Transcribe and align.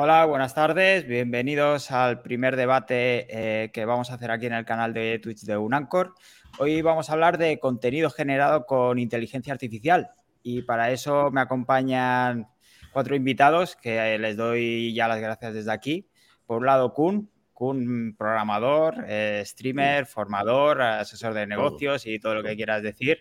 Hola, 0.00 0.26
buenas 0.26 0.54
tardes. 0.54 1.08
Bienvenidos 1.08 1.90
al 1.90 2.22
primer 2.22 2.54
debate 2.54 3.26
eh, 3.30 3.70
que 3.72 3.84
vamos 3.84 4.10
a 4.10 4.14
hacer 4.14 4.30
aquí 4.30 4.46
en 4.46 4.52
el 4.52 4.64
canal 4.64 4.94
de 4.94 5.18
Twitch 5.18 5.40
de 5.40 5.56
Unancor. 5.56 6.14
Hoy 6.60 6.82
vamos 6.82 7.10
a 7.10 7.14
hablar 7.14 7.36
de 7.36 7.58
contenido 7.58 8.08
generado 8.08 8.64
con 8.64 9.00
inteligencia 9.00 9.52
artificial 9.52 10.10
y 10.44 10.62
para 10.62 10.92
eso 10.92 11.32
me 11.32 11.40
acompañan 11.40 12.46
cuatro 12.92 13.16
invitados 13.16 13.74
que 13.74 14.16
les 14.18 14.36
doy 14.36 14.94
ya 14.94 15.08
las 15.08 15.20
gracias 15.20 15.52
desde 15.54 15.72
aquí. 15.72 16.08
Por 16.46 16.58
un 16.58 16.66
lado, 16.66 16.94
Kun, 16.94 17.28
Kun, 17.52 18.14
programador, 18.16 19.04
eh, 19.08 19.42
streamer, 19.44 20.06
formador, 20.06 20.80
asesor 20.80 21.34
de 21.34 21.46
negocios 21.46 22.06
y 22.06 22.20
todo 22.20 22.36
lo 22.36 22.44
que 22.44 22.54
quieras 22.54 22.84
decir. 22.84 23.20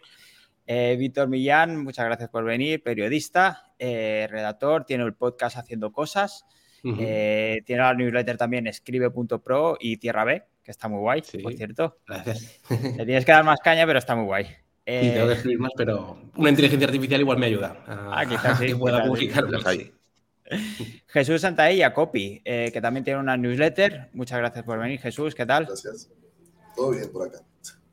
Eh, 0.68 0.96
Víctor 1.00 1.28
Millán, 1.30 1.82
muchas 1.84 2.06
gracias 2.06 2.30
por 2.30 2.44
venir, 2.44 2.84
periodista, 2.84 3.74
redactor, 3.80 4.86
tiene 4.86 5.06
el 5.06 5.14
podcast 5.16 5.58
Haciendo 5.58 5.92
Cosas 5.92 6.46
eh, 6.84 7.62
tiene 7.66 7.82
la 7.82 7.94
newsletter 7.94 8.38
también 8.38 8.68
escribe.pro 8.68 9.78
y 9.80 9.98
Tierra 9.98 10.24
B, 10.24 10.44
que 10.64 10.72
está 10.72 10.88
muy 10.88 11.00
guay, 11.00 11.24
por 11.44 11.54
cierto. 11.54 11.98
Gracias. 12.08 12.60
Le 12.70 13.06
tienes 13.06 13.26
que 13.26 13.32
dar 13.32 13.44
más 13.44 13.60
caña, 13.60 13.86
pero 13.86 14.00
está 14.00 14.16
muy 14.16 14.26
guay. 14.26 14.46
sí, 14.46 14.52
tengo 14.86 15.26
que 15.26 15.34
eh, 15.34 15.36
escribir 15.36 15.60
más, 15.60 15.72
pero 15.76 16.22
una 16.36 16.50
inteligencia 16.50 16.88
artificial 16.88 17.22
igual 17.22 17.38
me 17.38 17.48
ayuda 17.48 17.84
a, 17.86 18.22
ah, 18.22 18.26
quizás 18.26 18.58
sí, 18.60 18.66
que 18.68 18.76
pueda 18.76 19.04
publicarlo 19.04 19.60
ahí. 19.66 19.92
Jesús 21.08 21.42
Santaella, 21.42 21.94
Copy, 21.94 22.42
eh, 22.46 22.70
que 22.72 22.80
también 22.80 23.04
tiene 23.04 23.20
una 23.20 23.36
newsletter. 23.36 24.10
Muchas 24.14 24.38
gracias 24.40 24.64
por 24.64 24.80
venir, 24.80 25.00
Jesús. 25.00 25.36
¿Qué 25.36 25.46
tal? 25.46 25.66
Gracias. 25.66 26.10
Todo 26.76 26.92
bien 26.92 27.12
por 27.12 27.28
acá. 27.28 27.40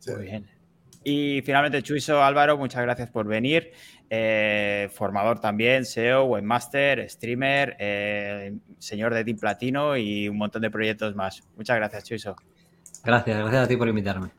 Muy 0.07 0.25
bien. 0.25 0.64
Y 1.05 1.43
finalmente, 1.43 1.83
Chuiso 1.83 2.23
Álvaro, 2.23 2.57
muchas 2.57 2.83
gracias 2.83 3.11
por 3.11 3.27
venir. 3.27 3.73
Eh, 4.09 4.89
formador 4.93 5.39
también, 5.39 5.85
SEO, 5.85 6.25
webmaster, 6.25 7.09
streamer, 7.11 7.77
eh, 7.79 8.55
señor 8.79 9.13
de 9.13 9.25
Team 9.25 9.39
Platino 9.39 9.97
y 9.97 10.29
un 10.29 10.39
montón 10.39 10.63
de 10.63 10.71
proyectos 10.71 11.15
más. 11.15 11.43
Muchas 11.57 11.77
gracias, 11.77 12.05
Chuiso. 12.05 12.37
Gracias, 13.05 13.39
gracias 13.39 13.65
a 13.65 13.69
ti 13.69 13.77
por 13.77 13.89
invitarme. 13.89 14.31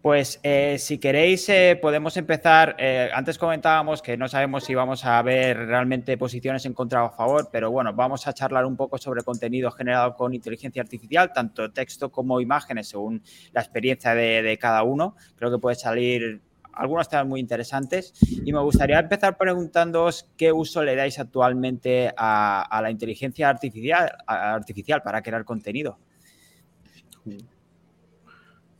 Pues 0.00 0.38
eh, 0.44 0.76
si 0.78 0.98
queréis 0.98 1.50
podemos 1.82 2.16
empezar. 2.16 2.76
antes 3.12 3.36
comentábamos 3.36 4.00
que 4.00 4.16
no 4.16 4.28
sabemos 4.28 4.64
si 4.64 4.74
vamos 4.74 5.04
a 5.04 5.20
ver 5.22 5.56
realmente 5.56 6.16
posiciones 6.16 6.64
en 6.66 6.72
contra 6.72 7.02
o 7.02 7.06
a 7.06 7.10
favor, 7.10 7.48
pero 7.50 7.70
bueno, 7.70 7.92
vamos 7.92 8.26
a 8.26 8.32
charlar 8.32 8.64
un 8.64 8.76
poco 8.76 8.96
sobre 8.96 9.22
contenido 9.22 9.70
generado 9.72 10.14
con 10.14 10.34
inteligencia 10.34 10.82
artificial, 10.82 11.32
tanto 11.32 11.72
texto 11.72 12.10
como 12.12 12.40
imágenes, 12.40 12.88
según 12.88 13.22
la 13.52 13.60
experiencia 13.60 14.14
de 14.14 14.56
cada 14.60 14.84
uno. 14.84 15.16
Creo 15.36 15.50
que 15.50 15.58
puede 15.58 15.76
salir 15.76 16.42
algunos 16.78 17.08
temas 17.08 17.26
muy 17.26 17.40
interesantes 17.40 18.14
y 18.22 18.52
me 18.52 18.60
gustaría 18.60 18.98
empezar 18.98 19.36
preguntándoos 19.36 20.30
qué 20.36 20.52
uso 20.52 20.82
le 20.84 20.94
dais 20.94 21.18
actualmente 21.18 22.12
a, 22.16 22.80
la 22.80 22.90
inteligencia 22.90 23.48
artificial, 23.48 24.10
artificial 24.26 25.02
para 25.02 25.20
crear 25.20 25.44
contenido. 25.44 25.98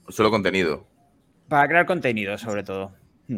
Solo 0.08 0.30
contenido. 0.30 0.86
Para 1.48 1.68
crear 1.68 1.86
contenido, 1.86 2.36
sobre 2.36 2.62
todo. 2.62 2.92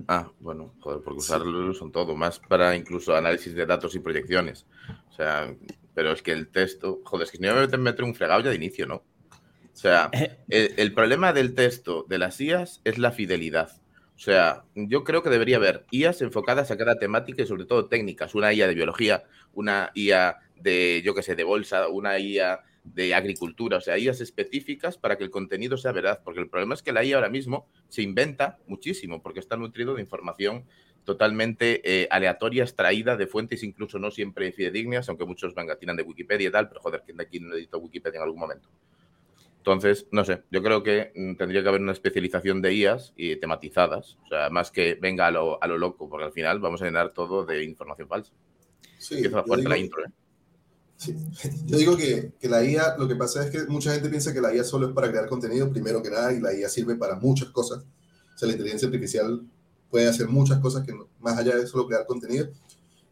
Ah, 0.07 0.31
bueno, 0.41 0.75
joder, 0.81 1.01
porque 1.03 1.19
usarlo 1.19 1.75
son 1.75 1.91
todo, 1.91 2.15
más 2.15 2.39
para 2.39 2.77
incluso 2.77 3.15
análisis 3.15 3.55
de 3.55 3.67
datos 3.67 3.95
y 3.95 4.01
proyecciones. 4.01 4.67
O 5.11 5.13
sea, 5.13 5.53
pero 5.95 6.13
es 6.13 6.23
que 6.23 6.33
el 6.33 6.49
texto, 6.49 7.01
joder, 7.05 7.25
es 7.25 7.31
que 7.33 7.39
si 7.39 7.43
no 7.43 7.55
me 7.55 7.79
meter 7.79 8.05
un 8.05 8.15
fregado 8.15 8.41
ya 8.41 8.51
de 8.51 8.57
inicio, 8.57 8.87
¿no? 8.87 8.97
O 8.97 9.77
sea, 9.77 10.11
el, 10.49 10.75
el, 10.77 10.93
problema 10.93 11.33
del 11.33 11.55
texto 11.55 12.05
de 12.09 12.19
las 12.19 12.41
IAS 12.41 12.81
es 12.85 12.99
la 12.99 13.11
fidelidad. 13.11 13.71
O 14.21 14.23
sea, 14.23 14.65
yo 14.75 15.03
creo 15.03 15.23
que 15.23 15.31
debería 15.31 15.57
haber 15.57 15.87
IAs 15.91 16.21
enfocadas 16.21 16.71
a 16.71 16.77
cada 16.77 16.99
temática 16.99 17.43
y 17.43 17.47
sobre 17.47 17.65
todo 17.65 17.87
técnicas. 17.87 18.35
Una 18.35 18.53
IA 18.53 18.69
de 18.69 18.75
biología, 18.75 19.25
una 19.55 19.93
IA 19.95 20.39
de, 20.57 21.01
yo 21.03 21.15
qué 21.15 21.23
sé, 21.23 21.35
de 21.37 21.45
bolsa, 21.45 21.89
una 21.89 22.19
IA 22.19 22.61
de 22.95 23.15
agricultura, 23.15 23.79
o 23.79 23.81
sea, 23.81 23.99
IAs 23.99 24.21
específicas 24.21 24.99
para 24.99 25.17
que 25.17 25.25
el 25.25 25.31
contenido 25.31 25.77
sea 25.77 25.93
verdad, 25.93 26.21
porque 26.25 26.41
el 26.41 26.49
problema 26.49 26.75
es 26.75 26.83
que 26.83 26.93
la 26.93 27.05
IA 27.05 27.17
ahora 27.17 27.29
mismo 27.29 27.69
se 27.89 28.03
inventa 28.03 28.59
muchísimo, 28.67 29.23
porque 29.23 29.41
está 29.41 29.57
nutrido 29.57 29.95
de 29.95 30.03
información 30.03 30.65
totalmente 31.05 31.81
eh, 31.85 32.09
aleatoria, 32.11 32.63
extraída 32.63 33.17
de 33.17 33.27
fuentes 33.27 33.63
incluso 33.63 33.99
no 33.99 34.11
siempre 34.11 34.53
fidedignas, 34.53 35.09
aunque 35.09 35.25
muchos 35.25 35.55
tiran 35.79 35.97
de 35.97 36.03
Wikipedia 36.03 36.49
y 36.49 36.53
tal, 36.53 36.69
pero 36.69 36.81
joder, 36.81 37.03
¿quién 37.05 37.17
de 37.17 37.25
aquí 37.25 37.41
no 37.41 37.55
editó 37.55 37.79
Wikipedia 37.79 38.19
en 38.19 38.25
algún 38.25 38.41
momento? 38.41 38.69
Entonces, 39.59 40.07
no 40.11 40.25
sé, 40.25 40.43
yo 40.51 40.63
creo 40.63 40.83
que 40.83 41.13
mm, 41.15 41.35
tendría 41.37 41.63
que 41.63 41.69
haber 41.69 41.83
una 41.83 41.93
especialización 41.93 42.63
de 42.63 42.75
IAS 42.75 43.13
y 43.17 43.37
tematizadas, 43.37 44.17
o 44.25 44.29
sea, 44.29 44.49
más 44.51 44.71
que 44.71 44.95
venga 44.95 45.27
a 45.27 45.31
lo, 45.31 45.63
a 45.63 45.67
lo 45.67 45.77
loco, 45.77 46.09
porque 46.09 46.25
al 46.25 46.33
final 46.33 46.61
vamos 46.61 46.81
a 46.81 46.87
llenar 46.87 47.13
todo 47.13 47.45
de 47.45 47.63
información 47.65 48.09
falsa. 48.09 48.33
Sí, 48.99 49.23
yo 49.23 49.29
digo, 49.29 49.57
la 49.57 49.79
intro, 49.79 50.05
¿eh? 50.05 50.11
Yo 51.67 51.79
digo 51.79 51.97
que, 51.97 52.33
que, 52.39 52.49
la 52.49 52.63
IA, 52.63 52.97
lo 52.99 53.09
que 53.09 53.17
pasa 53.17 53.45
es 53.45 53.51
que 53.51 53.65
mucha 53.67 53.93
gente 53.93 54.11
piensa 54.11 54.35
que 54.35 54.41
la 54.41 54.55
IA 54.55 54.65
solo 54.65 54.89
es 54.89 54.95
para 54.95 55.11
crear 55.11 55.29
contenido, 55.29 55.71
primero 55.71 56.03
que 56.03 56.11
nada, 56.11 56.33
y 56.33 56.41
la 56.41 56.55
IA 56.55 56.69
sirve 56.69 56.95
para 56.97 57.17
muchas 57.17 57.49
cosas. 57.51 57.79
O 58.35 58.39
sea, 58.39 58.47
la 58.47 58.53
inteligencia 58.53 58.87
artificial 58.87 59.43
puede 59.91 60.09
hacer 60.09 60.29
muchas 60.29 60.59
cosas 60.59 60.87
que 60.87 60.95
más 61.21 61.39
allá 61.39 61.57
de 61.57 61.67
solo 61.67 61.87
crear 61.87 62.07
contenido. 62.07 62.49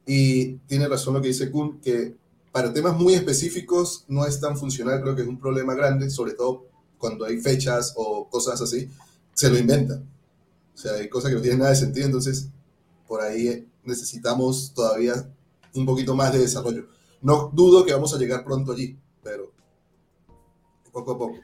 Y 0.07 0.55
tiene 0.67 0.87
razón 0.87 1.15
lo 1.15 1.23
que 1.23 1.29
dice 1.29 1.51
Kun, 1.51 1.81
que 1.81 2.15
para 2.53 2.73
temas 2.73 2.97
muy 2.97 3.15
específicos 3.15 4.05
no 4.09 4.27
es 4.27 4.41
tan 4.41 4.57
funcional, 4.57 5.01
creo 5.03 5.15
que 5.15 5.23
es 5.23 5.29
un 5.29 5.39
problema 5.39 5.75
grande, 5.75 6.11
sobre 6.11 6.33
todo 6.33 6.67
cuando 6.99 7.25
hay 7.25 7.41
fechas 7.41 7.95
o 7.97 8.29
cosas 8.29 8.61
así, 8.61 8.89
se 9.33 9.51
lo 9.51 9.59
inventan. 9.59 10.05
O 10.75 10.79
sea, 10.79 10.93
hay 10.93 11.09
cosas 11.09 11.31
que 11.31 11.37
no 11.37 11.43
tienen 11.43 11.61
nada 11.61 11.71
de 11.71 11.77
sentido, 11.77 12.07
entonces 12.07 12.49
por 13.07 13.21
ahí 13.21 13.67
necesitamos 13.85 14.73
todavía 14.75 15.15
un 15.75 15.87
poquito 15.87 16.15
más 16.15 16.33
de 16.33 16.41
desarrollo. 16.41 16.87
No 17.23 17.51
dudo 17.53 17.85
que 17.85 17.93
vamos 17.93 18.15
a 18.15 18.19
llegar 18.19 18.45
pronto 18.45 18.73
allí, 18.73 18.97
pero 19.23 19.53
poco 20.93 21.13
a 21.13 21.19
poco. 21.19 21.39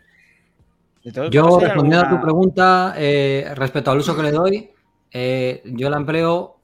Yo, 1.31 1.59
respondiendo 1.59 2.07
a 2.07 2.09
tu 2.09 2.21
pregunta, 2.21 2.95
eh, 2.97 3.53
respecto 3.55 3.91
al 3.91 3.99
uso 3.99 4.17
que 4.17 4.23
le 4.23 4.33
doy, 4.33 4.71
eh, 5.11 5.63
yo 5.67 5.91
la 5.91 5.99
empleo 5.99 6.57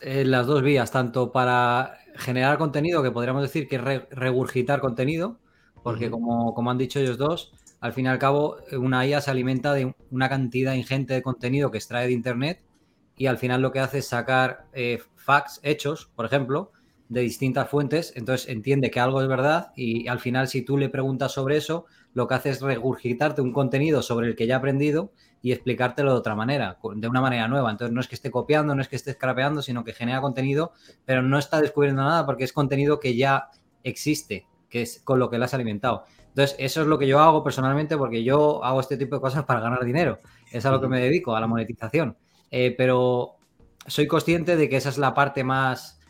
en 0.00 0.30
las 0.30 0.46
dos 0.46 0.62
vías, 0.62 0.90
tanto 0.90 1.32
para 1.32 1.98
generar 2.16 2.56
contenido, 2.56 3.02
que 3.02 3.10
podríamos 3.10 3.42
decir 3.42 3.68
que 3.68 3.76
es 3.76 3.82
regurgitar 4.10 4.80
contenido, 4.80 5.38
porque 5.82 6.10
como, 6.10 6.54
como 6.54 6.70
han 6.70 6.78
dicho 6.78 6.98
ellos 6.98 7.18
dos, 7.18 7.52
al 7.80 7.92
fin 7.92 8.06
y 8.06 8.08
al 8.08 8.18
cabo 8.18 8.56
una 8.72 9.06
IA 9.06 9.20
se 9.20 9.30
alimenta 9.30 9.74
de 9.74 9.94
una 10.10 10.30
cantidad 10.30 10.72
ingente 10.72 11.12
de 11.12 11.22
contenido 11.22 11.70
que 11.70 11.76
extrae 11.76 12.06
de 12.06 12.12
Internet 12.12 12.62
y 13.16 13.26
al 13.26 13.36
final 13.36 13.60
lo 13.60 13.72
que 13.72 13.80
hace 13.80 13.98
es 13.98 14.08
sacar 14.08 14.66
eh, 14.72 15.02
facts, 15.16 15.60
hechos, 15.62 16.10
por 16.16 16.24
ejemplo, 16.24 16.72
de 17.08 17.20
distintas 17.20 17.68
fuentes, 17.68 18.12
entonces 18.16 18.48
entiende 18.48 18.90
que 18.90 19.00
algo 19.00 19.20
es 19.20 19.28
verdad 19.28 19.72
y 19.76 20.08
al 20.08 20.20
final 20.20 20.48
si 20.48 20.62
tú 20.62 20.78
le 20.78 20.88
preguntas 20.88 21.32
sobre 21.32 21.56
eso, 21.56 21.86
lo 22.14 22.26
que 22.26 22.34
hace 22.34 22.50
es 22.50 22.62
regurgitarte 22.62 23.42
un 23.42 23.52
contenido 23.52 24.02
sobre 24.02 24.28
el 24.28 24.36
que 24.36 24.46
ya 24.46 24.56
ha 24.56 24.58
aprendido 24.58 25.12
y 25.42 25.52
explicártelo 25.52 26.12
de 26.12 26.18
otra 26.18 26.34
manera, 26.34 26.78
de 26.94 27.08
una 27.08 27.20
manera 27.20 27.48
nueva. 27.48 27.70
Entonces 27.70 27.92
no 27.92 28.00
es 28.00 28.08
que 28.08 28.14
esté 28.14 28.30
copiando, 28.30 28.74
no 28.74 28.80
es 28.80 28.88
que 28.88 28.96
esté 28.96 29.12
scrapeando, 29.12 29.60
sino 29.60 29.84
que 29.84 29.92
genera 29.92 30.20
contenido, 30.22 30.72
pero 31.04 31.22
no 31.22 31.38
está 31.38 31.60
descubriendo 31.60 32.02
nada 32.02 32.24
porque 32.24 32.44
es 32.44 32.52
contenido 32.52 33.00
que 33.00 33.16
ya 33.16 33.50
existe, 33.82 34.46
que 34.70 34.82
es 34.82 35.02
con 35.04 35.18
lo 35.18 35.28
que 35.28 35.38
le 35.38 35.44
has 35.44 35.52
alimentado. 35.52 36.04
Entonces, 36.28 36.56
eso 36.58 36.80
es 36.80 36.86
lo 36.86 36.98
que 36.98 37.06
yo 37.06 37.20
hago 37.20 37.44
personalmente 37.44 37.96
porque 37.96 38.24
yo 38.24 38.64
hago 38.64 38.80
este 38.80 38.96
tipo 38.96 39.16
de 39.16 39.20
cosas 39.20 39.44
para 39.44 39.60
ganar 39.60 39.84
dinero. 39.84 40.20
Es 40.50 40.64
a 40.66 40.70
lo 40.70 40.80
que 40.80 40.88
me 40.88 41.00
dedico, 41.00 41.36
a 41.36 41.40
la 41.40 41.46
monetización. 41.46 42.16
Eh, 42.50 42.74
pero 42.76 43.36
soy 43.86 44.06
consciente 44.06 44.56
de 44.56 44.68
que 44.68 44.76
esa 44.76 44.88
es 44.88 44.98
la 44.98 45.14
parte 45.14 45.44
más, 45.44 46.00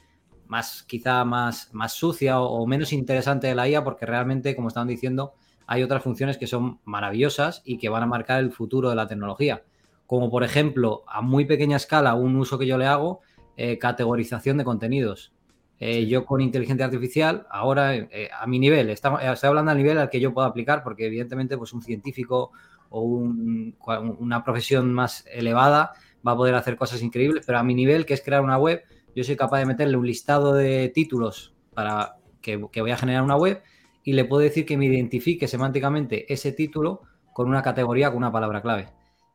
más 0.47 0.83
quizá 0.83 1.25
más, 1.25 1.71
más 1.73 1.93
sucia 1.93 2.41
o, 2.41 2.47
o, 2.47 2.67
menos 2.67 2.93
interesante 2.93 3.47
de 3.47 3.55
la 3.55 3.69
IA 3.69 3.85
porque 3.85 4.07
realmente, 4.07 4.55
como 4.55 4.69
estaban 4.69 4.89
diciendo, 4.89 5.35
hay 5.67 5.83
otras 5.83 6.03
funciones 6.03 6.39
que 6.39 6.47
son 6.47 6.81
maravillosas 6.85 7.63
y 7.65 7.79
que 7.79 7.89
van 7.89 8.03
a 8.03 8.07
marcar 8.07 8.41
el 8.41 8.53
futuro 8.53 8.91
de 8.91 8.97
la 8.97 9.07
tecnología. 9.07 9.63
Como 10.07 10.31
por 10.31 10.45
ejemplo, 10.45 11.05
a 11.09 11.23
muy 11.23 11.45
pequeña 11.45 11.77
escala, 11.77 12.15
un 12.15 12.37
uso 12.37 12.59
que 12.59 12.67
yo 12.67 12.77
le 12.77 12.87
hago, 12.87 13.21
eh, 13.57 13.79
categorización 13.79 14.59
de 14.59 14.65
contenidos. 14.65 15.33
Eh, 15.81 16.07
yo 16.07 16.25
con 16.25 16.41
inteligencia 16.41 16.87
artificial, 16.87 17.47
ahora 17.51 17.95
eh, 17.97 18.29
a 18.39 18.47
mi 18.47 18.59
nivel, 18.59 18.91
estoy 18.91 19.13
hablando 19.43 19.71
al 19.71 19.77
nivel 19.77 19.99
al 19.99 20.11
que 20.11 20.21
yo 20.21 20.33
puedo 20.33 20.47
aplicar, 20.47 20.83
porque 20.83 21.07
evidentemente 21.07 21.57
pues 21.59 21.73
un 21.73 21.83
científico 21.83 22.53
o 22.91 23.03
una 23.03 24.45
profesión 24.45 24.93
más 24.93 25.25
elevada 25.31 25.93
va 26.27 26.33
a 26.33 26.37
poder 26.37 26.55
hacer 26.55 26.77
cosas 26.77 27.03
increíbles, 27.03 27.45
pero 27.47 27.59
a 27.59 27.63
mi 27.63 27.75
nivel, 27.75 28.07
que 28.07 28.15
es 28.15 28.23
crear 28.23 28.41
una 28.41 28.57
web, 28.57 28.83
yo 29.15 29.25
soy 29.25 29.37
capaz 29.37 29.59
de 29.59 29.67
meterle 29.67 29.97
un 29.97 30.07
listado 30.07 30.55
de 30.55 30.89
títulos 30.89 31.55
para 31.75 32.17
que, 32.41 32.65
que 32.71 32.81
voy 32.81 32.91
a 32.91 32.97
generar 32.97 33.23
una 33.23 33.37
web 33.37 33.63
y 34.03 34.13
le 34.13 34.25
puedo 34.25 34.43
decir 34.43 34.67
que 34.67 34.77
me 34.77 34.87
identifique 34.87 35.49
semánticamente 35.49 36.33
ese 36.33 36.53
título 36.53 37.03
con 37.33 37.49
una 37.49 37.63
categoría, 37.63 38.09
con 38.09 38.19
una 38.19 38.33
palabra 38.33 38.63
clave. 38.63 38.89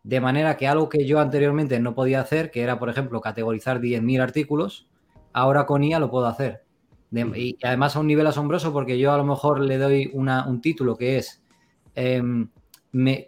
De 0.03 0.21
manera 0.21 0.55
que 0.55 0.67
algo 0.67 0.87
que 0.87 1.05
yo 1.05 1.19
anteriormente 1.19 1.79
no 1.79 1.93
podía 1.93 2.21
hacer, 2.21 2.51
que 2.51 2.61
era, 2.61 2.79
por 2.79 2.89
ejemplo, 2.89 3.19
categorizar 3.19 3.81
10.000 3.81 4.21
artículos, 4.21 4.87
ahora 5.33 5.65
con 5.65 5.83
IA 5.83 5.99
lo 5.99 6.09
puedo 6.09 6.27
hacer. 6.27 6.63
y 7.11 7.57
además 7.63 7.95
a 7.95 7.99
un 7.99 8.07
nivel 8.07 8.27
asombroso 8.27 8.71
porque 8.71 8.99
yo 8.99 9.11
a 9.11 9.17
lo 9.17 9.25
mejor 9.25 9.59
le 9.59 9.77
doy 9.77 10.11
un 10.13 10.61
título 10.61 10.95
que 10.95 11.17
es 11.17 11.43
em, 11.95 12.49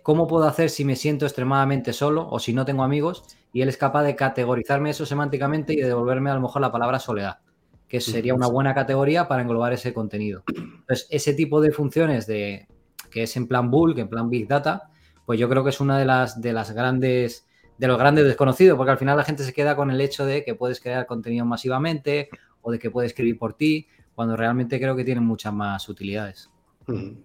¿cómo 0.03 0.27
puedo 0.27 0.45
hacer 0.45 0.69
si 0.69 0.85
me 0.85 0.95
siento 0.95 1.25
extremadamente 1.25 1.93
solo 1.93 2.27
o 2.29 2.39
si 2.39 2.53
no 2.53 2.63
tengo 2.65 2.83
amigos? 2.83 3.23
Y 3.53 3.61
él 3.61 3.69
es 3.69 3.77
capaz 3.77 4.03
de 4.03 4.15
categorizarme 4.15 4.89
eso 4.89 5.05
semánticamente 5.05 5.73
y 5.73 5.77
de 5.77 5.87
devolverme 5.87 6.29
a 6.29 6.35
lo 6.35 6.41
mejor 6.41 6.61
la 6.61 6.71
palabra 6.71 6.99
soledad, 6.99 7.39
que 7.87 7.99
sería 7.99 8.33
una 8.33 8.47
buena 8.47 8.73
categoría 8.73 9.27
para 9.27 9.41
englobar 9.41 9.73
ese 9.73 9.93
contenido. 9.93 10.43
Entonces, 10.47 11.07
ese 11.09 11.33
tipo 11.33 11.61
de 11.61 11.71
funciones 11.71 12.27
de, 12.27 12.67
que 13.09 13.23
es 13.23 13.35
en 13.35 13.47
plan 13.47 13.69
bulk, 13.69 13.97
en 13.97 14.07
plan 14.07 14.29
big 14.29 14.47
data, 14.47 14.89
pues 15.25 15.39
yo 15.39 15.49
creo 15.49 15.63
que 15.63 15.69
es 15.69 15.79
una 15.79 15.97
de 15.97 16.05
las, 16.05 16.41
de 16.41 16.53
las 16.53 16.71
grandes 16.71 17.47
de 17.77 17.87
los 17.87 17.97
grandes 17.97 18.25
desconocidos, 18.25 18.77
porque 18.77 18.91
al 18.91 18.99
final 18.99 19.17
la 19.17 19.23
gente 19.23 19.43
se 19.43 19.53
queda 19.53 19.75
con 19.75 19.89
el 19.89 19.99
hecho 20.01 20.23
de 20.23 20.43
que 20.43 20.53
puedes 20.53 20.79
crear 20.79 21.07
contenido 21.07 21.45
masivamente 21.45 22.29
o 22.61 22.71
de 22.71 22.77
que 22.77 22.91
puede 22.91 23.07
escribir 23.07 23.39
por 23.39 23.55
ti, 23.55 23.87
cuando 24.13 24.37
realmente 24.37 24.79
creo 24.79 24.95
que 24.95 25.03
tienen 25.03 25.23
muchas 25.23 25.51
más 25.51 25.89
utilidades. 25.89 26.51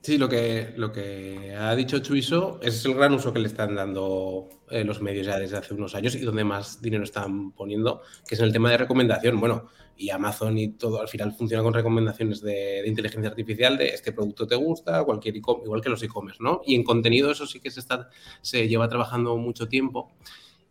Sí, 0.03 0.19
lo 0.19 0.29
que, 0.29 0.75
lo 0.77 0.93
que 0.93 1.55
ha 1.59 1.75
dicho 1.75 1.99
Chuiso 2.01 2.61
es 2.63 2.85
el 2.85 2.95
gran 2.95 3.15
uso 3.15 3.33
que 3.33 3.39
le 3.39 3.49
están 3.49 3.75
dando 3.75 4.49
eh, 4.71 4.85
los 4.85 5.01
medios 5.01 5.27
ya 5.27 5.39
desde 5.39 5.57
hace 5.57 5.75
unos 5.75 5.95
años 5.95 6.15
y 6.15 6.21
donde 6.21 6.45
más 6.45 6.83
dinero 6.83 7.05
están 7.05 7.53
poniendo, 7.53 8.03
que 8.29 8.35
es 8.35 8.41
en 8.41 8.47
el 8.47 8.53
tema 8.53 8.71
de 8.71 8.79
recomendación. 8.79 9.41
Bueno, 9.41 9.69
y 9.97 10.11
Amazon 10.11 10.59
y 10.59 10.69
todo 10.73 11.01
al 11.01 11.09
final 11.09 11.33
funciona 11.33 11.63
con 11.63 11.73
recomendaciones 11.73 12.43
de, 12.43 12.83
inteligencia 12.87 13.31
artificial 13.31 13.79
de 13.79 13.89
este 13.89 14.13
producto 14.13 14.47
te 14.47 14.57
gusta, 14.57 15.03
cualquier 15.05 15.37
igual 15.37 15.81
que 15.81 15.89
los 15.89 16.03
e-commerce, 16.03 16.43
¿no? 16.43 16.61
Y 16.67 16.75
en 16.75 16.85
contenido 16.85 17.31
eso 17.31 17.47
sí 17.47 17.61
que 17.61 17.71
se, 17.71 17.81
está, 17.81 18.11
se 18.43 18.69
lleva 18.69 18.89
trabajando 18.89 19.37
mucho 19.39 19.69
tiempo. 19.69 20.13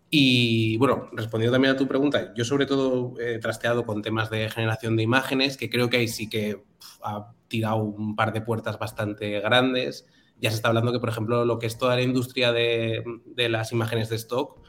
Y 0.09 0.77
bueno, 0.77 1.09
respondiendo 1.13 1.55
también 1.55 1.73
a 1.73 1.77
tu 1.77 1.87
pregunta, 1.87 2.33
yo 2.35 2.45
sobre 2.45 2.67
todo 2.67 3.19
he 3.19 3.39
trasteado 3.39 3.85
con 3.85 4.03
temas 4.03 4.29
de 4.29 4.49
generación 4.49 4.95
de 4.95 5.03
imágenes, 5.03 5.57
que 5.57 5.69
creo 5.69 5.89
que 5.89 5.97
ahí 5.97 6.07
sí 6.07 6.29
que 6.29 6.61
ha 7.05 7.33
tirado 7.47 7.77
un 7.77 8.15
par 8.15 8.33
de 8.33 8.41
puertas 8.41 8.79
bastante 8.79 9.39
grandes. 9.39 10.07
Ya 10.41 10.49
se 10.49 10.57
está 10.57 10.69
hablando 10.69 10.91
que, 10.91 10.99
por 10.99 11.09
ejemplo, 11.09 11.45
lo 11.45 11.59
que 11.59 11.67
es 11.67 11.77
toda 11.77 11.95
la 11.95 12.01
industria 12.01 12.51
de, 12.51 13.03
las 13.35 13.71
imágenes 13.71 14.09
de 14.09 14.17
stock 14.17 14.59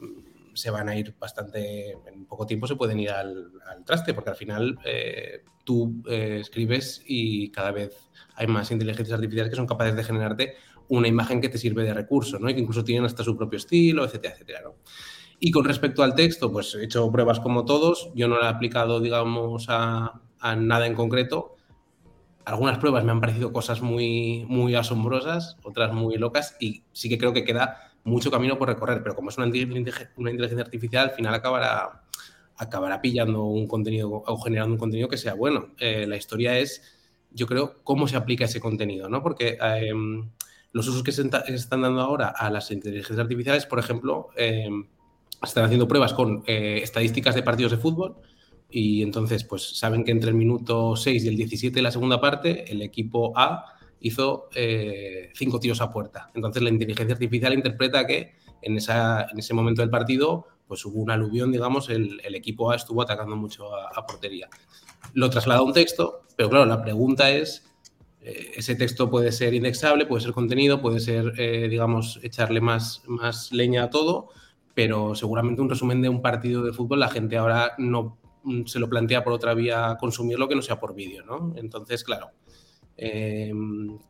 mm, 0.00 0.54
se 0.54 0.70
van 0.70 0.88
a 0.88 0.96
ir 0.96 1.14
bastante, 1.18 1.92
en 1.92 2.26
poco 2.26 2.46
tiempo 2.46 2.66
se 2.66 2.76
pueden 2.76 2.98
ir 2.98 3.10
al, 3.10 3.52
traste, 3.84 4.14
porque 4.14 4.30
al 4.30 4.36
final 4.36 4.78
eh, 4.84 5.44
tú 5.64 6.02
eh, 6.08 6.38
escribes 6.40 7.02
y 7.06 7.50
cada 7.50 7.70
vez 7.70 8.10
hay 8.34 8.46
más 8.46 8.70
inteligencias 8.70 9.14
artificiales 9.14 9.50
que 9.50 9.56
son 9.56 9.66
capaces 9.66 9.94
de 9.94 10.04
generarte 10.04 10.54
una 10.88 11.06
imagen 11.06 11.40
que 11.40 11.48
te 11.48 11.58
sirve 11.58 11.84
de 11.84 11.94
recurso, 11.94 12.38
¿no? 12.38 12.50
Y 12.50 12.54
que 12.54 12.60
incluso 12.60 12.82
tienen 12.82 13.04
hasta 13.04 13.22
su 13.22 13.36
propio 13.36 13.58
estilo, 13.58 14.04
etcétera, 14.04 14.34
etcétera, 14.34 14.60
¿no? 14.64 14.74
Y 15.38 15.52
con 15.52 15.64
respecto 15.64 16.02
al 16.02 16.14
texto, 16.14 16.52
pues 16.52 16.74
he 16.74 16.84
hecho 16.84 17.10
pruebas 17.10 17.40
como 17.40 17.64
todos. 17.64 18.10
Yo 18.14 18.28
no 18.28 18.36
lo 18.36 18.44
he 18.44 18.48
aplicado, 18.48 19.00
digamos, 19.00 19.66
a, 19.68 20.20
nada 20.56 20.86
en 20.86 20.94
concreto. 20.94 21.56
Algunas 22.44 22.78
pruebas 22.78 23.04
me 23.04 23.12
han 23.12 23.20
parecido 23.20 23.52
cosas 23.52 23.82
muy, 23.82 24.44
muy 24.48 24.74
asombrosas, 24.74 25.56
otras 25.62 25.92
muy 25.92 26.16
locas, 26.16 26.56
y 26.58 26.82
sí 26.92 27.08
que 27.08 27.18
creo 27.18 27.32
que 27.32 27.44
queda 27.44 27.90
mucho 28.04 28.30
camino 28.30 28.58
por 28.58 28.68
recorrer, 28.68 29.02
pero 29.02 29.14
como 29.14 29.30
es 29.30 29.36
una, 29.38 29.46
inteligencia 29.46 30.60
artificial, 30.60 31.10
al 31.10 31.14
final 31.14 31.34
acabará, 31.34 32.02
acabará 32.56 33.00
pillando 33.00 33.44
un 33.44 33.66
contenido 33.66 34.10
o 34.10 34.38
generando 34.38 34.74
un 34.74 34.78
contenido 34.78 35.08
que 35.08 35.18
sea 35.18 35.34
bueno. 35.34 35.74
Eh, 35.78 36.06
la 36.06 36.16
historia 36.16 36.58
es, 36.58 36.82
yo 37.30 37.46
creo, 37.46 37.82
cómo 37.84 38.08
se 38.08 38.16
aplica 38.16 38.46
ese 38.46 38.60
contenido, 38.60 39.08
¿no? 39.08 39.22
Porque 39.22 39.58
em, 39.60 40.30
los 40.72 40.88
usos 40.88 41.02
que 41.02 41.12
se 41.12 41.28
están 41.48 41.82
dando 41.82 42.00
ahora 42.00 42.28
a 42.28 42.50
las 42.50 42.70
inteligencias 42.70 43.18
artificiales, 43.18 43.66
por 43.66 43.78
ejemplo, 43.78 44.28
em, 44.36 44.86
están 45.42 45.64
haciendo 45.64 45.88
pruebas 45.88 46.12
con 46.14 46.42
eh, 46.46 46.80
estadísticas 46.82 47.34
de 47.34 47.42
partidos 47.42 47.72
de 47.72 47.78
fútbol 47.78 48.16
y 48.70 49.02
entonces 49.02 49.44
pues 49.44 49.76
saben 49.76 50.04
que 50.04 50.12
entre 50.12 50.30
el 50.30 50.36
minuto 50.36 50.96
6 50.96 51.24
y 51.24 51.28
el 51.28 51.36
17 51.36 51.74
de 51.74 51.82
la 51.82 51.90
segunda 51.90 52.20
parte 52.20 52.70
el 52.70 52.82
equipo 52.82 53.32
A 53.36 53.74
hizo 54.00 54.48
eh, 54.54 55.30
cinco 55.34 55.60
tiros 55.60 55.80
a 55.80 55.92
puerta. 55.92 56.30
Entonces 56.34 56.62
la 56.62 56.70
inteligencia 56.70 57.14
artificial 57.14 57.52
interpreta 57.52 58.06
que 58.06 58.34
en, 58.62 58.76
esa, 58.76 59.26
en 59.30 59.38
ese 59.38 59.54
momento 59.54 59.82
del 59.82 59.90
partido 59.90 60.46
pues 60.66 60.84
hubo 60.84 61.00
un 61.00 61.10
aluvión, 61.10 61.50
digamos, 61.50 61.90
el, 61.90 62.20
equipo 62.32 62.70
A 62.70 62.76
estuvo 62.76 63.02
atacando 63.02 63.34
mucho 63.34 63.74
a, 63.74 64.06
portería. 64.06 64.48
Lo 65.14 65.28
traslada 65.28 65.58
a 65.58 65.64
un 65.64 65.72
texto, 65.72 66.22
pero 66.36 66.48
claro, 66.48 66.64
la 66.64 66.80
pregunta 66.80 67.28
es 67.28 67.68
eh, 68.20 68.52
ese 68.54 68.76
texto 68.76 69.10
puede 69.10 69.32
ser 69.32 69.52
indexable, 69.52 70.06
puede 70.06 70.22
ser 70.22 70.32
contenido, 70.32 70.80
puede 70.80 71.00
ser, 71.00 71.32
eh, 71.38 71.66
digamos, 71.68 72.20
echarle 72.22 72.60
más, 72.60 73.02
más 73.08 73.50
leña 73.50 73.82
a 73.82 73.90
todo, 73.90 74.28
pero 74.72 75.16
seguramente 75.16 75.60
un 75.60 75.70
resumen 75.70 76.02
de 76.02 76.08
un 76.08 76.22
partido 76.22 76.62
de 76.62 76.72
fútbol 76.72 77.00
la 77.00 77.08
gente 77.08 77.36
ahora 77.36 77.72
no 77.76 78.16
se 78.66 78.78
lo 78.78 78.88
plantea 78.88 79.22
por 79.22 79.32
otra 79.32 79.54
vía 79.54 79.96
consumirlo 79.98 80.48
que 80.48 80.54
no 80.54 80.62
sea 80.62 80.78
por 80.80 80.94
vídeo, 80.94 81.24
¿no? 81.24 81.54
Entonces, 81.56 82.04
claro, 82.04 82.30
eh, 82.96 83.52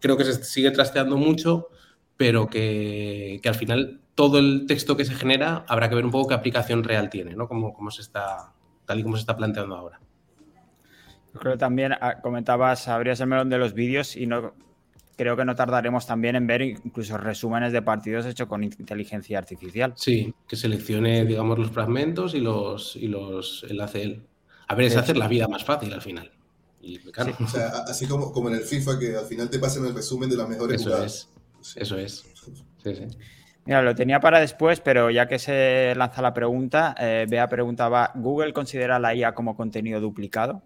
creo 0.01 0.17
que 0.17 0.25
se 0.25 0.45
sigue 0.45 0.71
trasteando 0.71 1.17
mucho, 1.17 1.69
pero 2.17 2.49
que, 2.49 3.41
al 3.45 3.55
final 3.55 4.01
todo 4.15 4.39
el 4.39 4.67
texto 4.67 4.97
que 4.97 5.05
se 5.05 5.15
genera 5.15 5.65
habrá 5.69 5.89
que 5.89 5.95
ver 5.95 6.05
un 6.05 6.11
poco 6.11 6.29
qué 6.29 6.35
aplicación 6.35 6.85
real 6.85 7.09
tiene, 7.09 7.35
¿no? 7.35 7.49
Como, 7.49 7.91
se 7.91 8.03
está, 8.03 8.53
tal 8.85 9.01
y 9.01 9.03
como 9.03 9.17
se 9.17 9.21
está 9.21 9.37
planteando 9.37 9.77
ahora. 9.77 10.01
Creo 11.39 11.53
que 11.53 11.59
también 11.59 11.93
ah, 12.01 12.21
comentabas, 12.21 12.89
abrías 12.89 13.21
el 13.21 13.29
melón 13.29 13.49
de 13.49 13.59
los 13.59 13.73
vídeos 13.73 14.17
y 14.17 14.27
no 14.27 14.53
creo 15.21 15.37
que 15.37 15.45
no 15.45 15.55
tardaremos 15.55 16.07
también 16.07 16.35
en 16.35 16.47
ver 16.47 16.63
incluso 16.63 17.19
resúmenes 17.19 17.75
de 17.75 17.83
partidos 17.83 18.25
hechos 18.25 18.49
con 18.49 18.65
inteligencia 18.65 19.37
artificial. 19.37 19.93
Sí, 19.95 20.33
que 20.49 20.57
seleccione, 20.57 21.27
digamos, 21.27 21.59
los 21.59 21.71
fragmentos 21.71 22.35
y 22.35 22.41
los, 22.41 22.97
y 22.97 23.07
los 23.07 23.67
enlace 23.69 24.03
él. 24.03 24.23
A 24.69 24.75
ver, 24.75 24.87
es 24.87 24.97
hacer 24.97 25.19
la 25.19 25.29
vida 25.29 25.47
más 25.47 25.63
fácil 25.63 25.93
al 25.93 26.01
final. 26.01 26.33
O 27.43 27.49
sea, 27.49 27.69
así 27.87 28.07
como, 28.07 28.33
como 28.33 28.49
en 28.49 28.55
el 28.55 28.63
FIFA, 28.63 28.99
que 28.99 29.15
al 29.15 29.27
final 29.27 29.51
te 29.51 29.59
pasan 29.59 29.85
el 29.85 29.95
resumen 29.95 30.31
de 30.31 30.37
las 30.37 30.49
mejores 30.49 30.81
Eso 30.81 31.05
es. 31.05 31.29
Eso 31.77 31.99
es. 31.99 32.25
Sí, 32.83 32.95
sí. 32.95 33.05
Mira, 33.67 33.83
lo 33.83 33.95
tenía 33.95 34.21
para 34.21 34.41
después, 34.41 34.81
pero 34.81 35.11
ya 35.11 35.29
que 35.29 35.39
se 35.39 35.93
lanza 35.97 36.23
la 36.23 36.33
pregunta, 36.33 36.95
eh, 36.99 37.27
Bea 37.29 37.47
preguntaba, 37.47 38.11
¿Google 38.15 38.55
considera 38.55 38.99
la 38.99 39.15
IA 39.15 39.35
como 39.35 39.55
contenido 39.55 40.01
duplicado? 40.01 40.63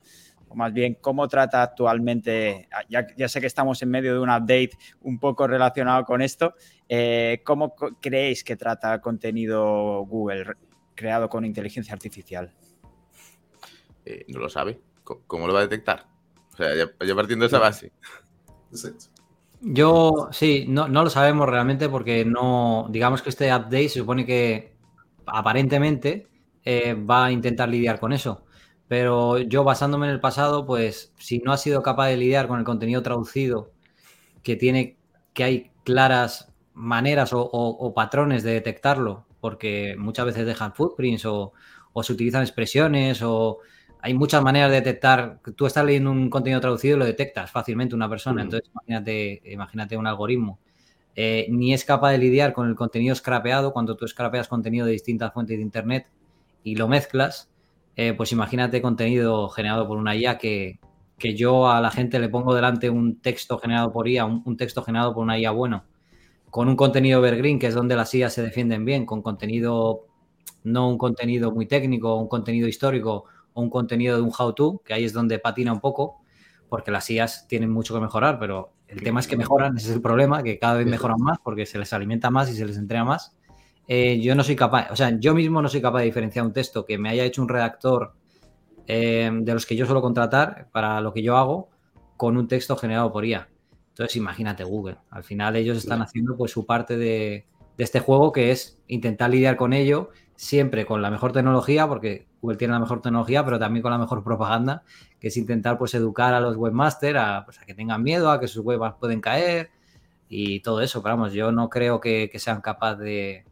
Más 0.55 0.73
bien 0.73 0.99
cómo 1.01 1.29
trata 1.29 1.63
actualmente, 1.63 2.69
ya, 2.89 3.29
sé 3.29 3.41
que 3.41 3.47
estamos 3.47 3.83
en 3.83 3.91
medio 3.91 4.13
de 4.15 4.21
un 4.21 4.31
update 4.31 4.71
un 5.03 5.19
poco 5.19 5.47
relacionado 5.47 6.05
con 6.05 6.23
esto, 6.23 6.55
eh, 6.89 7.41
¿cómo 7.45 7.75
creéis 8.01 8.45
que 8.45 8.57
trata 8.57 9.01
contenido 9.01 10.05
Google 10.07 10.55
creado 10.95 11.29
con 11.29 11.45
inteligencia 11.45 11.93
artificial? 11.93 12.53
Eh, 14.05 14.25
no 14.29 14.41
lo 14.41 14.49
sabe. 14.49 14.79
¿Cómo, 15.03 15.47
lo 15.47 15.53
va 15.53 15.61
a 15.61 15.63
detectar? 15.63 16.07
O 16.53 16.57
sea, 16.57 16.75
ya, 16.75 17.15
partiendo 17.15 17.45
de 17.45 17.49
esa 17.49 17.59
base. 17.59 17.93
Yo 19.61 20.29
sí, 20.31 20.67
no, 20.69 20.89
no, 20.89 21.05
lo 21.05 21.11
sabemos 21.11 21.49
realmente 21.49 21.89
porque 21.89 22.25
no, 22.25 22.87
digamos 22.91 23.23
que 23.23 23.31
este 23.31 23.55
update 23.55 23.89
se 23.89 24.01
supone 24.01 24.25
que 24.25 24.75
aparentemente 25.27 26.29
eh, 26.65 26.95
va 26.95 27.27
a 27.27 27.33
intentar 27.33 27.69
lidiar 27.69 27.99
con 27.99 28.13
eso. 28.13 28.44
Pero 28.95 29.39
yo 29.41 29.65
basándome 29.65 30.07
en 30.07 30.13
el 30.13 30.21
pasado, 30.21 30.67
pues 30.67 31.13
si 31.19 31.41
no 31.41 31.51
has 31.51 31.61
sido 31.61 31.83
capaz 31.83 32.07
de 32.07 32.17
lidiar 32.17 32.47
con 32.47 32.61
el 32.61 32.65
contenido 32.65 33.03
traducido, 33.03 33.73
que 34.45 34.55
tiene, 34.55 34.97
que 35.33 35.43
hay 35.43 35.73
claras 35.83 36.53
maneras 36.75 37.31
o, 37.33 37.93
patrones 37.93 38.45
de 38.45 38.53
detectarlo, 38.53 39.27
porque 39.41 39.97
muchas 39.99 40.27
veces 40.27 40.47
dejan 40.47 40.75
footprints 40.75 41.27
o, 41.27 41.53
se 42.05 42.13
utilizan 42.13 42.43
expresiones 42.43 43.21
o 43.23 43.59
hay 44.01 44.15
muchas 44.15 44.45
maneras 44.45 44.71
de 44.71 44.77
detectar. 44.77 45.41
Tú 45.57 45.67
estás 45.67 45.85
leyendo 45.85 46.13
un 46.13 46.31
contenido 46.31 46.61
traducido 46.61 46.95
y 46.95 47.01
lo 47.01 47.05
detectas 47.05 47.51
fácilmente 47.51 47.97
una 47.97 48.09
persona. 48.09 48.43
Entonces, 48.43 48.71
imagínate, 48.73 49.43
imagínate 49.47 49.97
un 49.97 50.07
algoritmo. 50.07 50.61
Eh, 51.17 51.49
ni 51.51 51.75
es 51.75 51.85
capaz 51.85 52.13
de 52.13 52.19
lidiar 52.19 52.53
con 52.53 52.69
el 52.69 52.77
contenido 52.77 53.13
scrapeado 53.17 53.73
cuando 53.73 53.97
tú 53.97 54.07
scrapeas 54.07 54.47
contenido 54.47 54.87
de 54.87 54.93
distintas 54.93 55.33
fuentes 55.33 55.57
de 55.57 55.65
internet 55.65 56.07
y 56.63 56.77
lo 56.77 56.87
mezclas 56.87 57.51
eh, 57.97 58.15
pues 58.15 58.33
imagínate 58.33 58.83
contenido 58.83 59.49
generado 59.49 59.87
por 59.87 59.99
una 59.99 60.17
IA 60.17 60.39
que, 60.39 60.81
yo 61.19 61.71
a 61.71 61.81
la 61.81 61.91
gente 61.91 62.19
le 62.19 62.29
pongo 62.29 62.55
delante 62.55 62.91
un 62.91 63.21
texto 63.21 63.59
generado 63.59 63.93
por 63.93 64.09
IA, 64.09 64.27
un, 64.27 64.57
texto 64.57 64.83
generado 64.83 65.15
por 65.15 65.23
una 65.23 65.39
IA 65.39 65.53
bueno, 65.53 65.85
con 66.51 66.69
un 66.69 66.77
contenido 66.77 67.19
evergreen, 67.19 67.59
que 67.59 67.69
es 67.69 67.75
donde 67.75 67.97
las 67.97 68.15
IA 68.15 68.29
se 68.29 68.43
defienden 68.43 68.85
bien, 68.85 69.07
con 69.07 69.23
contenido, 69.23 70.07
no 70.65 70.89
un 70.89 70.99
contenido 70.99 71.51
muy 71.51 71.67
técnico, 71.67 72.17
un 72.17 72.29
contenido 72.29 72.69
histórico 72.69 73.25
o 73.55 73.63
un 73.63 73.71
contenido 73.71 74.17
de 74.17 74.23
un 74.23 74.33
how-to, 74.37 74.83
que 74.85 74.93
ahí 74.93 75.05
es 75.05 75.13
donde 75.13 75.39
patina 75.39 75.73
un 75.73 75.81
poco, 75.81 76.21
porque 76.69 76.91
las 76.91 77.09
IAs 77.09 77.47
tienen 77.49 77.71
mucho 77.71 77.95
que 77.95 78.01
mejorar, 78.01 78.39
pero 78.39 78.73
el 78.89 79.03
tema 79.03 79.21
es 79.21 79.27
que 79.27 79.37
mejoran, 79.37 79.77
ese 79.77 79.91
es 79.91 79.95
el 79.97 80.03
problema, 80.03 80.43
que 80.43 80.59
cada 80.59 80.75
vez 80.75 80.87
mejoran 80.87 81.21
más 81.21 81.39
porque 81.43 81.65
se 81.65 81.79
les 81.79 81.93
alimenta 81.93 82.31
más 82.31 82.51
y 82.51 82.55
se 82.55 82.67
les 82.67 82.77
entrena 82.77 83.05
más. 83.05 83.35
Eh, 83.87 84.21
yo 84.21 84.35
no 84.35 84.43
soy 84.43 84.57
capaz, 84.57 84.91
o 84.91 84.97
sea, 84.97 85.19
yo 85.19 85.35
mismo 85.35 85.61
no 85.61 85.69
soy 85.69 85.83
capaz 85.83 85.99
de 86.01 86.07
diferenciar 86.07 86.47
un 86.47 86.53
texto 86.53 86.87
que 86.87 86.97
me 86.97 87.11
haya 87.11 87.25
hecho 87.25 87.43
un 87.43 87.49
redactor 87.49 88.15
eh, 88.87 89.31
de 89.33 89.53
los 89.53 89.67
que 89.67 89.77
yo 89.77 89.85
suelo 89.85 90.01
contratar 90.01 90.69
para 90.73 91.01
lo 91.01 91.13
que 91.13 91.23
yo 91.23 91.37
hago 91.37 91.69
con 92.17 92.37
un 92.37 92.49
texto 92.49 92.77
generado 92.77 93.13
por 93.13 93.25
IA. 93.25 93.49
Entonces, 93.89 94.17
imagínate 94.17 94.65
Google. 94.65 94.97
Al 95.11 95.23
final 95.23 95.55
ellos 95.57 95.77
están 95.77 96.03
haciendo 96.03 96.37
pues 96.37 96.51
su 96.51 96.67
parte 96.67 96.97
de, 96.97 97.47
este 97.79 98.01
juego 98.01 98.33
que 98.33 98.51
es 98.51 98.81
intentar 98.89 99.31
lidiar 99.31 99.57
con 99.57 99.73
ello 99.73 100.11
siempre 100.37 100.85
con 100.85 101.01
la 101.01 101.11
mejor 101.11 101.33
tecnología, 101.33 101.87
porque 101.87 102.27
Google 102.41 102.57
tiene 102.57 102.75
la 102.75 102.81
mejor 102.81 103.03
tecnología, 103.03 103.45
pero 103.45 103.59
también 103.59 103.83
con 103.83 103.93
la 103.93 103.99
mejor 103.99 104.25
propaganda, 104.25 104.83
que 105.21 105.29
es 105.29 105.37
intentar 105.37 105.79
pues 105.79 105.95
educar 105.95 106.35
a 106.35 106.41
los 106.41 106.57
webmasters 106.57 107.19
a, 107.19 107.45
pues, 107.45 107.61
a 107.61 107.65
que 107.65 107.75
tengan 107.75 108.03
miedo, 108.03 108.31
a 108.31 108.41
que 108.41 108.49
sus 108.49 108.65
webs 108.65 108.95
pueden 108.99 109.21
caer 109.21 109.71
y 110.29 110.61
todo 110.61 110.81
eso. 110.81 111.03
Pero 111.03 111.17
vamos, 111.17 111.33
yo 111.33 111.53
no 111.53 111.69
creo 111.69 112.01
que 112.01 112.31
sean 112.37 112.61
capaces 112.61 112.99
de, 112.99 113.45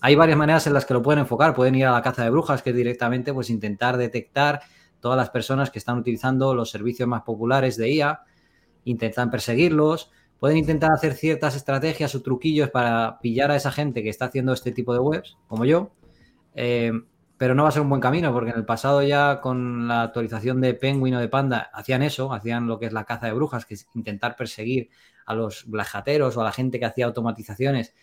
hay 0.00 0.14
varias 0.14 0.38
maneras 0.38 0.66
en 0.66 0.74
las 0.74 0.86
que 0.86 0.94
lo 0.94 1.02
pueden 1.02 1.20
enfocar. 1.20 1.54
Pueden 1.54 1.74
ir 1.74 1.86
a 1.86 1.92
la 1.92 2.02
caza 2.02 2.24
de 2.24 2.30
brujas, 2.30 2.62
que 2.62 2.70
es 2.70 2.76
directamente 2.76 3.32
pues, 3.34 3.50
intentar 3.50 3.96
detectar 3.96 4.60
todas 5.00 5.16
las 5.16 5.30
personas 5.30 5.70
que 5.70 5.78
están 5.78 5.98
utilizando 5.98 6.54
los 6.54 6.70
servicios 6.70 7.08
más 7.08 7.22
populares 7.22 7.76
de 7.76 7.90
IA, 7.90 8.20
intentan 8.84 9.30
perseguirlos, 9.30 10.10
pueden 10.38 10.58
intentar 10.58 10.92
hacer 10.92 11.14
ciertas 11.14 11.56
estrategias 11.56 12.14
o 12.14 12.22
truquillos 12.22 12.70
para 12.70 13.18
pillar 13.20 13.50
a 13.50 13.56
esa 13.56 13.72
gente 13.72 14.02
que 14.02 14.10
está 14.10 14.26
haciendo 14.26 14.52
este 14.52 14.72
tipo 14.72 14.92
de 14.92 15.00
webs, 15.00 15.38
como 15.48 15.64
yo, 15.64 15.90
eh, 16.54 16.92
pero 17.38 17.54
no 17.54 17.62
va 17.62 17.70
a 17.70 17.72
ser 17.72 17.80
un 17.82 17.88
buen 17.88 18.02
camino 18.02 18.32
porque 18.32 18.50
en 18.50 18.56
el 18.56 18.66
pasado 18.66 19.02
ya 19.02 19.40
con 19.40 19.88
la 19.88 20.02
actualización 20.02 20.60
de 20.60 20.74
Penguin 20.74 21.14
o 21.14 21.20
de 21.20 21.28
Panda 21.28 21.70
hacían 21.72 22.02
eso, 22.02 22.32
hacían 22.34 22.66
lo 22.66 22.78
que 22.78 22.86
es 22.86 22.92
la 22.92 23.04
caza 23.04 23.26
de 23.26 23.32
brujas, 23.32 23.64
que 23.64 23.74
es 23.74 23.86
intentar 23.94 24.36
perseguir 24.36 24.90
a 25.24 25.34
los 25.34 25.64
blajateros 25.66 26.36
o 26.36 26.42
a 26.42 26.44
la 26.44 26.52
gente 26.52 26.78
que 26.78 26.84
hacía 26.84 27.06
automatizaciones 27.06 27.94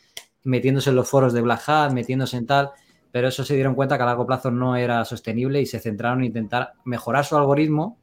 metiéndose 0.48 0.90
en 0.90 0.96
los 0.96 1.10
foros 1.10 1.34
de 1.34 1.42
Black 1.42 1.68
Hat, 1.68 1.92
metiéndose 1.92 2.38
en 2.38 2.46
tal, 2.46 2.72
pero 3.12 3.28
eso 3.28 3.44
se 3.44 3.54
dieron 3.54 3.76
cuenta 3.76 3.98
que 3.98 4.04
a 4.04 4.06
largo 4.06 4.26
plazo 4.26 4.50
no 4.50 4.76
era 4.76 5.04
sostenible 5.04 5.62
y 5.62 5.66
se 5.66 5.80
centraron 5.80 6.20
en 6.20 6.26
intentar 6.26 6.74
mejorar 6.86 7.26
su 7.26 7.36
algoritmo 7.36 7.98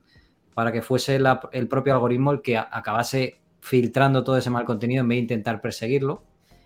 para 0.52 0.70
que 0.70 0.82
fuese 0.82 1.18
el 1.52 1.68
propio 1.68 1.94
algoritmo 1.94 2.32
el 2.32 2.42
que 2.42 2.58
acabase 2.58 3.40
filtrando 3.60 4.22
todo 4.22 4.36
ese 4.36 4.50
mal 4.50 4.64
contenido 4.64 5.00
en 5.00 5.08
vez 5.08 5.16
de 5.16 5.22
intentar 5.22 5.60
perseguirlo. 5.60 6.22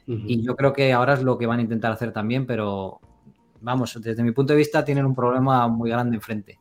Y 0.06 0.42
yo 0.42 0.56
creo 0.56 0.73
que 0.73 0.92
ahora 0.92 1.14
es 1.14 1.23
lo 1.23 1.37
que 1.37 1.47
van 1.47 1.58
a 1.58 1.62
intentar 1.62 1.92
hacer 1.92 2.12
también, 2.12 2.47
pero 2.47 2.99
vamos, 3.61 3.99
desde 4.00 4.23
mi 4.23 4.32
punto 4.32 4.54
de 4.54 4.58
vista 4.58 4.85
tienen 4.85 5.04
un 5.04 5.14
problema 5.14 5.68
muy 5.68 5.90
grande 5.90 6.16
enfrente. 6.16 6.58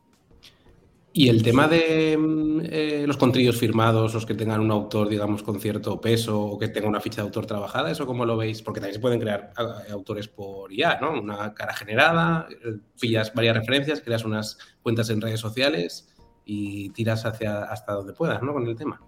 Y 1.12 1.28
el 1.28 1.42
tema 1.42 1.66
de 1.66 2.16
mm, 2.16 2.60
eh, 2.64 3.04
los 3.06 3.16
contenidos 3.16 3.56
firmados, 3.56 4.14
los 4.14 4.26
que 4.26 4.34
tengan 4.34 4.60
un 4.60 4.70
autor, 4.70 5.08
digamos, 5.08 5.42
con 5.42 5.58
cierto 5.58 6.00
peso 6.00 6.40
o 6.40 6.58
que 6.58 6.68
tenga 6.68 6.88
una 6.88 7.00
ficha 7.00 7.22
de 7.22 7.28
autor 7.28 7.46
trabajada, 7.46 7.90
¿eso 7.90 8.06
cómo 8.06 8.24
lo 8.26 8.36
veis? 8.36 8.62
Porque 8.62 8.80
también 8.80 8.94
se 8.94 9.00
pueden 9.00 9.18
crear 9.18 9.52
eh, 9.58 9.92
autores 9.92 10.28
por 10.28 10.72
IA, 10.72 11.00
¿no? 11.00 11.20
Una 11.20 11.54
cara 11.54 11.74
generada, 11.74 12.46
eh, 12.50 12.78
pillas 13.00 13.32
varias 13.34 13.56
referencias, 13.56 14.00
creas 14.00 14.24
unas 14.24 14.58
cuentas 14.82 15.08
en 15.10 15.20
redes 15.20 15.40
sociales 15.40 16.14
y 16.44 16.90
tiras 16.90 17.24
hacia 17.24 17.64
hasta 17.64 17.94
donde 17.94 18.12
puedas, 18.12 18.42
¿no? 18.42 18.52
Con 18.52 18.66
el 18.66 18.76
tema. 18.76 19.00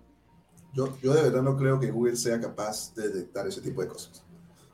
Yo, 0.72 0.96
yo 1.02 1.12
de 1.12 1.22
verdad 1.22 1.42
no 1.42 1.56
creo 1.56 1.78
que 1.78 1.90
Google 1.90 2.16
sea 2.16 2.40
capaz 2.40 2.94
de 2.94 3.08
detectar 3.08 3.46
ese 3.46 3.60
tipo 3.60 3.82
de 3.82 3.88
cosas. 3.88 4.24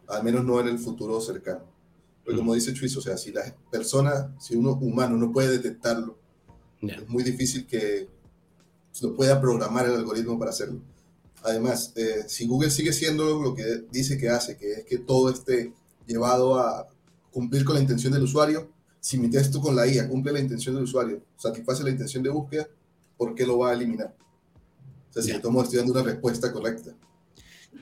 Al 0.08 0.22
menos 0.22 0.44
no 0.44 0.60
en 0.60 0.68
el 0.68 0.78
futuro 0.78 1.20
cercano. 1.20 1.64
Porque 2.24 2.38
como 2.38 2.54
dice 2.54 2.72
Chuiz, 2.72 2.96
o 2.96 3.00
sea, 3.00 3.16
si 3.16 3.32
la 3.32 3.42
persona, 3.70 4.34
si 4.38 4.56
uno 4.56 4.72
humano 4.72 5.16
no 5.16 5.32
puede 5.32 5.48
detectarlo, 5.48 6.18
es 6.82 7.08
muy 7.08 7.22
difícil 7.22 7.66
que 7.66 8.08
lo 9.02 9.14
pueda 9.14 9.40
programar 9.40 9.86
el 9.86 9.94
algoritmo 9.94 10.38
para 10.38 10.50
hacerlo. 10.50 10.80
Además, 11.42 11.92
eh, 11.96 12.24
si 12.26 12.46
Google 12.46 12.70
sigue 12.70 12.92
siendo 12.92 13.42
lo 13.42 13.54
que 13.54 13.84
dice 13.90 14.18
que 14.18 14.28
hace, 14.28 14.56
que 14.56 14.72
es 14.72 14.84
que 14.84 14.98
todo 14.98 15.30
esté 15.30 15.72
llevado 16.06 16.58
a 16.58 16.86
cumplir 17.30 17.64
con 17.64 17.74
la 17.74 17.80
intención 17.80 18.12
del 18.12 18.22
usuario, 18.22 18.68
si 19.00 19.18
mi 19.18 19.30
texto 19.30 19.60
con 19.60 19.76
la 19.76 19.86
IA 19.86 20.08
cumple 20.08 20.32
la 20.32 20.40
intención 20.40 20.74
del 20.74 20.84
usuario, 20.84 21.22
satisface 21.36 21.84
la 21.84 21.90
intención 21.90 22.22
de 22.22 22.30
búsqueda, 22.30 22.66
¿por 23.16 23.34
qué 23.34 23.46
lo 23.46 23.58
va 23.58 23.70
a 23.70 23.74
eliminar? 23.74 24.14
O 25.10 25.12
sea, 25.12 25.22
si 25.22 25.30
estamos 25.30 25.64
estoy 25.64 25.78
dando 25.78 25.92
una 25.92 26.02
respuesta 26.02 26.52
correcta. 26.52 26.90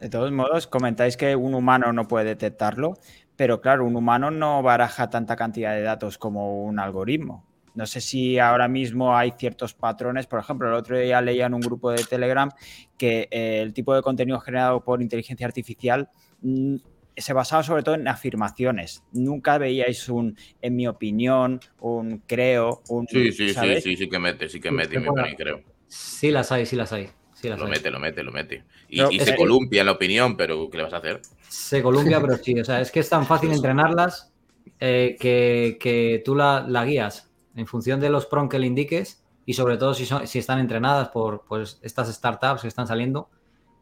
De 0.01 0.09
todos 0.11 0.31
modos, 0.33 0.67
comentáis 0.67 1.17
que 1.17 1.35
un 1.35 1.55
humano 1.55 1.93
no 1.93 2.07
puede 2.07 2.27
detectarlo, 2.27 2.99
pero 3.37 3.61
claro, 3.61 3.87
un 3.87 3.97
humano 3.97 4.31
no 4.31 4.63
baraja 4.63 5.09
tanta 5.09 5.37
cantidad 5.37 5.73
de 5.75 5.83
datos 5.83 6.19
como 6.19 6.65
un 6.65 6.79
algoritmo. 6.79 7.45
No 7.75 7.87
sé 7.87 8.01
si 8.01 8.39
ahora 8.39 8.69
mismo 8.69 9.17
hay 9.17 9.33
ciertos 9.37 9.75
patrones. 9.75 10.27
Por 10.27 10.39
ejemplo, 10.39 10.69
el 10.69 10.75
otro 10.75 10.99
día 10.99 11.21
leía 11.21 11.47
en 11.47 11.55
un 11.55 11.61
grupo 11.61 11.91
de 11.91 12.05
Telegram 12.05 12.51
que 12.97 13.29
eh, 13.31 13.61
el 13.61 13.73
tipo 13.73 13.95
de 13.95 14.03
contenido 14.03 14.39
generado 14.41 14.83
por 14.85 15.03
inteligencia 15.03 15.47
artificial 15.47 16.09
mm, 16.41 16.77
se 17.17 17.33
basaba 17.33 17.63
sobre 17.63 17.83
todo 17.83 17.97
en 17.97 18.07
afirmaciones. 18.07 19.03
Nunca 19.13 19.59
veíais 19.59 20.09
un, 20.09 20.37
en 20.63 20.77
mi 20.77 20.87
opinión, 20.87 21.61
un 21.81 22.19
creo, 22.27 22.83
un. 22.89 23.07
Sí, 23.09 23.33
sí, 23.33 23.53
sí, 23.53 23.81
sí, 23.81 23.97
sí 23.97 24.09
que 24.09 24.19
mete, 24.19 24.49
sí 24.49 24.61
que 24.61 24.71
mete, 24.71 24.99
me 25.01 25.07
pone 25.07 25.35
creo. 25.37 25.61
Sí 25.89 26.31
las 26.31 26.51
hay, 26.53 26.67
sí 26.67 26.77
las 26.77 26.93
hay. 26.93 27.09
Sí 27.35 27.49
lo 27.49 27.67
mete, 27.67 27.91
lo 27.91 27.99
mete, 27.99 28.23
lo 28.23 28.33
mete. 28.33 28.65
Y, 28.89 29.19
se 29.19 29.35
columpia 29.35 29.81
en 29.81 29.87
la 29.87 29.93
opinión, 29.93 30.37
pero 30.37 30.71
¿qué 30.71 30.79
le 30.79 30.85
vas 30.85 30.95
a 30.95 30.99
hacer? 30.99 31.21
Se 31.49 31.83
columpia, 31.83 32.21
pero 32.21 32.37
sí. 32.37 32.59
O 32.59 32.65
sea, 32.65 32.81
es 32.81 32.91
que 32.91 33.01
es 33.01 33.09
tan 33.09 33.27
fácil 33.27 33.51
entrenarlas 33.53 34.33
eh, 34.81 35.17
que, 35.19 35.77
que, 35.81 36.23
tú 36.25 36.35
la, 36.35 36.65
la 36.67 36.85
guías 36.85 37.31
en 37.55 37.67
función 37.67 38.01
de 38.01 38.11
los 38.11 38.27
PROM 38.27 38.49
que 38.49 38.59
le 38.59 38.67
indiques 38.67 39.25
y 39.47 39.55
sobre 39.55 39.77
todo 39.77 39.95
si, 39.95 40.07
son, 40.07 40.27
si 40.27 40.39
están 40.39 40.59
entrenadas 40.59 41.09
por 41.09 41.45
pues, 41.47 41.79
estas 41.83 42.13
startups 42.13 42.63
que 42.63 42.69
están 42.69 42.87
saliendo, 42.87 43.29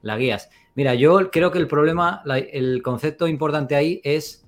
la 0.03 0.17
guías. 0.17 0.51
Mira, 0.75 0.95
yo 0.95 1.31
creo 1.31 1.51
que 1.51 1.59
el 1.59 1.69
problema, 1.69 2.23
el 2.27 2.83
concepto 2.83 3.29
importante 3.29 3.77
ahí 3.77 4.01
es, 4.05 4.47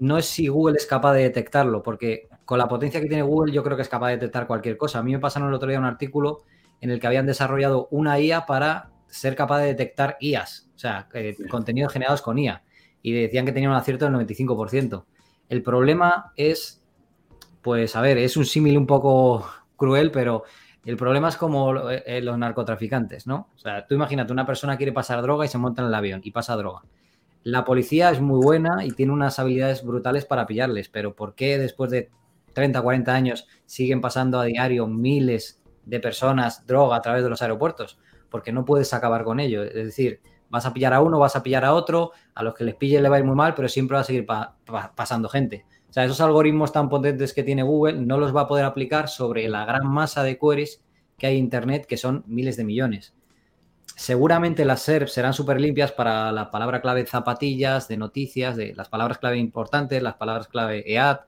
no 0.00 0.18
es 0.18 0.26
si 0.26 0.48
Google 0.48 0.76
es 0.76 0.86
capaz 0.86 1.14
de 1.14 1.22
detectarlo, 1.22 1.82
porque 1.82 2.28
con 2.44 2.58
la 2.58 2.68
potencia 2.68 3.00
que 3.00 3.06
tiene 3.06 3.22
Google 3.22 3.52
yo 3.52 3.62
creo 3.62 3.76
que 3.76 3.82
es 3.82 3.88
capaz 3.88 4.08
de 4.08 4.14
detectar 4.14 4.46
cualquier 4.46 4.76
cosa. 4.76 4.98
A 4.98 5.02
mí 5.02 5.12
me 5.12 5.20
pasaron 5.20 5.48
el 5.48 5.54
otro 5.54 5.68
día 5.68 5.78
un 5.78 5.84
artículo 5.84 6.42
en 6.80 6.90
el 6.90 6.98
que 6.98 7.06
habían 7.06 7.26
desarrollado 7.26 7.86
una 7.90 8.18
IA 8.18 8.44
para 8.44 8.90
ser 9.06 9.36
capaz 9.36 9.60
de 9.60 9.66
detectar 9.66 10.16
IAs, 10.20 10.70
o 10.74 10.78
sea, 10.78 11.08
eh, 11.12 11.36
contenidos 11.48 11.92
generados 11.92 12.22
con 12.22 12.38
IA, 12.38 12.64
y 13.02 13.12
decían 13.12 13.44
que 13.44 13.52
tenía 13.52 13.68
un 13.68 13.76
acierto 13.76 14.06
del 14.06 14.14
95%. 14.14 15.04
El 15.48 15.62
problema 15.62 16.32
es 16.34 16.81
pues 17.62 17.96
a 17.96 18.00
ver, 18.00 18.18
es 18.18 18.36
un 18.36 18.44
símil 18.44 18.76
un 18.76 18.86
poco 18.86 19.46
cruel, 19.76 20.10
pero 20.10 20.44
el 20.84 20.96
problema 20.96 21.28
es 21.28 21.36
como 21.36 21.90
eh, 21.90 22.20
los 22.22 22.36
narcotraficantes, 22.36 23.26
¿no? 23.26 23.48
O 23.54 23.58
sea, 23.58 23.86
tú 23.86 23.94
imagínate, 23.94 24.32
una 24.32 24.44
persona 24.44 24.76
quiere 24.76 24.92
pasar 24.92 25.22
droga 25.22 25.44
y 25.44 25.48
se 25.48 25.58
monta 25.58 25.82
en 25.82 25.88
el 25.88 25.94
avión 25.94 26.20
y 26.24 26.32
pasa 26.32 26.56
droga. 26.56 26.82
La 27.44 27.64
policía 27.64 28.10
es 28.10 28.20
muy 28.20 28.40
buena 28.42 28.84
y 28.84 28.90
tiene 28.90 29.12
unas 29.12 29.38
habilidades 29.38 29.84
brutales 29.84 30.24
para 30.24 30.46
pillarles, 30.46 30.88
pero 30.88 31.14
¿por 31.14 31.34
qué 31.34 31.58
después 31.58 31.90
de 31.90 32.10
30, 32.52 32.82
40 32.82 33.14
años 33.14 33.46
siguen 33.64 34.00
pasando 34.00 34.38
a 34.40 34.44
diario 34.44 34.86
miles 34.86 35.60
de 35.84 36.00
personas 36.00 36.66
droga 36.66 36.96
a 36.96 37.02
través 37.02 37.22
de 37.22 37.30
los 37.30 37.42
aeropuertos? 37.42 37.98
Porque 38.28 38.52
no 38.52 38.64
puedes 38.64 38.92
acabar 38.94 39.24
con 39.24 39.40
ello. 39.40 39.62
Es 39.62 39.74
decir, 39.74 40.20
vas 40.50 40.66
a 40.66 40.72
pillar 40.72 40.94
a 40.94 41.00
uno, 41.00 41.18
vas 41.18 41.34
a 41.34 41.42
pillar 41.42 41.64
a 41.64 41.74
otro, 41.74 42.12
a 42.34 42.42
los 42.42 42.54
que 42.54 42.64
les 42.64 42.74
pille 42.74 43.00
le 43.00 43.08
va 43.08 43.16
a 43.16 43.18
ir 43.18 43.24
muy 43.24 43.36
mal, 43.36 43.54
pero 43.54 43.68
siempre 43.68 43.96
va 43.96 44.02
a 44.02 44.04
seguir 44.04 44.26
pasando 44.94 45.28
gente. 45.28 45.64
O 45.92 45.94
sea, 45.94 46.06
esos 46.06 46.22
algoritmos 46.22 46.72
tan 46.72 46.88
potentes 46.88 47.34
que 47.34 47.42
tiene 47.42 47.62
Google 47.62 48.00
no 48.00 48.16
los 48.16 48.34
va 48.34 48.40
a 48.40 48.46
poder 48.48 48.64
aplicar 48.64 49.10
sobre 49.10 49.46
la 49.46 49.66
gran 49.66 49.86
masa 49.86 50.22
de 50.22 50.38
queries 50.38 50.82
que 51.18 51.26
hay 51.26 51.36
en 51.36 51.44
Internet, 51.44 51.84
que 51.84 51.98
son 51.98 52.24
miles 52.26 52.56
de 52.56 52.64
millones. 52.64 53.12
Seguramente 53.94 54.64
las 54.64 54.80
SERPs 54.80 55.12
serán 55.12 55.34
súper 55.34 55.60
limpias 55.60 55.92
para 55.92 56.32
la 56.32 56.50
palabra 56.50 56.80
clave 56.80 57.04
zapatillas, 57.04 57.88
de 57.88 57.98
noticias, 57.98 58.56
de 58.56 58.74
las 58.74 58.88
palabras 58.88 59.18
clave 59.18 59.36
importantes, 59.36 60.02
las 60.02 60.14
palabras 60.14 60.48
clave 60.48 60.82
EAD, 60.90 61.18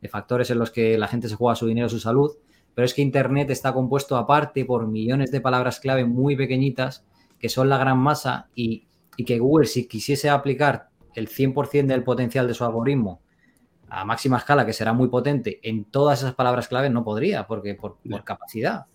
de 0.00 0.08
factores 0.08 0.50
en 0.50 0.60
los 0.60 0.70
que 0.70 0.96
la 0.96 1.08
gente 1.08 1.28
se 1.28 1.34
juega 1.34 1.56
su 1.56 1.66
dinero, 1.66 1.88
su 1.88 1.98
salud. 1.98 2.30
Pero 2.76 2.84
es 2.84 2.94
que 2.94 3.02
Internet 3.02 3.50
está 3.50 3.72
compuesto 3.72 4.16
aparte 4.16 4.64
por 4.64 4.86
millones 4.86 5.32
de 5.32 5.40
palabras 5.40 5.80
clave 5.80 6.04
muy 6.04 6.36
pequeñitas, 6.36 7.04
que 7.40 7.48
son 7.48 7.68
la 7.68 7.76
gran 7.76 7.98
masa, 7.98 8.46
y, 8.54 8.86
y 9.16 9.24
que 9.24 9.40
Google, 9.40 9.66
si 9.66 9.88
quisiese 9.88 10.30
aplicar 10.30 10.90
el 11.16 11.28
100% 11.28 11.86
del 11.86 12.04
potencial 12.04 12.46
de 12.46 12.54
su 12.54 12.64
algoritmo 12.64 13.20
a 13.92 14.06
máxima 14.06 14.38
escala, 14.38 14.64
que 14.64 14.72
será 14.72 14.94
muy 14.94 15.08
potente, 15.08 15.60
en 15.62 15.84
todas 15.84 16.20
esas 16.20 16.34
palabras 16.34 16.66
clave 16.66 16.88
no 16.88 17.04
podría, 17.04 17.46
porque 17.46 17.74
por, 17.74 17.98
capacidad, 18.24 18.86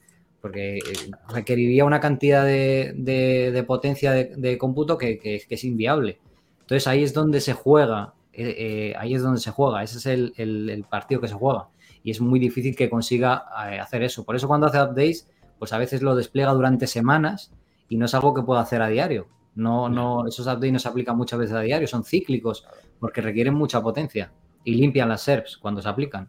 porque 0.41 0.77
eh, 0.77 0.81
requeriría 1.29 1.85
una 1.85 1.99
cantidad 1.99 2.43
de, 2.43 3.63
potencia 3.67 4.11
de, 4.11 4.57
cómputo 4.57 4.97
que, 4.97 5.45
es 5.47 5.63
inviable. 5.63 6.19
Entonces 6.61 6.87
ahí 6.87 7.03
es 7.03 7.13
donde 7.13 7.41
se 7.41 7.53
juega, 7.53 8.15
eh, 8.33 8.55
eh, 8.57 8.95
ahí 8.97 9.13
es 9.13 9.21
donde 9.21 9.39
se 9.39 9.51
juega, 9.51 9.83
ese 9.83 9.99
es 9.99 10.05
el, 10.07 10.85
partido 10.89 11.21
que 11.21 11.27
se 11.27 11.35
juega. 11.35 11.67
Y 12.03 12.09
es 12.09 12.19
muy 12.19 12.39
difícil 12.39 12.75
que 12.75 12.89
consiga 12.89 13.35
hacer 13.79 14.01
eso. 14.01 14.23
Por 14.23 14.35
eso 14.35 14.47
cuando 14.47 14.65
hace 14.65 14.81
updates, 14.81 15.29
pues 15.59 15.73
a 15.73 15.77
veces 15.77 16.01
lo 16.01 16.15
despliega 16.15 16.51
durante 16.53 16.87
semanas 16.87 17.51
y 17.87 17.97
no 17.97 18.05
es 18.05 18.15
algo 18.15 18.33
que 18.33 18.41
pueda 18.41 18.61
hacer 18.61 18.81
a 18.81 18.87
diario. 18.87 19.27
No, 19.53 19.89
no, 19.89 20.25
esos 20.25 20.47
updates 20.47 20.71
no 20.71 20.79
se 20.79 20.87
aplican 20.87 21.17
muchas 21.17 21.37
veces 21.37 21.55
a 21.55 21.61
diario, 21.61 21.87
son 21.87 22.03
cíclicos 22.03 22.65
porque 22.99 23.21
requieren 23.21 23.53
mucha 23.53 23.81
potencia 23.81 24.31
y 24.67 24.73
limpian 24.73 25.07
las 25.07 25.21
SERPs 25.21 25.55
cuando 25.55 25.81
se 25.81 25.87
aplican. 25.87 26.27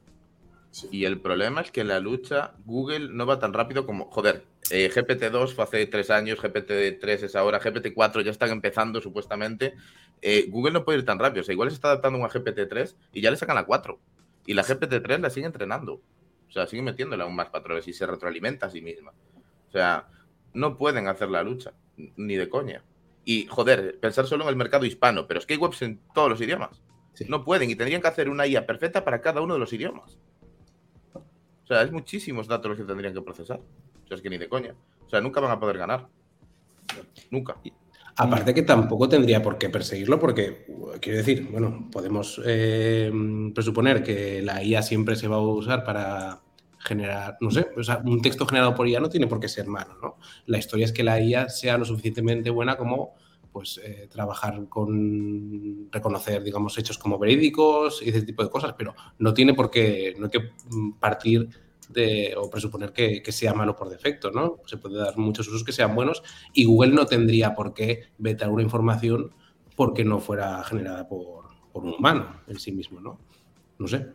Y 0.92 1.06
el 1.06 1.20
problema 1.20 1.60
es 1.60 1.72
que 1.72 1.82
la 1.82 1.98
lucha 1.98 2.52
Google 2.64 3.08
no 3.08 3.26
va 3.26 3.40
tan 3.40 3.52
rápido 3.52 3.84
como, 3.84 4.04
joder, 4.12 4.44
eh, 4.70 4.88
GPT-2 4.94 5.54
fue 5.54 5.64
hace 5.64 5.86
tres 5.86 6.08
años, 6.08 6.38
GPT-3 6.38 7.24
es 7.24 7.34
ahora, 7.34 7.60
GPT-4 7.60 8.22
ya 8.22 8.30
están 8.30 8.50
empezando 8.50 9.00
supuestamente. 9.00 9.74
Eh, 10.22 10.46
Google 10.50 10.72
no 10.74 10.84
puede 10.84 10.98
ir 10.98 11.04
tan 11.04 11.18
rápido, 11.18 11.40
o 11.40 11.44
sea, 11.44 11.52
igual 11.52 11.70
se 11.70 11.74
está 11.74 11.88
adaptando 11.88 12.24
a 12.24 12.30
GPT-3 12.30 12.94
y 13.12 13.22
ya 13.22 13.32
le 13.32 13.36
sacan 13.36 13.56
la 13.56 13.66
4. 13.66 13.98
Y 14.46 14.54
la 14.54 14.62
GPT-3 14.62 15.18
la 15.18 15.30
sigue 15.30 15.46
entrenando. 15.46 15.94
O 16.48 16.52
sea, 16.52 16.68
sigue 16.68 16.82
metiéndole 16.82 17.24
aún 17.24 17.34
más 17.34 17.48
patrones 17.48 17.88
y 17.88 17.92
se 17.92 18.06
retroalimenta 18.06 18.66
a 18.66 18.70
sí 18.70 18.80
misma. 18.80 19.14
O 19.68 19.72
sea, 19.72 20.06
no 20.54 20.78
pueden 20.78 21.08
hacer 21.08 21.28
la 21.28 21.42
lucha, 21.42 21.72
ni 21.96 22.36
de 22.36 22.48
coña. 22.48 22.84
Y, 23.24 23.46
joder, 23.46 23.98
pensar 23.98 24.28
solo 24.28 24.44
en 24.44 24.50
el 24.50 24.56
mercado 24.56 24.84
hispano, 24.86 25.26
pero 25.26 25.40
es 25.40 25.46
que 25.46 25.54
hay 25.54 25.58
webs 25.58 25.82
en 25.82 25.98
todos 26.14 26.30
los 26.30 26.40
idiomas. 26.40 26.80
No 27.26 27.44
pueden 27.44 27.70
y 27.70 27.74
tendrían 27.74 28.00
que 28.00 28.08
hacer 28.08 28.28
una 28.28 28.46
IA 28.46 28.66
perfecta 28.66 29.04
para 29.04 29.20
cada 29.20 29.40
uno 29.40 29.54
de 29.54 29.60
los 29.60 29.72
idiomas. 29.72 30.18
O 31.14 31.66
sea, 31.66 31.82
es 31.82 31.92
muchísimos 31.92 32.46
datos 32.46 32.70
los 32.70 32.78
que 32.78 32.84
tendrían 32.84 33.12
que 33.12 33.22
procesar. 33.22 33.58
O 33.58 34.06
sea, 34.06 34.16
es 34.16 34.22
que 34.22 34.30
ni 34.30 34.38
de 34.38 34.48
coña. 34.48 34.74
O 35.04 35.08
sea, 35.08 35.20
nunca 35.20 35.40
van 35.40 35.50
a 35.50 35.60
poder 35.60 35.78
ganar. 35.78 36.08
Nunca. 37.30 37.56
Aparte 38.16 38.52
que 38.52 38.62
tampoco 38.62 39.08
tendría 39.08 39.42
por 39.42 39.58
qué 39.58 39.70
perseguirlo 39.70 40.18
porque, 40.18 40.66
quiero 41.00 41.18
decir, 41.18 41.48
bueno, 41.52 41.88
podemos 41.92 42.40
eh, 42.44 43.12
presuponer 43.54 44.02
que 44.02 44.42
la 44.42 44.62
IA 44.62 44.82
siempre 44.82 45.14
se 45.14 45.28
va 45.28 45.36
a 45.36 45.40
usar 45.40 45.84
para 45.84 46.40
generar, 46.78 47.36
no 47.40 47.50
sé, 47.50 47.68
o 47.76 47.82
sea, 47.82 48.02
un 48.04 48.20
texto 48.20 48.46
generado 48.46 48.74
por 48.74 48.88
IA 48.88 48.98
no 49.00 49.08
tiene 49.08 49.26
por 49.26 49.38
qué 49.38 49.48
ser 49.48 49.66
malo, 49.66 49.96
¿no? 50.02 50.16
La 50.46 50.58
historia 50.58 50.84
es 50.86 50.92
que 50.92 51.04
la 51.04 51.20
IA 51.20 51.48
sea 51.48 51.78
lo 51.78 51.84
suficientemente 51.84 52.50
buena 52.50 52.76
como 52.76 53.14
pues 53.52 53.80
eh, 53.82 54.08
trabajar 54.10 54.68
con 54.68 55.88
reconocer, 55.90 56.42
digamos, 56.42 56.76
hechos 56.78 56.98
como 56.98 57.18
verídicos 57.18 58.02
y 58.02 58.10
ese 58.10 58.22
tipo 58.22 58.42
de 58.42 58.50
cosas, 58.50 58.74
pero 58.76 58.94
no 59.18 59.34
tiene 59.34 59.54
por 59.54 59.70
qué, 59.70 60.14
no 60.18 60.26
hay 60.26 60.30
que 60.30 60.50
partir 60.98 61.48
de, 61.88 62.34
o 62.36 62.50
presuponer 62.50 62.92
que, 62.92 63.22
sea 63.32 63.54
malo 63.54 63.74
por 63.74 63.88
defecto, 63.88 64.30
¿no? 64.30 64.58
Se 64.66 64.76
puede 64.76 64.98
dar 64.98 65.16
muchos 65.16 65.48
usos 65.48 65.64
que 65.64 65.72
sean 65.72 65.94
buenos 65.94 66.22
y 66.52 66.64
Google 66.64 66.92
no 66.92 67.06
tendría 67.06 67.54
por 67.54 67.74
qué 67.74 68.04
vetar 68.18 68.50
una 68.50 68.62
información 68.62 69.34
porque 69.74 70.04
no 70.04 70.20
fuera 70.20 70.62
generada 70.64 71.08
por, 71.08 71.46
por 71.72 71.84
un 71.84 71.94
humano 71.94 72.42
en 72.46 72.58
sí 72.58 72.72
mismo, 72.72 73.00
¿no? 73.00 73.18
No 73.78 73.88
sé. 73.88 74.06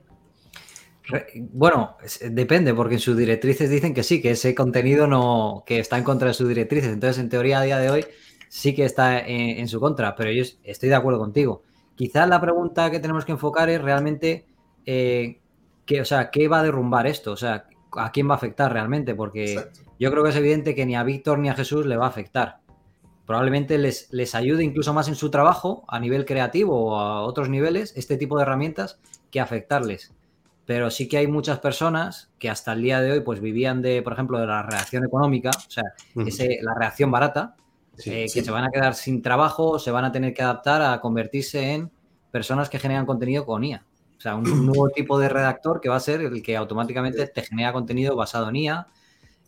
Bueno, 1.51 1.97
depende, 2.29 2.73
porque 2.73 2.95
en 2.95 3.01
sus 3.01 3.17
directrices 3.17 3.69
dicen 3.69 3.93
que 3.93 4.03
sí, 4.03 4.21
que 4.21 4.31
ese 4.31 4.55
contenido 4.55 5.05
no, 5.05 5.63
que 5.65 5.79
está 5.79 5.97
en 5.97 6.03
contra 6.03 6.29
de 6.29 6.33
sus 6.33 6.47
directrices. 6.47 6.93
Entonces, 6.93 7.21
en 7.21 7.29
teoría, 7.29 7.59
a 7.59 7.63
día 7.63 7.77
de 7.77 7.89
hoy 7.89 8.05
sí 8.53 8.75
que 8.75 8.85
está 8.85 9.19
en, 9.19 9.67
su 9.67 9.79
contra, 9.79 10.15
pero 10.15 10.31
yo 10.31 10.43
estoy 10.63 10.87
de 10.87 10.93
acuerdo 10.93 11.19
contigo. 11.19 11.63
Quizás 11.95 12.29
la 12.29 12.39
pregunta 12.39 12.91
que 12.91 12.99
tenemos 12.99 13.25
que 13.25 13.31
enfocar 13.31 13.67
es 13.71 13.81
realmente 13.81 14.45
eh, 14.85 15.39
qué, 15.87 16.01
o 16.01 16.05
sea, 16.05 16.29
qué 16.29 16.47
va 16.47 16.59
a 16.59 16.63
derrumbar 16.63 17.07
esto, 17.07 17.31
o 17.31 17.35
sea, 17.35 17.65
a 17.97 18.11
quién 18.11 18.29
va 18.29 18.33
a 18.33 18.37
afectar 18.37 18.71
realmente, 18.71 19.15
porque 19.15 19.59
yo 19.99 20.11
creo 20.11 20.23
que 20.23 20.29
es 20.29 20.35
evidente 20.35 20.75
que 20.75 20.85
ni 20.85 20.95
a 20.95 21.01
Víctor 21.01 21.39
ni 21.39 21.49
a 21.49 21.55
Jesús 21.55 21.87
le 21.87 21.97
va 21.97 22.05
a 22.05 22.09
afectar. 22.09 22.59
Probablemente 23.25 23.79
les, 23.79 24.13
les 24.13 24.35
ayude 24.35 24.63
incluso 24.63 24.93
más 24.93 25.07
en 25.07 25.15
su 25.15 25.31
trabajo 25.31 25.83
a 25.87 25.99
nivel 25.99 26.23
creativo 26.23 26.91
o 26.91 26.99
a 26.99 27.23
otros 27.23 27.49
niveles 27.49 27.91
este 27.97 28.17
tipo 28.17 28.37
de 28.37 28.43
herramientas 28.43 28.99
que 29.31 29.39
afectarles 29.39 30.13
pero 30.65 30.89
sí 30.91 31.09
que 31.09 31.17
hay 31.17 31.27
muchas 31.27 31.59
personas 31.59 32.31
que 32.39 32.49
hasta 32.49 32.71
el 32.71 32.83
día 32.83 33.01
de 33.01 33.11
hoy 33.11 33.19
pues 33.19 33.41
vivían 33.41 33.81
de, 33.81 34.01
por 34.01 34.13
ejemplo, 34.13 34.39
de 34.39 34.47
la 34.47 34.63
reacción 34.63 35.03
económica, 35.03 35.49
o 35.49 35.69
sea, 35.69 35.83
la 36.15 36.73
reacción 36.73 37.11
barata, 37.11 37.57
eh, 38.05 38.25
que 38.33 38.43
se 38.43 38.51
van 38.51 38.63
a 38.63 38.71
quedar 38.71 38.95
sin 38.95 39.21
trabajo, 39.21 39.79
se 39.79 39.91
van 39.91 40.05
a 40.05 40.11
tener 40.11 40.33
que 40.33 40.41
adaptar 40.41 40.81
a 40.81 40.99
convertirse 40.99 41.73
en 41.73 41.91
personas 42.31 42.69
que 42.69 42.79
generan 42.79 43.05
contenido 43.05 43.45
con 43.45 43.63
IA. 43.63 43.85
O 44.17 44.21
sea, 44.21 44.35
un, 44.35 44.43
nuevo 44.65 44.89
tipo 44.89 45.19
de 45.19 45.29
redactor 45.29 45.79
que 45.79 45.89
va 45.89 45.97
a 45.97 45.99
ser 45.99 46.21
el 46.21 46.41
que 46.41 46.57
automáticamente 46.57 47.27
te 47.27 47.41
genera 47.43 47.73
contenido 47.73 48.15
basado 48.15 48.49
en 48.49 48.55
IA. 48.55 48.87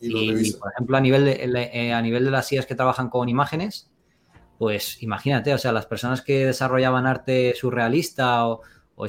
Y, 0.00 0.52
por 0.52 0.72
ejemplo, 0.72 0.96
a 0.96 1.00
nivel, 1.00 1.24
de, 1.24 1.70
eh, 1.72 1.92
a 1.92 2.02
nivel 2.02 2.24
de 2.24 2.30
las 2.30 2.52
IAs 2.52 2.66
que 2.66 2.74
trabajan 2.74 3.08
con 3.08 3.28
imágenes, 3.28 3.90
pues 4.58 5.02
imagínate, 5.02 5.54
o 5.54 5.58
sea, 5.58 5.72
las 5.72 5.86
personas 5.86 6.20
que 6.20 6.46
desarrollaban 6.46 7.06
arte 7.06 7.54
surrealista 7.56 8.46
o, 8.46 8.60
o 8.94 9.06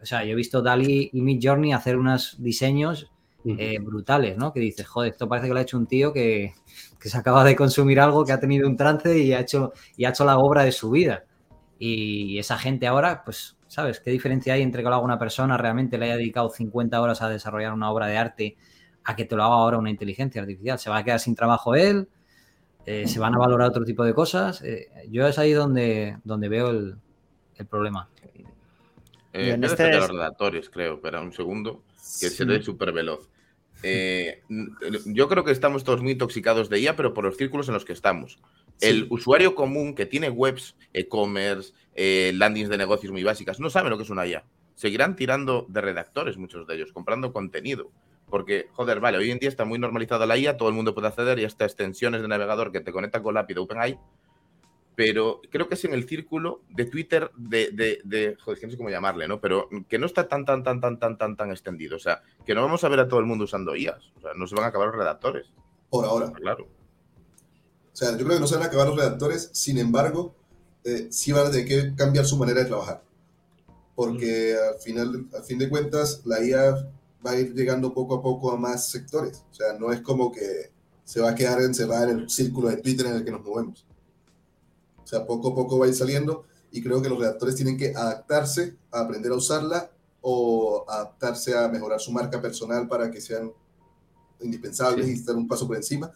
o 0.00 0.06
sea, 0.06 0.24
yo 0.24 0.32
he 0.32 0.34
visto 0.36 0.62
Dali 0.62 1.10
y 1.12 1.20
Mid 1.22 1.40
Journey 1.42 1.72
hacer 1.72 1.96
unos 1.96 2.36
diseños 2.38 3.10
eh, 3.44 3.78
brutales, 3.80 4.36
¿no? 4.36 4.52
Que 4.52 4.60
dices, 4.60 4.86
joder, 4.86 5.12
esto 5.12 5.28
parece 5.28 5.48
que 5.48 5.54
lo 5.54 5.60
ha 5.60 5.62
hecho 5.62 5.78
un 5.78 5.86
tío 5.86 6.12
que, 6.12 6.54
que, 7.00 7.08
se 7.08 7.16
acaba 7.16 7.44
de 7.44 7.56
consumir 7.56 8.00
algo, 8.00 8.24
que 8.24 8.32
ha 8.32 8.40
tenido 8.40 8.68
un 8.68 8.76
trance 8.76 9.18
y 9.18 9.32
ha 9.32 9.40
hecho, 9.40 9.72
y 9.96 10.04
ha 10.04 10.10
hecho 10.10 10.24
la 10.24 10.38
obra 10.38 10.64
de 10.64 10.72
su 10.72 10.90
vida. 10.90 11.24
Y 11.78 12.38
esa 12.38 12.58
gente 12.58 12.86
ahora, 12.86 13.22
pues, 13.24 13.56
¿sabes? 13.68 14.00
¿Qué 14.00 14.10
diferencia 14.10 14.54
hay 14.54 14.62
entre 14.62 14.82
que 14.82 14.88
lo 14.88 14.96
haga 14.96 15.04
una 15.04 15.18
persona, 15.18 15.56
realmente 15.56 15.98
le 15.98 16.06
haya 16.06 16.16
dedicado 16.16 16.50
50 16.50 17.00
horas 17.00 17.22
a 17.22 17.28
desarrollar 17.28 17.72
una 17.72 17.90
obra 17.90 18.06
de 18.06 18.16
arte, 18.16 18.56
a 19.04 19.14
que 19.14 19.24
te 19.24 19.36
lo 19.36 19.44
haga 19.44 19.54
ahora 19.54 19.78
una 19.78 19.90
inteligencia 19.90 20.40
artificial? 20.40 20.78
Se 20.78 20.90
va 20.90 20.98
a 20.98 21.04
quedar 21.04 21.20
sin 21.20 21.34
trabajo 21.34 21.74
él, 21.74 22.08
eh, 22.84 23.06
se 23.06 23.20
van 23.20 23.34
a 23.34 23.38
valorar 23.38 23.68
otro 23.68 23.84
tipo 23.84 24.02
de 24.04 24.14
cosas. 24.14 24.62
Eh, 24.62 24.88
yo 25.10 25.26
es 25.26 25.38
ahí 25.38 25.52
donde, 25.52 26.16
donde 26.24 26.48
veo 26.48 26.70
el, 26.70 26.96
el 27.56 27.66
problema. 27.66 28.08
Eh, 29.32 29.52
en 29.52 29.62
este... 29.62 29.84
de 29.84 29.96
los 29.96 30.08
redactores, 30.08 30.70
creo. 30.70 30.94
Espera 30.94 31.20
un 31.20 31.32
segundo, 31.32 31.82
que 32.20 32.30
se 32.30 32.44
ve 32.44 32.62
súper 32.62 32.92
veloz. 32.92 33.28
Eh, 33.82 34.42
yo 35.06 35.28
creo 35.28 35.44
que 35.44 35.52
estamos 35.52 35.84
todos 35.84 36.02
muy 36.02 36.12
intoxicados 36.12 36.68
de 36.68 36.78
ella, 36.78 36.96
pero 36.96 37.14
por 37.14 37.24
los 37.24 37.36
círculos 37.36 37.68
en 37.68 37.74
los 37.74 37.84
que 37.84 37.92
estamos. 37.92 38.38
El 38.80 39.06
usuario 39.10 39.54
común 39.54 39.94
que 39.94 40.06
tiene 40.06 40.30
webs, 40.30 40.76
e-commerce, 40.92 41.72
eh, 41.94 42.32
landings 42.34 42.68
de 42.68 42.78
negocios 42.78 43.12
muy 43.12 43.22
básicas, 43.22 43.60
no 43.60 43.70
sabe 43.70 43.90
lo 43.90 43.96
que 43.96 44.04
es 44.04 44.10
una 44.10 44.26
IA. 44.26 44.44
Seguirán 44.74 45.16
tirando 45.16 45.66
de 45.68 45.80
redactores, 45.80 46.38
muchos 46.38 46.66
de 46.66 46.76
ellos, 46.76 46.92
comprando 46.92 47.32
contenido. 47.32 47.90
Porque, 48.28 48.68
joder, 48.72 49.00
vale, 49.00 49.18
hoy 49.18 49.30
en 49.30 49.38
día 49.38 49.48
está 49.48 49.64
muy 49.64 49.78
normalizada 49.78 50.26
la 50.26 50.36
IA, 50.36 50.56
todo 50.56 50.68
el 50.68 50.74
mundo 50.74 50.94
puede 50.94 51.08
acceder 51.08 51.38
y 51.38 51.44
hasta 51.44 51.64
extensiones 51.64 52.20
de 52.20 52.28
navegador 52.28 52.70
que 52.70 52.80
te 52.80 52.92
conectan 52.92 53.22
con 53.22 53.34
la 53.34 53.40
API 53.40 53.54
de 53.54 53.60
OpenAI 53.60 53.98
pero 54.98 55.40
creo 55.48 55.68
que 55.68 55.76
es 55.76 55.84
en 55.84 55.94
el 55.94 56.08
círculo 56.08 56.62
de 56.70 56.84
Twitter 56.84 57.30
de, 57.36 57.70
de, 58.04 58.36
joder, 58.42 58.64
no 58.64 58.70
sé 58.72 58.76
cómo 58.76 58.90
llamarle, 58.90 59.28
¿no? 59.28 59.40
Pero 59.40 59.68
que 59.88 59.96
no 59.96 60.06
está 60.06 60.26
tan, 60.26 60.44
tan, 60.44 60.64
tan, 60.64 60.80
tan, 60.80 60.98
tan, 60.98 61.16
tan, 61.16 61.36
tan 61.36 61.50
extendido. 61.52 61.94
O 61.94 62.00
sea, 62.00 62.20
que 62.44 62.52
no 62.52 62.62
vamos 62.62 62.82
a 62.82 62.88
ver 62.88 62.98
a 62.98 63.06
todo 63.06 63.20
el 63.20 63.26
mundo 63.26 63.44
usando 63.44 63.76
IAS. 63.76 64.10
O 64.16 64.20
sea, 64.20 64.32
no 64.34 64.48
se 64.48 64.56
van 64.56 64.64
a 64.64 64.66
acabar 64.66 64.88
los 64.88 64.96
redactores. 64.96 65.46
Por 65.88 66.04
ahora. 66.04 66.32
Claro. 66.32 66.64
O 66.64 67.96
sea, 67.96 68.10
yo 68.10 68.24
creo 68.24 68.30
que 68.30 68.40
no 68.40 68.48
se 68.48 68.56
van 68.56 68.64
a 68.64 68.66
acabar 68.66 68.88
los 68.88 68.96
redactores, 68.96 69.50
sin 69.52 69.78
embargo, 69.78 70.34
eh, 70.82 71.06
sí 71.12 71.30
van 71.30 71.46
a 71.46 71.50
tener 71.52 71.68
que 71.68 71.94
cambiar 71.94 72.24
su 72.24 72.36
manera 72.36 72.58
de 72.58 72.66
trabajar. 72.66 73.00
Porque 73.94 74.56
mm. 74.56 74.74
al 74.74 74.80
final, 74.80 75.28
al 75.32 75.44
fin 75.44 75.58
de 75.60 75.68
cuentas, 75.68 76.22
la 76.24 76.44
IA 76.44 76.72
va 77.24 77.30
a 77.30 77.38
ir 77.38 77.54
llegando 77.54 77.94
poco 77.94 78.16
a 78.16 78.20
poco 78.20 78.50
a 78.50 78.56
más 78.56 78.90
sectores. 78.90 79.44
O 79.48 79.54
sea, 79.54 79.74
no 79.78 79.92
es 79.92 80.00
como 80.00 80.32
que 80.32 80.72
se 81.04 81.20
va 81.20 81.30
a 81.30 81.34
quedar 81.36 81.62
encerrada 81.62 82.10
en 82.10 82.18
el 82.18 82.28
círculo 82.28 82.68
de 82.68 82.78
Twitter 82.78 83.06
en 83.06 83.14
el 83.14 83.24
que 83.24 83.30
nos 83.30 83.44
movemos. 83.44 83.86
O 85.08 85.10
sea, 85.10 85.24
poco 85.24 85.48
a 85.48 85.54
poco 85.54 85.78
va 85.78 85.86
a 85.86 85.88
ir 85.88 85.94
saliendo 85.94 86.44
y 86.70 86.82
creo 86.82 87.00
que 87.00 87.08
los 87.08 87.18
redactores 87.18 87.54
tienen 87.54 87.78
que 87.78 87.94
adaptarse 87.96 88.76
a 88.90 89.00
aprender 89.00 89.32
a 89.32 89.36
usarla 89.36 89.90
o 90.20 90.84
adaptarse 90.86 91.56
a 91.56 91.66
mejorar 91.68 91.98
su 91.98 92.12
marca 92.12 92.42
personal 92.42 92.86
para 92.86 93.10
que 93.10 93.18
sean 93.18 93.50
indispensables 94.42 95.08
y 95.08 95.12
estar 95.12 95.34
un 95.34 95.48
paso 95.48 95.66
por 95.66 95.76
encima. 95.76 96.12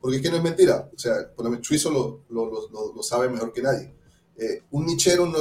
Porque 0.00 0.18
es 0.18 0.22
que 0.22 0.30
no 0.30 0.36
es 0.36 0.44
mentira. 0.44 0.88
O 0.94 0.96
sea, 0.96 1.28
por 1.34 1.44
lo 1.44 1.50
menos 1.50 1.66
Chuizo 1.66 1.90
lo, 1.90 2.20
lo, 2.28 2.92
lo, 2.94 3.02
sabe 3.02 3.28
mejor 3.28 3.52
que 3.52 3.62
nadie. 3.62 3.92
Eh, 4.36 4.62
un 4.70 4.86
nichero 4.86 5.26
no, 5.26 5.38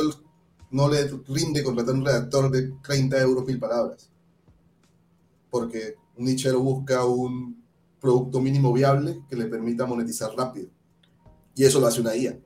no 0.72 0.90
le 0.90 1.08
rinde 1.28 1.64
contratar 1.64 1.94
un 1.94 2.06
redactor 2.06 2.50
de 2.50 2.72
30 2.82 3.22
euros 3.22 3.46
mil 3.46 3.60
palabras. 3.60 4.10
Porque 5.52 5.94
un 6.18 6.26
nichero 6.26 6.60
busca 6.60 7.06
un 7.06 7.64
producto 8.02 8.40
mínimo 8.40 8.74
viable 8.74 9.22
que 9.30 9.36
le 9.36 9.46
permita 9.46 9.86
monetizar 9.86 10.32
rápido. 10.36 10.70
Y 11.54 11.66
eso 11.66 11.80
lo 11.80 11.86
hace 11.86 12.02
una 12.02 12.16
IA. 12.16 12.40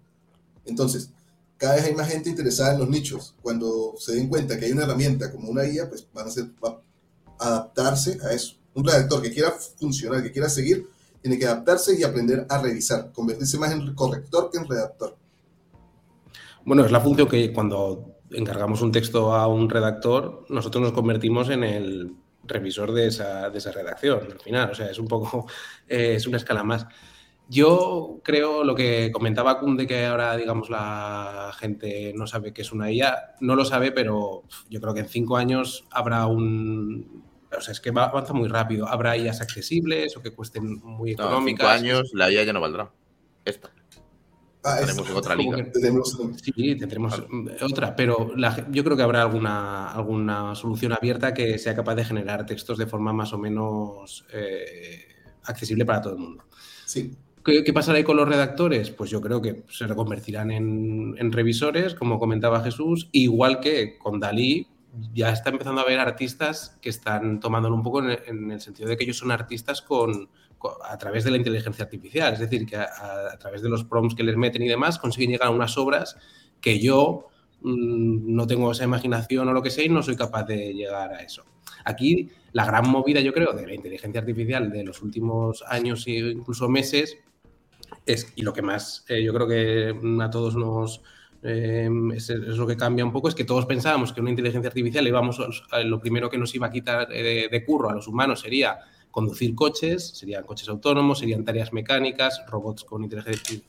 Entonces, 0.66 1.12
cada 1.58 1.76
vez 1.76 1.86
hay 1.86 1.96
más 1.96 2.10
gente 2.10 2.30
interesada 2.30 2.74
en 2.74 2.80
los 2.80 2.90
nichos. 2.90 3.36
Cuando 3.42 3.94
se 3.98 4.16
den 4.16 4.30
cuenta 4.30 4.58
que 4.58 4.66
hay 4.66 4.72
una 4.72 4.84
herramienta 4.84 5.32
como 5.32 5.50
una 5.50 5.66
IA, 5.66 5.90
pues 5.90 6.08
van 6.14 6.28
a, 6.28 6.32
ser, 6.32 6.46
adaptarse 7.40 8.18
a 8.24 8.34
eso. 8.34 8.56
Un 8.74 8.86
redactor 8.86 9.22
que 9.22 9.32
quiera 9.32 9.52
funcionar, 9.52 10.24
que 10.24 10.32
quiera 10.32 10.50
seguir, 10.50 10.88
tiene 11.22 11.38
que 11.38 11.46
adaptarse 11.46 12.00
y 12.00 12.04
aprender 12.04 12.46
a 12.50 12.62
revisar, 12.62 13.12
convertirse 13.12 13.58
más 13.58 13.72
en 13.72 13.94
corrector 13.94 14.50
que 14.52 14.58
en 14.58 14.68
redactor. 14.68 15.18
Bueno, 16.64 16.86
es 16.86 16.92
la 16.92 17.02
función 17.02 17.28
que 17.28 17.52
cuando 17.52 18.16
encargamos 18.32 18.82
un 18.82 18.92
texto 18.92 19.34
a 19.34 19.48
un 19.48 19.70
redactor, 19.70 20.46
nosotros 20.50 20.82
nos 20.82 20.92
convertimos 20.94 21.50
en 21.50 21.64
el 21.64 22.16
revisor 22.44 22.92
de 22.94 23.08
esa, 23.08 23.50
de 23.50 23.58
esa 23.58 23.72
redacción, 23.72 24.20
al 24.32 24.40
final. 24.40 24.72
O 24.72 24.76
sea, 24.76 24.90
es 24.90 25.00
un 25.00 25.08
poco, 25.08 25.48
eh, 25.88 26.16
es 26.16 26.28
una 26.28 26.38
escala 26.38 26.64
más. 26.64 26.86
Yo 27.52 28.22
creo 28.24 28.64
lo 28.64 28.76
que 28.76 29.12
comentaba 29.12 29.60
Kunde, 29.60 29.88
que 29.88 30.06
ahora, 30.06 30.38
digamos, 30.38 30.70
la 30.70 31.52
gente 31.58 32.14
no 32.16 32.28
sabe 32.28 32.54
qué 32.54 32.62
es 32.62 32.72
una 32.72 32.92
IA, 32.92 33.38
no 33.42 33.56
lo 33.56 33.66
sabe, 33.66 33.92
pero 33.92 34.44
yo 34.70 34.80
creo 34.80 34.94
que 34.94 35.00
en 35.00 35.10
cinco 35.10 35.36
años 35.36 35.88
habrá 35.90 36.28
un. 36.28 37.24
O 37.52 37.60
sea, 37.60 37.72
es 37.72 37.82
que 37.82 37.90
avanza 37.90 38.34
muy 38.34 38.48
rápido. 38.48 38.88
Habrá 38.88 39.18
IAs 39.18 39.42
accesibles 39.42 40.16
o 40.16 40.22
que 40.22 40.32
cuesten 40.32 40.80
muy 40.84 41.14
económicas. 41.14 41.42
en 41.42 41.48
cinco 41.48 41.68
años 41.68 42.12
la 42.14 42.32
IA 42.32 42.44
ya 42.44 42.54
no 42.54 42.62
valdrá. 42.62 42.92
Esta. 43.44 43.72
Ah, 44.64 44.78
tenemos 44.82 45.10
otra 45.10 45.36
liga. 45.36 45.66
Sí, 46.44 46.76
tendremos 46.76 47.24
otra, 47.62 47.96
pero 47.96 48.36
yo 48.70 48.84
creo 48.84 48.96
que 48.96 49.04
habrá 49.04 49.24
alguna, 49.24 49.88
alguna 49.88 50.54
solución 50.54 50.94
abierta 50.94 51.34
que 51.34 51.58
sea 51.58 51.74
capaz 51.74 51.96
de 51.96 52.06
generar 52.06 52.46
textos 52.46 52.78
de 52.78 52.86
forma 52.86 53.12
más 53.12 53.34
o 53.34 53.40
menos 53.40 54.26
eh, 54.32 55.08
accesible 55.46 55.84
para 55.84 56.02
todo 56.02 56.14
el 56.14 56.20
mundo. 56.20 56.44
Sí. 56.86 57.18
¿Qué, 57.44 57.74
pasará 57.74 57.98
ahí 57.98 58.04
con 58.04 58.18
los 58.18 58.28
redactores? 58.28 58.92
Pues 58.92 59.10
yo 59.10 59.22
creo 59.22 59.42
que 59.42 59.64
se 59.70 59.88
reconvertirán 59.88 60.52
en, 60.52 61.32
revisores, 61.32 61.96
como 61.96 62.20
comentaba 62.20 62.62
Jesús, 62.62 63.10
igual 63.12 63.60
que 63.60 63.98
con 63.98 64.20
Dalí 64.20 64.68
ya 65.14 65.30
está 65.30 65.50
empezando 65.50 65.82
a 65.82 65.84
haber 65.84 66.00
artistas 66.00 66.78
que 66.82 66.90
están 66.90 67.40
tomándolo 67.40 67.76
un 67.76 67.84
poco 67.84 68.04
en, 68.04 68.52
el 68.52 68.60
sentido 68.60 68.90
de 68.90 68.98
que 68.98 69.06
ellos 69.06 69.18
son 69.18 69.32
artistas 69.32 69.82
con, 69.82 70.30
a 70.84 70.98
través 70.98 71.24
de 71.24 71.32
la 71.32 71.38
inteligencia 71.38 71.86
artificial, 71.86 72.34
es 72.34 72.40
decir, 72.40 72.66
que 72.66 72.76
a, 72.76 73.38
través 73.40 73.62
de 73.62 73.70
los 73.70 73.86
prompts 73.86 74.16
que 74.16 74.24
les 74.24 74.36
meten 74.36 74.62
y 74.64 74.68
demás 74.68 75.00
consiguen 75.00 75.32
llegar 75.32 75.48
a 75.48 75.52
unas 75.52 75.78
obras 75.78 76.18
que 76.60 76.80
yo 76.80 77.28
mm, 77.62 78.36
no 78.36 78.48
tengo 78.48 78.72
esa 78.72 78.84
imaginación 78.84 79.48
o 79.48 79.54
lo 79.54 79.62
que 79.62 79.70
sea 79.70 79.86
y 79.86 79.90
no 79.90 80.04
soy 80.04 80.18
capaz 80.18 80.44
de 80.44 80.74
llegar 80.74 81.14
a 81.14 81.22
eso. 81.22 81.46
Aquí 81.86 82.30
la 82.52 82.66
gran 82.66 82.90
movida, 82.90 83.22
yo 83.22 83.32
creo, 83.32 83.54
de 83.54 83.66
la 83.66 83.74
inteligencia 83.74 84.20
artificial 84.20 84.72
de 84.72 84.84
los 84.84 85.02
últimos 85.02 85.64
años 85.68 86.06
e 86.08 86.18
incluso 86.18 86.68
meses 86.68 87.18
Y 88.36 88.42
lo 88.42 88.54
que 88.54 88.62
más 88.62 89.06
eh, 89.08 89.24
yo 89.24 89.34
creo 89.34 89.48
que 89.48 90.24
a 90.24 90.30
todos 90.30 90.56
nos, 90.56 91.02
es, 91.44 92.30
lo 92.30 92.68
que 92.68 92.76
cambia 92.76 93.06
un 93.06 93.12
poco, 93.12 93.30
es 93.30 93.36
que 93.36 93.44
todos 93.44 93.66
pensábamos 93.66 94.14
que 94.14 94.22
una 94.22 94.32
inteligencia 94.32 94.68
artificial 94.68 95.08
íbamos, 95.08 95.40
lo 95.86 96.00
primero 96.00 96.30
que 96.30 96.38
nos 96.38 96.54
iba 96.56 96.68
a 96.68 96.72
quitar 96.72 97.08
de, 97.08 97.64
curro 97.66 97.90
a 97.90 97.94
los 97.94 98.08
humanos 98.08 98.42
sería 98.42 98.80
conducir 99.12 99.56
coches, 99.56 100.10
serían 100.10 100.44
coches 100.44 100.70
autónomos, 100.70 101.20
serían 101.20 101.44
tareas 101.44 101.74
mecánicas, 101.74 102.44
robots 102.48 102.84
con 102.84 103.04
inteligencia, 103.04 103.62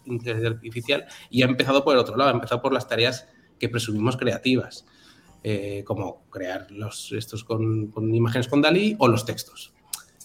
artificial, 0.46 1.06
y 1.30 1.42
ha 1.42 1.46
empezado 1.46 1.84
por 1.84 1.94
el 1.94 2.00
otro 2.00 2.16
lado, 2.16 2.30
ha 2.30 2.34
empezado 2.34 2.60
por 2.60 2.72
las 2.72 2.88
tareas 2.88 3.28
que 3.58 3.68
presumimos 3.68 4.16
creativas, 4.16 4.86
eh, 5.42 5.82
como 5.86 6.24
crear 6.30 6.66
los, 6.70 7.12
estos 7.12 7.44
con, 7.44 7.88
con, 7.88 8.14
imágenes 8.14 8.48
con 8.48 8.60
Dalí 8.60 8.96
o 8.98 9.08
los 9.08 9.24
textos. 9.24 9.72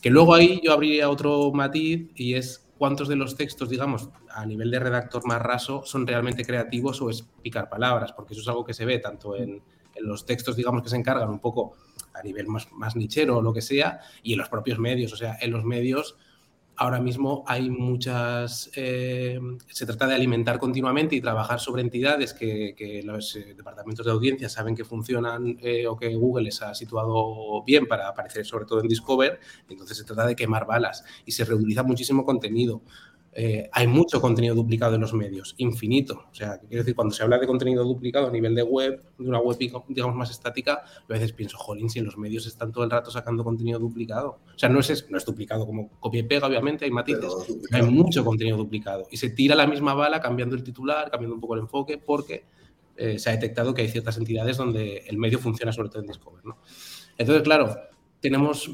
Que 0.02 0.10
luego 0.10 0.36
ahí 0.36 0.62
yo 0.64 0.74
abriría 0.74 1.10
otro 1.10 1.52
matiz 1.52 2.12
y 2.16 2.36
es 2.36 2.65
cuántos 2.78 3.08
de 3.08 3.16
los 3.16 3.36
textos, 3.36 3.70
digamos, 3.70 4.10
a 4.30 4.46
nivel 4.46 4.72
de 4.72 4.80
redactor 4.80 5.26
más 5.26 5.42
raso, 5.42 5.84
son 5.86 6.06
realmente 6.06 6.44
creativos 6.44 7.02
o 7.02 7.10
es 7.10 7.24
picar 7.42 7.70
palabras, 7.70 8.14
porque 8.14 8.34
eso 8.34 8.42
es 8.42 8.48
algo 8.48 8.66
que 8.66 8.74
se 8.74 8.86
ve 8.86 9.00
tanto 9.00 9.36
en, 9.36 9.62
en 9.96 10.08
los 10.08 10.26
textos, 10.26 10.56
digamos, 10.56 10.84
que 10.84 10.90
se 10.90 10.98
encargan 10.98 11.30
un 11.30 11.40
poco 11.40 11.74
a 12.14 12.22
nivel 12.22 12.48
más, 12.48 12.72
más 12.72 12.96
nichero 12.96 13.38
o 13.38 13.42
lo 13.42 13.54
que 13.54 13.62
sea, 13.62 14.00
y 14.24 14.34
en 14.34 14.40
los 14.40 14.50
propios 14.50 14.80
medios. 14.80 15.14
O 15.14 15.18
sea, 15.18 15.38
en 15.42 15.52
los 15.52 15.64
medios 15.64 16.18
ahora 16.78 17.00
mismo 17.00 17.44
hay 17.48 17.70
muchas, 17.70 18.70
eh, 18.76 19.40
se 19.68 19.86
trata 19.86 20.08
de 20.08 20.16
alimentar 20.16 20.60
continuamente 20.60 21.16
y 21.16 21.22
trabajar 21.22 21.60
sobre 21.60 21.82
entidades 21.82 22.34
que, 22.34 23.02
los 23.04 23.36
eh, 23.36 23.54
departamentos 23.56 24.06
de 24.06 24.12
audiencia 24.12 24.50
saben 24.50 24.76
que 24.76 24.84
funcionan 24.84 25.58
eh, 25.62 25.88
o 25.88 25.96
que 25.96 26.16
Google 26.16 26.46
les 26.46 26.62
ha 26.62 26.74
situado 26.74 27.64
bien 27.64 27.88
para 27.88 28.08
aparecer 28.08 28.46
sobre 28.46 28.66
todo 28.66 28.82
en 28.82 28.88
Discover, 28.88 29.40
entonces 29.70 29.98
se 29.98 30.04
trata 30.04 30.26
de 30.26 30.36
quemar 30.36 30.66
balas 30.66 31.04
y 31.26 31.32
se 31.32 31.46
reutiliza 31.46 31.84
muchísimo 31.84 32.26
contenido. 32.26 32.82
Eh, 33.38 33.70
hay 33.74 33.86
mucho 33.86 34.22
contenido 34.22 34.56
duplicado 34.56 34.96
en 34.96 35.02
los 35.02 35.14
medios, 35.14 35.56
infinito. 35.58 36.24
O 36.32 36.34
sea, 36.34 36.58
quiero 36.58 36.84
decir, 36.84 36.96
cuando 36.96 37.14
se 37.14 37.22
habla 37.22 37.38
de 37.38 37.46
contenido 37.46 37.84
duplicado 37.84 38.28
a 38.28 38.32
nivel 38.32 38.56
de 38.56 38.64
web, 38.64 39.04
de 39.18 39.28
una 39.28 39.40
web, 39.40 39.58
digamos, 39.90 40.16
más 40.16 40.32
estática, 40.32 40.84
a 40.86 41.06
veces 41.14 41.34
pienso, 41.34 41.58
jolín, 41.58 41.90
si 41.90 42.00
en 42.00 42.06
los 42.06 42.18
medios 42.18 42.48
están 42.48 42.72
todo 42.72 42.86
el 42.86 42.90
rato 42.90 43.12
sacando 43.12 43.44
contenido 43.44 43.78
duplicado. 43.78 44.40
O 44.56 44.58
sea, 44.58 44.70
no 44.70 44.80
es, 44.80 45.10
no 45.10 45.18
es 45.18 45.26
duplicado 45.26 45.66
como 45.66 45.90
copia 46.00 46.22
y 46.22 46.24
pega, 46.24 46.48
obviamente, 46.48 46.86
hay 46.86 46.92
matices, 46.92 47.30
hay 47.74 47.82
mucho 47.82 48.24
contenido 48.24 48.56
duplicado. 48.56 49.06
Y 49.12 49.18
se 49.18 49.30
tira 49.30 49.54
la 49.54 49.68
misma 49.68 49.94
bala 49.94 50.22
cambiando 50.22 50.56
el 50.56 50.64
titular, 50.64 51.12
cambiando 51.12 51.36
un 51.36 51.42
poco 51.42 51.56
el 51.56 51.60
enfoque, 51.60 51.98
porque 51.98 52.46
eh, 52.96 53.20
se 53.20 53.30
ha 53.30 53.34
detectado 53.34 53.74
que 53.74 53.82
hay 53.82 53.90
ciertas 53.90 54.16
entidades 54.18 54.56
donde 54.56 55.04
el 55.08 55.18
medio 55.18 55.40
funciona 55.40 55.74
sobre 55.74 55.90
todo 55.90 56.00
en 56.00 56.08
Discover, 56.08 56.46
¿no? 56.46 56.58
Entonces, 57.18 57.44
claro, 57.44 57.76
tenemos 58.22 58.72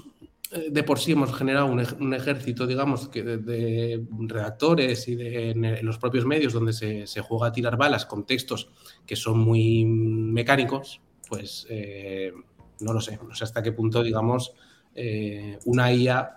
de 0.52 0.84
por 0.84 1.00
sí 1.00 1.14
hemos 1.14 1.34
generado 1.34 1.68
un, 1.68 2.14
ejército, 2.14 2.68
digamos, 2.68 3.08
que 3.08 3.24
de, 3.24 4.04
redactores 4.28 5.08
y 5.08 5.16
de, 5.16 5.52
en, 5.52 5.86
los 5.86 5.98
propios 5.98 6.26
medios 6.26 6.52
donde 6.52 6.74
se, 6.74 7.22
juega 7.22 7.48
a 7.48 7.52
tirar 7.54 7.78
balas 7.78 8.06
con 8.06 8.26
textos 8.26 8.70
que 9.06 9.16
son 9.16 9.40
muy 9.40 9.86
mecánicos, 9.86 11.00
pues 11.30 11.66
eh, 11.70 12.34
no 12.82 12.92
lo 12.92 13.00
sé, 13.00 13.18
no 13.26 13.34
sé 13.34 13.46
hasta 13.46 13.64
qué 13.64 13.72
punto, 13.72 14.04
digamos, 14.04 14.54
eh, 14.94 15.58
una 15.64 15.94
IA 15.94 16.32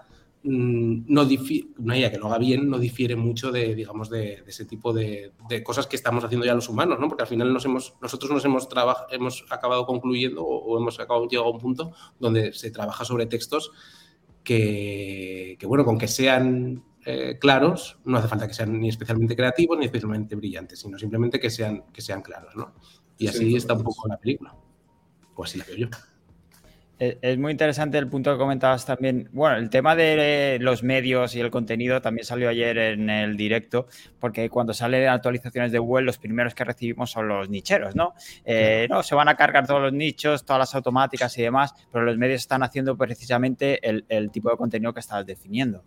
mm, 0.45 1.07
no 1.09 1.27
una 1.79 1.99
IA 1.99 2.13
que 2.13 2.19
lo 2.19 2.27
haga 2.27 2.39
bien 2.39 2.71
no 2.71 2.79
difiere 2.79 3.17
mucho 3.17 3.51
de, 3.51 3.75
digamos, 3.75 4.11
de, 4.11 4.45
ese 4.47 4.65
tipo 4.65 4.93
de, 4.93 5.33
cosas 5.65 5.89
que 5.89 5.97
estamos 5.97 6.23
haciendo 6.23 6.47
ya 6.47 6.55
los 6.55 6.69
humanos, 6.69 7.01
¿no? 7.01 7.09
Porque 7.09 7.25
al 7.25 7.29
final 7.29 7.53
nos 7.53 7.65
hemos, 7.65 7.95
nosotros 8.01 8.31
nos 8.31 8.45
hemos, 8.45 8.69
hemos 9.11 9.45
acabado 9.51 9.87
concluyendo 9.87 10.45
o, 10.45 10.79
hemos 10.79 11.01
acabado 11.01 11.27
llegado 11.27 11.49
a 11.49 11.53
un 11.53 11.59
punto 11.59 11.93
donde 12.21 12.53
se 12.53 12.71
trabaja 12.71 13.05
sobre 13.05 13.27
textos 13.27 13.73
que, 14.45 15.59
bueno, 15.67 15.85
con 15.85 15.99
que 15.99 16.07
sean 16.07 16.85
eh, 17.05 17.39
claros, 17.41 17.99
no 18.05 18.19
hace 18.19 18.29
falta 18.29 18.47
que 18.47 18.55
sean 18.55 18.79
ni 18.79 18.89
especialmente 18.89 19.35
creativos 19.35 19.79
ni 19.79 19.87
especialmente 19.87 20.37
brillantes, 20.37 20.79
sino 20.79 20.99
simplemente 20.99 21.41
que 21.41 21.51
sean, 21.51 21.85
que 21.93 22.03
sean 22.03 22.23
claros, 22.23 22.55
¿no? 22.55 22.75
Y 23.19 23.27
así 23.27 23.57
está 23.57 23.75
un 23.75 23.83
poco 23.83 24.07
la 24.07 24.19
película. 24.19 24.55
Pues 25.35 25.51
así 25.51 25.59
la 25.59 25.65
veo 25.65 25.77
yo. 25.77 25.89
Es 26.99 27.39
muy 27.39 27.51
interesante 27.51 27.99
el 27.99 28.09
punto 28.09 28.33
que 28.33 28.39
comentabas 28.39 28.87
también. 28.87 29.29
Bueno, 29.33 29.57
el 29.57 29.69
tema 29.69 29.97
de 29.97 30.59
los 30.61 30.85
medios 30.85 31.35
y 31.35 31.41
el 31.41 31.51
contenido 31.51 32.01
también 32.01 32.25
salió 32.25 32.49
ayer 32.49 32.79
en 32.79 33.11
el 33.11 33.37
directo, 33.37 33.89
porque 34.21 34.49
cuando 34.49 34.73
salen 34.73 35.09
actualizaciones 35.09 35.73
de 35.73 35.81
Google, 35.81 36.07
los 36.07 36.19
primeros 36.19 36.55
que 36.55 36.63
recibimos 36.63 37.11
son 37.11 37.27
los 37.27 37.49
nicheros, 37.49 37.97
¿no? 37.97 38.15
Eh, 38.45 38.87
no, 38.89 39.03
se 39.03 39.17
van 39.17 39.29
a 39.29 39.35
cargar 39.35 39.67
todos 39.67 39.83
los 39.83 39.93
nichos, 39.93 40.45
todas 40.45 40.61
las 40.61 40.75
automáticas 40.77 41.37
y 41.37 41.43
demás, 41.43 41.75
pero 41.91 42.05
los 42.05 42.17
medios 42.17 42.43
están 42.43 42.63
haciendo 42.63 42.97
precisamente 42.97 43.81
el, 43.83 44.31
tipo 44.31 44.51
de 44.51 44.57
contenido 44.57 44.95
que 44.95 45.01
estabas 45.01 45.27
definiendo. 45.27 45.83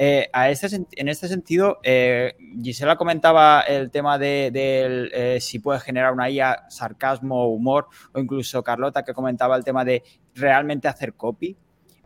Eh, 0.00 0.30
a 0.32 0.48
este, 0.48 0.68
en 0.92 1.08
este 1.08 1.26
sentido, 1.26 1.80
eh, 1.82 2.36
Gisela 2.62 2.96
comentaba 2.96 3.62
el 3.62 3.90
tema 3.90 4.16
de, 4.16 5.38
si 5.40 5.58
puede 5.58 5.80
generar 5.80 6.12
una 6.12 6.30
IA 6.30 6.66
sarcasmo, 6.68 7.48
humor, 7.48 7.88
o 8.14 8.20
incluso 8.20 8.62
Carlota 8.62 9.04
que 9.04 9.12
comentaba 9.12 9.56
el 9.56 9.64
tema 9.64 9.84
de 9.84 10.04
realmente 10.36 10.86
hacer 10.86 11.14
copy, 11.14 11.56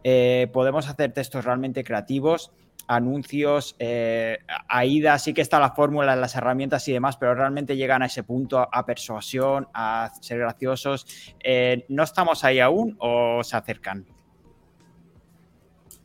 eh, 0.05 0.48
podemos 0.52 0.88
hacer 0.88 1.12
textos 1.12 1.44
realmente 1.44 1.85
creativos, 1.85 2.50
anuncios, 2.88 3.76
eh, 3.78 4.38
AIDA 4.68 5.18
sí 5.18 5.33
que 5.33 5.40
está 5.40 5.61
la 5.61 5.70
fórmula, 5.70 6.16
las 6.16 6.35
herramientas 6.35 6.87
y 6.88 6.92
demás, 6.92 7.16
pero 7.16 7.35
realmente 7.35 7.76
llegan 7.76 8.02
a 8.02 8.07
ese 8.07 8.22
punto, 8.22 8.68
a 8.70 8.87
persuasión, 8.87 9.68
a 9.72 10.11
ser 10.20 10.38
graciosos. 10.38 11.07
Eh, 11.40 11.85
¿No 11.88 12.02
estamos 12.02 12.42
ahí 12.44 12.59
aún 12.59 12.96
o 12.98 13.44
se 13.44 13.57
acercan? 13.57 14.07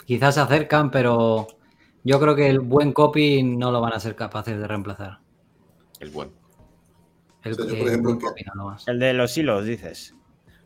Quizás 0.06 0.36
se 0.36 0.42
acercan, 0.42 0.92
pero 0.92 1.48
yo 2.08 2.22
creo 2.22 2.38
que 2.38 2.48
el 2.48 2.62
buen 2.62 2.94
copy 2.94 3.44
no 3.44 3.70
lo 3.70 3.82
van 3.82 3.92
a 3.92 4.00
ser 4.00 4.16
capaces 4.16 4.58
de 4.58 4.66
reemplazar. 4.66 5.20
El 6.00 6.10
buen. 6.10 6.32
El, 7.44 7.58
el 8.88 9.00
de 9.00 9.14
los 9.14 9.38
hilos, 9.38 9.66
dices. 9.66 10.16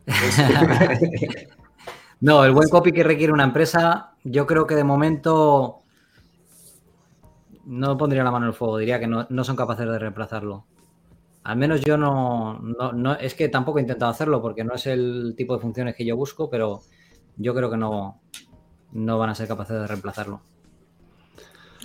no, 2.20 2.44
el 2.44 2.52
buen 2.52 2.68
copy 2.68 2.92
que 2.92 3.02
requiere 3.02 3.32
una 3.32 3.42
empresa, 3.42 4.12
yo 4.22 4.46
creo 4.46 4.68
que 4.68 4.76
de 4.76 4.84
momento 4.84 5.80
no 7.64 7.96
pondría 7.96 8.22
la 8.22 8.30
mano 8.30 8.46
en 8.46 8.50
el 8.50 8.54
fuego, 8.54 8.78
diría 8.78 9.00
que 9.00 9.08
no, 9.08 9.26
son 9.42 9.56
capaces 9.56 9.88
de 9.88 9.98
reemplazarlo. 9.98 10.64
Al 11.42 11.56
menos 11.56 11.80
yo 11.80 11.96
no, 11.96 12.60
no, 12.60 13.14
es 13.14 13.34
que 13.34 13.48
tampoco 13.48 13.80
he 13.80 13.82
intentado 13.82 14.12
hacerlo 14.12 14.40
porque 14.40 14.62
no 14.62 14.74
es 14.74 14.86
el 14.86 15.34
tipo 15.36 15.56
de 15.56 15.60
funciones 15.60 15.96
que 15.96 16.04
yo 16.04 16.16
busco, 16.16 16.48
pero 16.48 16.82
yo 17.36 17.52
creo 17.52 17.68
que 17.68 17.78
no, 17.78 18.20
no 18.92 19.18
van 19.18 19.30
a 19.30 19.34
ser 19.34 19.48
capaces 19.48 19.76
de 19.76 19.88
reemplazarlo. 19.88 20.40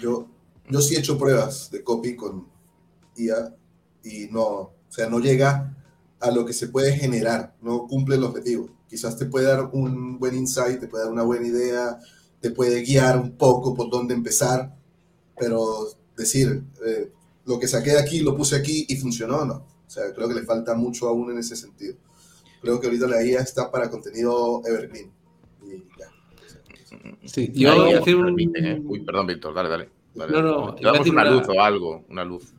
Yo, 0.02 0.28
yo 0.70 0.82
sí 0.82 0.96
he 0.96 1.00
hecho 1.00 1.18
pruebas 1.18 1.72
de 1.72 1.84
copy 1.84 2.16
con 2.16 2.48
IA 3.16 3.56
y 4.04 4.28
no, 4.32 4.44
o 4.46 4.74
sea, 4.90 5.10
no 5.10 5.20
llega 5.20 5.76
a 6.20 6.32
lo 6.32 6.46
que 6.46 6.54
se 6.54 6.68
puede 6.68 6.96
generar, 6.96 7.56
no 7.62 7.88
cumple 7.88 8.16
el 8.16 8.24
objetivo. 8.24 8.70
Quizás 8.90 9.18
te 9.18 9.26
puede 9.26 9.48
dar 9.48 9.70
un 9.74 10.20
buen 10.20 10.36
insight, 10.36 10.80
te 10.80 10.88
puede 10.88 11.04
dar 11.04 11.14
una 11.14 11.24
buena 11.24 11.48
idea, 11.48 12.00
te 12.40 12.52
puede 12.52 12.82
guiar 12.82 13.20
un 13.20 13.38
poco 13.38 13.74
por 13.74 13.90
dónde 13.90 14.14
empezar, 14.14 14.76
pero 15.38 15.88
decir, 16.16 16.64
eh, 16.86 17.12
lo 17.46 17.60
que 17.60 17.68
saqué 17.68 17.92
de 17.92 18.00
aquí 18.00 18.20
lo 18.20 18.36
puse 18.36 18.56
aquí 18.56 18.86
y 18.88 18.98
funcionó, 18.98 19.46
no. 19.46 19.56
O 19.56 19.90
sea, 19.90 20.14
creo 20.14 20.28
que 20.28 20.36
le 20.36 20.44
falta 20.44 20.76
mucho 20.76 21.08
aún 21.08 21.32
en 21.32 21.38
ese 21.38 21.56
sentido. 21.56 21.96
Creo 22.62 22.80
que 22.80 22.88
ahorita 22.88 23.08
la 23.08 23.24
IA 23.24 23.42
está 23.42 23.72
para 23.72 23.90
contenido 23.90 24.62
evergreen. 24.66 25.12
Y 25.64 25.78
ya. 25.98 26.17
Sí, 27.24 27.52
yo 27.54 27.76
voy 27.76 27.94
a 27.94 28.00
hacer 28.00 28.16
un... 28.16 28.40
¿eh? 28.56 28.82
Uy, 28.84 29.02
perdón, 29.02 29.28
Víctor, 29.28 29.54
dale, 29.54 29.70
dale. 29.70 29.90
No, 30.16 30.42
no, 30.42 30.76
damos 30.82 31.08
una 31.08 31.30
luz 31.30 31.48
o 31.48 31.62
algo, 31.62 32.06
una 32.10 32.24
luz. 32.24 32.54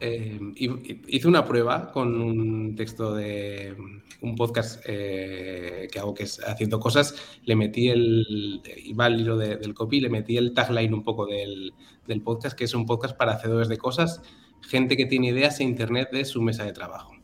Eh, 0.00 0.38
hice 0.56 1.28
una 1.28 1.44
prueba 1.44 1.92
con 1.92 2.20
un 2.20 2.74
texto 2.74 3.14
de 3.14 3.76
un 4.20 4.34
podcast 4.34 4.82
eh, 4.86 5.88
que 5.90 5.98
hago 5.98 6.14
que 6.14 6.24
es 6.24 6.40
haciendo 6.40 6.80
cosas, 6.80 7.14
le 7.44 7.54
metí 7.54 7.88
el, 7.88 8.60
iba 8.84 9.04
al 9.04 9.20
hilo 9.20 9.36
del 9.36 9.74
copy, 9.74 10.00
le 10.00 10.08
metí 10.08 10.36
el 10.36 10.52
tagline 10.52 10.94
un 10.94 11.04
poco 11.04 11.26
del, 11.26 11.72
del, 12.06 12.22
podcast, 12.22 12.56
que 12.56 12.64
es 12.64 12.74
un 12.74 12.86
podcast 12.86 13.16
para 13.16 13.32
hacedores 13.32 13.68
de 13.68 13.78
cosas, 13.78 14.22
gente 14.62 14.96
que 14.96 15.06
tiene 15.06 15.28
ideas 15.28 15.60
en 15.60 15.68
internet 15.68 16.08
de 16.10 16.24
su 16.24 16.42
mesa 16.42 16.64
de 16.64 16.72
trabajo. 16.72 17.17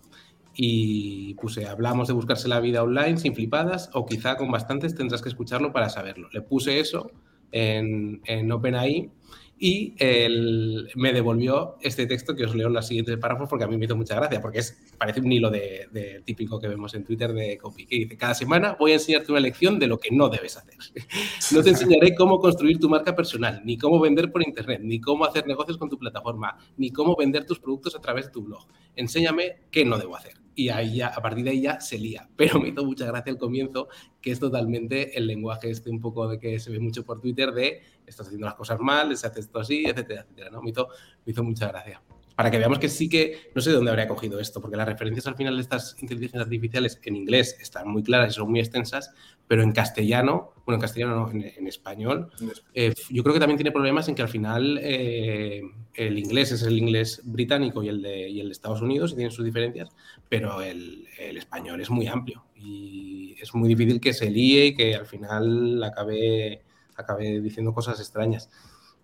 Y 0.55 1.35
puse, 1.35 1.67
hablamos 1.67 2.09
de 2.09 2.15
buscarse 2.15 2.49
la 2.49 2.61
vida 2.61 2.83
online 2.83 3.19
sin 3.19 3.35
flipadas 3.35 3.91
o 3.93 4.07
quizá 4.07 4.37
con 4.37 4.51
bastantes 4.51 4.95
tendrás 4.95 5.21
que 5.21 5.29
escucharlo 5.29 5.73
para 5.73 5.89
saberlo. 5.89 6.29
Le 6.33 6.43
puse 6.43 6.79
eso 6.79 7.11
en, 7.51 8.21
en 8.25 8.53
OpenAI 8.53 9.11
y 9.59 9.95
él 9.99 10.91
me 10.97 11.13
devolvió 11.13 11.77
este 11.81 12.07
texto 12.07 12.35
que 12.35 12.45
os 12.45 12.55
leo 12.55 12.67
en 12.67 12.73
los 12.73 12.87
siguientes 12.87 13.17
párrafos 13.19 13.49
porque 13.49 13.65
a 13.65 13.69
mí 13.69 13.77
me 13.77 13.85
hizo 13.85 13.97
mucha 13.97 14.17
gracia, 14.17 14.41
porque 14.41 14.59
es, 14.59 14.77
parece 14.99 15.21
un 15.21 15.31
hilo 15.31 15.51
de, 15.51 16.23
típico 16.25 16.59
que 16.59 16.69
vemos 16.69 16.93
en 16.95 17.05
Twitter 17.05 17.33
de 17.33 17.57
copy, 17.57 17.87
que 17.87 17.97
dice, 17.97 18.17
cada 18.17 18.35
semana 18.35 18.77
voy 18.79 18.91
a 18.93 18.95
enseñarte 18.95 19.31
una 19.31 19.41
lección 19.41 19.79
de 19.79 19.87
lo 19.87 19.99
que 19.99 20.11
no 20.11 20.29
debes 20.29 20.57
hacer. 20.57 20.75
No 21.53 21.63
te 21.63 21.71
enseñaré 21.71 22.15
cómo 22.15 22.41
construir 22.41 22.79
tu 22.79 22.89
marca 22.89 23.15
personal, 23.15 23.63
ni 23.65 23.79
cómo 23.79 24.01
vender 24.01 24.33
por 24.33 24.43
Internet, 24.43 24.81
ni 24.83 25.01
cómo 25.01 25.25
hacer 25.25 25.47
negocios 25.47 25.79
con 25.79 25.89
tu 25.89 25.99
plataforma, 25.99 26.57
ni 26.77 26.91
cómo 26.91 27.15
vender 27.17 27.45
tus 27.45 27.61
productos 27.61 27.95
a 27.95 28.01
través 28.01 28.27
de 28.27 28.33
tu 28.33 28.43
blog. 28.43 28.67
Enséñame 28.97 29.67
qué 29.71 29.85
no 29.85 29.99
debo 29.99 30.17
hacer. 30.17 30.44
Y 30.55 30.69
ahí 30.69 30.97
ya, 30.97 31.09
a 31.09 31.21
partir 31.21 31.45
de 31.45 31.51
ahí 31.51 31.63
ya 31.63 31.81
se 31.81 31.99
lía. 31.99 32.29
Pero 32.37 32.61
me 32.61 32.69
hizo 32.69 32.85
mucha 32.85 33.07
gracia 33.07 33.31
el 33.31 33.39
comienzo, 33.39 33.89
que 34.21 34.31
es 34.31 34.41
totalmente 34.41 35.17
el 35.19 35.27
lenguaje 35.27 35.71
este 35.71 35.91
un 35.91 36.01
poco 36.01 36.29
de 36.29 36.39
que 36.39 36.59
se 36.59 36.71
ve 36.71 36.81
mucho 36.81 37.05
por 37.05 37.21
Twitter 37.21 37.53
de 37.53 37.81
estás 38.07 38.27
haciendo 38.27 38.47
las 38.47 38.55
cosas 38.55 38.79
mal, 38.81 39.17
se 39.17 39.27
hace 39.27 39.41
esto 39.41 39.59
así, 39.59 39.85
etcétera, 39.85 40.23
etcétera, 40.23 40.51
¿no? 40.51 40.63
Me 40.63 40.71
hizo, 40.71 40.89
me 41.25 41.33
hizo 41.33 41.43
mucha 41.43 41.69
gracia 41.69 42.03
para 42.35 42.51
que 42.51 42.59
veamos 42.59 42.79
que 42.79 42.89
sí 42.89 43.09
que, 43.09 43.51
no 43.55 43.63
sé 43.63 43.71
de 43.71 43.77
dónde 43.77 43.91
habría 43.91 44.09
cogido 44.09 44.41
esto, 44.41 44.61
porque 44.61 44.77
las 44.77 44.87
referencias 44.87 45.27
al 45.27 45.37
final 45.37 45.57
de 45.57 45.63
estas 45.63 45.97
inteligencias 46.01 46.43
artificiales 46.43 47.01
en 47.05 47.17
inglés 47.17 47.57
están 47.61 47.89
muy 47.89 48.03
claras 48.03 48.33
y 48.33 48.35
son 48.35 48.51
muy 48.51 48.61
extensas, 48.61 49.13
pero 49.47 49.63
en 49.63 49.73
castellano, 49.73 50.53
bueno, 50.65 50.77
en 50.77 50.81
castellano 50.81 51.15
no, 51.15 51.31
en, 51.31 51.67
español, 51.67 52.31
eh, 52.75 52.95
yo 53.11 53.23
creo 53.23 53.35
que 53.35 53.41
también 53.41 53.57
tiene 53.57 53.71
problemas 53.71 54.09
en 54.09 54.15
que 54.15 54.23
al 54.23 54.29
final 54.29 54.79
eh, 54.83 55.63
el 55.95 56.19
inglés 56.19 56.53
es 56.53 56.63
el 56.63 56.79
inglés 56.79 57.21
británico 57.25 57.83
y 57.83 57.89
el, 57.89 58.03
de, 58.03 58.29
y 58.29 58.41
el 58.41 58.47
de 58.47 58.53
Estados 58.53 58.81
Unidos 58.81 59.13
y 59.13 59.17
tienen 59.17 59.33
sus 59.33 59.45
diferencias, 59.45 59.91
pero 60.29 60.61
el, 60.61 61.07
el, 61.19 61.37
español 61.37 61.81
es 61.81 61.91
muy 61.91 62.09
amplio 62.09 62.45
y 62.57 63.37
es 63.41 63.55
muy 63.55 63.69
difícil 63.69 64.01
que 64.01 64.13
se 64.13 64.31
líe 64.31 64.67
y 64.67 64.75
que 64.75 64.97
al 64.97 65.07
final 65.07 65.83
acabe, 65.85 66.63
acabe 66.97 67.41
diciendo 67.41 67.73
cosas 67.73 68.01
extrañas. 68.01 68.51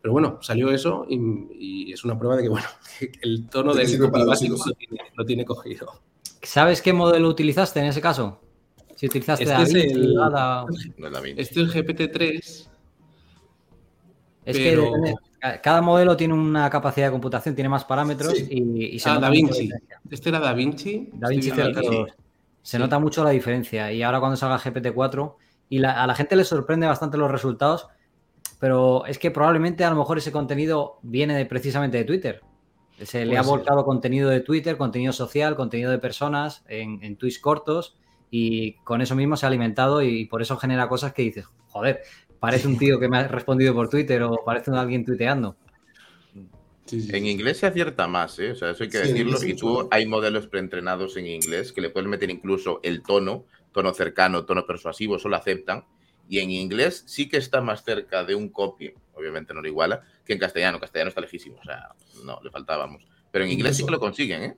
Pero 0.01 0.13
bueno, 0.13 0.39
salió 0.41 0.71
eso 0.71 1.07
y, 1.09 1.93
es 1.93 2.05
una 2.05 2.19
prueba 2.19 2.37
de 2.37 2.45
que, 2.45 2.49
bueno, 2.51 2.67
el 3.23 3.49
tono 3.49 3.75
del 3.75 3.99
básico 4.27 4.57
lo 4.67 4.75
tiene, 4.75 5.01
lo 5.15 5.25
tiene, 5.25 5.45
cogido. 5.45 5.93
¿Sabes 6.43 6.81
qué 6.81 6.93
modelo 6.93 7.29
utilizaste 7.29 7.81
en 7.81 7.87
ese 7.87 8.01
caso? 8.01 8.41
Si 8.97 9.07
utilizaste 9.07 9.45
este 9.45 9.63
es 9.63 9.75
el, 9.75 10.17
Este 11.37 11.61
es 11.63 11.75
el 11.75 11.87
GPT-3. 11.87 12.69
Es 14.45 14.57
que 14.57 15.15
cada 15.63 15.81
modelo 15.81 16.17
tiene 16.17 16.35
una 16.35 16.69
capacidad 16.69 17.07
de 17.07 17.13
computación, 17.13 17.55
tiene 17.55 17.69
más 17.69 17.85
parámetros 17.85 18.35
y, 18.39 18.99
se 18.99 19.09
ah, 19.09 19.19
Da 19.19 19.31
Vinci. 19.31 19.71
Este 20.11 20.29
era 20.29 20.39
Da 20.39 20.53
Vinci. 20.53 21.09
Da 21.15 21.29
Vinci 21.29 21.51
Se 22.63 22.79
nota 22.79 22.99
mucho 22.99 23.25
la 23.25 23.31
diferencia. 23.31 23.93
Y 23.93 24.03
ahora 24.03 24.21
cuando 24.21 24.37
salga 24.37 24.59
GPT-4, 24.59 25.35
y 25.71 25.83
a 25.85 26.07
la 26.07 26.15
gente 26.15 26.37
le 26.37 26.45
sorprende 26.45 26.87
bastante 26.87 27.17
los 27.17 27.31
resultados 27.31 27.89
pero 28.61 29.07
es 29.07 29.19
que 29.19 29.31
probablemente 29.31 29.85
a 29.85 29.91
lo 29.91 29.97
mejor 29.97 30.19
ese 30.19 30.31
contenido 30.31 30.99
viene 31.03 31.45
precisamente 31.47 31.97
de 31.97 32.05
Twitter. 32.05 32.43
Se 33.03 33.25
le 33.25 33.39
ha 33.39 33.43
volcado 33.43 33.83
contenido 33.85 34.29
de 34.29 34.41
Twitter, 34.41 34.77
contenido 34.77 35.15
social, 35.15 35.57
contenido 35.57 35.91
de 35.91 35.99
personas 35.99 36.63
en, 36.69 37.03
en, 37.03 37.17
tweets 37.17 37.39
cortos 37.39 37.97
y 38.31 38.75
con 38.85 39.01
eso 39.01 39.17
mismo 39.17 39.39
se 39.39 39.47
ha 39.47 39.49
alimentado 39.49 40.03
y 40.03 40.27
por 40.27 40.43
eso 40.43 40.59
genera 40.59 40.87
cosas 40.87 41.15
que 41.15 41.23
dices, 41.23 41.47
joder, 41.69 42.03
parece 42.39 42.69
un 42.69 42.77
tío 42.77 43.01
que 43.01 43.09
me 43.09 43.17
ha 43.17 43.27
respondido 43.27 43.73
por 43.73 43.89
Twitter 43.89 44.23
o 44.23 44.43
parece 44.45 44.71
alguien 44.73 45.07
tuiteando. 45.07 45.57
En 46.93 47.25
inglés 47.25 47.59
se 47.59 47.67
acierta 47.67 48.07
más, 48.07 48.39
¿eh? 48.39 48.51
O 48.51 48.55
sea, 48.55 48.71
eso 48.71 48.83
hay 48.83 48.91
que 48.91 48.99
decirlo. 48.99 49.39
Y 49.43 49.55
tú 49.55 49.89
hay 49.91 50.07
modelos 50.07 50.49
preentrenados 50.49 51.17
en 51.17 51.27
inglés 51.27 51.73
que 51.73 51.81
le 51.81 51.89
puedes 51.89 52.09
meter 52.09 52.29
incluso 52.29 52.81
el 52.83 53.03
tono, 53.03 53.45
tono 53.73 53.95
cercano, 53.95 54.45
tono 54.45 54.67
persuasivo, 54.67 55.17
eso 55.17 55.31
lo 55.31 55.37
aceptan 55.37 55.85
y 56.31 56.39
en 56.39 56.53
inglés 56.53 57.03
sí 57.07 57.29
que 57.29 57.39
está 57.39 57.61
más 57.61 57.83
cerca 57.83 58.23
de 58.23 58.37
un 58.37 58.51
copy, 58.51 58.95
obviamente 59.15 59.53
no 59.53 59.61
lo 59.61 59.67
iguala, 59.67 60.03
que 60.25 60.33
en 60.33 60.39
castellano. 60.39 60.79
Castellano 60.79 61.09
está 61.09 61.21
lejísimo, 61.21 61.57
o 61.61 61.65
sea, 61.65 61.89
no, 62.25 62.39
le 62.41 62.51
faltábamos. 62.51 63.03
Pero 63.33 63.45
en 63.45 63.51
inglés 63.51 63.77
sí 63.77 63.85
que 63.85 63.91
lo 63.91 63.99
consiguen, 63.99 64.43
¿eh? 64.45 64.57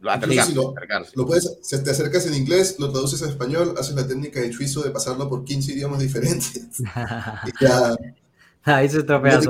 Lo, 0.00 0.10
lo, 0.16 1.26
puedes, 1.26 1.58
si 1.60 1.84
te 1.84 1.90
acercas 1.90 2.26
en 2.26 2.32
inglés, 2.32 2.76
lo 2.78 2.90
traduces 2.90 3.22
a 3.22 3.28
español, 3.28 3.74
haces 3.78 3.94
la 3.94 4.08
técnica 4.08 4.40
de 4.40 4.48
Chuizo 4.48 4.80
de 4.80 4.90
pasarlo 4.90 5.28
por 5.28 5.44
15 5.44 5.74
idiomas 5.74 6.00
diferentes. 6.00 6.80
ahí 8.62 8.88
se 8.88 9.00
estropea 9.00 9.40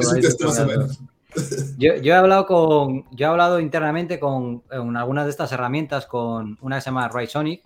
yo, 1.78 1.94
yo, 1.94 2.12
he 2.12 2.16
hablado 2.16 2.46
con, 2.46 3.04
yo 3.12 3.26
he 3.26 3.28
hablado 3.28 3.61
internamente 3.61 4.18
con, 4.18 4.59
con, 4.62 4.96
algunas 4.96 5.26
de 5.26 5.30
estas 5.30 5.52
herramientas, 5.52 6.06
con 6.06 6.59
una 6.62 6.78
que 6.78 6.83
se 6.83 6.87
llama 6.87 7.09
Sonic 7.28 7.62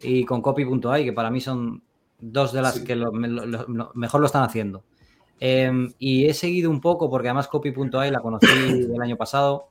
y 0.00 0.24
con 0.24 0.40
copy.ai, 0.40 1.04
que 1.04 1.12
para 1.12 1.28
mí 1.28 1.40
son 1.40 1.82
dos 2.22 2.52
de 2.52 2.62
las 2.62 2.78
que 2.80 2.96
mejor 2.96 4.20
lo 4.20 4.26
están 4.26 4.44
haciendo. 4.44 4.84
Em, 5.40 5.92
y 5.98 6.26
he 6.26 6.34
seguido 6.34 6.70
un 6.70 6.80
poco, 6.80 7.10
porque 7.10 7.28
además 7.28 7.48
copy.ai 7.48 8.10
la 8.10 8.20
conocí 8.20 8.46
el 8.94 9.02
año 9.02 9.16
pasado, 9.16 9.68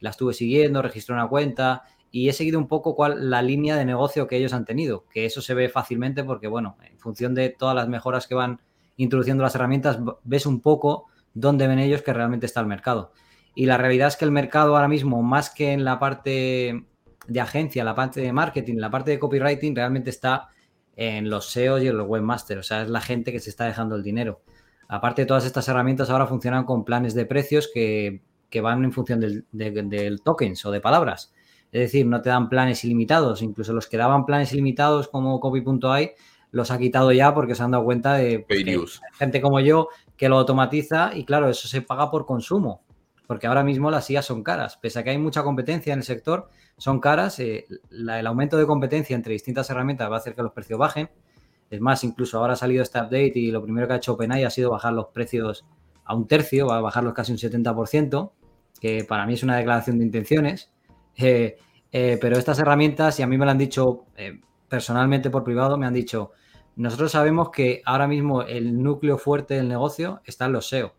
la 0.00 0.10
estuve 0.10 0.34
siguiendo, 0.34 0.82
registré 0.82 1.14
una 1.14 1.26
cuenta 1.28 1.84
y 2.10 2.28
he 2.28 2.32
seguido 2.34 2.58
un 2.58 2.68
poco 2.68 2.94
cuál 2.94 3.30
la 3.30 3.40
línea 3.40 3.76
de 3.76 3.86
negocio 3.86 4.26
que 4.26 4.36
ellos 4.36 4.52
han 4.52 4.66
tenido, 4.66 5.06
que 5.08 5.24
eso 5.24 5.40
se 5.40 5.54
ve 5.54 5.70
fácilmente 5.70 6.22
porque, 6.24 6.46
bueno, 6.46 6.76
en 6.88 6.98
función 6.98 7.34
de 7.34 7.48
todas 7.48 7.74
las 7.74 7.88
mejoras 7.88 8.26
que 8.26 8.34
van 8.34 8.60
introduciendo 8.96 9.42
las 9.42 9.54
herramientas, 9.54 9.98
ves 10.22 10.44
un 10.44 10.60
poco 10.60 11.06
dónde 11.32 11.66
ven 11.66 11.78
ellos 11.78 12.02
que 12.02 12.12
realmente 12.12 12.46
está 12.46 12.60
el 12.60 12.66
mercado. 12.66 13.12
Y 13.54 13.66
la 13.66 13.78
realidad 13.78 14.08
es 14.08 14.16
que 14.16 14.26
el 14.26 14.30
mercado 14.30 14.76
ahora 14.76 14.88
mismo, 14.88 15.22
más 15.22 15.48
que 15.48 15.72
en 15.72 15.84
la 15.84 15.98
parte 15.98 16.84
de 17.26 17.40
agencia, 17.40 17.82
la 17.82 17.94
parte 17.94 18.20
de 18.20 18.32
marketing, 18.32 18.76
la 18.76 18.90
parte 18.90 19.10
de 19.10 19.18
copywriting, 19.18 19.74
realmente 19.74 20.10
está 20.10 20.50
en 20.96 21.30
los 21.30 21.50
SEOs 21.50 21.82
y 21.82 21.88
en 21.88 21.98
los 21.98 22.08
webmasters. 22.08 22.60
O 22.60 22.62
sea, 22.62 22.82
es 22.82 22.88
la 22.88 23.00
gente 23.00 23.32
que 23.32 23.40
se 23.40 23.50
está 23.50 23.64
dejando 23.64 23.96
el 23.96 24.02
dinero. 24.02 24.40
Aparte, 24.88 25.22
de 25.22 25.26
todas 25.26 25.44
estas 25.44 25.68
herramientas 25.68 26.10
ahora 26.10 26.26
funcionan 26.26 26.64
con 26.64 26.84
planes 26.84 27.14
de 27.14 27.26
precios 27.26 27.70
que, 27.72 28.22
van 28.62 28.84
en 28.84 28.92
función 28.92 29.20
del, 29.20 30.20
tokens 30.22 30.64
o 30.64 30.70
de 30.70 30.80
palabras. 30.80 31.32
Es 31.72 31.80
decir, 31.80 32.06
no 32.06 32.22
te 32.22 32.28
dan 32.28 32.48
planes 32.48 32.84
ilimitados. 32.84 33.42
Incluso 33.42 33.72
los 33.72 33.88
que 33.88 33.96
daban 33.96 34.26
planes 34.26 34.52
ilimitados 34.52 35.08
como 35.08 35.40
copy.ai 35.40 36.12
los 36.52 36.70
ha 36.70 36.78
quitado 36.78 37.10
ya 37.10 37.34
porque 37.34 37.56
se 37.56 37.64
han 37.64 37.72
dado 37.72 37.82
cuenta 37.82 38.14
de 38.14 38.46
gente 39.18 39.40
como 39.40 39.58
yo 39.58 39.88
que 40.16 40.28
lo 40.28 40.38
automatiza 40.38 41.10
y 41.12 41.24
claro, 41.24 41.48
eso 41.48 41.66
se 41.66 41.82
paga 41.82 42.12
por 42.12 42.26
consumo. 42.26 42.83
Porque 43.26 43.46
ahora 43.46 43.64
mismo 43.64 43.90
las 43.90 44.10
IAS 44.10 44.26
son 44.26 44.42
caras. 44.42 44.76
Pese 44.76 44.98
a 44.98 45.04
que 45.04 45.10
hay 45.10 45.18
mucha 45.18 45.42
competencia 45.42 45.92
en 45.92 46.00
el 46.00 46.04
sector, 46.04 46.48
son 46.76 47.00
caras. 47.00 47.38
Eh, 47.40 47.66
el 47.90 48.26
aumento 48.26 48.56
de 48.56 48.66
competencia 48.66 49.16
entre 49.16 49.32
distintas 49.32 49.70
herramientas 49.70 50.10
va 50.10 50.16
a 50.16 50.18
hacer 50.18 50.34
que 50.34 50.42
los 50.42 50.52
precios 50.52 50.78
bajen. 50.78 51.10
Es 51.70 51.80
más, 51.80 52.04
incluso 52.04 52.38
ahora 52.38 52.52
ha 52.52 52.56
salido 52.56 52.82
este 52.82 52.98
update 52.98 53.32
y 53.34 53.50
lo 53.50 53.62
primero 53.62 53.86
que 53.86 53.94
ha 53.94 53.96
hecho 53.96 54.12
OpenAI 54.12 54.44
ha 54.44 54.50
sido 54.50 54.70
bajar 54.70 54.92
los 54.92 55.06
precios 55.06 55.64
a 56.04 56.14
un 56.14 56.26
tercio, 56.28 56.66
va 56.66 56.76
a 56.76 56.80
bajarlos 56.80 57.14
casi 57.14 57.32
un 57.32 57.38
70%, 57.38 58.30
que 58.80 59.04
para 59.04 59.24
mí 59.26 59.34
es 59.34 59.42
una 59.42 59.56
declaración 59.56 59.98
de 59.98 60.04
intenciones. 60.04 60.70
Eh, 61.16 61.56
eh, 61.92 62.18
pero 62.20 62.36
estas 62.36 62.58
herramientas, 62.58 63.20
y 63.20 63.22
a 63.22 63.28
mí 63.28 63.38
me 63.38 63.44
lo 63.44 63.52
han 63.52 63.58
dicho 63.58 64.06
personalmente 64.68 65.30
por 65.30 65.44
privado, 65.44 65.78
me 65.78 65.86
han 65.86 65.94
dicho, 65.94 66.32
nosotros 66.76 67.12
sabemos 67.12 67.50
que 67.50 67.82
ahora 67.84 68.08
mismo 68.08 68.42
el 68.42 68.82
núcleo 68.82 69.16
fuerte 69.16 69.54
del 69.54 69.68
negocio 69.68 70.20
está 70.24 70.46
en 70.46 70.52
los 70.52 70.68
SEO. 70.68 70.92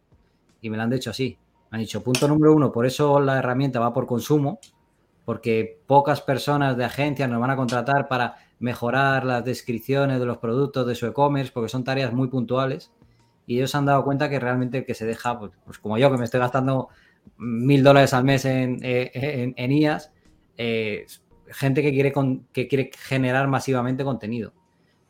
Y 0.61 0.69
me 0.69 0.77
lo 0.77 0.83
han 0.83 0.89
dicho 0.89 1.09
así. 1.09 1.37
Han 1.71 1.79
dicho, 1.79 2.03
punto 2.03 2.27
número 2.27 2.53
uno, 2.53 2.71
por 2.71 2.85
eso 2.85 3.19
la 3.19 3.39
herramienta 3.39 3.79
va 3.79 3.93
por 3.93 4.05
consumo, 4.05 4.59
porque 5.25 5.81
pocas 5.87 6.21
personas 6.21 6.77
de 6.77 6.85
agencias 6.85 7.29
nos 7.29 7.41
van 7.41 7.49
a 7.51 7.55
contratar 7.55 8.07
para 8.07 8.35
mejorar 8.59 9.25
las 9.25 9.43
descripciones 9.43 10.19
de 10.19 10.25
los 10.25 10.37
productos 10.37 10.87
de 10.87 10.95
su 10.95 11.07
e-commerce, 11.07 11.51
porque 11.53 11.69
son 11.69 11.83
tareas 11.83 12.13
muy 12.13 12.27
puntuales. 12.27 12.91
Y 13.47 13.57
ellos 13.57 13.75
han 13.75 13.85
dado 13.85 14.03
cuenta 14.03 14.29
que 14.29 14.39
realmente 14.39 14.79
el 14.79 14.85
que 14.85 14.93
se 14.93 15.05
deja, 15.05 15.37
pues, 15.37 15.51
pues 15.65 15.77
como 15.79 15.97
yo, 15.97 16.11
que 16.11 16.17
me 16.17 16.25
estoy 16.25 16.39
gastando 16.39 16.89
mil 17.37 17.83
dólares 17.83 18.13
al 18.13 18.23
mes 18.23 18.45
en, 18.45 18.79
eh, 18.81 19.53
en, 19.55 19.71
IAS, 19.71 20.11
eh, 20.57 21.05
gente 21.47 21.81
que 21.81 21.91
quiere, 21.91 22.13
que 22.53 22.67
quiere 22.67 22.91
generar 22.97 23.47
masivamente 23.47 24.03
contenido. 24.03 24.53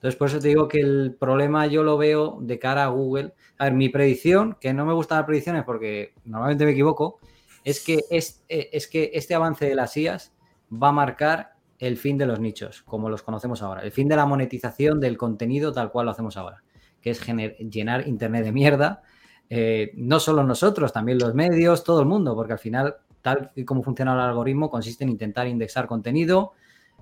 Entonces, 0.05 0.19
por 0.19 0.27
eso 0.27 0.39
te 0.39 0.49
digo 0.49 0.67
que 0.67 0.81
el 0.81 1.15
problema 1.19 1.65
yo 1.65 1.81
lo 1.81 1.97
veo 1.97 2.37
de 2.39 2.59
cara 2.59 2.83
a 2.83 2.89
Google. 2.89 3.33
A 3.57 3.63
ver, 3.63 3.73
mi 3.73 3.89
predicción, 3.89 4.55
que 4.61 4.71
no 4.71 4.85
me 4.85 4.93
gustan 4.93 5.17
las 5.17 5.25
predicciones 5.25 5.63
porque 5.63 6.13
normalmente 6.25 6.63
me 6.63 6.73
equivoco, 6.73 7.17
es 7.63 7.83
que, 7.83 8.01
es, 8.11 8.43
eh, 8.47 8.69
que 8.91 9.09
este 9.15 9.33
avance 9.33 9.65
de 9.65 9.73
las 9.73 9.97
IAS 9.97 10.31
va 10.71 10.89
a 10.89 10.91
marcar 10.91 11.55
el 11.79 11.97
fin 11.97 12.19
de 12.19 12.27
los 12.27 12.39
nichos, 12.39 12.83
como 12.83 13.09
los 13.09 13.23
conocemos 13.23 13.63
ahora, 13.63 13.81
el 13.81 13.91
fin 13.91 14.07
de 14.07 14.15
la 14.15 14.27
monetización 14.27 14.99
del 14.99 15.17
contenido 15.17 15.71
tal 15.73 15.91
cual 15.91 16.05
lo 16.05 16.11
hacemos 16.11 16.37
ahora, 16.37 16.61
que 17.01 17.09
es 17.09 17.25
llenar 17.25 18.07
Internet 18.07 18.43
de 18.43 18.51
mierda, 18.51 19.01
eh, 19.49 19.91
no 19.95 20.19
solo 20.19 20.43
nosotros, 20.43 20.93
también 20.93 21.17
los 21.17 21.33
medios, 21.33 21.83
todo 21.83 21.99
el 21.99 22.05
mundo, 22.05 22.35
porque 22.35 22.53
al 22.53 22.59
final, 22.59 22.97
tal 23.23 23.49
y 23.55 23.65
como 23.65 23.81
funciona 23.81 24.13
el 24.13 24.19
algoritmo, 24.19 24.69
consiste 24.69 25.03
en 25.03 25.09
intentar 25.09 25.47
indexar 25.47 25.87
contenido 25.87 26.53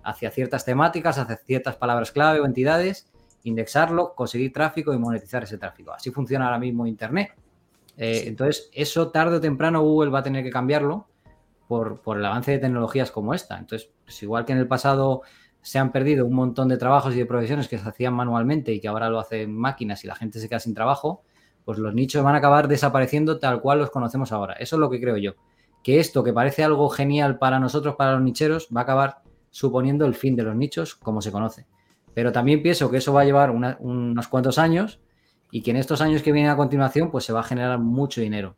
hacia 0.04 0.32
ciertas 0.32 0.66
temáticas, 0.66 1.18
hacia 1.18 1.38
ciertas 1.38 1.76
palabras 1.76 2.12
clave 2.12 2.40
o 2.40 2.46
entidades, 2.46 3.08
indexarlo, 3.44 4.14
conseguir 4.16 4.54
tráfico 4.54 4.94
y 4.94 4.98
monetizar 4.98 5.44
ese 5.44 5.58
tráfico. 5.58 5.94
Así 5.94 6.12
funciona 6.12 6.46
ahora 6.46 6.60
mismo 6.60 6.86
Internet. 6.86 7.34
Eh, 7.98 8.24
entonces, 8.26 8.70
eso 8.74 9.10
tarde 9.12 9.38
o 9.38 9.42
temprano 9.42 9.82
Google 9.82 10.12
va 10.12 10.20
a 10.20 10.24
tener 10.24 10.44
que 10.44 10.50
cambiarlo 10.50 11.08
por, 11.68 12.02
el 12.18 12.26
avance 12.26 12.52
de 12.52 12.60
tecnologías 12.60 13.12
como 13.12 13.34
esta. 13.34 13.58
Entonces, 13.58 13.90
pues 14.04 14.22
igual 14.24 14.46
que 14.46 14.54
en 14.54 14.60
el 14.60 14.68
pasado 14.68 15.24
se 15.62 15.80
han 15.80 15.92
perdido 15.92 16.26
un 16.26 16.34
montón 16.34 16.68
de 16.68 16.78
trabajos 16.78 17.16
y 17.16 17.20
de 17.20 17.26
profesiones 17.26 17.68
que 17.68 17.78
se 17.78 17.88
hacían 17.88 18.14
manualmente 18.14 18.74
y 18.74 18.80
que 18.80 18.88
ahora 18.88 19.10
lo 19.10 19.20
hacen 19.20 19.56
máquinas 19.56 20.04
y 20.04 20.08
la 20.08 20.16
gente 20.16 20.40
se 20.40 20.50
queda 20.50 20.60
sin 20.60 20.74
trabajo, 20.74 21.24
pues 21.64 21.80
los 21.80 21.94
nichos 21.94 22.24
van 22.24 22.36
a 22.36 22.40
acabar 22.40 22.68
desapareciendo 22.68 23.40
tal 23.40 23.62
cual 23.62 23.80
los 23.80 23.90
conocemos 23.90 24.32
ahora. 24.32 24.54
Eso 24.54 24.76
es 24.76 24.80
lo 24.80 24.90
que 24.90 25.00
creo 25.00 25.18
yo. 25.18 25.34
Que 25.82 26.00
esto 26.00 26.24
que 26.24 26.34
parece 26.34 26.64
algo 26.64 26.90
genial 26.90 27.40
para 27.40 27.60
nosotros, 27.60 27.96
para 27.96 28.14
los 28.14 28.22
nicheros, 28.22 28.68
va 28.76 28.82
a 28.82 28.84
acabar 28.84 29.23
suponiendo 29.54 30.08
el 30.08 30.16
fin 30.16 30.36
de 30.36 30.42
los 30.42 30.56
nichos 30.56 30.96
como 30.96 31.22
se 31.22 31.32
conoce. 31.32 31.68
Pero 32.16 32.32
también 32.32 32.64
pienso 32.64 32.90
que 32.90 32.98
eso 32.98 33.14
va 33.14 33.22
a 33.22 33.26
llevar 33.26 33.52
unos 33.52 34.28
cuantos 34.28 34.58
años 34.58 35.00
y 35.52 35.62
que 35.62 35.70
en 35.70 35.78
estos 35.78 36.02
años 36.02 36.24
que 36.24 36.32
vienen 36.32 36.52
a 36.52 36.58
continuación 36.58 37.12
pues 37.12 37.24
se 37.24 37.34
va 37.34 37.42
a 37.42 37.44
generar 37.44 37.78
mucho 37.78 38.20
dinero, 38.20 38.56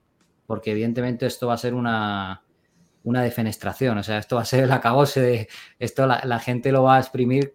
porque 0.48 0.72
evidentemente 0.72 1.26
esto 1.26 1.48
va 1.48 1.54
a 1.56 1.58
ser 1.58 1.74
una, 1.74 2.44
una 3.04 3.22
defenestración. 3.22 3.98
O 3.98 4.04
sea, 4.04 4.20
esto 4.20 4.38
va 4.38 4.44
a 4.44 4.46
ser 4.46 4.64
el 4.64 4.72
acabose 4.72 5.20
de 5.20 5.50
esto, 5.80 6.08
la, 6.08 6.40
gente 6.40 6.72
lo 6.72 6.84
va 6.84 6.96
a 6.96 7.00
exprimir 7.00 7.52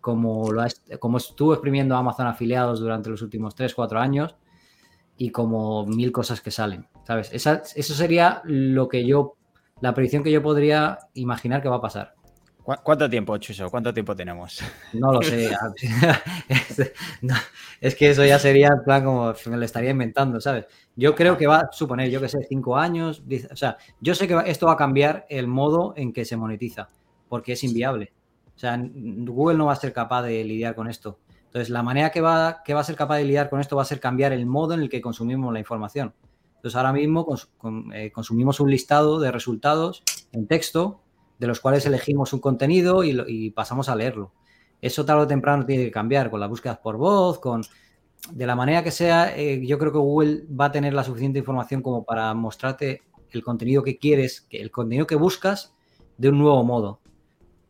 como, 0.00 0.50
lo 0.50 0.64
como 0.98 1.18
estuvo 1.18 1.52
exprimiendo 1.52 1.96
Amazon 1.96 2.28
afiliados 2.28 2.80
durante 2.80 3.10
los 3.10 3.20
últimos 3.20 3.54
3, 3.54 3.74
4 3.74 4.00
años 4.00 4.36
y 5.18 5.28
como 5.28 5.84
mil 5.84 6.12
cosas 6.12 6.40
que 6.40 6.50
salen, 6.50 6.88
¿sabes? 7.06 7.30
eso 7.34 7.94
sería 7.94 8.40
lo 8.44 8.88
que 8.88 9.04
yo, 9.04 9.36
la 9.82 9.92
predicción 9.92 10.22
que 10.22 10.32
yo 10.32 10.42
podría 10.42 10.98
imaginar 11.12 11.60
que 11.60 11.68
va 11.68 11.76
a 11.76 11.82
pasar. 11.82 12.14
¿Cuánto 12.62 13.08
tiempo, 13.08 13.36
Chuso? 13.38 13.70
¿Cuánto 13.70 13.92
tiempo 13.92 14.14
tenemos? 14.14 14.62
No 14.92 15.12
lo 15.12 15.22
sé. 15.22 15.50
es 17.80 17.94
que 17.94 18.10
eso 18.10 18.24
ya 18.24 18.38
sería 18.38 18.68
en 18.68 18.84
plan 18.84 19.04
como 19.04 19.34
me 19.46 19.56
lo 19.56 19.64
estaría 19.64 19.90
inventando, 19.90 20.40
¿sabes? 20.40 20.66
Yo 20.94 21.14
creo 21.14 21.36
que 21.36 21.46
va 21.46 21.60
a 21.60 21.72
suponer, 21.72 22.10
yo 22.10 22.20
que 22.20 22.28
sé, 22.28 22.44
cinco 22.48 22.76
años. 22.76 23.22
O 23.50 23.56
sea, 23.56 23.78
yo 24.00 24.14
sé 24.14 24.28
que 24.28 24.38
esto 24.46 24.66
va 24.66 24.74
a 24.74 24.76
cambiar 24.76 25.26
el 25.30 25.46
modo 25.46 25.94
en 25.96 26.12
que 26.12 26.24
se 26.24 26.36
monetiza, 26.36 26.90
porque 27.28 27.52
es 27.52 27.64
inviable. 27.64 28.12
O 28.54 28.58
sea, 28.58 28.78
Google 28.78 29.56
no 29.56 29.66
va 29.66 29.72
a 29.72 29.76
ser 29.76 29.92
capaz 29.92 30.22
de 30.22 30.44
lidiar 30.44 30.74
con 30.74 30.88
esto. 30.88 31.18
Entonces, 31.46 31.70
la 31.70 31.82
manera 31.82 32.10
que 32.10 32.20
va, 32.20 32.62
que 32.62 32.74
va 32.74 32.80
a 32.80 32.84
ser 32.84 32.94
capaz 32.94 33.16
de 33.16 33.24
lidiar 33.24 33.48
con 33.48 33.60
esto 33.60 33.74
va 33.74 33.82
a 33.82 33.86
ser 33.86 33.98
cambiar 33.98 34.32
el 34.32 34.46
modo 34.46 34.74
en 34.74 34.82
el 34.82 34.88
que 34.88 35.00
consumimos 35.00 35.52
la 35.52 35.58
información. 35.58 36.12
Entonces, 36.56 36.76
ahora 36.76 36.92
mismo 36.92 37.26
eh, 37.94 38.12
consumimos 38.12 38.60
un 38.60 38.70
listado 38.70 39.18
de 39.18 39.32
resultados 39.32 40.02
en 40.32 40.46
texto 40.46 41.00
de 41.40 41.46
los 41.46 41.58
cuales 41.58 41.86
elegimos 41.86 42.34
un 42.34 42.40
contenido 42.40 43.02
y, 43.02 43.50
pasamos 43.50 43.88
a 43.88 43.96
leerlo. 43.96 44.32
Eso 44.82 45.06
tarde 45.06 45.22
o 45.22 45.26
temprano 45.26 45.64
tiene 45.64 45.84
que 45.84 45.90
cambiar 45.90 46.30
con 46.30 46.38
las 46.38 46.50
búsquedas 46.50 46.78
por 46.78 46.98
voz, 46.98 47.38
con 47.38 47.62
de 48.30 48.46
la 48.46 48.54
manera 48.54 48.84
que 48.84 48.90
sea, 48.90 49.34
eh, 49.34 49.66
yo 49.66 49.78
creo 49.78 49.92
que 49.92 49.98
Google 49.98 50.44
va 50.48 50.66
a 50.66 50.72
tener 50.72 50.92
la 50.92 51.02
suficiente 51.02 51.38
información 51.38 51.80
como 51.80 52.04
para 52.04 52.34
mostrarte 52.34 53.00
el 53.30 53.42
contenido 53.42 53.82
que 53.82 53.98
quieres, 53.98 54.42
que 54.42 54.60
el 54.60 54.70
contenido 54.70 55.06
que 55.06 55.14
buscas 55.14 55.74
de 56.18 56.28
un 56.28 56.38
nuevo 56.38 56.62
modo. 56.62 57.00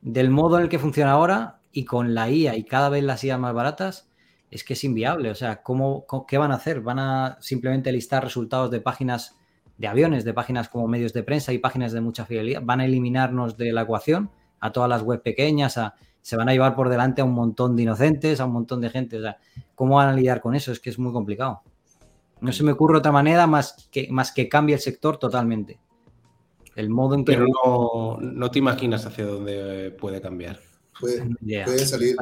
Del 0.00 0.30
modo 0.30 0.56
en 0.56 0.64
el 0.64 0.68
que 0.68 0.80
funciona 0.80 1.12
ahora 1.12 1.60
y 1.70 1.84
con 1.84 2.14
la 2.14 2.28
IA 2.28 2.56
y 2.56 2.64
cada 2.64 2.88
vez 2.88 3.04
las 3.04 3.22
IA 3.22 3.38
más 3.38 3.54
baratas, 3.54 4.10
es 4.50 4.64
que 4.64 4.72
es 4.72 4.82
inviable. 4.82 5.30
O 5.30 5.36
sea, 5.36 5.62
¿cómo, 5.62 6.04
¿qué 6.26 6.38
van 6.38 6.50
a 6.50 6.56
hacer? 6.56 6.80
¿Van 6.80 6.98
a 6.98 7.38
simplemente 7.40 7.92
listar 7.92 8.24
resultados 8.24 8.72
de 8.72 8.80
páginas 8.80 9.36
de 9.80 9.88
aviones, 9.88 10.24
de 10.24 10.34
páginas 10.34 10.68
como 10.68 10.86
medios 10.86 11.14
de 11.14 11.22
prensa 11.22 11.54
y 11.54 11.58
páginas 11.58 11.92
de 11.92 12.02
mucha 12.02 12.26
fidelidad, 12.26 12.60
van 12.62 12.80
a 12.80 12.84
eliminarnos 12.84 13.56
de 13.56 13.72
la 13.72 13.82
ecuación 13.82 14.30
a 14.60 14.72
todas 14.72 14.90
las 14.90 15.02
web 15.02 15.22
pequeñas, 15.22 15.80
se 16.20 16.36
van 16.36 16.50
a 16.50 16.52
llevar 16.52 16.76
por 16.76 16.90
delante 16.90 17.22
a 17.22 17.24
un 17.24 17.32
montón 17.32 17.76
de 17.76 17.84
inocentes, 17.84 18.40
a 18.40 18.44
un 18.44 18.52
montón 18.52 18.82
de 18.82 18.90
gente. 18.90 19.16
O 19.16 19.22
sea, 19.22 19.38
¿cómo 19.74 19.96
van 19.96 20.10
a 20.10 20.12
lidiar 20.12 20.42
con 20.42 20.54
eso? 20.54 20.70
Es 20.70 20.80
que 20.80 20.90
es 20.90 20.98
muy 20.98 21.14
complicado. 21.14 21.62
No 22.42 22.52
se 22.52 22.62
me 22.62 22.72
ocurre 22.72 22.98
otra 22.98 23.10
manera 23.10 23.46
más 23.46 23.88
que, 23.90 24.08
más 24.10 24.32
que 24.32 24.50
cambie 24.50 24.74
el 24.74 24.82
sector 24.82 25.16
totalmente. 25.16 25.80
El 26.76 26.90
modo 26.90 27.14
en 27.14 27.24
que... 27.24 27.32
Pero 27.32 28.18
no, 28.20 28.50
te 28.50 28.58
imaginas 28.58 29.06
hacia 29.06 29.24
dónde 29.24 29.92
puede 29.98 30.20
cambiar. 30.20 30.60
Puede, 31.00 31.16
salir, 31.86 32.16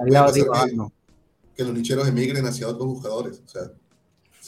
que, 1.57 1.64
los 1.64 1.75
nicheros 1.75 2.07
emigren 2.07 2.47
hacia 2.47 2.68
otros 2.68 2.87
buscadores. 2.87 3.42
O 3.44 3.49
sea, 3.49 3.62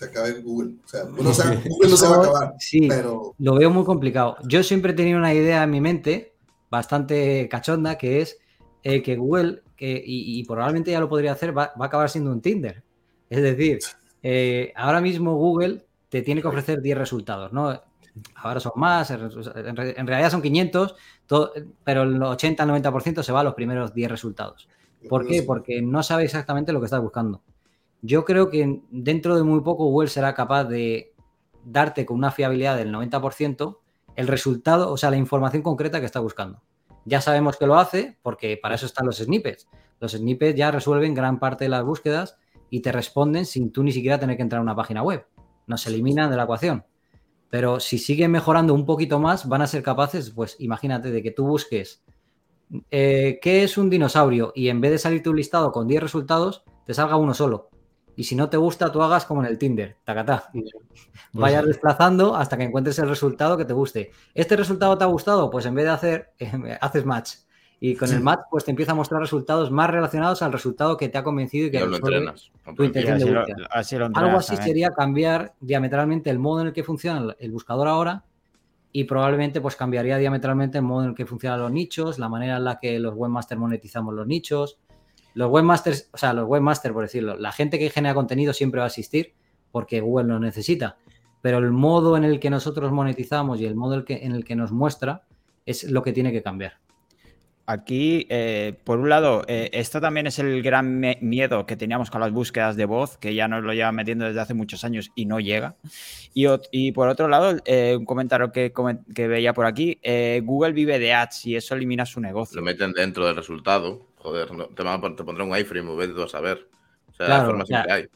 se 0.01 0.07
acabe 0.07 0.41
Google. 0.41 0.77
O 0.83 0.89
sea, 0.89 1.05
Google 1.69 1.91
no 1.91 1.97
se 1.97 2.09
va 2.09 2.17
a 2.17 2.21
acabar. 2.21 2.55
Sí, 2.59 2.89
pero... 2.89 3.35
lo 3.39 3.55
veo 3.55 3.71
muy 3.71 3.85
complicado. 3.85 4.39
Yo 4.49 4.63
siempre 4.63 4.93
he 4.93 4.95
tenido 4.95 5.19
una 5.19 5.35
idea 5.35 5.63
en 5.63 5.71
mi 5.71 5.81
mente 5.81 6.33
bastante 6.71 7.49
cachonda 7.51 7.99
que 7.99 8.23
es 8.23 8.39
eh, 8.83 9.03
que 9.03 9.17
Google, 9.17 9.63
que, 9.77 10.03
y, 10.05 10.43
probablemente 10.45 10.91
ya 10.91 11.01
lo 11.01 11.09
podría 11.09 11.33
hacer, 11.33 11.57
va, 11.57 11.75
a 11.79 11.85
acabar 11.85 12.09
siendo 12.09 12.33
un 12.33 12.41
Tinder. 12.41 12.83
Es 13.29 13.43
decir, 13.43 13.81
eh, 14.23 14.73
ahora 14.75 15.03
mismo 15.03 15.35
Google 15.37 15.85
te 16.09 16.23
tiene 16.23 16.41
que 16.41 16.49
ofrecer 16.49 16.81
10 16.81 16.97
resultados, 16.97 17.53
¿no? 17.53 17.79
Ahora 18.37 18.59
son 18.59 18.73
más, 18.77 19.11
en, 19.11 19.77
realidad 20.07 20.31
son 20.31 20.43
500, 20.43 20.95
pero 21.85 22.03
el 22.03 22.19
80-90% 22.19 23.23
se 23.23 23.33
va 23.33 23.41
a 23.41 23.45
los 23.45 23.55
primeros 23.55 23.93
10 23.93 24.11
resultados. 24.11 24.67
¿Por 25.09 25.27
qué? 25.27 25.43
Porque 25.43 25.83
no 25.83 26.03
sabe 26.03 26.25
exactamente 26.25 26.73
lo 26.73 26.81
que 26.81 26.87
estás 26.87 27.01
buscando. 27.01 27.43
Yo 28.03 28.25
creo 28.25 28.49
que 28.49 28.81
dentro 28.91 29.37
de 29.37 29.43
muy 29.43 29.61
poco 29.61 29.85
Google 29.85 30.09
será 30.09 30.35
capaz 30.35 30.65
de 30.65 31.13
darte 31.65 32.07
con 32.07 32.17
una 32.17 32.31
fiabilidad 32.31 32.77
del 32.77 32.93
90% 32.93 33.79
el 34.17 34.29
resultado, 34.29 34.91
o 34.91 34.97
sea, 34.97 35.11
la 35.11 35.17
información 35.17 35.63
concreta 35.63 36.01
que 36.01 36.07
está 36.07 36.21
buscando. 36.21 36.63
Ya 37.05 37.21
sabemos 37.21 37.57
que 37.57 37.67
lo 37.67 37.79
hace 37.79 38.19
porque 38.23 38.59
para 38.61 38.75
eso 38.75 38.87
están 38.87 39.07
los 39.07 39.19
snippets. 39.19 39.69
Los 40.01 40.13
snippets 40.13 40.57
ya 40.59 40.71
resuelven 40.71 41.15
gran 41.15 41.39
parte 41.39 41.65
de 41.65 41.71
las 41.71 41.85
búsquedas 41.85 42.37
y 42.71 42.81
te 42.81 42.93
responden 42.93 43.47
sin 43.47 43.71
tú 43.71 43.83
ni 43.83 43.93
siquiera 43.93 44.19
tener 44.19 44.37
que 44.37 44.43
entrar 44.43 44.61
a 44.61 44.63
una 44.63 44.77
página 44.77 45.03
web. 45.03 45.27
Nos 45.67 45.87
eliminan 45.87 46.31
de 46.31 46.37
la 46.37 46.45
ecuación. 46.45 46.85
Pero 47.51 47.81
si 47.81 47.99
siguen 47.99 48.31
mejorando 48.31 48.75
un 48.75 48.87
poquito 48.87 49.19
más, 49.19 49.49
van 49.49 49.63
a 49.63 49.67
ser 49.67 49.83
capaces, 49.83 50.31
pues 50.31 50.57
imagínate, 50.61 51.11
de 51.11 51.23
que 51.23 51.33
tú 51.33 51.47
busques 51.47 52.03
eh, 52.91 53.39
qué 53.43 53.65
es 53.65 53.77
un 53.77 53.91
dinosaurio 53.91 54.53
y 54.55 54.69
en 54.69 54.81
vez 54.81 54.93
de 54.93 54.99
salirte 54.99 55.31
un 55.31 55.37
listado 55.37 55.73
con 55.73 55.89
10 55.89 56.03
resultados, 56.03 56.63
te 56.87 56.95
salga 56.95 57.17
uno 57.17 57.35
solo 57.35 57.71
y 58.16 58.25
si 58.25 58.37
no 58.37 58.49
te 58.49 58.57
gusta, 58.57 58.92
tú 58.92 59.03
hagas 59.03 59.25
como 59.25 59.42
en 59.42 59.49
el 59.49 59.59
Tinder, 59.59 59.96
tacatá. 60.05 60.51
Vayas 61.33 61.64
desplazando 61.66 62.35
hasta 62.35 62.57
que 62.57 62.64
encuentres 62.64 62.99
el 62.99 63.09
resultado 63.09 63.57
que 63.57 63.64
te 63.64 63.73
guste. 63.73 64.11
¿Este 64.35 64.57
resultado 64.57 64.96
te 64.99 65.05
ha 65.05 65.07
gustado? 65.07 65.51
Pues 65.51 65.66
en 65.66 65.75
vez 65.75 65.85
de 65.87 65.90
hacer, 65.90 66.31
haces 66.81 67.05
match. 67.05 67.35
Y 67.83 67.94
con 67.96 68.12
el 68.12 68.20
match, 68.20 68.40
pues 68.51 68.66
te 68.66 68.73
empieza 68.73 68.92
a 68.92 68.94
mostrar 68.94 69.23
resultados 69.23 69.70
más 69.70 69.88
relacionados 69.88 70.42
al 70.42 70.53
resultado 70.53 70.99
que 70.99 71.09
te 71.09 71.16
ha 71.16 71.23
convencido 71.23 71.68
y 71.68 71.70
que 71.70 71.81
lo 71.81 71.96
entrenas. 71.96 72.51
tu 72.77 72.85
intención 72.85 73.18
de 73.18 73.25
búsqueda. 73.25 74.11
Algo 74.14 74.38
así 74.38 74.55
sería 74.59 74.90
cambiar 74.90 75.55
diametralmente 75.61 76.29
el 76.29 76.38
modo 76.38 76.61
en 76.61 76.66
el 76.66 76.73
que 76.75 76.85
funciona 76.85 77.35
el 77.38 77.51
buscador 77.53 77.88
ahora 77.88 78.25
y 78.92 79.05
probablemente 79.05 79.61
pues 79.61 79.77
cambiaría 79.77 80.18
diametralmente 80.18 80.79
el 80.79 80.85
modo 80.85 81.05
en 81.05 81.11
el 81.11 81.14
que 81.14 81.27
funcionan 81.27 81.61
los 81.61 81.70
nichos, 81.70 82.18
la 82.18 82.29
manera 82.29 82.57
en 82.57 82.64
la 82.64 82.79
que 82.79 82.99
los 82.99 83.14
webmasters 83.14 83.61
monetizamos 83.61 84.14
los 84.14 84.27
nichos, 84.27 84.79
los 85.35 85.51
webmasters, 85.51 86.09
o 86.12 86.19
sea, 86.19 86.33
los 86.33 86.49
webmasters, 86.49 86.93
por 86.93 87.05
decirlo, 87.05 87.37
la 87.37 87.53
gente 87.53 87.79
que 87.79 87.90
genera 87.90 88.14
contenido 88.14 88.53
siempre 88.53 88.79
va 88.79 88.85
a 88.85 88.88
existir 88.88 89.35
porque 89.71 90.01
Google 90.01 90.29
lo 90.29 90.40
necesita. 90.40 90.97
Pero 91.43 91.59
el 91.59 91.71
modo 91.71 92.16
en 92.16 92.25
el 92.25 92.40
que 92.40 92.51
nosotros 92.51 92.93
monetizamos 92.93 93.61
y 93.61 93.66
el 93.66 93.75
modo 93.75 94.05
en 94.09 94.33
el 94.33 94.45
que, 94.45 94.57
nos 94.57 94.73
muestra 94.73 95.23
es 95.64 95.85
lo 95.85 96.03
que 96.03 96.12
tiene 96.12 96.33
que 96.33 96.43
cambiar. 96.43 96.79
Aquí, 97.66 98.27
eh, 98.31 98.75
por 98.83 98.99
un 98.99 99.09
lado, 99.09 99.45
eh, 99.47 99.71
esto 99.73 100.01
también 100.01 100.27
es 100.27 100.40
el 100.40 100.61
gran 100.61 101.01
miedo 101.21 101.66
que 101.66 101.77
teníamos 101.77 102.11
con 102.11 102.21
las 102.21 102.33
búsquedas 102.33 102.75
de 102.75 102.85
voz, 102.85 103.16
que 103.16 103.33
ya 103.33 103.47
nos 103.47 103.62
lo 103.62 103.73
lleva 103.73 103.93
metiendo 103.93 104.25
desde 104.25 104.40
hace 104.40 104.55
muchos 104.55 104.83
años 104.83 105.12
y 105.14 105.27
no 105.27 105.38
llega. 105.38 105.77
Y, 106.35 106.93
por 106.93 107.09
otro 107.09 107.29
lado, 107.29 107.57
eh, 107.64 107.95
un 107.97 108.05
comentario 108.05 108.51
que, 108.51 108.73
que, 109.14 109.29
veía 109.29 109.55
por 109.55 109.66
aquí, 109.66 110.01
Google 110.43 110.73
vive 110.73 110.99
de 110.99 111.14
ads 111.14 111.47
y 111.47 111.57
eso 111.57 111.77
elimina 111.77 112.05
su 112.05 112.21
negocio. 112.21 112.57
Lo 112.57 112.64
meten 112.64 112.93
dentro 112.93 113.25
del 113.25 113.37
resultado 113.37 114.10
joder, 114.23 114.49
te, 114.75 115.25
pondré 115.25 115.45
un 115.45 115.57
iframe, 115.57 115.97
vete 115.97 116.15
tú 116.15 116.23
a 116.23 116.29
saber. 116.29 116.69
O 117.09 117.15
sea, 117.15 117.27
claro, 117.27 117.47
forma 117.47 117.67
siempre 117.67 117.93
hay. 117.93 118.09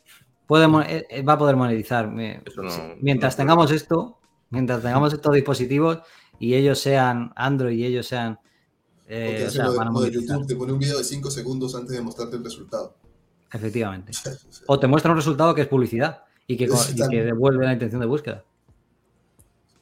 Eh, 0.51 1.07
eh, 1.09 1.23
va 1.23 1.35
a 1.35 1.38
poder 1.38 1.57
monetizar. 1.57 2.11
mientras 3.01 3.37
tengamos 3.37 3.71
esto, 3.71 4.19
mientras 4.51 4.83
tengamos 4.83 5.12
estos 5.12 5.35
dispositivos 5.35 6.01
y 6.38 6.55
ellos 6.55 6.79
sean 6.79 7.33
Android 7.37 7.77
y 7.77 7.87
ellos 7.87 8.07
sean. 8.07 8.38
Eh, 9.07 9.45
o 9.47 9.51
sea, 9.51 9.69
de, 9.69 10.11
YouTube 10.11 10.47
te 10.47 10.57
pone 10.57 10.73
un 10.73 10.79
video 10.79 10.97
de 10.99 11.05
5 11.05 11.31
segundos 11.31 11.75
antes 11.75 11.95
de 11.95 12.03
mostrarte 12.03 12.37
el 12.37 12.45
resultado. 12.45 12.97
Efectivamente. 13.53 14.12
o 14.67 14.79
te 14.79 14.87
muestra 14.87 15.11
un 15.11 15.17
resultado 15.17 15.55
que 15.55 15.62
es 15.62 15.69
publicidad 15.69 16.25
y 16.47 16.57
que, 16.57 16.64
y 16.64 17.09
que 17.09 17.23
devuelve 17.23 17.64
la 17.64 17.73
intención 17.73 18.01
de 18.01 18.07
búsqueda. 18.07 18.45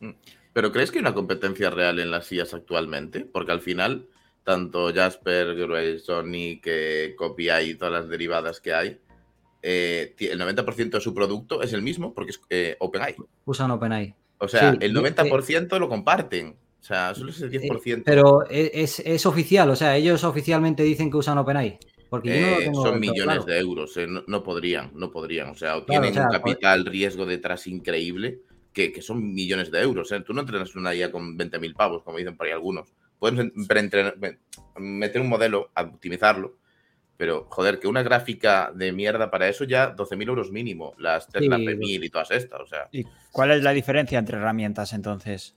Mm. 0.00 0.10
¿Pero 0.52 0.70
crees 0.70 0.90
que 0.90 0.98
hay 0.98 1.02
una 1.02 1.14
competencia 1.14 1.70
real 1.70 1.98
en 1.98 2.10
las 2.10 2.30
IAS 2.30 2.52
actualmente? 2.54 3.20
Porque 3.20 3.52
al 3.52 3.60
final 3.60 4.08
tanto 4.44 4.92
Jasper, 4.92 6.00
Sonic, 6.00 6.64
eh, 6.66 7.14
Copia 7.16 7.62
y 7.62 7.74
todas 7.74 7.92
las 7.92 8.08
derivadas 8.08 8.60
que 8.60 8.74
hay, 8.74 8.98
eh, 9.62 10.14
el 10.18 10.40
90% 10.40 10.90
de 10.90 11.00
su 11.00 11.14
producto 11.14 11.62
es 11.62 11.72
el 11.72 11.82
mismo 11.82 12.12
porque 12.14 12.32
es 12.32 12.40
eh, 12.50 12.76
OpenAI. 12.80 13.14
Usan 13.44 13.70
OpenAI. 13.70 14.14
O 14.38 14.48
sea, 14.48 14.70
el 14.80 14.94
90% 14.94 15.78
lo 15.78 15.88
comparten. 15.88 16.56
O 16.80 16.84
sea, 16.84 17.14
solo 17.14 17.30
es 17.30 17.40
el 17.40 17.50
10%. 17.52 18.02
pero 18.04 18.44
es, 18.50 19.26
oficial, 19.26 19.70
o 19.70 19.76
sea, 19.76 19.96
ellos 19.96 20.24
oficialmente 20.24 20.82
dicen 20.82 21.10
que 21.10 21.16
usan 21.16 21.38
OpenAI. 21.38 21.78
Porque 22.10 22.70
son 22.74 23.00
millones 23.00 23.46
de 23.46 23.58
euros, 23.58 23.96
no, 24.26 24.42
podrían, 24.42 24.90
no 24.94 25.10
podrían. 25.10 25.48
O 25.48 25.54
sea, 25.54 25.82
tienen 25.86 26.18
un 26.18 26.28
capital 26.28 26.84
riesgo 26.84 27.24
detrás 27.24 27.66
increíble 27.68 28.40
que, 28.72 29.00
son 29.00 29.32
millones 29.32 29.70
de 29.70 29.80
euros. 29.80 30.12
Tú 30.26 30.34
no 30.34 30.40
entrenas 30.40 30.74
una 30.74 30.94
IA 30.94 31.12
con 31.12 31.38
20.000 31.38 31.74
pavos, 31.74 32.02
como 32.02 32.18
dicen 32.18 32.36
por 32.36 32.46
ahí 32.46 32.52
algunos 32.52 32.92
puedes 33.22 33.52
meter 34.76 35.20
un 35.20 35.28
modelo, 35.28 35.70
optimizarlo, 35.76 36.56
pero 37.16 37.46
joder, 37.48 37.78
que 37.78 37.86
una 37.86 38.02
gráfica 38.02 38.72
de 38.74 38.90
mierda 38.90 39.30
para 39.30 39.48
eso 39.48 39.62
ya 39.62 39.94
12.000 39.94 40.26
euros 40.26 40.50
mínimo, 40.50 40.94
las 40.98 41.28
Tesla 41.28 41.56
P1000 41.56 42.04
y 42.04 42.10
todas 42.10 42.32
estas, 42.32 42.60
o 42.60 42.66
sea. 42.66 42.88
¿Y 42.90 43.04
cuál 43.30 43.52
es 43.52 43.62
la 43.62 43.70
diferencia 43.70 44.18
entre 44.18 44.38
herramientas 44.38 44.92
entonces? 44.92 45.54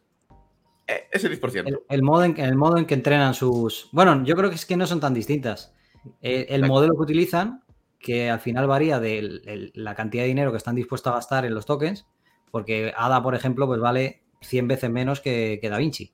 Eh, 0.86 1.08
ese 1.12 1.28
10%. 1.28 1.86
El, 1.90 2.04
modo 2.04 2.24
en, 2.24 2.40
el 2.40 2.56
modo 2.56 2.78
en 2.78 2.86
que 2.86 2.94
entrenan 2.94 3.34
sus... 3.34 3.90
Bueno, 3.92 4.24
yo 4.24 4.36
creo 4.36 4.52
que 4.52 4.58
es 4.58 4.66
que 4.68 4.78
no 4.78 4.86
son 4.86 5.00
tan 5.00 5.16
distintas. 5.16 5.74
Eh, 6.22 6.46
el 6.50 6.68
modelo 6.68 6.94
que 6.94 7.02
utilizan, 7.02 7.64
que 7.98 8.30
al 8.30 8.42
final 8.42 8.68
varía 8.68 9.00
de 9.00 9.72
la 9.74 9.96
cantidad 9.96 10.22
de 10.22 10.28
dinero 10.28 10.52
que 10.52 10.58
están 10.58 10.76
dispuestos 10.76 11.12
a 11.12 11.16
gastar 11.16 11.46
en 11.46 11.56
los 11.56 11.66
tokens, 11.66 12.06
porque 12.52 12.94
ADA, 12.96 13.24
por 13.24 13.34
ejemplo, 13.34 13.66
pues 13.66 13.80
vale 13.80 14.22
100 14.42 14.68
veces 14.68 14.92
menos 14.92 15.20
que, 15.20 15.58
que 15.60 15.70
DaVinci. 15.72 16.14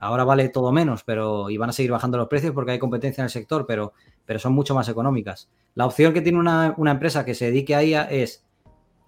Ahora 0.00 0.24
vale 0.24 0.48
todo 0.48 0.72
menos, 0.72 1.04
pero 1.04 1.50
y 1.50 1.58
van 1.58 1.70
a 1.70 1.72
seguir 1.72 1.92
bajando 1.92 2.16
los 2.16 2.26
precios 2.26 2.54
porque 2.54 2.72
hay 2.72 2.78
competencia 2.78 3.20
en 3.20 3.26
el 3.26 3.30
sector, 3.30 3.66
pero, 3.66 3.92
pero 4.24 4.38
son 4.38 4.54
mucho 4.54 4.74
más 4.74 4.88
económicas. 4.88 5.50
La 5.74 5.84
opción 5.84 6.14
que 6.14 6.22
tiene 6.22 6.38
una, 6.38 6.74
empresa 6.78 7.24
que 7.24 7.34
se 7.34 7.46
dedique 7.46 7.74
a 7.74 7.82
ella 7.82 8.04
es 8.10 8.46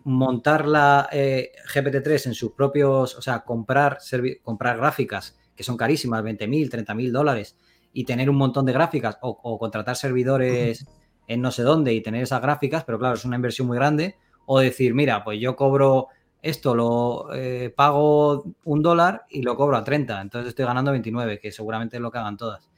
montar 0.05 0.69
la 0.69 1.09
eh, 1.11 1.53
GPT-3 1.73 2.27
en 2.27 2.35
sus 2.35 2.53
propios, 2.53 3.17
o 3.17 3.23
sea, 3.23 3.41
comprar, 3.41 3.99
comprar 4.43 4.77
gráficas 4.77 5.39
que 5.57 5.63
son 5.63 5.77
carísimas, 5.77 6.23
20 6.23 6.47
mil, 6.47 6.69
30 6.69 6.95
mil 6.95 7.13
dólares, 7.13 7.57
y 7.93 8.05
tener 8.05 8.29
un 8.29 8.37
montón 8.37 8.67
de 8.67 8.73
gráficas 8.73 9.19
o, 9.21 9.59
contratar 9.59 9.97
servidores 9.97 10.87
en 11.29 11.41
no 11.41 11.51
sé 11.51 11.63
dónde 11.63 11.93
y 11.93 12.03
tener 12.03 12.23
esas 12.23 12.41
gráficas, 12.43 12.85
pero 12.85 12.99
claro, 12.99 13.15
es 13.15 13.25
una 13.25 13.37
inversión 13.37 13.67
muy 13.67 13.77
grande, 13.77 14.17
o 14.47 14.61
decir, 14.61 14.95
mira, 14.95 15.25
pues 15.25 15.41
yo 15.41 15.57
cobro 15.57 16.09
esto, 16.43 16.75
lo 16.75 17.33
eh, 17.35 17.73
pago 17.75 18.45
un 18.65 18.83
dólar 18.83 19.25
y 19.31 19.43
lo 19.43 19.57
cobro 19.57 19.77
a 19.77 19.85
30, 19.85 20.21
entonces 20.21 20.51
estoy 20.51 20.67
ganando 20.67 20.91
29, 20.91 21.39
que 21.39 21.53
seguramente 21.53 21.97
es 21.97 22.03
lo 22.03 22.11
que 22.11 22.19
hagan 22.19 22.37
todas. 22.37 22.69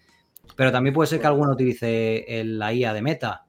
Pero 0.54 0.70
también 0.70 0.94
puede 0.94 1.08
ser 1.08 1.20
que 1.20 1.26
alguno 1.26 1.52
utilice 1.52 2.42
la 2.44 2.72
IA 2.72 2.92
de 2.92 3.02
Meta 3.02 3.46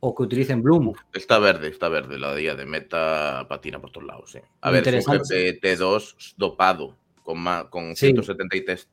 o 0.00 0.14
que 0.14 0.22
utilicen 0.22 0.62
Bloom. 0.62 0.94
Está 1.12 1.38
verde, 1.38 1.68
está 1.68 1.88
verde. 1.88 2.18
La 2.18 2.40
IA 2.40 2.54
de 2.54 2.66
Meta 2.66 3.46
patina 3.48 3.80
por 3.80 3.90
todos 3.90 4.06
lados. 4.06 4.38
A 4.60 4.70
ver, 4.70 4.88
es 4.88 5.06
un 5.06 5.18
T2 5.18 6.34
dopado 6.36 6.96
con, 7.22 7.44
con 7.70 7.94
173 7.94 8.88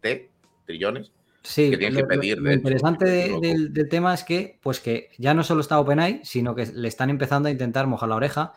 T 0.00 0.30
trillones. 0.66 1.12
Sí, 1.42 1.70
que 1.70 1.90
lo, 1.90 1.96
que 1.96 2.04
pedir. 2.04 2.38
Lo, 2.38 2.52
interesante 2.52 3.06
del, 3.40 3.88
tema 3.88 4.12
es 4.12 4.24
que, 4.24 4.58
pues 4.62 4.80
que 4.80 5.08
ya 5.16 5.32
no 5.32 5.42
solo 5.42 5.62
está 5.62 5.80
OpenAI, 5.80 6.20
sino 6.22 6.54
que 6.54 6.66
le 6.66 6.88
están 6.88 7.08
empezando 7.08 7.48
a 7.48 7.52
intentar 7.52 7.86
mojar 7.86 8.10
la 8.10 8.16
oreja. 8.16 8.52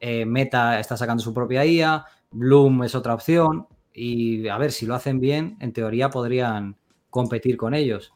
Eh, 0.00 0.24
Meta 0.26 0.80
está 0.80 0.96
sacando 0.96 1.22
su 1.22 1.32
propia 1.32 1.64
IA, 1.64 2.04
Bloom 2.30 2.84
es 2.84 2.94
otra 2.94 3.14
opción. 3.14 3.66
Y 3.92 4.48
a 4.48 4.58
ver, 4.58 4.72
si 4.72 4.86
lo 4.86 4.94
hacen 4.94 5.20
bien, 5.20 5.56
en 5.60 5.72
teoría 5.72 6.10
podrían 6.10 6.76
competir 7.10 7.56
con 7.56 7.74
ellos. 7.74 8.12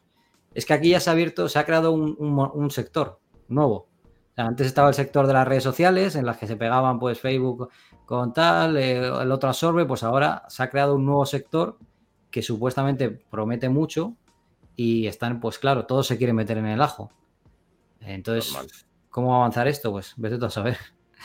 Es 0.53 0.65
que 0.65 0.73
aquí 0.73 0.89
ya 0.89 0.99
se 0.99 1.09
ha 1.09 1.13
abierto, 1.13 1.47
se 1.47 1.57
ha 1.57 1.65
creado 1.65 1.91
un, 1.91 2.71
sector 2.71 3.19
nuevo. 3.47 3.87
antes 4.35 4.67
estaba 4.67 4.89
el 4.89 4.93
sector 4.93 5.25
de 5.27 5.33
las 5.33 5.47
redes 5.47 5.63
sociales, 5.63 6.15
en 6.15 6.25
las 6.25 6.37
que 6.37 6.47
se 6.47 6.57
pegaban 6.57 6.99
pues 6.99 7.19
Facebook 7.19 7.69
con 8.05 8.33
tal, 8.33 8.75
eh, 8.77 8.97
el 8.97 9.31
otro 9.31 9.49
absorbe, 9.49 9.85
pues 9.85 10.03
ahora 10.03 10.43
se 10.49 10.63
ha 10.63 10.69
creado 10.69 10.95
un 10.95 11.05
nuevo 11.05 11.25
sector 11.25 11.77
que 12.31 12.41
supuestamente 12.41 13.09
promete 13.09 13.69
mucho 13.69 14.15
y 14.75 15.07
están, 15.07 15.39
pues 15.39 15.59
claro, 15.59 15.85
todos 15.85 16.07
se 16.07 16.17
quieren 16.17 16.35
meter 16.35 16.57
en 16.57 16.65
el 16.65 16.81
ajo. 16.81 17.11
Entonces, 18.01 18.53
¿cómo 19.09 19.29
va 19.29 19.35
a 19.35 19.37
avanzar 19.39 19.67
esto? 19.67 19.91
Pues 19.91 20.13
vete 20.17 20.37
tú 20.37 20.45
a 20.45 20.49
saber. 20.49 20.77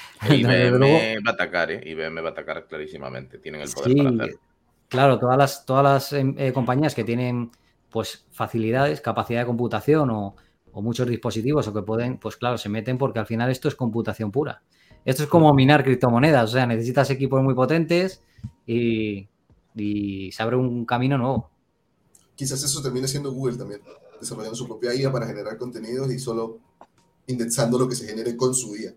IBM 0.31 1.23
va 1.25 1.31
a 1.31 1.35
atacar, 1.35 1.71
¿eh? 1.71 1.83
IBM 1.85 2.23
va 2.23 2.29
a 2.29 2.33
atacar 2.33 2.67
clarísimamente. 2.67 3.39
Tienen 3.39 3.61
el 3.61 3.71
poder 3.71 3.97
para 3.97 4.09
hacerlo. 4.11 4.39
Claro, 4.89 5.19
todas 5.19 5.37
las, 5.37 5.67
todas 5.67 5.83
las 5.83 6.13
em, 6.13 6.35
eh, 6.39 6.53
compañías 6.53 6.95
que 6.95 7.05
tienen 7.05 7.51
pues 7.91 8.27
facilidades, 8.31 9.01
capacidad 9.01 9.41
de 9.41 9.47
computación 9.47 10.11
o, 10.11 10.37
muchos 10.75 11.07
dispositivos 11.07 11.69
o 11.69 11.73
que 11.73 11.83
pueden, 11.83 12.19
pues 12.19 12.37
claro, 12.37 12.59
se 12.59 12.69
meten 12.69 12.99
porque 12.99 13.21
al 13.21 13.27
final 13.27 13.49
esto 13.49 13.69
es 13.69 13.77
computación 13.77 14.33
pura. 14.33 14.63
Esto 15.05 15.23
es 15.23 15.29
como 15.29 15.55
minar 15.55 15.85
criptomonedas, 15.85 16.51
o 16.51 16.53
sea, 16.53 16.67
necesitas 16.67 17.09
equipos 17.11 17.41
muy 17.45 17.55
potentes 17.55 18.23
y, 18.67 19.29
y 19.77 20.33
se 20.33 20.43
abre 20.43 20.57
un 20.57 20.85
camino 20.85 21.17
nuevo. 21.17 21.51
Quizás 22.35 22.63
eso 22.65 22.83
termine 22.83 23.07
siendo 23.07 23.33
Google 23.33 23.57
también, 23.57 23.83
desarrollando 24.21 24.57
su 24.57 24.67
propia 24.67 24.93
IA 24.95 25.13
para 25.13 25.27
generar 25.27 25.57
contenidos 25.59 26.13
y 26.13 26.19
solo 26.19 26.59
indexando 27.29 27.79
lo 27.79 27.89
que 27.89 27.95
se 27.95 28.09
genere 28.09 28.37
con 28.37 28.55
su 28.55 28.77
IA. 28.77 28.95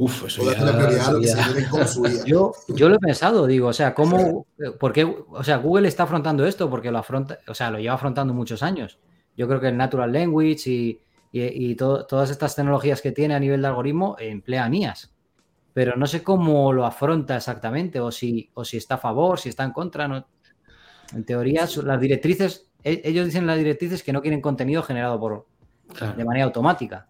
Uf, 0.00 0.24
eso 0.24 0.50
ya, 0.50 0.56
Yo, 2.26 2.52
yo 2.68 2.88
lo 2.88 2.94
he 2.94 2.98
pensado, 2.98 3.46
digo, 3.46 3.68
o 3.68 3.72
sea, 3.74 3.94
¿cómo, 3.94 4.46
por 4.78 4.94
qué, 4.94 5.04
o 5.04 5.44
sea, 5.44 5.58
Google 5.58 5.88
está 5.88 6.04
afrontando 6.04 6.46
esto? 6.46 6.70
Porque 6.70 6.90
lo 6.90 6.96
afronta, 6.96 7.38
o 7.46 7.52
sea, 7.52 7.70
lo 7.70 7.78
lleva 7.78 7.96
afrontando 7.96 8.32
muchos 8.32 8.62
años. 8.62 8.98
Yo 9.36 9.46
creo 9.46 9.60
que 9.60 9.68
el 9.68 9.76
Natural 9.76 10.10
Language 10.10 10.70
y, 10.70 11.00
y, 11.32 11.74
todas 11.74 12.30
estas 12.30 12.56
tecnologías 12.56 13.02
que 13.02 13.12
tiene 13.12 13.34
a 13.34 13.40
nivel 13.40 13.60
de 13.60 13.68
algoritmo 13.68 14.16
emplean 14.18 14.72
IAS. 14.72 15.12
Pero 15.74 15.94
no 15.96 16.06
sé 16.06 16.22
cómo 16.22 16.72
lo 16.72 16.86
afronta 16.86 17.36
exactamente, 17.36 18.00
o 18.00 18.10
si, 18.10 18.48
o 18.54 18.64
si 18.64 18.78
está 18.78 18.94
a 18.94 18.98
favor, 18.98 19.38
si 19.38 19.50
está 19.50 19.64
en 19.64 19.72
contra. 19.72 20.08
No. 20.08 20.26
En 21.14 21.24
teoría, 21.24 21.68
las 21.84 22.00
directrices, 22.00 22.70
e, 22.82 23.02
ellos 23.04 23.26
dicen 23.26 23.46
las 23.46 23.58
directrices 23.58 24.02
que 24.02 24.14
no 24.14 24.22
quieren 24.22 24.40
contenido 24.40 24.82
generado 24.82 25.20
por, 25.20 25.46
de 26.16 26.24
manera 26.24 26.46
automática. 26.46 27.06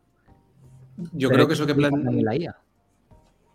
Yo 1.12 1.30
creo 1.30 1.46
que 1.46 1.54
eso 1.54 1.66
que 1.68 1.74
plantea 1.76 2.10
la 2.10 2.34
IA. 2.34 2.56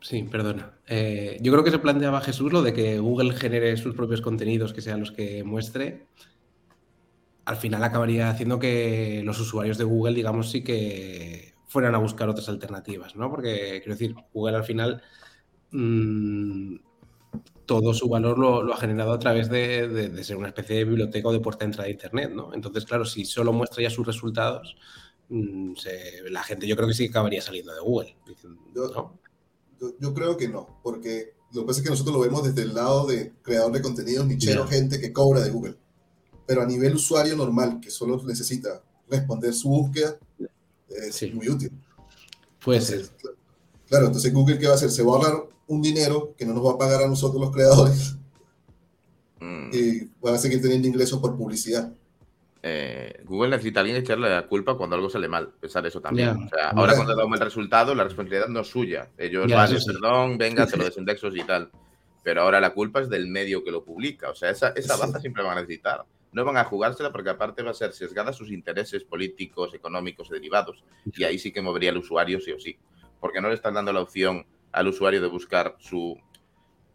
Sí, 0.06 0.22
perdona. 0.22 0.72
Eh, 0.86 1.39
yo 1.41 1.51
creo 1.51 1.64
que 1.64 1.72
se 1.72 1.80
planteaba 1.80 2.22
Jesús 2.22 2.53
lo 2.53 2.62
de 2.62 2.74
que 2.74 2.99
Google 2.99 3.34
genere 3.34 3.76
sus 3.76 3.95
propios 3.95 4.22
contenidos 4.22 4.72
que 4.72 4.82
sean 4.82 4.99
los 4.99 5.12
que 5.12 5.43
muestre. 5.43 6.06
Al 7.45 7.56
final 7.56 7.84
acabaría 7.84 8.30
haciendo 8.30 8.60
que 8.60 9.24
los 9.26 9.39
usuarios 9.39 9.80
de 9.80 9.84
Google, 9.84 10.14
digamos, 10.14 10.51
sí 10.51 10.64
que 10.64 11.56
fueran 11.66 11.95
a 11.95 11.97
buscar 11.97 12.30
otras 12.30 12.47
alternativas, 12.49 13.16
¿no? 13.16 13.32
Porque, 13.32 13.82
quiero 13.84 13.93
decir, 13.93 14.16
Google 14.32 14.58
al 14.58 14.64
final 14.64 15.01
mm, 15.72 16.76
todo 17.66 17.91
su 17.95 18.08
valor 18.08 18.38
lo, 18.38 18.72
ha 18.72 18.78
generado 18.78 19.12
a 19.12 19.18
través 19.20 19.49
de, 19.49 20.24
ser 20.24 20.38
una 20.38 20.49
especie 20.49 20.76
de 20.76 20.86
biblioteca 20.86 21.30
o 21.30 21.34
de 21.34 21.39
puerta 21.39 21.66
de 21.66 21.70
entrada 21.70 21.86
de 21.86 21.93
Internet, 21.93 22.32
¿no? 22.32 22.53
Entonces, 22.53 22.86
claro, 22.86 23.06
si 23.06 23.26
solo 23.26 23.51
muestra 23.53 23.82
ya 23.82 23.89
sus 23.89 24.06
resultados, 24.06 24.78
mm, 25.30 25.74
la 26.30 26.43
gente 26.43 26.68
yo 26.68 26.76
creo 26.76 26.88
que 26.88 26.93
sí 26.93 27.08
acabaría 27.08 27.41
saliendo 27.41 27.74
de 27.74 27.82
Google. 27.82 28.16
¿no? 28.76 29.25
Yo, 30.00 30.14
creo 30.14 30.38
que 30.38 30.48
no, 30.48 30.80
porque 30.84 31.34
lo 31.54 31.62
que 31.62 31.68
pasa 31.68 31.80
es 31.80 31.84
que 31.84 31.90
nosotros 31.90 32.16
lo 32.16 32.22
vemos 32.22 32.44
desde 32.44 32.64
el 32.64 32.74
lado 32.74 33.06
de 33.06 33.34
creador 33.42 33.72
de 33.72 33.82
contenidos, 33.82 34.26
nichero, 34.26 34.68
gente 34.68 35.00
que 35.00 35.14
cobra 35.14 35.42
de 35.42 35.52
Google. 35.52 35.78
Pero 36.48 36.62
a 36.62 36.66
nivel 36.66 36.96
usuario 36.96 37.36
normal, 37.36 37.80
que 37.82 37.90
solo 37.90 38.22
necesita 38.24 38.84
responder 39.10 39.54
su 39.54 39.70
búsqueda, 39.70 40.18
es 40.90 41.34
muy 41.34 41.50
útil. 41.50 41.72
Puede 42.64 42.82
ser. 42.82 43.10
Claro, 43.88 44.08
entonces 44.08 44.34
Google, 44.34 44.58
¿qué 44.58 44.66
va 44.66 44.74
a 44.74 44.76
hacer? 44.76 44.92
Se 44.92 45.04
va 45.04 45.14
a 45.14 45.16
ahorrar 45.16 45.50
un 45.68 45.82
dinero 45.82 46.34
que 46.38 46.46
no 46.46 46.54
nos 46.54 46.66
va 46.66 46.72
a 46.74 46.78
pagar 46.78 47.04
a 47.04 47.08
nosotros 47.08 47.42
los 47.42 47.52
creadores 47.52 48.16
mm. 49.40 49.70
y 49.74 50.10
van 50.22 50.36
a 50.36 50.38
seguir 50.38 50.62
teniendo 50.62 50.88
ingresos 50.88 51.20
por 51.20 51.36
publicidad. 51.38 51.94
Eh, 52.68 53.22
Google 53.26 53.51
necesita 53.51 53.82
alguien 53.82 53.97
echarle 53.97 54.28
la 54.28 54.47
culpa 54.47 54.76
cuando 54.76 54.95
algo 54.95 55.07
sale 55.07 55.28
mal. 55.28 55.53
Pensar 55.59 55.86
eso 55.86 56.01
también. 56.01 56.30
O 56.30 56.49
sea, 56.49 56.70
ahora 56.72 56.95
cuando 56.95 57.16
damos 57.16 57.39
el 57.39 57.45
resultado, 57.45 57.93
la 57.93 58.05
responsabilidad 58.05 58.47
no 58.47 58.61
es 58.61 58.68
suya. 58.68 59.11
Ellos 59.20 59.45
van, 59.47 59.70
perdón, 59.86 60.38
venga, 60.39 60.66
te 60.66 60.76
lo 60.76 60.84
desindexos 60.84 61.36
y 61.38 61.43
tal. 61.43 61.70
Pero 62.24 62.41
ahora 62.41 62.59
la 62.59 62.72
culpa 62.72 63.01
es 63.01 63.07
del 63.07 63.28
medio 63.28 63.63
que 63.63 63.70
lo 63.70 63.86
publica. 63.86 64.32
O 64.32 64.34
sea, 64.34 64.49
esa, 64.49 64.70
esa 64.70 64.97
baza 64.97 65.20
siempre 65.20 65.43
van 65.43 65.59
a 65.59 65.61
necesitar. 65.61 66.05
No 66.32 66.43
van 66.43 66.57
a 66.57 66.63
jugársela 66.63 67.11
porque 67.11 67.30
aparte 67.30 67.61
va 67.61 67.70
a 67.70 67.76
ser 67.76 67.93
sesgada 67.93 68.34
sus 68.34 68.49
intereses 68.49 69.03
políticos, 69.03 69.76
económicos 69.76 70.30
y 70.32 70.34
derivados. 70.34 70.84
Y 71.16 71.24
ahí 71.24 71.38
sí 71.38 71.51
que 71.51 71.61
movería 71.61 71.91
el 71.91 71.97
usuario 71.97 72.41
sí 72.41 72.51
o 72.51 72.59
sí. 72.59 72.80
Porque 73.20 73.41
no 73.41 73.49
le 73.49 73.53
están 73.53 73.76
dando 73.76 73.93
la 73.93 74.01
opción 74.01 74.43
al 74.72 74.88
usuario 74.88 75.22
de 75.22 75.28
buscar 75.28 75.76
su 75.78 76.20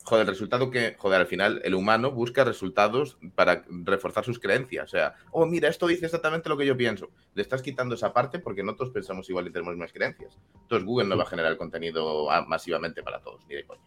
joder, 0.04 0.22
el 0.22 0.32
resultado 0.32 0.70
que, 0.70 0.96
joder, 0.98 1.20
al 1.20 1.26
final 1.26 1.60
el 1.64 1.74
humano 1.74 2.10
busca 2.10 2.44
resultados 2.44 3.18
para 3.34 3.64
reforzar 3.68 4.24
sus 4.24 4.38
creencias. 4.38 4.84
O 4.84 4.88
sea, 4.88 5.14
oh, 5.30 5.46
mira, 5.46 5.68
esto 5.68 5.86
dice 5.86 6.06
exactamente 6.06 6.48
lo 6.48 6.56
que 6.56 6.66
yo 6.66 6.76
pienso. 6.76 7.10
Le 7.34 7.42
estás 7.42 7.62
quitando 7.62 7.94
esa 7.94 8.12
parte 8.12 8.38
porque 8.38 8.62
no 8.62 8.74
todos 8.74 8.90
pensamos 8.90 9.28
igual 9.28 9.46
y 9.46 9.52
tenemos 9.52 9.74
mismas 9.74 9.92
creencias. 9.92 10.38
Entonces 10.62 10.86
Google 10.86 11.08
no 11.08 11.16
va 11.16 11.24
a 11.24 11.26
generar 11.26 11.56
contenido 11.56 12.28
masivamente 12.46 13.02
para 13.02 13.20
todos, 13.20 13.44
ni 13.46 13.56
de 13.56 13.66
coño. 13.66 13.82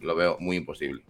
Lo 0.00 0.14
veo 0.14 0.36
muy 0.38 0.56
imposible. 0.56 1.04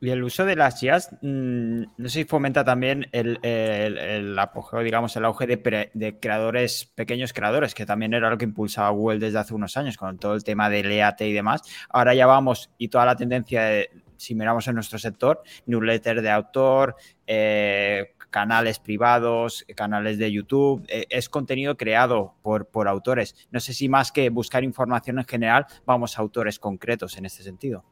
Y 0.00 0.10
el 0.10 0.22
uso 0.22 0.44
de 0.44 0.54
las 0.54 0.80
IAS, 0.82 1.10
mm, 1.22 1.82
no 1.96 2.08
sé 2.08 2.20
si 2.20 2.24
fomenta 2.24 2.64
también 2.64 3.08
el, 3.12 4.36
apogeo, 4.38 4.80
digamos, 4.80 5.16
el 5.16 5.24
auge 5.24 5.46
de, 5.46 6.18
creadores, 6.20 6.86
pequeños 6.94 7.32
creadores, 7.32 7.74
que 7.74 7.84
también 7.84 8.14
era 8.14 8.30
lo 8.30 8.38
que 8.38 8.44
impulsaba 8.44 8.90
Google 8.90 9.18
desde 9.18 9.38
hace 9.38 9.54
unos 9.54 9.76
años, 9.76 9.96
con 9.96 10.18
todo 10.18 10.34
el 10.34 10.44
tema 10.44 10.70
del 10.70 10.90
EAT 10.92 11.22
y 11.22 11.32
demás. 11.32 11.62
Ahora 11.88 12.14
ya 12.14 12.26
vamos, 12.26 12.70
y 12.78 12.88
toda 12.88 13.06
la 13.06 13.16
tendencia, 13.16 13.64
de, 13.64 13.90
si 14.16 14.34
miramos 14.36 14.68
en 14.68 14.76
nuestro 14.76 14.98
sector, 15.00 15.42
newsletter 15.66 16.22
de 16.22 16.30
autor, 16.30 16.96
eh, 17.26 18.14
canales 18.30 18.78
privados, 18.78 19.64
canales 19.74 20.18
de 20.18 20.30
YouTube, 20.30 20.84
eh, 20.88 21.06
es 21.10 21.28
contenido 21.28 21.76
creado 21.76 22.34
por, 22.42 22.66
por 22.66 22.86
autores. 22.86 23.34
No 23.50 23.58
sé 23.58 23.72
si 23.72 23.88
más 23.88 24.12
que 24.12 24.30
buscar 24.30 24.62
información 24.62 25.18
en 25.18 25.24
general, 25.24 25.66
vamos 25.84 26.18
a 26.18 26.22
autores 26.22 26.60
concretos 26.60 27.16
en 27.16 27.26
este 27.26 27.42
sentido. 27.42 27.84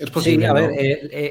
Es 0.00 0.10
posible. 0.10 0.46
Sí, 0.46 0.50
a 0.50 0.54
ver, 0.54 0.70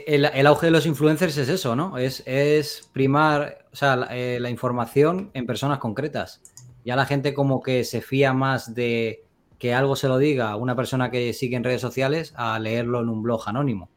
el, 0.05 0.47
auge 0.47 0.67
de 0.67 0.71
los 0.71 0.85
influencers 0.85 1.35
es 1.37 1.49
eso, 1.49 1.75
¿no? 1.75 1.97
Es, 1.97 2.21
es 2.27 2.87
primar, 2.93 3.65
o 3.73 3.75
sea, 3.75 4.07
eh, 4.11 4.37
la, 4.39 4.51
información 4.51 5.31
en 5.33 5.47
personas 5.47 5.79
concretas. 5.79 6.43
Ya 6.85 6.95
la 6.95 7.07
gente 7.07 7.33
como 7.33 7.63
que 7.63 7.83
se 7.83 8.01
fía 8.01 8.31
más 8.31 8.75
de 8.75 9.23
que 9.57 9.73
algo 9.73 9.95
se 9.95 10.07
lo 10.07 10.19
diga 10.19 10.51
a 10.51 10.55
una 10.55 10.75
persona 10.75 11.09
que 11.09 11.33
sigue 11.33 11.55
en 11.55 11.63
redes 11.63 11.81
sociales 11.81 12.31
a 12.35 12.59
leerlo 12.59 13.01
en 13.01 13.09
un 13.09 13.23
blog 13.23 13.49
anónimo, 13.49 13.89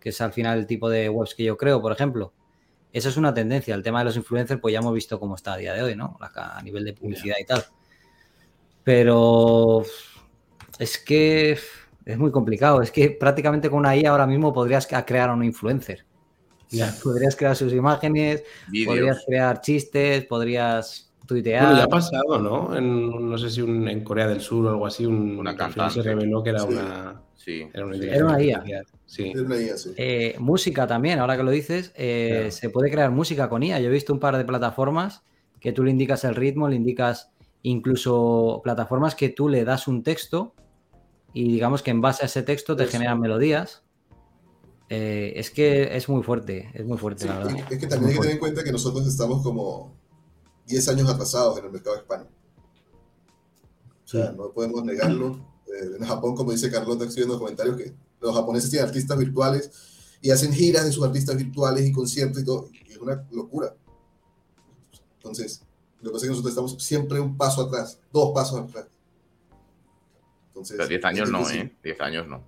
que 0.00 0.08
es 0.08 0.20
al 0.22 0.32
final 0.32 0.60
el 0.60 0.66
tipo 0.66 0.88
de 0.88 1.10
webs 1.10 1.34
que 1.34 1.44
yo 1.44 1.58
creo, 1.58 1.82
por 1.82 1.92
ejemplo. 1.92 2.32
Eso 2.94 3.10
es 3.10 3.18
una 3.18 3.34
tendencia. 3.34 3.74
El 3.74 3.82
tema 3.82 3.98
de 3.98 4.06
los 4.06 4.16
influencers, 4.16 4.62
pues 4.62 4.72
ya 4.72 4.78
hemos 4.78 4.94
visto 4.94 5.20
cómo 5.20 5.34
está 5.34 5.52
a 5.52 5.56
día 5.58 5.74
de 5.74 5.82
hoy, 5.82 5.94
¿no? 5.94 6.16
A 6.20 6.62
nivel 6.62 6.86
de 6.86 6.94
publicidad 6.94 7.36
y 7.38 7.44
tal. 7.44 7.62
Pero 8.82 9.82
es 10.78 10.96
que 10.96 11.58
Es 12.06 12.16
muy 12.16 12.30
complicado. 12.30 12.80
Es 12.80 12.92
que 12.92 13.10
prácticamente 13.10 13.68
con 13.68 13.80
una 13.80 13.96
IA 13.96 14.10
ahora 14.10 14.28
mismo 14.28 14.54
podrías 14.54 14.86
crear 14.86 15.28
a 15.28 15.34
un 15.34 15.44
influencer. 15.44 16.06
Podrías 17.02 17.36
crear 17.36 17.54
sus 17.54 17.72
imágenes, 17.72 18.42
podrías 18.84 19.22
crear 19.24 19.60
chistes, 19.60 20.24
podrías 20.24 21.12
tuitear. 21.24 21.64
Bueno, 21.64 21.78
ya 21.78 21.84
ha 21.84 21.88
pasado, 21.88 22.40
¿no? 22.40 22.76
En, 22.76 23.30
no 23.30 23.38
sé 23.38 23.50
si 23.50 23.60
en 23.60 24.02
Corea 24.02 24.26
del 24.26 24.40
Sur 24.40 24.66
o 24.66 24.70
algo 24.70 24.86
así, 24.86 25.06
una 25.06 25.54
cantante 25.54 25.94
se 25.94 26.02
reveló 26.02 26.42
que 26.42 26.50
era 26.50 26.64
una. 26.64 27.22
Sí. 27.36 27.68
Era 27.72 27.86
una, 28.26 28.42
IA. 28.42 28.64
Sí. 29.04 29.32
Eh, 29.96 30.34
música 30.40 30.88
también, 30.88 31.20
ahora 31.20 31.36
que 31.36 31.44
lo 31.44 31.52
dices, 31.52 31.92
eh, 31.94 32.48
se 32.50 32.70
puede 32.70 32.90
crear 32.90 33.12
música 33.12 33.48
con 33.48 33.62
IA. 33.62 33.78
Yo 33.78 33.88
he 33.88 33.92
visto 33.92 34.12
un 34.12 34.18
par 34.18 34.36
de 34.36 34.44
plataformas 34.44 35.22
que 35.60 35.70
tú 35.70 35.84
le 35.84 35.92
indicas 35.92 36.24
el 36.24 36.34
ritmo, 36.34 36.68
le 36.68 36.74
indicas 36.74 37.30
incluso 37.62 38.60
plataformas 38.64 39.14
que 39.14 39.28
tú 39.28 39.48
le 39.48 39.64
das 39.64 39.86
un 39.86 40.02
texto 40.02 40.54
y 41.36 41.52
digamos 41.52 41.82
que 41.82 41.90
en 41.90 42.00
base 42.00 42.22
a 42.22 42.26
ese 42.26 42.42
texto 42.42 42.76
te 42.76 42.86
generan 42.86 43.20
melodías. 43.20 43.82
Eh, 44.88 45.34
es 45.36 45.50
que 45.50 45.94
es 45.94 46.08
muy 46.08 46.22
fuerte, 46.22 46.70
es 46.72 46.86
muy 46.86 46.96
fuerte, 46.96 47.26
la 47.26 47.36
verdad. 47.36 47.56
Es, 47.70 47.78
que 47.78 47.86
también 47.86 48.12
hay 48.12 48.14
que 48.14 48.20
tener 48.20 48.34
en 48.36 48.38
cuenta 48.38 48.64
que 48.64 48.72
nosotros 48.72 49.06
estamos 49.06 49.42
como 49.42 49.94
10 50.66 50.88
años 50.88 51.10
atrasados 51.10 51.58
en 51.58 51.66
el 51.66 51.72
mercado 51.72 51.96
hispano. 51.96 52.26
O 54.02 54.08
sea, 54.08 54.32
no 54.32 54.50
podemos 54.50 54.82
negarlo. 54.82 55.46
Eh, 55.66 55.96
en 56.00 56.06
Japón, 56.06 56.34
como 56.34 56.52
dice 56.52 56.70
Carlota, 56.70 57.04
estoy 57.04 57.24
viendo 57.24 57.38
comentarios 57.38 57.76
que 57.76 57.94
los 58.18 58.34
japoneses 58.34 58.70
tienen 58.70 58.88
artistas 58.88 59.18
virtuales 59.18 59.70
y 60.22 60.30
hacen 60.30 60.54
giras 60.54 60.86
de 60.86 60.92
sus 60.92 61.04
artistas 61.04 61.36
virtuales 61.36 61.84
y 61.84 61.92
conciertos 61.92 62.40
y 62.40 62.46
todo. 62.46 62.70
Y 62.72 62.92
es 62.92 62.96
una 62.96 63.22
locura. 63.30 63.76
Entonces, 65.18 65.60
lo 66.00 66.08
que 66.08 66.14
pasa 66.14 66.16
es 66.16 66.22
que 66.22 66.30
nosotros 66.30 66.52
estamos 66.52 66.82
siempre 66.82 67.20
un 67.20 67.36
paso 67.36 67.60
atrás, 67.60 68.00
dos 68.10 68.32
pasos 68.32 68.58
atrás. 68.58 68.86
Entonces, 70.56 70.76
Pero 70.78 70.88
10 70.88 71.04
años 71.04 71.30
no, 71.30 71.50
¿eh? 71.50 71.70
10 71.82 72.00
años 72.00 72.26
no. 72.28 72.42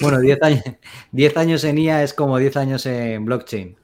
Bueno, 0.00 0.20
10 0.20 0.42
años, 0.42 0.62
10 1.10 1.36
años 1.36 1.64
en 1.64 1.78
IA 1.78 2.04
es 2.04 2.14
como 2.14 2.38
10 2.38 2.56
años 2.58 2.86
en 2.86 3.24
blockchain, 3.24 3.76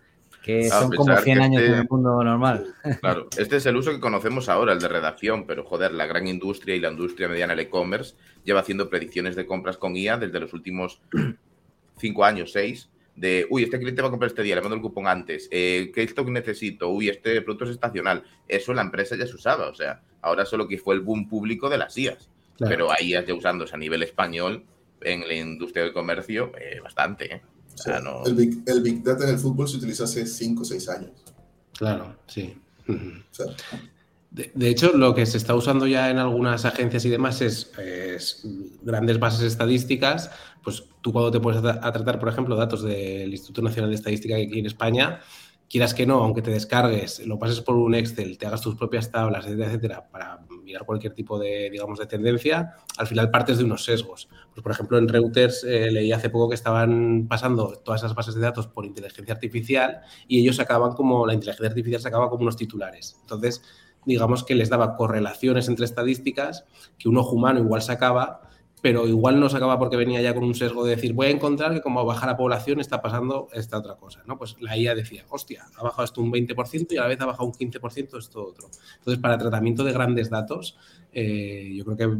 que 0.44 0.68
son 0.68 0.92
como 0.92 1.16
100 1.16 1.40
años 1.40 1.62
en 1.62 1.74
el 1.74 1.88
mundo 1.88 2.22
normal. 2.22 2.76
Claro, 3.00 3.26
este 3.36 3.56
es 3.56 3.66
el 3.66 3.76
uso 3.76 3.90
que 3.90 3.98
conocemos 3.98 4.48
ahora, 4.48 4.72
el 4.72 4.78
de 4.78 4.86
redacción, 4.86 5.46
pero 5.46 5.64
joder, 5.64 5.92
la 5.92 6.06
gran 6.06 6.28
industria 6.28 6.76
y 6.76 6.80
la 6.80 6.90
industria 6.90 7.26
mediana 7.26 7.54
del 7.56 7.66
e-commerce 7.66 8.14
lleva 8.44 8.60
haciendo 8.60 8.88
predicciones 8.88 9.34
de 9.34 9.46
compras 9.46 9.78
con 9.78 9.96
IA 9.96 10.16
desde 10.18 10.38
los 10.38 10.52
últimos 10.52 11.00
5 11.98 12.24
años, 12.24 12.52
6, 12.52 12.88
de, 13.16 13.48
uy, 13.50 13.64
este 13.64 13.80
cliente 13.80 14.00
va 14.00 14.08
a 14.08 14.10
comprar 14.12 14.28
este 14.28 14.44
día, 14.44 14.54
le 14.54 14.60
mando 14.60 14.76
el 14.76 14.82
cupón 14.82 15.08
antes, 15.08 15.48
eh, 15.50 15.90
¿qué 15.92 16.04
stock 16.04 16.28
necesito? 16.28 16.88
Uy, 16.88 17.08
este 17.08 17.42
producto 17.42 17.64
es 17.64 17.72
estacional. 17.72 18.22
Eso 18.46 18.72
la 18.72 18.82
empresa 18.82 19.16
ya 19.16 19.26
se 19.26 19.34
usaba, 19.34 19.68
o 19.68 19.74
sea, 19.74 20.02
ahora 20.22 20.46
solo 20.46 20.68
que 20.68 20.78
fue 20.78 20.94
el 20.94 21.00
boom 21.00 21.28
público 21.28 21.68
de 21.68 21.78
las 21.78 21.98
IAs. 21.98 22.30
Pero 22.58 22.90
ahí 22.90 23.10
ya 23.10 23.24
usándose 23.34 23.74
a 23.74 23.78
nivel 23.78 24.02
español 24.02 24.64
en 25.00 25.26
la 25.26 25.34
industria 25.34 25.84
del 25.84 25.92
comercio 25.92 26.52
eh, 26.58 26.80
bastante. 26.80 27.36
¿eh? 27.36 27.42
el, 28.26 28.34
big, 28.82 29.02
Data 29.02 29.24
en 29.24 29.30
el 29.30 29.38
fútbol 29.38 29.68
se 29.68 29.76
utiliza 29.76 30.04
hace 30.04 30.26
5 30.26 30.62
o 30.62 30.64
6 30.64 30.88
años. 30.88 31.10
Claro, 31.76 32.16
sí. 32.26 32.56
de, 34.30 34.68
hecho, 34.68 34.92
lo 34.96 35.14
que 35.14 35.26
se 35.26 35.36
está 35.36 35.54
usando 35.54 35.86
ya 35.86 36.10
en 36.10 36.18
algunas 36.18 36.64
agencias 36.64 37.04
y 37.04 37.10
demás 37.10 37.40
es, 37.40 37.70
grandes 38.82 39.20
bases 39.20 39.42
estadísticas. 39.42 40.30
Pues 40.64 40.84
tú 41.00 41.12
cuando 41.12 41.30
te 41.30 41.40
puedes 41.40 41.64
a, 41.64 41.92
tratar, 41.92 42.18
por 42.18 42.28
ejemplo, 42.28 42.56
datos 42.56 42.82
del 42.82 43.30
Instituto 43.30 43.62
Nacional 43.62 43.90
de 43.90 43.96
Estadística 43.96 44.36
aquí 44.36 44.58
en 44.58 44.66
España, 44.66 45.20
quieras 45.68 45.94
que 45.94 46.06
no, 46.06 46.22
aunque 46.24 46.42
te 46.42 46.50
descargues, 46.50 47.26
lo 47.26 47.38
pases 47.38 47.60
por 47.60 47.76
un 47.76 47.94
Excel, 47.94 48.38
te 48.38 48.46
hagas 48.46 48.62
tus 48.62 48.74
propias 48.74 49.10
tablas, 49.10 49.44
etcétera, 49.44 49.66
etcétera, 49.66 50.08
para 50.10 50.40
mirar 50.62 50.84
cualquier 50.84 51.14
tipo 51.14 51.38
de, 51.38 51.68
digamos, 51.70 51.98
de 51.98 52.06
tendencia, 52.06 52.74
al 52.96 53.06
final 53.06 53.30
partes 53.30 53.58
de 53.58 53.64
unos 53.64 53.84
sesgos. 53.84 54.28
Pues, 54.52 54.62
por 54.62 54.72
ejemplo, 54.72 54.98
en 54.98 55.08
Reuters 55.08 55.64
eh, 55.64 55.90
leí 55.90 56.12
hace 56.12 56.30
poco 56.30 56.48
que 56.48 56.54
estaban 56.54 57.26
pasando 57.28 57.80
todas 57.84 58.00
esas 58.00 58.14
bases 58.14 58.34
de 58.34 58.40
datos 58.40 58.66
por 58.66 58.86
inteligencia 58.86 59.34
artificial 59.34 60.00
y 60.26 60.40
ellos 60.40 60.56
sacaban 60.56 60.92
como, 60.92 61.26
la 61.26 61.34
inteligencia 61.34 61.68
artificial 61.68 62.00
sacaba 62.00 62.30
como 62.30 62.42
unos 62.42 62.56
titulares. 62.56 63.18
Entonces, 63.20 63.62
digamos 64.06 64.44
que 64.44 64.54
les 64.54 64.70
daba 64.70 64.96
correlaciones 64.96 65.68
entre 65.68 65.84
estadísticas 65.84 66.64
que 66.98 67.08
un 67.08 67.18
ojo 67.18 67.36
humano 67.36 67.60
igual 67.60 67.82
sacaba 67.82 68.47
pero 68.82 69.06
igual 69.08 69.40
no 69.40 69.48
se 69.48 69.56
acaba 69.56 69.78
porque 69.78 69.96
venía 69.96 70.20
ya 70.20 70.34
con 70.34 70.44
un 70.44 70.54
sesgo 70.54 70.84
de 70.84 70.96
decir, 70.96 71.12
voy 71.12 71.26
a 71.26 71.30
encontrar 71.30 71.72
que 71.72 71.80
como 71.80 72.04
baja 72.04 72.26
la 72.26 72.36
población 72.36 72.80
está 72.80 73.02
pasando 73.02 73.48
esta 73.52 73.78
otra 73.78 73.96
cosa, 73.96 74.22
¿no? 74.26 74.38
Pues 74.38 74.56
la 74.60 74.76
IA 74.76 74.94
decía, 74.94 75.24
hostia, 75.28 75.66
ha 75.76 75.82
bajado 75.82 76.04
esto 76.04 76.20
un 76.20 76.32
20% 76.32 76.92
y 76.92 76.96
a 76.96 77.02
la 77.02 77.08
vez 77.08 77.20
ha 77.20 77.26
bajado 77.26 77.46
un 77.46 77.52
15% 77.52 78.18
esto 78.18 78.46
otro. 78.46 78.68
Entonces, 78.98 79.20
para 79.20 79.38
tratamiento 79.38 79.84
de 79.84 79.92
grandes 79.92 80.30
datos, 80.30 80.76
eh, 81.12 81.72
yo 81.74 81.84
creo 81.84 81.96
que 81.96 82.18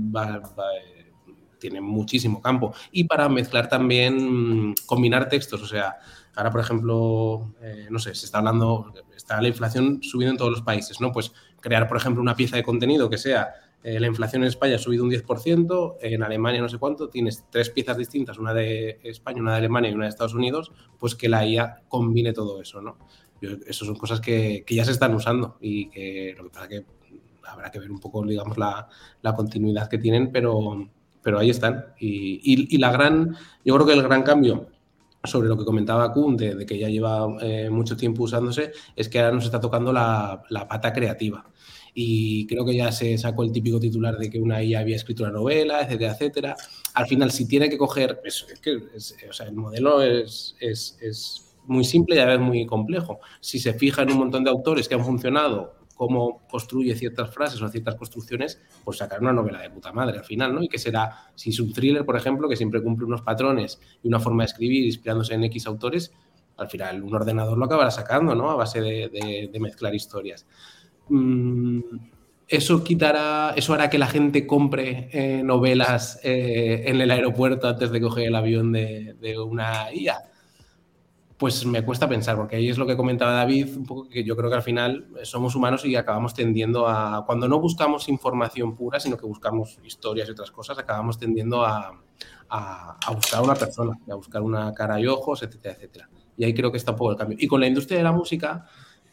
tiene 1.59 1.81
muchísimo 1.81 2.41
campo. 2.41 2.73
Y 2.93 3.05
para 3.05 3.29
mezclar 3.29 3.69
también, 3.69 4.75
combinar 4.87 5.29
textos, 5.29 5.63
o 5.63 5.67
sea, 5.67 5.97
ahora, 6.35 6.51
por 6.51 6.61
ejemplo, 6.61 7.55
eh, 7.61 7.89
no 7.91 7.99
sé, 7.99 8.15
se 8.15 8.27
está 8.27 8.39
hablando, 8.39 8.93
está 9.17 9.41
la 9.41 9.49
inflación 9.49 10.01
subiendo 10.03 10.33
en 10.33 10.39
todos 10.39 10.51
los 10.51 10.63
países, 10.63 11.01
¿no? 11.01 11.13
Pues 11.13 11.33
crear, 11.61 11.89
por 11.89 11.97
ejemplo, 11.97 12.23
una 12.23 12.37
pieza 12.37 12.57
de 12.57 12.63
contenido 12.63 13.11
que 13.11 13.19
sea 13.19 13.55
eh, 13.83 14.01
la 14.01 14.09
inflación 14.09 14.43
en 14.43 14.49
España 14.49 14.75
ha 14.75 14.79
subido 14.79 15.05
un 15.05 15.11
10%, 15.11 15.97
en 16.01 16.23
Alemania 16.23 16.61
no 16.61 16.69
sé 16.69 16.79
cuánto, 16.79 17.09
tienes 17.09 17.45
tres 17.51 17.71
piezas 17.71 17.97
distintas, 17.97 18.39
una 18.39 18.53
de 18.53 18.99
España, 19.05 19.41
una 19.41 19.53
de 19.53 19.59
Alemania 19.59 19.91
y 19.91 19.95
una 19.95 20.05
de 20.05 20.11
Estados 20.11 20.35
Unidos, 20.35 20.73
pues 20.99 21.15
que 21.15 21.29
la 21.29 21.47
IA 21.47 21.83
combine 21.89 22.33
todo 22.33 22.61
eso, 22.61 22.83
¿no? 22.83 22.99
Eso 23.41 23.85
son 23.85 23.95
cosas 23.95 24.21
que, 24.21 24.65
ya 24.69 24.85
se 24.85 24.91
están 24.91 25.15
usando 25.15 25.59
y 25.61 25.89
que 25.91 26.35
lo 26.37 26.51
que 26.51 26.69
que 26.69 26.85
habrá 27.45 27.71
que 27.71 27.79
ver 27.79 27.91
un 27.91 28.01
poco, 28.01 28.25
digamos, 28.27 28.59
la, 28.59 28.89
continuidad 29.37 29.89
que 29.89 29.99
tienen, 29.99 30.33
pero, 30.33 30.89
pero 31.23 31.39
ahí 31.39 31.51
están. 31.51 31.87
Y, 32.01 32.77
la 32.79 32.91
gran, 32.91 33.37
yo 33.65 33.75
creo 33.75 33.87
que 33.87 33.93
el 33.93 34.03
gran 34.03 34.25
cambio 34.25 34.67
sobre 35.23 35.49
lo 35.49 35.57
que 35.57 35.65
comentaba 35.65 36.13
Kuhn, 36.13 36.37
de, 36.37 36.67
que 36.67 36.79
ya 36.79 36.89
lleva 36.89 37.29
eh, 37.41 37.71
mucho 37.71 37.97
tiempo 37.97 38.25
usándose, 38.25 38.73
es 38.97 39.09
que 39.09 39.21
ahora 39.21 39.33
nos 39.33 39.45
está 39.45 39.61
tocando 39.61 39.93
la, 39.93 40.43
la 40.51 40.67
pata 40.67 40.93
creativa 40.93 41.45
y 42.01 42.47
creo 42.47 42.65
que 42.65 42.77
ya 42.77 42.93
se 42.93 43.19
sacó 43.19 43.43
el 43.43 43.51
típico 43.51 43.81
titular 43.81 44.17
de 44.17 44.31
que 44.31 44.39
una 44.39 44.63
IA 44.63 44.79
había 44.79 44.95
escrito 44.95 45.25
una 45.25 45.33
novela, 45.33 45.81
etcétera, 45.81 46.13
etcétera. 46.13 46.57
Al 46.95 47.09
final, 47.09 47.33
si 47.33 47.49
tiene 47.49 47.69
que 47.69 47.77
coger, 47.77 48.21
es, 48.23 48.47
que 48.63 48.77
o 49.29 49.33
sea, 49.33 49.47
el 49.47 49.57
modelo 49.57 50.01
es, 50.01 50.55
es, 50.61 50.97
es, 51.01 51.57
muy 51.67 51.83
simple 51.83 52.15
y 52.15 52.21
a 52.21 52.27
veces 52.27 52.41
muy 52.41 52.65
complejo. 52.67 53.19
Si 53.41 53.59
se 53.59 53.75
fija 53.75 54.03
en 54.03 54.13
un 54.13 54.19
montón 54.19 54.45
de 54.45 54.51
autores 54.51 54.89
que 54.89 54.95
han 54.95 55.05
funcionado, 55.05 55.75
cómo 55.97 56.47
construye 56.49 56.95
ciertas 56.95 57.35
frases 57.35 57.61
o 57.61 57.69
ciertas 57.69 57.97
construcciones, 57.97 58.61
pues 58.85 58.99
sacar 58.99 59.21
una 59.21 59.33
novela 59.33 59.61
de 59.61 59.69
puta 59.69 59.93
madre 59.93 60.19
al 60.19 60.25
final, 60.25 60.55
¿no? 60.55 60.63
Y 60.63 60.69
que 60.69 60.79
será, 60.79 61.33
si 61.35 61.51
es 61.51 61.59
un 61.59 61.73
thriller, 61.73 62.07
por 62.07 62.17
ejemplo, 62.17 62.49
que 62.49 62.55
siempre 62.55 62.81
cumple 62.81 63.07
unos 63.07 63.23
patrones 63.23 63.81
y 64.05 64.07
una 64.07 64.21
forma 64.21 64.45
de 64.45 64.47
escribir 64.47 64.87
inspirándose 64.87 65.35
en 65.35 65.43
X 65.43 65.67
autores, 65.67 66.13
al 66.59 66.69
final 66.69 67.03
un 67.03 67.13
ordenador 67.13 67.59
lo 67.59 67.65
acabará 67.65 67.91
sacando, 67.91 68.37
¿no? 68.37 68.51
A 68.51 68.55
base 68.55 68.81
de 68.81 69.59
mezclar 69.59 69.97
historias. 69.97 70.47
Mm, 71.09 71.81
eso 72.49 72.83
quitará, 72.83 73.53
eso 73.57 73.75
hará 73.75 73.91
que 73.91 73.99
la 73.99 74.07
gente 74.07 74.47
compre 74.47 75.11
eh, 75.13 75.43
novelas 75.43 76.19
eh, 76.23 76.85
en 76.87 77.01
el 77.01 77.11
aeropuerto 77.11 77.69
antes 77.69 77.91
de 77.91 78.01
coger 78.01 78.29
el 78.29 78.35
avión 78.35 78.73
de, 78.73 79.37
una 79.39 79.93
IA. 79.93 80.19
Pues 81.37 81.65
me 81.67 81.85
cuesta 81.85 82.09
pensar, 82.09 82.37
porque 82.37 82.57
ahí 82.57 82.69
es 82.69 82.79
lo 82.79 82.87
que 82.87 82.97
comentaba 82.97 83.33
David, 83.33 83.77
un 83.77 83.87
poco 83.87 84.09
que 84.09 84.25
yo 84.25 84.35
creo 84.35 84.51
que 84.51 84.57
al 84.57 84.63
final 84.63 85.07
somos 85.23 85.55
humanos 85.55 85.85
y 85.85 85.95
acabamos 85.95 86.35
tendiendo 86.35 86.89
a, 86.89 87.25
cuando 87.27 87.47
no 87.47 87.61
buscamos 87.61 88.09
información 88.09 88.75
pura, 88.75 88.99
sino 88.99 89.17
que 89.17 89.27
buscamos 89.27 89.79
historias 89.85 90.29
y 90.29 90.33
otras 90.33 90.51
cosas, 90.51 90.79
acabamos 90.79 91.19
tendiendo 91.19 91.65
a, 91.65 91.93
a 92.49 93.13
buscar 93.15 93.43
una 93.43 93.55
persona, 93.55 93.97
a 94.11 94.15
buscar 94.15 94.43
una 94.43 94.73
cara 94.75 94.99
y 94.99 95.07
ojos, 95.07 95.43
etcétera, 95.43 95.75
etcétera. 95.75 96.09
Y 96.37 96.45
ahí 96.45 96.55
creo 96.55 96.73
que 96.73 96.79
está 96.79 96.93
un 96.93 96.99
poco 96.99 97.11
el 97.13 97.17
cambio. 97.19 97.37
Y 97.39 97.47
con 97.47 97.61
la 97.61 97.67
industria 97.67 97.99
de 97.99 98.05
la 98.05 98.13
música, 98.13 98.67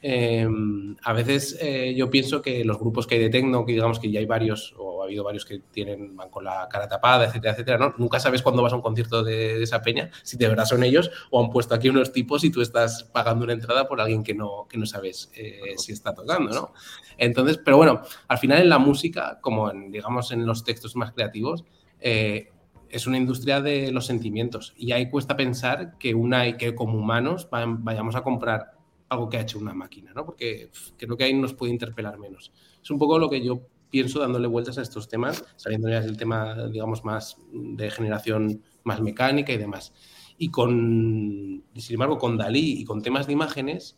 Em, 0.08 0.96
a 1.02 1.14
veces 1.14 1.58
eh, 1.60 1.96
yo 1.98 2.12
pienso 2.12 2.40
que 2.40 2.64
los 2.64 2.78
grupos 2.78 3.08
que 3.08 3.16
hay 3.16 3.22
de 3.22 3.32
tecno, 3.32 3.66
que 3.66 3.72
digamos 3.72 3.98
que 3.98 4.12
ya 4.12 4.20
hay 4.20 4.28
varios, 4.28 4.76
o 4.78 5.02
ha 5.02 5.06
habido 5.06 5.24
varios 5.24 5.46
que 5.46 5.62
tienen, 5.72 6.16
van 6.16 6.30
con 6.30 6.44
la 6.44 6.68
cara 6.70 6.88
tapada, 6.88 7.26
etcétera, 7.26 7.54
etcétera, 7.54 7.78
¿no? 7.80 7.96
Nunca 7.98 8.20
sabes 8.20 8.44
cuándo 8.44 8.62
vas 8.62 8.72
a 8.72 8.76
un 8.76 8.84
concierto 8.84 9.24
de, 9.24 9.64
esa 9.64 9.82
peña, 9.82 10.12
si 10.22 10.38
de 10.38 10.48
verdad 10.48 10.66
son 10.66 10.84
ellos, 10.84 11.10
o 11.32 11.44
han 11.44 11.50
puesto 11.50 11.74
aquí 11.74 11.90
unos 11.90 12.12
tipos 12.12 12.44
y 12.44 12.52
tú 12.52 12.62
estás 12.62 13.04
pagando 13.06 13.46
una 13.46 13.54
entrada 13.54 13.88
por 13.88 14.00
alguien 14.00 14.22
que 14.22 14.36
no, 14.36 14.68
que 14.70 14.78
no 14.78 14.86
sabes 14.86 15.32
eh, 15.34 15.74
si 15.78 15.92
está 15.92 16.14
tocando, 16.14 16.54
¿no? 16.54 16.74
Entonces, 17.18 17.58
pero 17.58 17.78
bueno, 17.78 18.02
al 18.28 18.38
final 18.38 18.62
en 18.62 18.70
la 18.70 18.78
música, 18.78 19.40
como 19.42 19.72
en, 19.72 19.90
digamos 19.90 20.32
en 20.32 20.46
los 20.46 20.64
textos 20.64 20.96
más 20.96 21.14
creativos, 21.14 21.64
eh, 22.00 22.52
es 22.90 23.08
una 23.08 23.18
industria 23.18 23.60
de 23.60 23.92
los 23.92 24.06
sentimientos 24.06 24.76
y 24.78 24.92
ahí 24.92 25.10
cuesta 25.10 25.36
pensar 25.36 25.98
que 25.98 26.14
una 26.14 26.58
que 26.58 26.76
como 26.76 27.00
humanos 27.00 27.48
vayamos 27.50 28.16
a 28.16 28.22
comprar 28.22 28.75
algo 29.10 29.30
que 29.30 29.38
ha 29.38 29.42
hecho 29.42 29.60
una 29.60 29.74
máquina, 29.74 30.12
¿no? 30.14 30.26
Porque 30.26 30.70
creo 30.98 31.18
que 31.18 31.24
ahí 31.24 31.34
nos 31.34 31.54
puede 31.54 31.72
interpelar 31.72 32.18
menos. 32.18 32.52
Es 32.82 32.90
un 32.90 33.00
poco 33.00 33.20
lo 33.20 33.30
que 33.30 33.44
yo 33.44 33.68
pienso 33.90 34.20
dándole 34.20 34.48
vueltas 34.48 34.78
a 34.78 34.82
estos 34.82 35.08
temas, 35.08 35.44
saliendo 35.56 35.90
ya 35.90 36.02
del 36.02 36.18
tema, 36.18 36.68
digamos, 36.68 37.06
más 37.06 37.38
de 37.52 37.90
generación 37.92 38.62
más 38.84 39.02
mecánica 39.02 39.54
y 39.54 39.58
demás. 39.58 39.94
Y 40.38 40.50
con, 40.50 41.64
sin 41.76 41.94
embargo, 41.94 42.18
con 42.18 42.38
Dalí 42.38 42.82
y 42.82 42.86
con 42.86 43.02
temas 43.02 43.28
de 43.28 43.34
imágenes, 43.34 43.98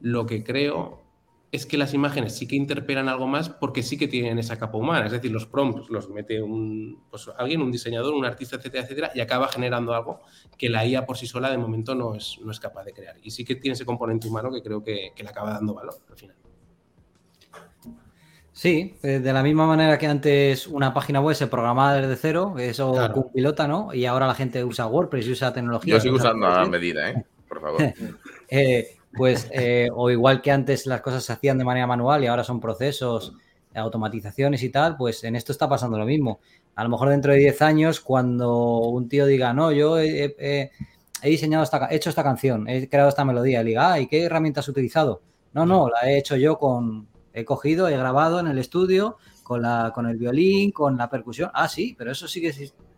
lo 0.00 0.26
que 0.26 0.42
creo 0.42 1.05
es 1.52 1.64
que 1.64 1.78
las 1.78 1.94
imágenes 1.94 2.36
sí 2.36 2.46
que 2.48 2.56
interpelan 2.56 3.08
algo 3.08 3.26
más 3.26 3.48
porque 3.48 3.82
sí 3.82 3.96
que 3.96 4.08
tienen 4.08 4.38
esa 4.38 4.58
capa 4.58 4.78
humana. 4.78 5.06
Es 5.06 5.12
decir, 5.12 5.30
los 5.30 5.46
prompts 5.46 5.88
los 5.90 6.10
mete 6.10 6.42
un, 6.42 7.04
pues, 7.10 7.30
alguien, 7.38 7.62
un 7.62 7.70
diseñador, 7.70 8.14
un 8.14 8.24
artista, 8.24 8.56
etcétera, 8.56 8.84
etcétera, 8.84 9.10
y 9.14 9.20
acaba 9.20 9.48
generando 9.48 9.94
algo 9.94 10.20
que 10.58 10.68
la 10.68 10.84
IA 10.84 11.06
por 11.06 11.16
sí 11.16 11.26
sola 11.26 11.50
de 11.50 11.58
momento 11.58 11.94
no 11.94 12.14
es, 12.14 12.38
no 12.42 12.50
es 12.50 12.58
capaz 12.58 12.84
de 12.84 12.92
crear. 12.92 13.16
Y 13.22 13.30
sí 13.30 13.44
que 13.44 13.54
tiene 13.54 13.74
ese 13.74 13.84
componente 13.84 14.28
humano 14.28 14.50
que 14.50 14.62
creo 14.62 14.82
que, 14.82 15.12
le 15.16 15.28
acaba 15.28 15.52
dando 15.52 15.74
valor 15.74 15.94
al 16.10 16.16
final. 16.16 16.36
Sí, 18.52 18.96
eh, 19.02 19.18
de 19.18 19.32
la 19.32 19.42
misma 19.42 19.66
manera 19.66 19.98
que 19.98 20.06
antes 20.06 20.66
una 20.66 20.94
página 20.94 21.20
web 21.20 21.36
se 21.36 21.46
programaba 21.46 21.94
desde 21.94 22.16
cero, 22.16 22.54
eso 22.58 22.94
con 23.12 23.30
pilota, 23.30 23.68
¿no? 23.68 23.92
Y 23.92 24.06
ahora 24.06 24.26
la 24.26 24.34
gente 24.34 24.64
usa 24.64 24.86
WordPress 24.86 25.26
y 25.26 25.32
usa 25.32 25.52
tecnología. 25.52 25.94
Yo 25.94 26.00
sigo 26.00 26.16
usando 26.16 26.46
a 26.46 26.64
medida, 26.64 27.10
¿eh? 27.10 27.24
Por 27.46 27.60
favor. 27.60 27.82
eh, 28.48 28.95
pues 29.16 29.48
eh, 29.52 29.88
o 29.94 30.10
igual 30.10 30.42
que 30.42 30.50
antes 30.50 30.86
las 30.86 31.00
cosas 31.00 31.24
se 31.24 31.32
hacían 31.32 31.58
de 31.58 31.64
manera 31.64 31.86
manual 31.86 32.22
y 32.22 32.26
ahora 32.26 32.44
son 32.44 32.60
procesos, 32.60 33.34
automatizaciones 33.74 34.62
y 34.62 34.70
tal, 34.70 34.96
pues 34.96 35.24
en 35.24 35.36
esto 35.36 35.52
está 35.52 35.68
pasando 35.68 35.98
lo 35.98 36.04
mismo. 36.04 36.40
A 36.74 36.84
lo 36.84 36.90
mejor 36.90 37.08
dentro 37.08 37.32
de 37.32 37.38
10 37.38 37.62
años, 37.62 38.00
cuando 38.00 38.80
un 38.80 39.08
tío 39.08 39.26
diga, 39.26 39.52
no, 39.52 39.72
yo 39.72 39.98
he, 39.98 40.70
diseñado 41.22 41.64
esta, 41.64 41.86
he 41.90 41.96
hecho 41.96 42.10
esta 42.10 42.22
canción, 42.22 42.68
he 42.68 42.88
creado 42.88 43.08
esta 43.08 43.24
melodía, 43.24 43.62
y 43.62 43.64
diga, 43.64 43.92
ah, 43.92 44.00
¿y 44.00 44.06
qué 44.06 44.24
herramientas 44.24 44.64
has 44.64 44.68
utilizado? 44.68 45.22
No, 45.52 45.64
no, 45.66 45.88
la 45.88 46.10
he 46.10 46.18
hecho 46.18 46.36
yo 46.36 46.58
con, 46.58 47.08
he 47.32 47.44
cogido, 47.44 47.88
he 47.88 47.96
grabado 47.96 48.40
en 48.40 48.46
el 48.46 48.58
estudio 48.58 49.16
con, 49.42 49.62
la, 49.62 49.92
con 49.94 50.06
el 50.06 50.16
violín, 50.16 50.70
con 50.70 50.96
la 50.96 51.08
percusión. 51.08 51.50
Ah, 51.54 51.68
sí, 51.68 51.94
pero 51.96 52.12
eso 52.12 52.28
sí 52.28 52.40
que 52.40 52.52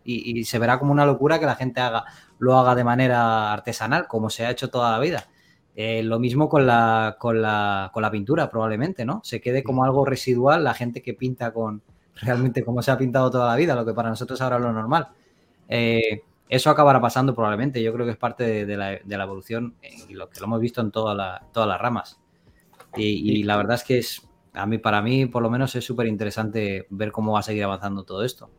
Y, 0.04 0.40
y 0.40 0.44
se 0.44 0.58
verá 0.58 0.78
como 0.78 0.92
una 0.92 1.04
locura 1.04 1.38
que 1.38 1.46
la 1.46 1.54
gente 1.54 1.80
haga, 1.80 2.04
lo 2.38 2.58
haga 2.58 2.74
de 2.74 2.84
manera 2.84 3.52
artesanal, 3.52 4.06
como 4.08 4.30
se 4.30 4.46
ha 4.46 4.50
hecho 4.50 4.70
toda 4.70 4.90
la 4.90 4.98
vida. 4.98 5.28
Eh, 5.80 6.02
lo 6.02 6.18
mismo 6.18 6.48
con 6.48 6.66
la, 6.66 7.14
con, 7.20 7.40
la, 7.40 7.92
con 7.94 8.02
la 8.02 8.10
pintura, 8.10 8.50
probablemente, 8.50 9.04
¿no? 9.04 9.20
Se 9.22 9.40
quede 9.40 9.62
como 9.62 9.84
algo 9.84 10.04
residual 10.04 10.64
la 10.64 10.74
gente 10.74 11.02
que 11.02 11.14
pinta 11.14 11.52
con 11.52 11.82
realmente 12.16 12.64
como 12.64 12.82
se 12.82 12.90
ha 12.90 12.98
pintado 12.98 13.30
toda 13.30 13.46
la 13.46 13.54
vida, 13.54 13.76
lo 13.76 13.86
que 13.86 13.94
para 13.94 14.08
nosotros 14.08 14.40
ahora 14.40 14.56
es 14.56 14.62
lo 14.62 14.72
normal. 14.72 15.06
Eh, 15.68 16.22
eso 16.48 16.70
acabará 16.70 17.00
pasando 17.00 17.32
probablemente. 17.32 17.80
Yo 17.80 17.92
creo 17.92 18.04
que 18.04 18.10
es 18.10 18.18
parte 18.18 18.66
de, 18.66 18.76
la, 18.76 19.22
evolución 19.22 19.76
y 20.08 20.14
lo 20.14 20.28
que 20.28 20.40
lo 20.40 20.46
hemos 20.46 20.60
visto 20.60 20.80
en 20.80 20.90
todas 20.90 21.16
las 21.16 21.80
ramas. 21.80 22.18
Y, 22.96 23.44
la 23.44 23.56
verdad 23.56 23.76
es 23.76 23.84
que 23.84 23.98
es, 23.98 24.28
a 24.54 24.66
mí, 24.66 24.78
para 24.78 25.00
mí, 25.00 25.26
por 25.26 25.44
lo 25.44 25.48
menos, 25.48 25.76
es 25.76 25.84
súper 25.84 26.08
interesante 26.08 26.88
ver 26.90 27.12
cómo 27.12 27.34
va 27.34 27.38
a 27.38 27.44
seguir 27.44 27.62
avanzando 27.62 28.02
todo 28.02 28.24
esto. 28.24 28.50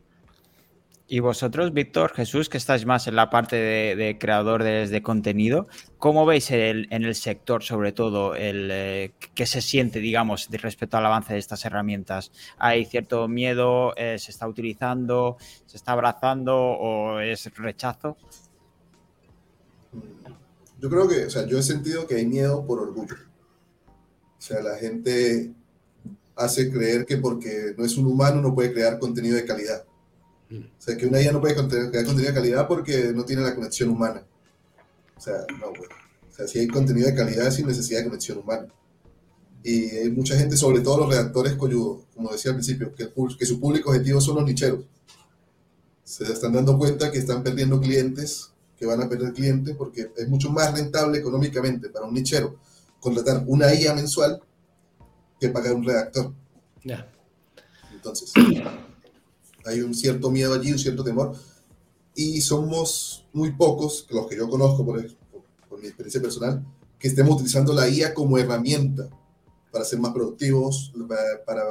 Y 1.11 1.21
vosotros, 1.21 1.73
Víctor, 1.73 2.13
Jesús, 2.13 2.49
que 2.49 2.59
estáis 2.59 2.85
más 2.85 3.07
en 3.07 3.15
la 3.15 3.31
parte 3.31 3.55
de, 3.55 4.17
creadores 4.19 4.91
de 4.91 5.01
contenido, 5.01 5.67
¿cómo 5.97 6.23
veis 6.27 6.51
en 6.51 6.85
el 6.91 7.15
sector, 7.15 7.63
sobre 7.63 7.93
todo, 7.93 8.35
el 8.35 8.69
eh, 8.71 9.13
qué 9.33 9.47
se 9.47 9.61
siente, 9.61 10.01
digamos, 10.01 10.47
respecto 10.51 10.97
al 10.97 11.07
avance 11.07 11.33
de 11.33 11.39
estas 11.39 11.65
herramientas? 11.65 12.31
¿Hay 12.59 12.85
cierto 12.85 13.27
miedo? 13.27 13.95
Eh, 13.97 14.19
¿Se 14.19 14.29
está 14.29 14.47
utilizando? 14.47 15.37
¿Se 15.65 15.77
está 15.77 15.93
abrazando 15.93 16.55
o 16.55 17.19
es 17.19 17.51
rechazo? 17.55 18.15
Yo 20.79 20.91
creo 20.91 21.07
que, 21.07 21.25
o 21.25 21.29
sea, 21.31 21.47
yo 21.47 21.57
he 21.57 21.63
sentido 21.63 22.05
que 22.05 22.17
hay 22.17 22.27
miedo 22.27 22.63
por 22.67 22.79
orgullo. 22.81 23.15
O 23.87 24.41
sea, 24.41 24.61
la 24.61 24.77
gente 24.77 25.51
hace 26.35 26.71
creer 26.71 27.07
que 27.07 27.17
porque 27.17 27.73
no 27.75 27.83
es 27.83 27.97
un 27.97 28.05
humano 28.05 28.43
no 28.43 28.53
puede 28.53 28.71
crear 28.71 28.99
contenido 28.99 29.37
de 29.37 29.45
calidad. 29.45 29.88
O 30.51 30.81
sea, 30.81 30.97
que 30.97 31.05
una 31.05 31.21
IA 31.21 31.31
no 31.31 31.41
puede 31.41 31.53
crear 31.53 32.05
contenido 32.05 32.29
de 32.29 32.33
calidad 32.33 32.67
porque 32.67 33.11
no 33.13 33.23
tiene 33.23 33.43
la 33.43 33.53
conexión 33.53 33.89
humana. 33.89 34.23
O 35.15 35.21
sea, 35.21 35.45
no, 35.59 35.69
güey. 35.69 35.89
O 36.29 36.35
sea, 36.35 36.47
si 36.47 36.59
hay 36.59 36.67
contenido 36.67 37.07
de 37.07 37.15
calidad 37.15 37.51
sin 37.51 37.67
necesidad 37.67 37.99
de 37.99 38.05
conexión 38.05 38.39
humana. 38.39 38.67
Y 39.63 39.89
hay 39.89 40.09
mucha 40.09 40.37
gente, 40.37 40.55
sobre 40.55 40.81
todo 40.81 40.99
los 40.99 41.09
redactores 41.09 41.53
coyudos, 41.55 42.05
como 42.15 42.31
decía 42.31 42.51
al 42.51 42.57
principio, 42.57 42.95
que, 42.95 43.11
que 43.37 43.45
su 43.45 43.59
público 43.59 43.91
objetivo 43.91 44.21
son 44.21 44.37
los 44.37 44.45
nicheros. 44.45 44.85
Se 46.03 46.23
están 46.23 46.53
dando 46.53 46.77
cuenta 46.77 47.11
que 47.11 47.19
están 47.19 47.43
perdiendo 47.43 47.79
clientes, 47.79 48.51
que 48.77 48.85
van 48.85 49.01
a 49.03 49.09
perder 49.09 49.33
clientes, 49.33 49.75
porque 49.75 50.11
es 50.15 50.27
mucho 50.29 50.49
más 50.49 50.73
rentable 50.73 51.19
económicamente 51.19 51.89
para 51.89 52.05
un 52.05 52.13
nichero 52.13 52.57
contratar 52.99 53.43
una 53.45 53.73
IA 53.73 53.93
mensual 53.93 54.41
que 55.39 55.49
pagar 55.49 55.73
un 55.73 55.83
redactor. 55.83 56.33
Ya. 56.83 57.07
Entonces, 57.93 58.31
hay 59.65 59.81
un 59.81 59.93
cierto 59.93 60.29
miedo 60.29 60.53
allí, 60.53 60.71
un 60.71 60.79
cierto 60.79 61.03
temor, 61.03 61.35
y 62.15 62.41
somos 62.41 63.25
muy 63.33 63.51
pocos, 63.51 64.05
los 64.09 64.27
que 64.27 64.35
yo 64.35 64.49
conozco 64.49 64.85
por, 64.85 65.05
por, 65.69 65.79
mi 65.79 65.87
experiencia 65.87 66.21
personal, 66.21 66.65
que 66.97 67.07
estemos 67.07 67.35
utilizando 67.35 67.73
la 67.73 67.87
IA 67.87 68.13
como 68.13 68.37
herramienta 68.37 69.09
para 69.71 69.85
ser 69.85 69.99
más 69.99 70.11
productivos, 70.11 70.91
para, 71.45 71.61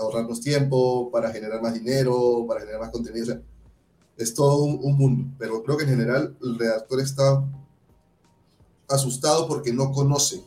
ahorrarnos 0.00 0.40
tiempo, 0.40 1.10
para 1.10 1.30
generar 1.30 1.62
más 1.62 1.74
dinero, 1.74 2.44
para 2.46 2.60
generar 2.60 2.80
más 2.80 2.90
contenido. 2.90 3.40
es 4.16 4.34
todo 4.34 4.64
un, 4.64 4.96
mundo, 4.96 5.34
pero 5.38 5.62
creo 5.62 5.76
que 5.76 5.84
en 5.84 5.90
general 5.90 6.36
el 6.42 6.58
redactor 6.58 7.00
está 7.00 7.42
asustado 8.88 9.48
porque 9.48 9.72
no 9.72 9.92
conoce 9.92 10.44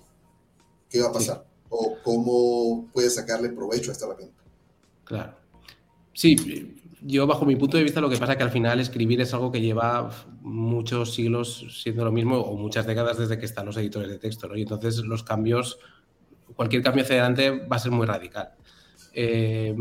qué 0.90 1.02
va 1.02 1.08
a 1.08 1.14
pasar 1.14 1.46
o 1.70 1.96
cómo 2.04 2.88
puede 2.94 3.10
sacarle 3.10 3.50
provecho 3.50 3.90
a 3.90 3.94
esta 3.94 4.06
herramienta. 4.06 4.44
Claro. 5.06 5.45
Sí, 6.16 6.78
yo 7.02 7.28
bajo 7.28 7.46
mi 7.46 7.58
punto 7.58 7.76
de 7.76 7.84
vista 7.84 8.00
lo 8.00 8.10
que 8.10 8.16
pasa 8.16 8.32
es 8.32 8.38
que 8.38 8.44
al 8.44 8.50
final 8.50 8.80
escribir 8.80 9.20
es 9.20 9.34
algo 9.34 9.52
que 9.52 9.60
lleva 9.60 10.10
muchos 10.42 11.14
siglos 11.14 11.68
siendo 11.84 12.06
lo 12.06 12.12
mismo 12.12 12.40
o 12.40 12.56
muchas 12.56 12.88
décadas 12.88 13.18
desde 13.18 13.38
que 13.38 13.46
están 13.46 13.66
los 13.66 13.76
editores 13.76 14.10
de 14.10 14.18
texto. 14.18 14.56
Y 14.56 14.62
entonces 14.62 15.00
los 15.00 15.24
cambios, 15.24 15.78
cualquier 16.56 16.82
cambio 16.82 17.04
hacia 17.04 17.16
adelante 17.18 17.52
va 17.52 17.76
a 17.76 17.80
ser 17.80 17.92
muy 17.92 18.08
radical. 18.08 18.54
Eh, 19.14 19.76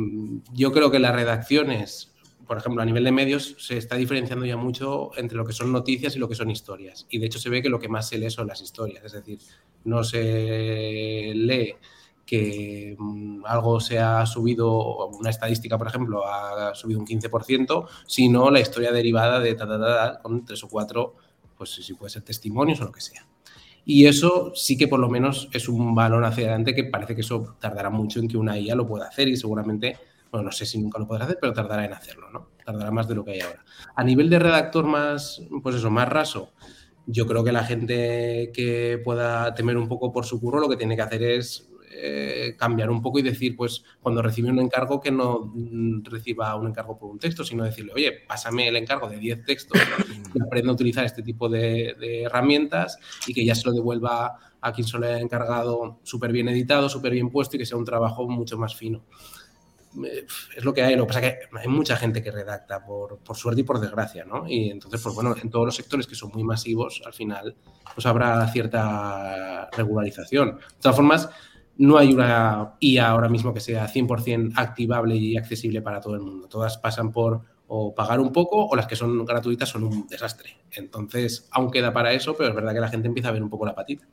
yo 0.52 0.72
creo 0.72 0.90
que 0.90 0.98
las 0.98 1.14
redacciones, 1.14 2.12
por 2.48 2.58
ejemplo, 2.58 2.82
a 2.82 2.84
nivel 2.84 3.04
de 3.04 3.12
medios, 3.12 3.54
se 3.58 3.78
está 3.78 3.94
diferenciando 3.94 4.44
ya 4.44 4.56
mucho 4.56 5.12
entre 5.16 5.36
lo 5.36 5.44
que 5.44 5.52
son 5.52 5.70
noticias 5.70 6.16
y 6.16 6.18
lo 6.18 6.28
que 6.28 6.34
son 6.34 6.50
historias. 6.50 7.06
Y 7.10 7.18
de 7.20 7.26
hecho 7.26 7.38
se 7.38 7.48
ve 7.48 7.62
que 7.62 7.68
lo 7.68 7.78
que 7.78 7.88
más 7.88 8.08
se 8.08 8.18
lee 8.18 8.30
son 8.30 8.48
las 8.48 8.60
historias, 8.60 9.04
es 9.04 9.12
decir, 9.12 9.38
no 9.84 10.02
se 10.02 11.32
lee 11.32 11.76
que 12.24 12.96
mm, 12.98 13.44
algo 13.46 13.80
se 13.80 13.98
ha 13.98 14.24
subido, 14.26 15.08
una 15.08 15.30
estadística, 15.30 15.78
por 15.78 15.88
ejemplo, 15.88 16.26
ha 16.26 16.74
subido 16.74 17.00
un 17.00 17.06
15%, 17.06 17.86
sino 18.06 18.50
la 18.50 18.60
historia 18.60 18.92
derivada 18.92 19.40
de 19.40 19.54
ta, 19.54 20.18
con 20.22 20.44
tres 20.44 20.64
o 20.64 20.68
cuatro, 20.68 21.16
pues 21.56 21.70
si 21.70 21.94
puede 21.94 22.10
ser 22.10 22.22
testimonios 22.22 22.80
o 22.80 22.84
lo 22.84 22.92
que 22.92 23.00
sea. 23.00 23.26
Y 23.84 24.06
eso 24.06 24.52
sí 24.54 24.78
que 24.78 24.88
por 24.88 24.98
lo 24.98 25.10
menos 25.10 25.48
es 25.52 25.68
un 25.68 25.94
balón 25.94 26.24
hacia 26.24 26.44
adelante 26.44 26.74
que 26.74 26.84
parece 26.84 27.14
que 27.14 27.20
eso 27.20 27.56
tardará 27.60 27.90
mucho 27.90 28.18
en 28.18 28.28
que 28.28 28.38
una 28.38 28.58
IA 28.58 28.74
lo 28.74 28.86
pueda 28.86 29.06
hacer 29.06 29.28
y 29.28 29.36
seguramente, 29.36 29.98
bueno, 30.32 30.46
no 30.46 30.52
sé 30.52 30.64
si 30.64 30.78
nunca 30.78 30.98
lo 30.98 31.06
podrá 31.06 31.24
hacer, 31.24 31.38
pero 31.38 31.52
tardará 31.52 31.84
en 31.84 31.92
hacerlo, 31.92 32.30
¿no? 32.30 32.48
Tardará 32.64 32.90
más 32.90 33.06
de 33.06 33.14
lo 33.14 33.24
que 33.24 33.32
hay 33.32 33.40
ahora. 33.40 33.62
A 33.94 34.02
nivel 34.02 34.30
de 34.30 34.38
redactor 34.38 34.86
más, 34.86 35.42
pues 35.62 35.76
eso, 35.76 35.90
más 35.90 36.08
raso, 36.08 36.52
yo 37.06 37.26
creo 37.26 37.44
que 37.44 37.52
la 37.52 37.64
gente 37.64 38.50
que 38.54 39.00
pueda 39.04 39.54
temer 39.54 39.76
un 39.76 39.88
poco 39.88 40.10
por 40.12 40.24
su 40.24 40.40
curro 40.40 40.60
lo 40.60 40.68
que 40.70 40.78
tiene 40.78 40.96
que 40.96 41.02
hacer 41.02 41.22
es 41.22 41.68
eh, 41.96 42.56
cambiar 42.58 42.90
un 42.90 43.00
poco 43.00 43.20
y 43.20 43.22
decir, 43.22 43.54
pues 43.56 43.84
cuando 44.00 44.20
recibe 44.20 44.50
un 44.50 44.58
encargo 44.58 45.00
que 45.00 45.12
no 45.12 45.52
mm, 45.54 46.02
reciba 46.04 46.56
un 46.56 46.66
encargo 46.66 46.98
por 46.98 47.10
un 47.10 47.18
texto, 47.18 47.44
sino 47.44 47.62
decirle, 47.62 47.92
oye, 47.94 48.12
pásame 48.26 48.66
el 48.66 48.76
encargo 48.76 49.08
de 49.08 49.18
10 49.18 49.44
textos 49.44 49.80
y 50.34 50.42
aprenda 50.42 50.70
a 50.70 50.74
utilizar 50.74 51.04
este 51.04 51.22
tipo 51.22 51.48
de, 51.48 51.94
herramientas 52.24 52.98
y 53.26 53.34
que 53.34 53.44
ya 53.44 53.54
se 53.54 53.68
lo 53.68 53.72
devuelva 53.72 54.38
a 54.60 54.72
quien 54.72 54.86
se 54.86 54.98
lo 54.98 55.06
haya 55.06 55.20
encargado 55.20 56.00
súper 56.02 56.32
bien 56.32 56.48
editado, 56.48 56.88
súper 56.88 57.12
bien 57.12 57.30
puesto 57.30 57.56
y 57.56 57.60
que 57.60 57.66
sea 57.66 57.78
un 57.78 57.84
trabajo 57.84 58.28
mucho 58.28 58.58
más 58.58 58.74
fino. 58.74 59.04
Es 60.56 60.64
lo 60.64 60.74
que 60.74 60.82
hay, 60.82 60.96
lo 60.96 61.04
que 61.04 61.06
pasa 61.06 61.26
es 61.26 61.34
que 61.34 61.58
hay 61.58 61.68
mucha 61.68 61.96
gente 61.96 62.22
que 62.22 62.32
redacta 62.32 62.84
por, 62.84 63.18
por 63.18 63.36
suerte 63.36 63.60
y 63.60 63.64
por 63.64 63.78
desgracia, 63.78 64.24
¿no? 64.24 64.48
Y 64.48 64.70
entonces, 64.70 65.00
pues 65.00 65.14
bueno, 65.14 65.36
en 65.40 65.48
todos 65.50 65.66
los 65.66 65.76
sectores 65.76 66.08
que 66.08 66.16
son 66.16 66.32
muy 66.34 66.42
masivos, 66.42 67.00
al 67.06 67.12
final, 67.12 67.54
pues 67.94 68.04
habrá 68.04 68.44
cierta 68.48 69.70
regularización. 69.70 70.56
De 70.56 70.80
todas 70.80 70.96
formas, 70.96 71.30
no 71.76 71.98
hay 71.98 72.12
una 72.12 72.74
IA 72.80 73.08
ahora 73.08 73.28
mismo 73.28 73.52
que 73.52 73.60
sea 73.60 73.88
100% 73.88 74.52
activable 74.56 75.16
y 75.16 75.36
accesible 75.36 75.82
para 75.82 76.00
todo 76.00 76.14
el 76.14 76.20
mundo. 76.20 76.48
Todas 76.48 76.78
pasan 76.78 77.10
por 77.10 77.42
o 77.66 77.94
pagar 77.94 78.20
un 78.20 78.32
poco 78.32 78.66
o 78.66 78.76
las 78.76 78.86
que 78.86 78.96
son 78.96 79.24
gratuitas 79.24 79.68
son 79.68 79.84
un 79.84 80.06
desastre. 80.06 80.58
Entonces, 80.72 81.48
aún 81.50 81.70
queda 81.70 81.92
para 81.92 82.12
eso, 82.12 82.36
pero 82.36 82.50
es 82.50 82.54
verdad 82.54 82.74
que 82.74 82.80
la 82.80 82.88
gente 82.88 83.08
empieza 83.08 83.30
a 83.30 83.32
ver 83.32 83.42
un 83.42 83.50
poco 83.50 83.66
la 83.66 83.74
patita. 83.74 84.06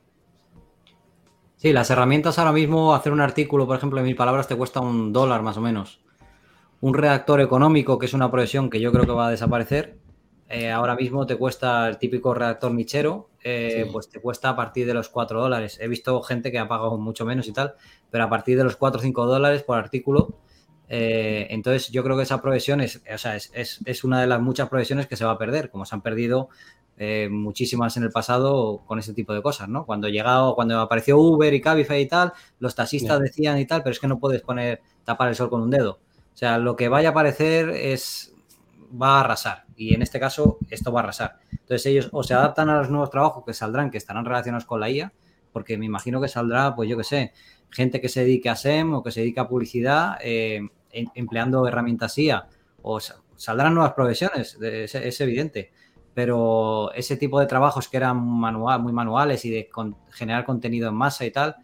Sí, 1.56 1.72
las 1.72 1.90
herramientas 1.90 2.38
ahora 2.38 2.50
mismo, 2.50 2.94
hacer 2.94 3.12
un 3.12 3.20
artículo, 3.20 3.66
por 3.66 3.76
ejemplo, 3.76 4.00
en 4.00 4.06
mil 4.06 4.16
palabras, 4.16 4.48
te 4.48 4.56
cuesta 4.56 4.80
un 4.80 5.12
dólar 5.12 5.42
más 5.42 5.56
o 5.56 5.60
menos. 5.60 6.00
Un 6.80 6.94
redactor 6.94 7.40
económico, 7.40 7.98
que 7.98 8.06
es 8.06 8.14
una 8.14 8.32
profesión 8.32 8.68
que 8.68 8.80
yo 8.80 8.90
creo 8.90 9.06
que 9.06 9.12
va 9.12 9.28
a 9.28 9.30
desaparecer, 9.30 9.98
eh, 10.54 10.70
ahora 10.70 10.94
mismo 10.96 11.24
te 11.24 11.36
cuesta 11.36 11.88
el 11.88 11.96
típico 11.96 12.34
redactor 12.34 12.74
michero, 12.74 13.30
eh, 13.42 13.88
pues 13.90 14.10
te 14.10 14.20
cuesta 14.20 14.50
a 14.50 14.56
partir 14.56 14.86
de 14.86 14.92
los 14.92 15.08
4 15.08 15.40
dólares. 15.40 15.78
He 15.80 15.88
visto 15.88 16.20
gente 16.20 16.52
que 16.52 16.58
ha 16.58 16.68
pagado 16.68 16.98
mucho 16.98 17.24
menos 17.24 17.48
y 17.48 17.54
tal, 17.54 17.74
pero 18.10 18.24
a 18.24 18.28
partir 18.28 18.58
de 18.58 18.64
los 18.64 18.76
4 18.76 18.98
o 18.98 19.02
5 19.02 19.26
dólares 19.26 19.62
por 19.62 19.78
artículo. 19.78 20.34
Eh, 20.90 21.46
entonces 21.48 21.88
yo 21.88 22.04
creo 22.04 22.18
que 22.18 22.24
esa 22.24 22.42
profesión 22.42 22.82
es, 22.82 23.02
o 23.10 23.16
sea, 23.16 23.34
es, 23.34 24.04
una 24.04 24.20
de 24.20 24.26
las 24.26 24.42
muchas 24.42 24.68
profesiones 24.68 25.06
que 25.06 25.16
se 25.16 25.24
va 25.24 25.30
a 25.30 25.38
perder, 25.38 25.70
como 25.70 25.86
se 25.86 25.94
han 25.94 26.02
perdido 26.02 26.50
muchísimas 27.30 27.96
en 27.96 28.04
el 28.04 28.10
pasado 28.10 28.82
con 28.86 29.00
ese 29.00 29.12
tipo 29.12 29.32
de 29.32 29.42
cosas, 29.42 29.68
¿no? 29.68 29.86
Cuando 29.86 30.08
llegado, 30.08 30.54
cuando 30.54 30.78
apareció 30.78 31.18
Uber 31.18 31.52
y 31.52 31.60
Cabify 31.60 32.02
y 32.02 32.06
tal, 32.06 32.32
los 32.60 32.76
taxistas 32.76 33.18
decían 33.18 33.58
y 33.58 33.66
tal, 33.66 33.82
pero 33.82 33.92
es 33.92 33.98
que 33.98 34.06
no 34.06 34.20
puedes 34.20 34.42
poner 34.42 34.82
tapar 35.02 35.28
el 35.28 35.34
sol 35.34 35.50
con 35.50 35.62
un 35.62 35.70
dedo. 35.70 35.98
O 36.32 36.36
sea, 36.36 36.58
lo 36.58 36.76
que 36.76 36.88
vaya 36.88 37.08
a 37.08 37.10
aparecer 37.10 37.70
es 37.70 38.31
va 39.00 39.16
a 39.16 39.20
arrasar 39.20 39.64
y 39.76 39.94
en 39.94 40.02
este 40.02 40.20
caso 40.20 40.58
esto 40.70 40.92
va 40.92 41.00
a 41.00 41.02
arrasar. 41.04 41.38
Entonces 41.50 41.86
ellos 41.86 42.08
o 42.12 42.22
se 42.22 42.34
adaptan 42.34 42.68
a 42.68 42.78
los 42.78 42.90
nuevos 42.90 43.10
trabajos 43.10 43.44
que 43.44 43.54
saldrán, 43.54 43.90
que 43.90 43.98
estarán 43.98 44.24
relacionados 44.24 44.64
con 44.64 44.80
la 44.80 44.90
IA, 44.90 45.12
porque 45.52 45.78
me 45.78 45.86
imagino 45.86 46.20
que 46.20 46.28
saldrá, 46.28 46.74
pues 46.74 46.88
yo 46.88 46.96
qué 46.96 47.04
sé, 47.04 47.32
gente 47.70 48.00
que 48.00 48.08
se 48.08 48.20
dedique 48.20 48.48
a 48.48 48.56
SEM 48.56 48.94
o 48.94 49.02
que 49.02 49.10
se 49.10 49.20
dedique 49.20 49.40
a 49.40 49.48
publicidad 49.48 50.18
eh, 50.22 50.68
em, 50.92 51.06
empleando 51.14 51.66
herramientas 51.66 52.16
IA 52.18 52.46
o 52.82 53.00
saldrán 53.36 53.74
nuevas 53.74 53.92
profesiones, 53.94 54.58
es, 54.60 55.20
evidente. 55.20 55.72
Pero 56.14 56.92
ese 56.92 57.16
tipo 57.16 57.40
de 57.40 57.46
trabajos 57.46 57.88
que 57.88 57.96
eran 57.96 58.22
manual, 58.22 58.82
muy 58.82 58.92
manuales 58.92 59.44
y 59.44 59.50
de 59.50 59.70
generar 60.10 60.44
contenido 60.44 60.88
en 60.88 60.94
masa 60.94 61.24
y 61.24 61.30
tal, 61.30 61.56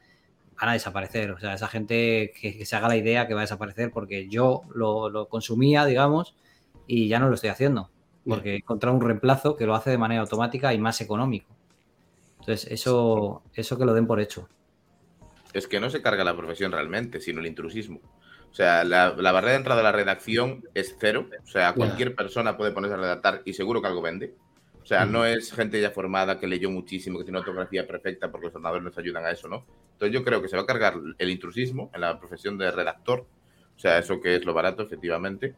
van 0.58 0.70
a 0.70 0.72
desaparecer. 0.72 1.32
O 1.32 1.38
sea, 1.38 1.54
esa 1.54 1.68
gente 1.68 2.32
que, 2.40 2.64
se 2.64 2.76
haga 2.76 2.88
la 2.88 2.96
idea 2.96 3.26
que 3.26 3.34
va 3.34 3.40
a 3.40 3.42
desaparecer 3.42 3.90
porque 3.90 4.28
yo 4.28 4.62
lo, 4.74 5.28
consumía, 5.28 5.84
digamos, 5.84 6.34
y 6.88 7.06
ya 7.06 7.20
no 7.20 7.28
lo 7.28 7.34
estoy 7.36 7.50
haciendo. 7.50 7.90
Porque 8.26 8.54
he 8.54 8.56
encontrado 8.56 8.96
un 8.96 9.02
reemplazo 9.02 9.56
que 9.56 9.64
lo 9.64 9.74
hace 9.74 9.90
de 9.90 9.98
manera 9.98 10.22
automática 10.22 10.74
y 10.74 10.78
más 10.78 11.00
económico. 11.00 11.54
Entonces, 12.40 12.70
eso, 12.70 13.42
eso 13.54 13.78
que 13.78 13.84
lo 13.84 13.94
den 13.94 14.06
por 14.06 14.20
hecho. 14.20 14.48
Es 15.52 15.68
que 15.68 15.80
no 15.80 15.88
se 15.88 16.02
carga 16.02 16.24
la 16.24 16.36
profesión 16.36 16.72
realmente, 16.72 17.20
sino 17.20 17.40
el 17.40 17.46
intrusismo. 17.46 18.00
O 18.50 18.54
sea, 18.54 18.84
la, 18.84 19.10
barrera 19.10 19.52
de 19.52 19.58
entrada 19.58 19.80
a 19.80 19.84
la 19.84 19.92
redacción 19.92 20.64
es 20.74 20.96
cero. 20.98 21.28
O 21.44 21.46
sea, 21.46 21.74
cualquier 21.74 22.14
persona 22.14 22.56
puede 22.56 22.72
ponerse 22.72 22.94
a 22.94 22.98
redactar 22.98 23.42
y 23.44 23.52
seguro 23.52 23.80
que 23.80 23.88
algo 23.88 24.02
vende. 24.02 24.34
O 24.82 24.86
sea, 24.86 25.04
no 25.04 25.26
es 25.26 25.52
gente 25.52 25.80
ya 25.80 25.90
formada 25.90 26.40
que 26.40 26.46
leyó 26.46 26.70
muchísimo, 26.70 27.18
que 27.18 27.24
tiene 27.24 27.38
una 27.38 27.46
ortografía 27.46 27.86
perfecta 27.86 28.30
porque 28.30 28.46
los 28.46 28.54
ordenadores 28.54 28.84
nos 28.84 28.96
ayudan 28.96 29.26
a 29.26 29.30
eso, 29.30 29.46
¿no? 29.46 29.66
Entonces 29.92 30.14
yo 30.14 30.24
creo 30.24 30.40
que 30.40 30.48
se 30.48 30.56
va 30.56 30.62
a 30.62 30.66
cargar 30.66 30.94
el 31.18 31.30
intrusismo 31.30 31.90
en 31.92 32.00
la 32.00 32.18
profesión 32.18 32.56
de 32.56 32.70
redactor. 32.70 33.26
O 33.76 33.78
sea, 33.78 33.98
eso 33.98 34.20
que 34.20 34.36
es 34.36 34.46
lo 34.46 34.54
barato, 34.54 34.82
efectivamente. 34.82 35.54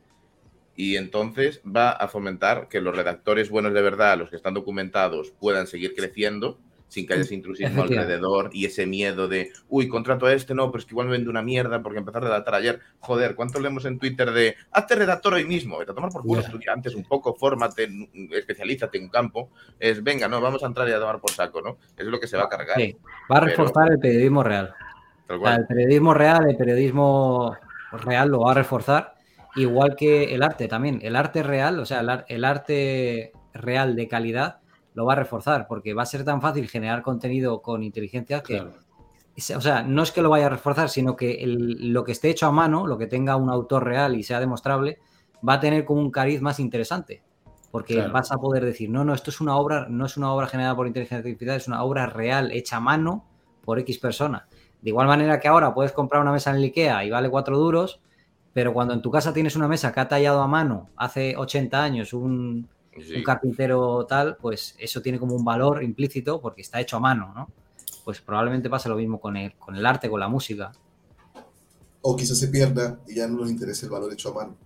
Y 0.77 0.97
entonces 0.97 1.61
va 1.65 1.91
a 1.91 2.09
fomentar 2.09 2.69
que 2.69 2.81
los 2.81 2.97
redactores 2.97 3.51
buenos 3.51 3.75
de 3.75 3.83
verdad, 3.83 4.19
los 4.19 4.31
que 4.31 4.37
están 4.37 4.55
documentados, 4.55 5.33
puedan 5.39 5.67
seguir 5.67 5.95
creciendo 5.95 6.59
sin 6.91 7.07
que 7.07 7.15
haya 7.15 7.23
ese 7.23 7.35
intrusismo 7.35 7.83
alrededor 7.83 8.51
y 8.53 8.67
ese 8.67 8.85
miedo 8.85 9.29
de, 9.29 9.53
uy, 9.69 9.89
contrato 9.89 10.27
a 10.27 10.35
este, 10.35 10.55
no, 10.55 10.71
pero 10.71 10.81
es 10.81 10.85
que 10.85 10.93
igual 10.93 11.07
me 11.07 11.13
vende 11.13 11.31
una 11.31 11.41
mierda 11.41 11.83
porque 11.83 12.01
empezó 12.01 12.19
a 12.19 12.23
redactar 12.23 12.57
ayer. 12.57 12.81
Joder, 12.99 13.37
¿cuánto 13.37 13.61
leemos 13.61 13.85
en 13.85 13.99
Twitter 13.99 14.33
de, 14.33 14.57
hazte 14.73 14.97
redactor 14.97 15.35
hoy 15.35 15.45
mismo? 15.45 15.79
Vete 15.79 15.93
a 15.93 15.95
tomar 15.95 16.11
por 16.11 16.23
culo, 16.23 16.41
estudia 16.41 16.73
antes 16.73 16.95
un 16.97 17.05
poco, 17.05 17.35
fórmate, 17.35 17.89
especialízate 18.33 18.99
en 18.99 19.05
un 19.05 19.11
campo. 19.11 19.51
Es, 19.79 20.03
venga, 20.03 20.27
no, 20.27 20.41
vamos 20.41 20.63
a 20.65 20.67
entrar 20.67 20.89
y 20.89 20.93
a 20.93 20.99
tomar 20.99 21.21
por 21.21 21.31
saco, 21.31 21.63
¿no? 21.63 21.79
Eso 21.97 22.03
es 22.03 22.07
lo 22.07 22.19
que 22.19 22.27
se 22.27 22.37
va 22.37 22.45
a 22.45 22.49
cargar. 22.49 22.77
Sí, 22.77 22.97
va 23.33 23.37
a 23.37 23.41
reforzar 23.41 23.93
el 23.93 23.99
periodismo 24.01 24.43
real. 24.43 24.75
el 25.29 25.67
periodismo 25.69 26.13
real, 26.13 26.51
el 26.51 26.57
periodismo 26.57 27.57
real 27.93 28.31
lo 28.31 28.41
va 28.41 28.51
a 28.51 28.55
reforzar, 28.55 29.15
igual 29.57 29.97
que 29.97 30.35
el 30.35 30.43
arte 30.43 30.69
también. 30.69 31.01
El 31.03 31.17
arte 31.17 31.43
real, 31.43 31.79
o 31.81 31.87
sea, 31.87 32.25
el 32.29 32.45
arte 32.45 33.33
real 33.53 33.97
de 33.97 34.09
calidad 34.09 34.61
lo 34.95 35.07
va 35.07 35.15
a 35.15 35.17
reforzar, 35.17 35.67
porque 35.69 35.95
va 35.95 36.03
a 36.03 36.07
ser 36.07 36.25
tan 36.25 36.41
fácil 36.41 36.69
generar 36.69 37.03
contenido 37.03 37.63
con 37.63 37.83
inteligencia 37.83 38.43
que, 38.43 38.61
o 38.61 39.61
sea, 39.61 39.83
no 39.83 40.03
es 40.03 40.13
que 40.13 40.23
lo 40.23 40.31
vaya 40.31 40.47
a 40.47 40.51
reforzar, 40.51 40.89
sino 40.89 41.17
que 41.17 41.43
lo 41.47 42.05
que 42.05 42.13
esté 42.13 42.31
hecho 42.31 42.47
a 42.47 42.53
mano, 42.53 42.87
lo 42.87 42.99
que 42.99 43.07
tenga 43.07 43.37
un 43.37 43.51
autor 43.51 43.85
real 43.85 44.17
y 44.17 44.23
sea 44.23 44.41
demostrable, 44.41 44.99
va 45.47 45.55
a 45.55 45.61
tener 45.61 45.85
como 45.85 46.01
un 46.01 46.11
cariz 46.11 46.41
más 46.43 46.61
interesante, 46.61 47.23
porque 47.71 48.07
vas 48.09 48.33
a 48.33 48.37
poder 48.37 48.65
decir, 48.65 48.91
no, 48.91 49.05
no, 49.05 49.15
esto 49.15 49.31
es 49.31 49.41
una 49.41 49.57
obra, 49.57 49.87
no 49.89 50.07
es 50.07 50.17
una 50.17 50.33
obra 50.33 50.49
generada 50.49 50.75
por 50.75 50.87
inteligencia 50.87 51.19
artificial, 51.19 51.57
es 51.57 51.69
una 51.69 51.83
obra 51.85 52.07
real, 52.07 52.51
hecha 52.51 52.77
a 52.77 52.81
mano 52.81 53.25
por 53.65 53.79
X 53.79 53.99
persona. 53.99 54.49
De 54.83 54.91
igual 54.91 55.07
manera 55.07 55.39
que 55.39 55.49
ahora 55.49 55.73
puedes 55.73 55.93
comprar 55.93 56.21
una 56.23 56.33
mesa 56.33 56.51
en 56.51 56.57
el 56.57 56.65
IKEA 56.65 57.05
y 57.05 57.11
vale 57.11 57.31
cuatro 57.31 57.59
duros, 57.59 58.01
pero 58.53 58.73
cuando 58.73 58.95
en 58.95 59.03
tu 59.03 59.11
casa 59.11 59.33
tienes 59.33 59.57
una 59.57 59.69
mesa 59.69 59.93
que 59.93 60.01
ha 60.01 60.09
tallado 60.09 60.43
a 60.43 60.47
mano 60.47 60.91
hace 60.97 61.37
80 61.37 61.83
años 61.83 62.13
un, 62.13 62.69
un 62.97 63.23
carpintero 63.23 64.07
tal, 64.07 64.37
pues 64.37 64.75
eso 64.79 65.01
tiene 65.01 65.19
como 65.19 65.35
un 65.35 65.45
valor 65.45 65.83
implícito 65.83 66.41
porque 66.41 66.63
está 66.63 66.81
hecho 66.81 66.97
a 66.97 67.01
mano, 67.01 67.33
¿no? 67.35 67.51
Pues 68.05 68.21
probablemente 68.21 68.69
pasa 68.69 68.89
lo 68.89 68.97
mismo 68.97 69.21
con 69.21 69.37
el, 69.37 69.55
con 69.55 69.77
el 69.77 69.87
arte, 69.87 70.11
con 70.11 70.19
la 70.19 70.29
música. 70.29 70.73
O 72.03 72.17
quizás 72.17 72.39
se 72.39 72.49
pierda 72.49 72.99
y 73.07 73.17
ya 73.17 73.29
no 73.29 73.41
nos 73.41 73.51
interesa 73.51 73.87
el 73.87 73.93
valor 73.93 74.13
hecho 74.13 74.31
a 74.31 74.35
mano. 74.35 74.57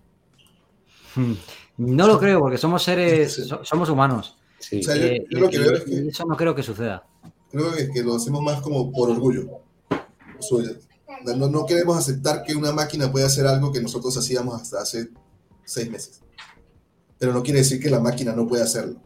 Hmm. 1.15 1.33
No 1.77 2.07
lo 2.07 2.17
creo, 2.17 2.39
porque 2.39 2.57
somos 2.57 2.83
seres, 2.83 3.49
somos 3.63 3.89
humanos. 3.89 4.37
Sí. 4.59 4.79
O 4.79 4.83
sea, 4.83 4.95
yo, 4.95 5.05
eh, 5.05 5.25
lo 5.29 5.49
que 5.49 5.59
veo 5.59 5.73
es 5.73 5.83
que, 5.83 6.07
eso 6.07 6.25
no 6.25 6.37
creo 6.37 6.55
que 6.55 6.63
suceda. 6.63 7.05
Creo 7.51 7.73
que, 7.73 7.89
que 7.89 8.01
lo 8.01 8.15
hacemos 8.15 8.41
más 8.41 8.61
como 8.61 8.91
por 8.91 9.09
orgullo. 9.09 9.59
No, 11.33 11.49
no 11.49 11.65
queremos 11.65 11.97
aceptar 11.97 12.43
que 12.43 12.55
una 12.55 12.71
máquina 12.71 13.11
puede 13.11 13.25
hacer 13.25 13.47
algo 13.47 13.71
que 13.71 13.81
nosotros 13.81 14.15
hacíamos 14.17 14.61
hasta 14.61 14.81
hace 14.81 15.09
seis 15.65 15.89
meses 15.89 16.21
pero 17.17 17.33
no 17.33 17.43
quiere 17.43 17.59
decir 17.59 17.79
que 17.79 17.89
la 17.89 17.99
máquina 17.99 18.33
no 18.33 18.47
pueda 18.47 18.63
hacerlo. 18.63 19.01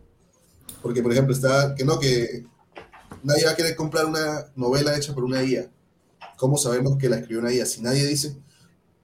Porque, 0.81 1.01
por 1.01 1.11
ejemplo, 1.11 1.33
está 1.33 1.75
que 1.75 1.85
no, 1.85 1.99
que 1.99 2.45
nadie 3.23 3.45
va 3.45 3.51
a 3.51 3.55
querer 3.55 3.75
comprar 3.75 4.05
una 4.05 4.45
novela 4.55 4.95
hecha 4.97 5.13
por 5.13 5.23
una 5.23 5.43
IA. 5.43 5.69
¿Cómo 6.37 6.57
sabemos 6.57 6.97
que 6.97 7.09
la 7.09 7.17
escribió 7.17 7.39
una 7.39 7.53
IA? 7.53 7.65
Si 7.65 7.81
nadie 7.81 8.05
dice. 8.05 8.37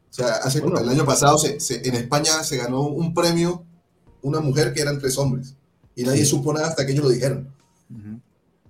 O 0.09 0.13
sea, 0.15 0.35
hace, 0.35 0.59
el 0.59 0.89
año 0.89 1.05
pasado 1.05 1.37
en 1.43 1.95
España 1.95 2.43
se 2.43 2.57
ganó 2.57 2.81
un 2.87 3.13
premio 3.13 3.65
una 4.21 4.39
mujer 4.39 4.73
que 4.73 4.81
eran 4.81 4.97
tres 4.97 5.17
hombres. 5.17 5.55
Y 5.95 6.03
nadie 6.03 6.25
supo 6.25 6.53
nada 6.53 6.67
hasta 6.67 6.85
que 6.85 6.93
ellos 6.93 7.03
lo 7.03 7.11
dijeron. 7.11 7.53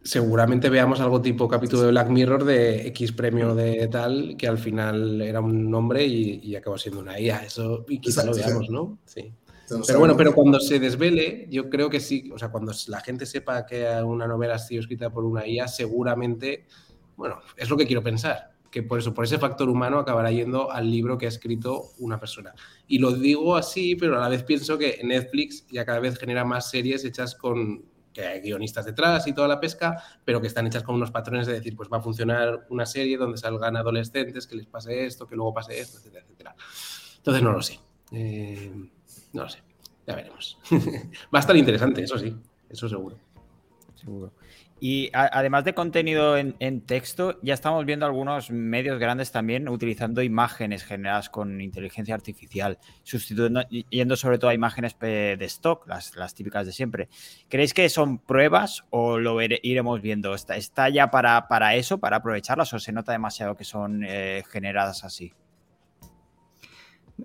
Seguramente 0.05 0.69
veamos 0.69 0.99
algo 0.99 1.19
tipo 1.19 1.47
capítulo 1.47 1.81
de 1.81 1.87
Black 1.89 2.09
Mirror 2.09 2.43
de 2.43 2.87
X 2.89 3.11
premio 3.11 3.55
de 3.55 3.87
tal, 3.87 4.35
que 4.37 4.47
al 4.47 4.59
final 4.59 5.19
era 5.19 5.41
un 5.41 5.73
hombre 5.73 6.05
y, 6.05 6.55
acabó 6.55 6.77
siendo 6.77 7.01
una 7.01 7.19
IA. 7.19 7.43
Eso 7.43 7.83
y 7.89 7.97
quizá 7.97 8.23
lo 8.23 8.35
veamos, 8.35 8.69
¿no? 8.69 8.99
Sí. 9.03 9.33
Pero 9.87 9.97
bueno, 9.97 10.15
pero 10.15 10.35
cuando 10.35 10.59
se 10.59 10.79
desvele, 10.79 11.47
yo 11.49 11.71
creo 11.71 11.89
que 11.89 11.99
sí, 11.99 12.29
o 12.31 12.37
sea, 12.37 12.49
cuando 12.49 12.71
la 12.85 13.01
gente 13.01 13.25
sepa 13.25 13.65
que 13.65 13.83
una 14.03 14.27
novela 14.27 14.53
ha 14.53 14.59
sido 14.59 14.81
escrita 14.81 15.09
por 15.09 15.25
una 15.25 15.47
IA, 15.47 15.67
seguramente, 15.67 16.67
bueno, 17.17 17.39
es 17.57 17.67
lo 17.67 17.75
que 17.75 17.87
quiero 17.87 18.03
pensar, 18.03 18.51
que 18.69 18.83
por 18.83 18.99
eso, 18.99 19.11
por 19.11 19.25
ese 19.25 19.39
factor 19.39 19.69
humano 19.69 19.97
acabará 19.97 20.29
yendo 20.29 20.71
al 20.71 20.91
libro 20.91 21.17
que 21.17 21.25
ha 21.25 21.29
escrito 21.29 21.93
una 21.97 22.19
persona. 22.19 22.53
Y 22.87 22.99
lo 22.99 23.11
digo 23.11 23.55
así, 23.55 23.95
pero 23.95 24.17
a 24.17 24.19
la 24.19 24.29
vez 24.29 24.43
pienso 24.43 24.77
que 24.77 24.99
Netflix 25.03 25.65
ya 25.71 25.83
cada 25.83 25.99
vez 25.99 26.15
genera 26.19 26.45
más 26.45 26.69
series 26.69 27.03
hechas 27.05 27.33
con 27.33 27.94
que 28.15 28.25
hay 28.25 28.39
guionistas 28.39 28.85
detrás 28.85 29.27
y 29.27 29.33
toda 29.33 29.49
la 29.49 29.59
pesca, 29.59 30.01
pero 30.23 30.39
que 30.39 30.47
están 30.47 30.65
hechas 30.65 30.83
con 30.83 30.95
unos 30.95 31.11
patrones 31.11 31.45
de 31.47 31.53
decir, 31.53 31.75
pues 31.75 31.89
va 31.91 31.97
a 31.97 32.01
funcionar 32.01 32.65
una 32.69 32.85
serie 32.85 33.17
donde 33.17 33.37
salgan 33.37 33.75
adolescentes, 33.75 34.47
que 34.47 34.55
les 34.55 34.65
pase 34.65 35.05
esto, 35.05 35.27
que 35.27 35.35
luego 35.35 35.53
pase 35.53 35.77
esto, 35.77 35.97
etcétera, 35.97 36.23
etcétera. 36.23 36.55
Entonces 37.17 37.43
no 37.43 37.51
lo 37.51 37.61
sé. 37.61 37.77
Eh, 38.13 38.71
no 39.33 39.43
lo 39.43 39.49
sé, 39.49 39.61
ya 40.07 40.15
veremos. 40.15 40.57
Va 40.71 41.39
a 41.39 41.39
estar 41.39 41.57
interesante, 41.57 42.03
eso 42.03 42.17
sí, 42.17 42.33
eso 42.69 42.87
seguro. 42.87 43.17
Seguro. 43.95 44.31
Y 44.79 45.09
además 45.13 45.63
de 45.63 45.73
contenido 45.73 46.37
en, 46.37 46.81
texto, 46.81 47.39
ya 47.41 47.53
estamos 47.53 47.85
viendo 47.85 48.05
algunos 48.05 48.51
medios 48.51 48.99
grandes 48.99 49.31
también 49.31 49.69
utilizando 49.69 50.21
imágenes 50.21 50.83
generadas 50.83 51.29
con 51.29 51.61
inteligencia 51.61 52.13
artificial, 52.13 52.77
sustituyendo, 53.03 53.61
yendo 53.69 54.17
sobre 54.17 54.37
todo 54.37 54.51
a 54.51 54.53
imágenes 54.53 54.97
de 54.99 55.37
stock, 55.41 55.87
las, 55.87 56.35
típicas 56.35 56.65
de 56.65 56.73
siempre. 56.73 57.07
¿Creéis 57.47 57.73
que 57.73 57.87
son 57.87 58.19
pruebas 58.19 58.83
o 58.89 59.17
lo 59.17 59.41
iremos 59.41 60.01
viendo? 60.01 60.35
¿Está, 60.35 60.89
ya 60.89 61.09
para, 61.09 61.47
para, 61.47 61.75
eso, 61.75 61.97
para 61.97 62.17
aprovecharlas 62.17 62.73
o 62.73 62.79
se 62.79 62.91
nota 62.91 63.13
demasiado 63.13 63.55
que 63.55 63.63
son 63.63 64.03
eh, 64.05 64.43
generadas 64.51 65.05
así? 65.05 65.33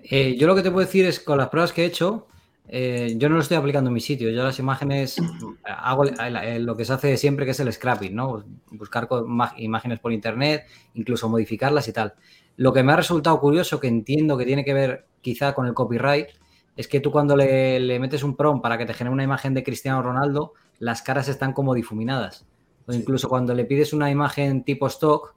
Eh, 0.04 0.36
yo 0.38 0.46
lo 0.46 0.54
que 0.54 0.62
te 0.62 0.70
puedo 0.70 0.86
decir 0.86 1.04
es 1.04 1.18
con 1.18 1.38
las 1.38 1.48
pruebas 1.48 1.72
que 1.72 1.82
he 1.82 1.86
hecho, 1.86 2.28
eh, 2.72 3.14
yo 3.16 3.28
no 3.28 3.34
lo 3.34 3.40
estoy 3.40 3.56
aplicando 3.56 3.88
en 3.88 3.94
mi 3.94 4.00
sitio. 4.00 4.30
Yo 4.30 4.44
las 4.44 4.58
imágenes 4.60 5.16
hago 5.64 6.04
lo 6.04 6.76
que 6.76 6.84
se 6.84 6.92
hace 6.92 7.16
siempre, 7.16 7.44
que 7.44 7.50
es 7.50 7.60
el 7.60 7.72
scrapping, 7.72 8.14
¿no? 8.14 8.44
Buscar 8.70 9.08
imágenes 9.56 9.98
por 9.98 10.12
internet, 10.12 10.66
incluso 10.94 11.28
modificarlas 11.28 11.88
y 11.88 11.92
tal. 11.92 12.14
Lo 12.56 12.72
que 12.72 12.82
me 12.82 12.92
ha 12.92 12.96
resultado 12.96 13.40
curioso, 13.40 13.80
que 13.80 13.88
entiendo 13.88 14.38
que 14.38 14.46
tiene 14.46 14.64
que 14.64 14.74
ver 14.74 15.06
quizá 15.20 15.52
con 15.52 15.66
el 15.66 15.74
copyright, 15.74 16.28
es 16.76 16.86
que 16.86 17.00
tú 17.00 17.10
cuando 17.10 17.36
le, 17.36 17.98
metes 17.98 18.22
un 18.22 18.36
prompt 18.36 18.62
para 18.62 18.78
que 18.78 18.86
te 18.86 18.94
genere 18.94 19.12
una 19.12 19.24
imagen 19.24 19.52
de 19.54 19.64
Cristiano 19.64 20.02
Ronaldo, 20.02 20.52
las 20.78 21.02
caras 21.02 21.28
están 21.28 21.52
como 21.52 21.74
difuminadas. 21.74 22.46
O 22.86 22.92
incluso 22.92 23.28
cuando 23.28 23.52
le 23.54 23.64
pides 23.64 23.92
una 23.92 24.10
imagen 24.10 24.62
tipo 24.62 24.86
stock, 24.86 25.34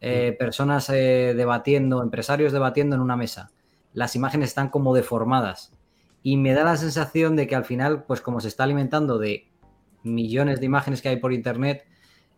eh, 0.00 0.36
personas 0.38 0.86
debatiendo, 0.86 2.02
empresarios 2.02 2.52
debatiendo 2.52 2.96
en 2.96 3.02
una 3.02 3.16
mesa 3.16 3.50
las 3.96 4.14
imágenes 4.14 4.50
están 4.50 4.68
como 4.68 4.94
deformadas. 4.94 5.72
Y 6.26 6.36
me 6.36 6.54
da 6.54 6.64
la 6.64 6.76
sensación 6.76 7.36
de 7.36 7.46
que 7.46 7.54
al 7.54 7.64
final, 7.64 8.02
pues 8.02 8.20
como 8.20 8.40
se 8.40 8.48
está 8.48 8.64
alimentando 8.64 9.16
de 9.16 9.48
millones 10.02 10.58
de 10.58 10.66
imágenes 10.66 11.00
que 11.00 11.08
hay 11.08 11.18
por 11.18 11.32
internet, 11.32 11.86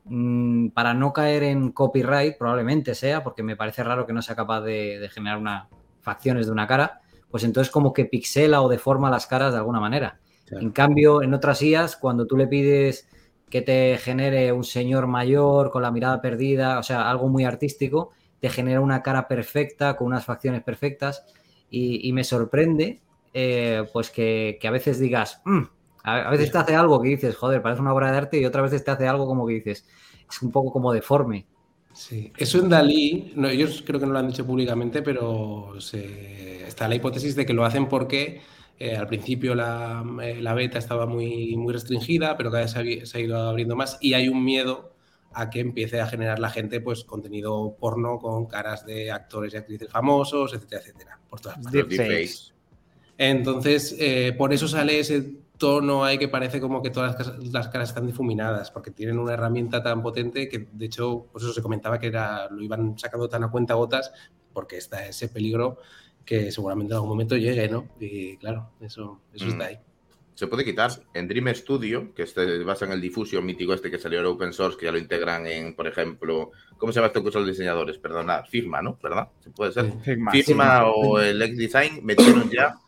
mm, 0.05 0.69
para 0.73 0.93
no 0.93 1.15
caer 1.15 1.45
en 1.45 1.73
copyright, 1.73 2.37
probablemente 2.37 2.95
sea, 2.95 3.25
porque 3.25 3.43
me 3.43 3.57
parece 3.57 3.83
raro 3.83 4.05
que 4.05 4.13
no 4.13 4.21
sea 4.21 4.37
capaz 4.37 4.61
de, 4.61 5.09
generar 5.11 5.39
una, 5.39 5.71
facciones 6.03 6.45
de 6.45 6.53
una 6.53 6.67
cara, 6.67 7.01
pues 7.31 7.45
entonces 7.45 7.73
como 7.73 7.95
que 7.95 8.05
pixela 8.05 8.61
o 8.61 8.69
deforma 8.69 9.09
las 9.09 9.27
caras 9.27 9.53
de 9.53 9.59
alguna 9.61 9.81
manera. 9.81 10.21
En 10.51 10.71
cambio, 10.71 11.23
en 11.23 11.33
otras 11.33 11.63
IAS, 11.63 11.97
cuando 11.97 12.27
tú 12.27 12.37
le 12.37 12.47
pides 12.47 13.09
que 13.49 13.63
te 13.63 13.97
genere 13.97 14.53
un 14.53 14.65
señor 14.65 15.07
mayor 15.07 15.71
con 15.71 15.81
la 15.81 15.91
mirada 15.91 16.21
perdida, 16.21 16.79
o 16.79 16.83
sea, 16.83 17.09
algo 17.09 17.31
muy 17.31 17.47
artístico, 17.47 18.11
te 18.39 18.51
genera 18.51 18.83
una 18.83 19.03
cara 19.03 19.29
perfecta, 19.29 19.97
con 19.97 20.09
unas 20.09 20.27
facciones 20.27 20.63
perfectas, 20.63 21.25
y, 21.71 22.13
me 22.13 22.23
sorprende, 22.23 23.01
eh, 23.41 23.85
pues 23.93 24.11
que, 24.11 24.59
a 24.65 24.71
veces 24.73 24.99
digas, 24.99 25.41
mm", 25.45 25.63
a, 26.03 26.31
veces 26.31 26.51
te 26.51 26.59
hace 26.59 26.75
algo 26.75 27.01
que 27.01 27.11
dices, 27.11 27.37
joder, 27.37 27.63
parece 27.63 27.81
una 27.81 27.95
obra 27.95 28.11
de 28.11 28.19
arte, 28.19 28.41
y 28.41 28.45
otras 28.45 28.65
veces 28.65 28.83
te 28.83 28.91
hace 28.91 29.07
algo 29.07 29.27
como 29.27 29.47
que 29.47 29.55
dices, 29.55 29.87
es 30.29 30.43
un 30.43 30.51
poco 30.51 30.73
como 30.73 30.93
deforme. 30.93 31.47
Sí, 31.93 32.33
eso 32.37 32.59
en 32.59 32.69
Dalí, 32.69 33.33
no, 33.37 33.49
ellos 33.49 33.85
creo 33.87 34.01
que 34.01 34.07
no 34.07 34.13
lo 34.13 34.19
han 34.19 34.27
dicho 34.27 34.45
públicamente, 34.45 35.03
pero 35.03 35.75
está 35.79 36.89
la 36.89 36.97
hipótesis 36.97 37.37
de 37.37 37.47
que 37.47 37.55
lo 37.55 37.65
hacen 37.65 37.89
porque 37.89 38.41
eh, 38.79 38.97
al 38.97 39.07
principio 39.07 39.55
la, 39.55 40.05
eh, 40.23 40.41
la, 40.41 40.55
beta 40.55 40.79
estaba 40.79 41.07
muy, 41.07 41.57
muy 41.57 41.73
restringida, 41.73 42.37
pero 42.37 42.51
cada 42.51 42.65
vez 42.65 42.73
se 43.09 43.19
ha, 43.19 43.21
ido 43.21 43.39
abriendo 43.39 43.77
más 43.77 43.99
y 44.01 44.15
hay 44.15 44.29
un 44.29 44.45
miedo 44.45 44.95
a 45.33 45.49
que 45.49 45.61
empiece 45.61 46.01
a 46.01 46.07
generar 46.07 46.41
la 46.41 46.51
gente 46.51 46.81
pues 46.81 47.05
contenido 47.05 47.77
porno 47.79 48.19
con 48.19 48.47
caras 48.47 48.85
de 48.85 49.13
actores 49.13 49.55
y 49.55 49.57
actrices 49.57 49.91
famosos, 49.91 50.55
etcétera, 50.55 50.83
etcétera, 50.83 51.21
por 51.29 51.41
todas 51.41 51.59
partes. 51.59 52.58
Entonces, 53.19 53.97
eh, 53.99 54.33
por 54.39 54.53
eso 54.53 54.69
sale 54.69 55.01
ese 55.01 55.35
tono 55.59 56.05
ahí 56.05 56.19
que 56.19 56.29
parece 56.29 56.61
como 56.61 56.81
que 56.81 56.91
todas 56.91 57.35
las, 57.53 57.69
caras 57.69 57.89
están 57.89 58.07
difuminadas, 58.07 58.71
porque 58.71 58.93
tienen 58.93 59.19
una 59.19 59.35
herramienta 59.35 59.83
tan 59.83 60.01
potente 60.03 60.49
que, 60.49 60.69
de 60.73 60.87
hecho, 60.87 61.27
pues 61.33 61.45
eso 61.45 61.53
se 61.53 61.61
comentaba 61.61 61.99
que 61.99 62.07
era, 62.07 62.49
lo 62.49 62.63
iban 62.63 62.97
sacando 62.97 63.29
tan 63.29 63.43
a 63.43 63.51
cuenta 63.51 63.75
gotas, 63.75 64.13
porque 64.53 64.77
está 64.79 65.05
ese 65.07 65.29
peligro 65.29 65.79
que 66.25 66.53
seguramente 66.53 66.93
en 66.93 66.97
algún 66.97 67.11
momento 67.11 67.37
llegue, 67.37 67.69
¿no? 67.69 67.89
Y 67.99 68.37
claro, 68.37 68.71
eso, 68.81 69.21
eso 69.35 69.47
está 69.47 69.65
mm. 69.65 69.67
ahí. 69.67 69.79
Se 70.35 70.47
puede 70.47 70.65
quitar. 70.65 70.93
En 71.15 71.27
Dream 71.27 71.53
Studio, 71.53 72.15
que 72.15 72.25
se 72.25 72.63
basa 72.63 72.85
en 72.85 72.93
el 72.93 73.01
Diffusion 73.01 73.45
mítico 73.45 73.75
este 73.75 73.91
que 73.91 73.99
salió 73.99 74.21
en 74.21 74.27
Open 74.27 74.53
Source, 74.53 74.79
que 74.79 74.87
ya 74.87 74.93
lo 74.93 74.99
integran 74.99 75.49
en, 75.49 75.75
por 75.75 75.89
ejemplo, 75.89 76.53
¿cómo 76.77 76.93
se 76.93 77.01
llama 77.01 77.09
esto 77.09 77.25
que 77.25 77.33
son 77.33 77.43
los 77.43 77.51
diseñadores? 77.51 77.99
Perdona, 77.99 78.45
Firma, 78.45 78.81
¿no? 78.81 78.97
¿Verdad? 79.03 79.29
¿Se 79.41 79.51
puede 79.51 79.73
ser? 79.73 79.93
Firma, 80.31 80.87
o 80.87 81.19
el 81.19 81.43
XDesign 81.43 82.05
metieron 82.05 82.49
ya 82.51 82.79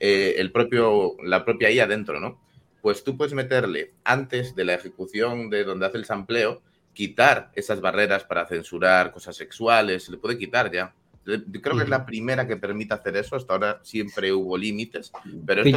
eh, 0.00 0.34
el 0.38 0.52
propio, 0.52 1.16
la 1.22 1.44
propia 1.44 1.70
IA 1.70 1.86
dentro, 1.86 2.20
¿no? 2.20 2.40
Pues 2.82 3.04
tú 3.04 3.16
puedes 3.16 3.34
meterle 3.34 3.92
antes 4.04 4.54
de 4.54 4.64
la 4.64 4.74
ejecución 4.74 5.50
de 5.50 5.64
donde 5.64 5.86
hace 5.86 5.98
el 5.98 6.04
sampleo, 6.04 6.62
quitar 6.92 7.50
esas 7.54 7.80
barreras 7.80 8.24
para 8.24 8.46
censurar 8.46 9.12
cosas 9.12 9.36
sexuales, 9.36 10.04
se 10.04 10.12
le 10.12 10.18
puede 10.18 10.38
quitar 10.38 10.70
ya. 10.70 10.94
Yo 11.24 11.60
creo 11.60 11.76
que 11.76 11.82
es 11.82 11.88
la 11.88 12.06
primera 12.06 12.46
que 12.46 12.56
permite 12.56 12.94
hacer 12.94 13.16
eso. 13.16 13.36
Hasta 13.36 13.52
ahora 13.52 13.80
siempre 13.82 14.32
hubo 14.32 14.56
límites, 14.56 15.12
pero 15.44 15.62
esto 15.62 15.76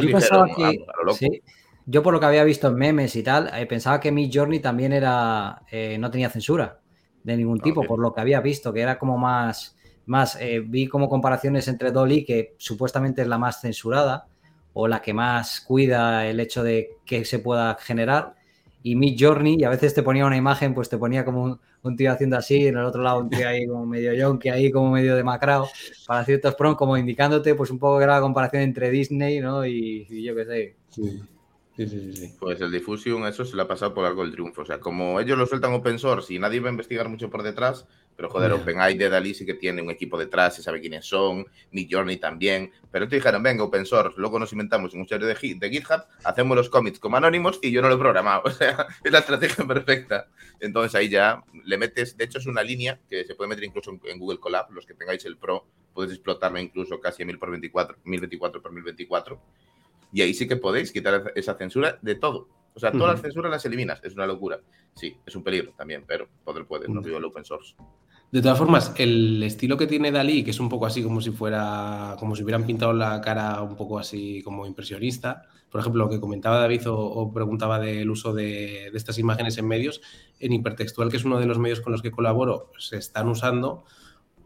Yo 1.84 2.02
por 2.02 2.14
lo 2.14 2.20
que 2.20 2.26
había 2.26 2.44
visto 2.44 2.68
en 2.68 2.76
memes 2.76 3.14
y 3.16 3.22
tal, 3.22 3.50
eh, 3.54 3.66
pensaba 3.66 4.00
que 4.00 4.10
mi 4.10 4.32
Journey 4.32 4.60
también 4.60 4.92
era 4.92 5.62
eh, 5.70 5.98
no 5.98 6.10
tenía 6.10 6.30
censura 6.30 6.80
de 7.22 7.36
ningún 7.36 7.60
tipo, 7.60 7.84
por 7.84 7.98
lo 7.98 8.12
que 8.14 8.20
había 8.20 8.40
visto, 8.40 8.72
que 8.72 8.80
era 8.80 8.98
como 8.98 9.18
más, 9.18 9.76
más 10.06 10.36
eh, 10.40 10.60
vi 10.60 10.88
como 10.88 11.08
comparaciones 11.08 11.68
entre 11.68 11.92
Dolly, 11.92 12.24
que 12.24 12.54
supuestamente 12.58 13.22
es 13.22 13.28
la 13.28 13.38
más 13.38 13.60
censurada 13.60 14.26
o 14.74 14.88
la 14.88 15.02
que 15.02 15.12
más 15.12 15.60
cuida 15.60 16.26
el 16.26 16.40
hecho 16.40 16.62
de 16.62 16.96
que 17.04 17.24
se 17.24 17.38
pueda 17.38 17.76
generar, 17.80 18.34
y 18.82 18.96
Mid 18.96 19.16
Journey, 19.18 19.56
y 19.58 19.64
a 19.64 19.68
veces 19.68 19.94
te 19.94 20.02
ponía 20.02 20.26
una 20.26 20.36
imagen, 20.36 20.74
pues 20.74 20.88
te 20.88 20.98
ponía 20.98 21.24
como 21.24 21.60
un, 21.82 21.96
tío 21.96 22.10
haciendo 22.10 22.36
así, 22.36 22.66
en 22.66 22.76
el 22.76 22.84
otro 22.84 23.02
lado 23.02 23.20
un 23.20 23.30
tío 23.30 23.48
ahí 23.48 23.66
como 23.66 23.86
medio 23.86 24.12
yonki, 24.12 24.48
ahí 24.48 24.72
como 24.72 24.90
medio 24.90 25.14
demacrado, 25.14 25.68
para 26.06 26.24
ciertos 26.24 26.54
prom, 26.54 26.74
como 26.74 26.96
indicándote 26.96 27.54
pues 27.54 27.70
un 27.70 27.78
poco 27.78 27.98
que 27.98 28.04
era 28.04 28.16
la 28.16 28.20
comparación 28.20 28.62
entre 28.62 28.90
Disney, 28.90 29.40
¿no? 29.40 29.64
Y, 29.64 30.06
yo 30.22 30.34
qué 30.34 30.44
sé. 30.44 30.76
Sí. 30.90 31.22
Sí, 31.76 31.86
sí, 31.86 32.12
sí. 32.12 32.34
Pues 32.38 32.60
el 32.60 32.70
Diffusion, 32.70 33.26
eso 33.26 33.46
se 33.46 33.56
le 33.56 33.62
ha 33.62 33.68
pasado 33.68 33.94
por 33.94 34.04
algo 34.04 34.22
el 34.24 34.30
triunfo. 34.30 34.60
O 34.60 34.64
sea, 34.66 34.78
como 34.78 35.18
ellos 35.18 35.38
lo 35.38 35.46
sueltan 35.46 35.72
open 35.72 35.98
source 35.98 36.34
y 36.34 36.38
nadie 36.38 36.60
va 36.60 36.68
a 36.68 36.72
investigar 36.72 37.08
mucho 37.08 37.30
por 37.30 37.42
detrás, 37.42 37.86
pero 38.16 38.28
joder, 38.30 38.52
OpenAI 38.52 38.96
de 38.96 39.08
Dalí 39.08 39.34
sí 39.34 39.44
que 39.44 39.54
tiene 39.54 39.82
un 39.82 39.90
equipo 39.90 40.18
detrás, 40.18 40.56
se 40.56 40.62
sabe 40.62 40.80
quiénes 40.80 41.06
son, 41.06 41.46
Midjourney 41.70 42.18
también. 42.18 42.70
Pero 42.90 43.08
te 43.08 43.16
dijeron, 43.16 43.42
venga, 43.42 43.64
open 43.64 43.86
source, 43.86 44.14
luego 44.18 44.38
nos 44.38 44.52
inventamos 44.52 44.94
un 44.94 45.02
usuario 45.02 45.26
de, 45.26 45.34
de, 45.34 45.70
GitHub, 45.70 46.04
hacemos 46.24 46.56
los 46.56 46.68
commits 46.68 46.98
como 46.98 47.16
anónimos 47.16 47.58
y 47.62 47.70
yo 47.70 47.82
no 47.82 47.88
lo 47.88 47.94
he 47.94 47.98
programado. 47.98 48.42
O 48.52 48.54
sea, 48.54 48.86
es 49.02 49.10
la 49.10 49.20
estrategia 49.20 49.64
perfecta. 49.66 50.28
Entonces 50.60 50.94
ahí 50.94 51.08
ya 51.08 51.42
le 51.64 51.78
metes, 51.78 52.16
de 52.16 52.24
hecho 52.24 52.38
es 52.38 52.46
una 52.46 52.62
línea 52.62 53.00
que 53.08 53.24
se 53.24 53.34
puede 53.34 53.48
meter 53.48 53.64
incluso 53.64 53.90
en, 54.04 54.18
Google 54.18 54.38
Colab, 54.38 54.70
los 54.70 54.84
que 54.84 54.94
tengáis 54.94 55.24
el 55.24 55.38
Pro, 55.38 55.66
podéis 55.94 56.14
explotarlo 56.14 56.58
incluso 56.58 57.00
casi 57.00 57.22
a 57.22 57.26
1000 57.26 57.38
por 57.38 57.50
24, 57.50 57.96
1024 58.04 58.62
por 58.62 58.72
1024 58.72 59.40
y 60.12 60.20
ahí 60.20 60.34
sí 60.34 60.46
que 60.46 60.56
podéis 60.56 60.92
quitar 60.92 61.32
esa 61.34 61.54
censura 61.54 61.98
de 62.02 62.14
todo. 62.14 62.48
O 62.74 62.80
sea, 62.80 62.92
todas 62.92 63.12
las 63.12 63.22
censuras 63.22 63.50
las 63.50 63.64
eliminas. 63.64 64.00
Es 64.02 64.14
una 64.14 64.26
locura. 64.26 64.60
Sí, 64.94 65.16
es 65.24 65.36
un 65.36 65.42
peligro 65.42 65.72
también, 65.76 66.04
pero 66.06 66.28
poder 66.44 66.66
puede, 66.66 66.88
no 66.88 67.00
digo 67.00 67.18
el 67.18 67.24
open 67.24 67.44
source. 67.44 67.74
De 68.30 68.40
todas 68.40 68.56
formas, 68.56 68.94
el 68.96 69.42
estilo 69.42 69.76
que 69.76 69.86
tiene 69.86 70.10
Dalí, 70.10 70.42
que 70.42 70.52
es 70.52 70.60
un 70.60 70.70
poco 70.70 70.86
así 70.86 71.02
como 71.02 71.20
si 71.20 71.30
fuera, 71.32 72.16
como 72.18 72.34
si 72.34 72.42
hubieran 72.42 72.64
pintado 72.64 72.94
la 72.94 73.20
cara 73.20 73.60
un 73.60 73.76
poco 73.76 73.98
así 73.98 74.42
como 74.42 74.64
impresionista. 74.64 75.42
Por 75.70 75.82
ejemplo, 75.82 76.04
lo 76.04 76.10
que 76.10 76.18
comentaba 76.18 76.58
David 76.58 76.82
o, 76.86 77.30
preguntaba 77.32 77.78
del 77.78 78.08
uso 78.10 78.32
de, 78.32 78.86
estas 78.94 79.18
imágenes 79.18 79.58
en 79.58 79.68
medios, 79.68 80.00
en 80.40 80.54
Hipertextual, 80.54 81.10
que 81.10 81.18
es 81.18 81.24
uno 81.24 81.38
de 81.38 81.46
los 81.46 81.58
medios 81.58 81.82
con 81.82 81.92
los 81.92 82.00
que 82.00 82.10
colaboro, 82.10 82.70
se 82.78 82.96
están 82.96 83.28
usando 83.28 83.84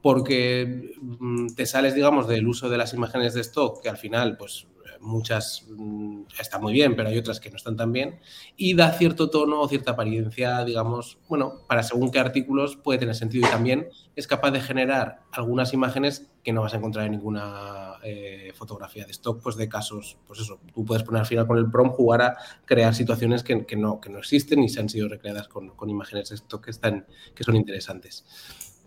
porque 0.02 0.94
mm, 1.00 1.54
te 1.56 1.66
sales, 1.66 1.94
digamos, 1.94 2.28
del 2.28 2.46
uso 2.46 2.68
de 2.68 2.78
las 2.78 2.92
imágenes 2.94 3.34
de 3.34 3.40
stock, 3.40 3.82
que 3.82 3.88
al 3.88 3.96
final, 3.96 4.36
pues 4.36 4.66
muchas 5.00 5.66
mm, 5.68 6.22
están 6.40 6.62
muy 6.62 6.72
bien, 6.72 6.96
pero 6.96 7.08
hay 7.08 7.18
otras 7.18 7.40
que 7.40 7.50
no 7.50 7.56
están 7.56 7.76
tan 7.76 7.92
bien, 7.92 8.20
y 8.56 8.74
da 8.74 8.92
cierto 8.92 9.30
tono 9.30 9.60
o 9.60 9.68
cierta 9.68 9.92
apariencia, 9.92 10.64
digamos, 10.64 11.18
bueno, 11.28 11.62
para 11.66 11.82
según 11.82 12.10
qué 12.10 12.18
artículos 12.18 12.76
puede 12.76 12.98
tener 12.98 13.14
sentido 13.14 13.46
y 13.46 13.50
también 13.50 13.88
es 14.14 14.26
capaz 14.26 14.50
de 14.50 14.60
generar 14.60 15.20
algunas 15.32 15.72
imágenes 15.72 16.30
que 16.42 16.52
no 16.52 16.62
vas 16.62 16.74
a 16.74 16.76
encontrar 16.76 17.06
en 17.06 17.12
ninguna 17.12 17.94
eh, 18.04 18.52
fotografía 18.54 19.04
de 19.04 19.10
stock, 19.10 19.42
pues 19.42 19.56
de 19.56 19.68
casos, 19.68 20.16
pues 20.26 20.40
eso, 20.40 20.60
tú 20.72 20.84
puedes 20.84 21.02
poner 21.02 21.20
al 21.20 21.26
final 21.26 21.46
con 21.46 21.58
el 21.58 21.70
prom 21.70 21.90
jugar 21.90 22.22
a 22.22 22.36
crear 22.64 22.94
situaciones 22.94 23.42
que, 23.42 23.76
no, 23.76 24.00
que 24.00 24.10
no 24.10 24.18
existen 24.18 24.62
y 24.62 24.68
se 24.68 24.80
han 24.80 24.88
sido 24.88 25.08
recreadas 25.08 25.48
con, 25.48 25.72
imágenes 25.88 26.28
de 26.28 26.36
stock 26.36 26.64
que, 26.64 26.70
están, 26.70 27.06
que 27.34 27.42
son 27.42 27.56
interesantes. 27.56 28.24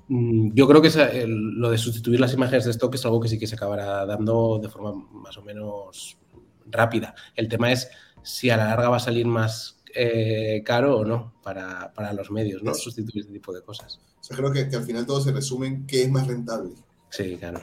Mm, 0.09 0.53
yo 0.55 0.67
creo 0.67 0.81
que 0.81 1.27
lo 1.27 1.69
de 1.69 1.77
sustituir 1.77 2.19
las 2.19 2.33
imágenes 2.33 2.65
de 2.65 2.71
stock 2.71 2.95
es 2.95 3.05
algo 3.05 3.21
que 3.21 3.29
sí 3.29 3.37
que 3.37 3.45
se 3.45 3.55
acabará 3.55 4.05
dando 4.07 4.59
de 4.59 4.67
forma 4.67 4.91
más 5.11 5.37
o 5.37 5.43
menos 5.43 6.17
rápida. 6.65 7.13
El 7.35 7.47
tema 7.47 7.71
es 7.71 7.89
si 8.23 8.49
a 8.49 8.57
la 8.57 8.65
larga 8.65 8.89
va 8.89 8.97
a 8.97 9.01
salir 9.01 9.27
más 9.27 9.81
eh, 9.93 10.63
caro 10.65 10.97
o 10.97 11.05
no 11.05 11.35
para, 11.43 12.13
los 12.13 12.31
medios, 12.31 12.63
¿no? 12.63 12.73
Sustituir 12.73 13.21
este 13.21 13.33
tipo 13.33 13.53
de 13.53 13.61
cosas. 13.61 14.01
O 14.19 14.23
sea, 14.23 14.35
creo 14.35 14.51
que, 14.51 14.75
al 14.75 14.83
final 14.83 15.05
todo 15.05 15.21
se 15.21 15.31
resume 15.31 15.67
en 15.67 15.85
qué 15.85 16.03
es 16.03 16.11
más 16.11 16.27
rentable. 16.27 16.71
Sí, 17.09 17.37
claro. 17.37 17.61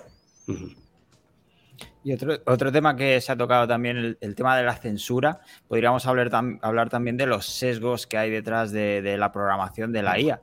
Y 2.05 2.13
otro, 2.13 2.71
tema 2.71 2.95
que 2.95 3.21
se 3.21 3.33
ha 3.33 3.37
tocado 3.37 3.67
también, 3.67 4.17
el, 4.21 4.35
tema 4.37 4.57
de 4.57 4.63
la 4.63 4.77
censura, 4.77 5.41
podríamos 5.67 6.07
hablar, 6.07 6.31
hablar, 6.63 6.91
también 6.91 7.17
de 7.17 7.27
los 7.27 7.47
sesgos 7.47 8.07
que 8.07 8.19
hay 8.19 8.31
detrás 8.31 8.71
de, 8.71 9.03
de 9.03 9.19
la 9.19 9.33
programación 9.33 9.93
de 9.93 10.03
la 10.03 10.21
IA. 10.21 10.43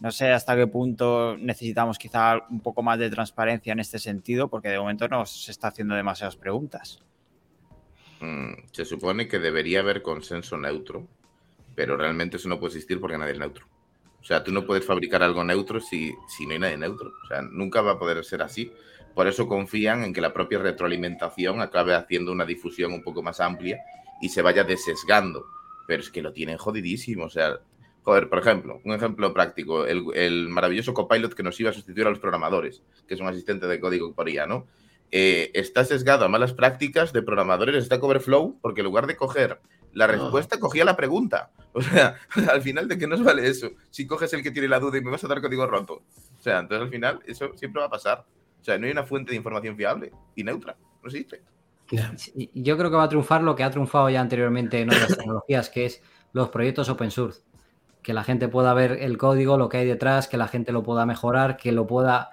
No 0.00 0.10
sé 0.10 0.32
hasta 0.32 0.56
qué 0.56 0.66
punto 0.66 1.36
necesitamos 1.36 1.98
quizá 1.98 2.46
un 2.48 2.60
poco 2.60 2.82
más 2.82 2.98
de 2.98 3.10
transparencia 3.10 3.72
en 3.72 3.80
este 3.80 3.98
sentido, 3.98 4.48
porque 4.48 4.68
de 4.68 4.78
momento 4.78 5.06
no 5.08 5.26
se 5.26 5.50
está 5.50 5.68
haciendo 5.68 5.94
demasiadas 5.94 6.36
preguntas. 6.36 7.02
Mm, 8.20 8.52
se 8.72 8.86
supone 8.86 9.28
que 9.28 9.38
debería 9.38 9.80
haber 9.80 10.00
consenso 10.00 10.56
neutro, 10.56 11.06
pero 11.74 11.98
realmente 11.98 12.38
eso 12.38 12.48
no 12.48 12.58
puede 12.58 12.72
existir 12.72 12.98
porque 12.98 13.18
nadie 13.18 13.32
es 13.32 13.38
neutro. 13.38 13.66
O 14.20 14.24
sea, 14.24 14.42
tú 14.42 14.52
no 14.52 14.66
puedes 14.66 14.84
fabricar 14.84 15.22
algo 15.22 15.44
neutro 15.44 15.80
si, 15.80 16.14
si 16.28 16.46
no 16.46 16.52
hay 16.52 16.58
nadie 16.58 16.78
neutro. 16.78 17.12
O 17.22 17.26
sea, 17.26 17.42
nunca 17.42 17.82
va 17.82 17.92
a 17.92 17.98
poder 17.98 18.24
ser 18.24 18.42
así. 18.42 18.72
Por 19.14 19.26
eso 19.26 19.48
confían 19.48 20.04
en 20.04 20.12
que 20.12 20.20
la 20.20 20.32
propia 20.32 20.58
retroalimentación 20.58 21.60
acabe 21.60 21.94
haciendo 21.94 22.32
una 22.32 22.44
difusión 22.44 22.92
un 22.92 23.02
poco 23.02 23.22
más 23.22 23.40
amplia 23.40 23.80
y 24.20 24.28
se 24.28 24.42
vaya 24.42 24.64
desesgando. 24.64 25.46
Pero 25.86 26.02
es 26.02 26.10
que 26.10 26.22
lo 26.22 26.32
tienen 26.32 26.58
jodidísimo. 26.58 27.24
O 27.24 27.30
sea, 27.30 27.58
Joder, 28.10 28.28
por 28.28 28.40
ejemplo, 28.40 28.80
un 28.84 28.92
ejemplo 28.92 29.32
práctico, 29.32 29.86
el, 29.86 30.48
maravilloso 30.48 30.92
copilot 30.92 31.32
que 31.32 31.44
nos 31.44 31.60
iba 31.60 31.70
a 31.70 31.72
sustituir 31.72 32.08
a 32.08 32.10
los 32.10 32.18
programadores, 32.18 32.82
que 33.06 33.14
es 33.14 33.20
un 33.20 33.28
asistente 33.28 33.68
de 33.68 33.78
código 33.78 34.12
por 34.14 34.28
IA, 34.28 34.48
¿no? 34.48 34.66
Eh, 35.12 35.52
está 35.54 35.84
sesgado 35.84 36.24
a 36.24 36.28
malas 36.28 36.52
prácticas 36.52 37.12
de 37.12 37.22
programadores 37.22 37.76
de 37.76 37.82
Stack 37.82 38.02
Overflow 38.02 38.58
porque 38.60 38.80
en 38.80 38.86
lugar 38.86 39.06
de 39.06 39.14
coger 39.14 39.60
la 39.92 40.06
ah. 40.06 40.08
respuesta, 40.08 40.58
cogía 40.58 40.84
la 40.84 40.96
pregunta. 40.96 41.52
O 41.72 41.80
sea, 41.82 42.16
al 42.50 42.62
final, 42.62 42.88
¿de 42.88 42.98
qué 42.98 43.06
nos 43.06 43.22
vale 43.22 43.46
eso? 43.46 43.70
Si 43.90 44.08
coges 44.08 44.32
el 44.32 44.42
que 44.42 44.50
tiene 44.50 44.66
la 44.66 44.80
duda 44.80 44.98
y 44.98 45.02
me 45.02 45.12
vas 45.12 45.22
a 45.22 45.28
dar 45.28 45.40
código 45.40 45.64
roto. 45.68 46.02
O 46.36 46.42
sea, 46.42 46.58
entonces 46.58 46.86
al 46.86 46.90
final 46.90 47.20
eso 47.28 47.52
siempre 47.54 47.78
va 47.78 47.86
a 47.86 47.90
pasar. 47.90 48.26
O 48.60 48.64
sea, 48.64 48.76
no 48.76 48.86
hay 48.86 48.90
una 48.90 49.04
fuente 49.04 49.30
de 49.30 49.36
información 49.36 49.76
fiable 49.76 50.10
y 50.34 50.42
neutra. 50.42 50.76
No 51.00 51.08
existe. 51.08 51.42
Yo 52.54 52.76
creo 52.76 52.90
que 52.90 52.96
va 52.96 53.04
a 53.04 53.08
triunfar 53.08 53.44
lo 53.44 53.54
que 53.54 53.62
ha 53.62 53.70
triunfado 53.70 54.10
ya 54.10 54.20
anteriormente 54.20 54.80
en 54.80 54.88
otras 54.88 55.16
tecnologías, 55.16 55.70
que 55.70 55.84
es 55.84 56.02
los 56.32 56.48
proyectos 56.48 56.88
open 56.88 57.12
source 57.12 57.42
que 58.02 58.14
la 58.14 58.24
gente 58.24 58.48
pueda 58.48 58.74
ver 58.74 58.92
el 58.92 59.18
código, 59.18 59.56
lo 59.56 59.68
que 59.68 59.78
hay 59.78 59.86
detrás, 59.86 60.28
que 60.28 60.36
la 60.36 60.48
gente 60.48 60.72
lo 60.72 60.82
pueda 60.82 61.06
mejorar, 61.06 61.56
que 61.56 61.72
lo 61.72 61.86
pueda, 61.86 62.30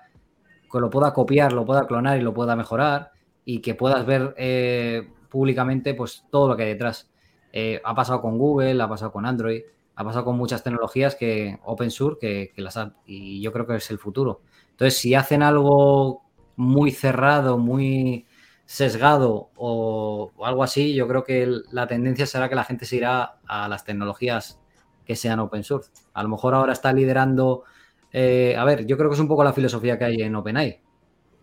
que 0.71 0.79
lo 0.79 0.89
pueda 0.89 1.13
copiar, 1.13 1.53
lo 1.53 1.65
pueda 1.65 1.87
clonar 1.87 2.17
y 2.17 2.21
lo 2.21 2.33
pueda 2.33 2.55
mejorar 2.55 3.11
y 3.45 3.59
que 3.59 3.75
puedas 3.75 4.05
ver, 4.05 4.33
eh, 4.37 5.09
públicamente 5.29 5.93
pues 5.93 6.25
todo 6.31 6.47
lo 6.47 6.57
que 6.57 6.63
hay 6.63 6.69
detrás. 6.69 7.09
Eh, 7.53 7.81
ha 7.83 7.95
pasado 7.95 8.21
con 8.21 8.37
Google, 8.37 8.81
ha 8.81 8.89
pasado 8.89 9.11
con 9.11 9.25
Android, 9.25 9.61
ha 9.95 10.03
pasado 10.03 10.25
con 10.25 10.37
muchas 10.37 10.63
tecnologías 10.63 11.15
que 11.15 11.59
open 11.63 11.91
source 11.91 12.19
que, 12.19 12.61
las 12.61 12.79
y 13.05 13.41
yo 13.41 13.51
creo 13.51 13.65
que 13.65 13.75
es 13.75 13.89
el 13.89 13.99
futuro. 13.99 14.41
Entonces, 14.71 14.99
si 14.99 15.15
hacen 15.15 15.41
algo 15.41 16.23
muy 16.55 16.91
cerrado, 16.91 17.57
muy 17.57 18.27
sesgado 18.65 19.49
o, 19.55 20.31
algo 20.43 20.63
así, 20.63 20.93
yo 20.93 21.07
creo 21.07 21.23
que 21.23 21.49
la 21.71 21.87
tendencia 21.87 22.25
será 22.25 22.49
que 22.49 22.55
la 22.55 22.63
gente 22.63 22.85
se 22.85 22.97
irá 22.97 23.39
a 23.47 23.67
las 23.67 23.85
tecnologías 23.85 24.59
que 25.07 25.15
sean 25.15 25.39
open 25.39 25.63
source. 25.63 25.89
A 26.13 26.21
lo 26.21 26.29
mejor 26.29 26.53
ahora 26.53 26.73
está 26.73 26.91
liderando, 26.91 27.63
eh, 28.11 28.55
a 28.57 28.65
ver, 28.65 28.85
yo 28.85 28.97
creo 28.97 29.09
que 29.09 29.15
es 29.15 29.21
un 29.21 29.27
poco 29.27 29.43
la 29.43 29.53
filosofía 29.53 29.97
que 29.97 30.05
hay 30.05 30.21
en 30.21 30.35
OpenAI, 30.35 30.81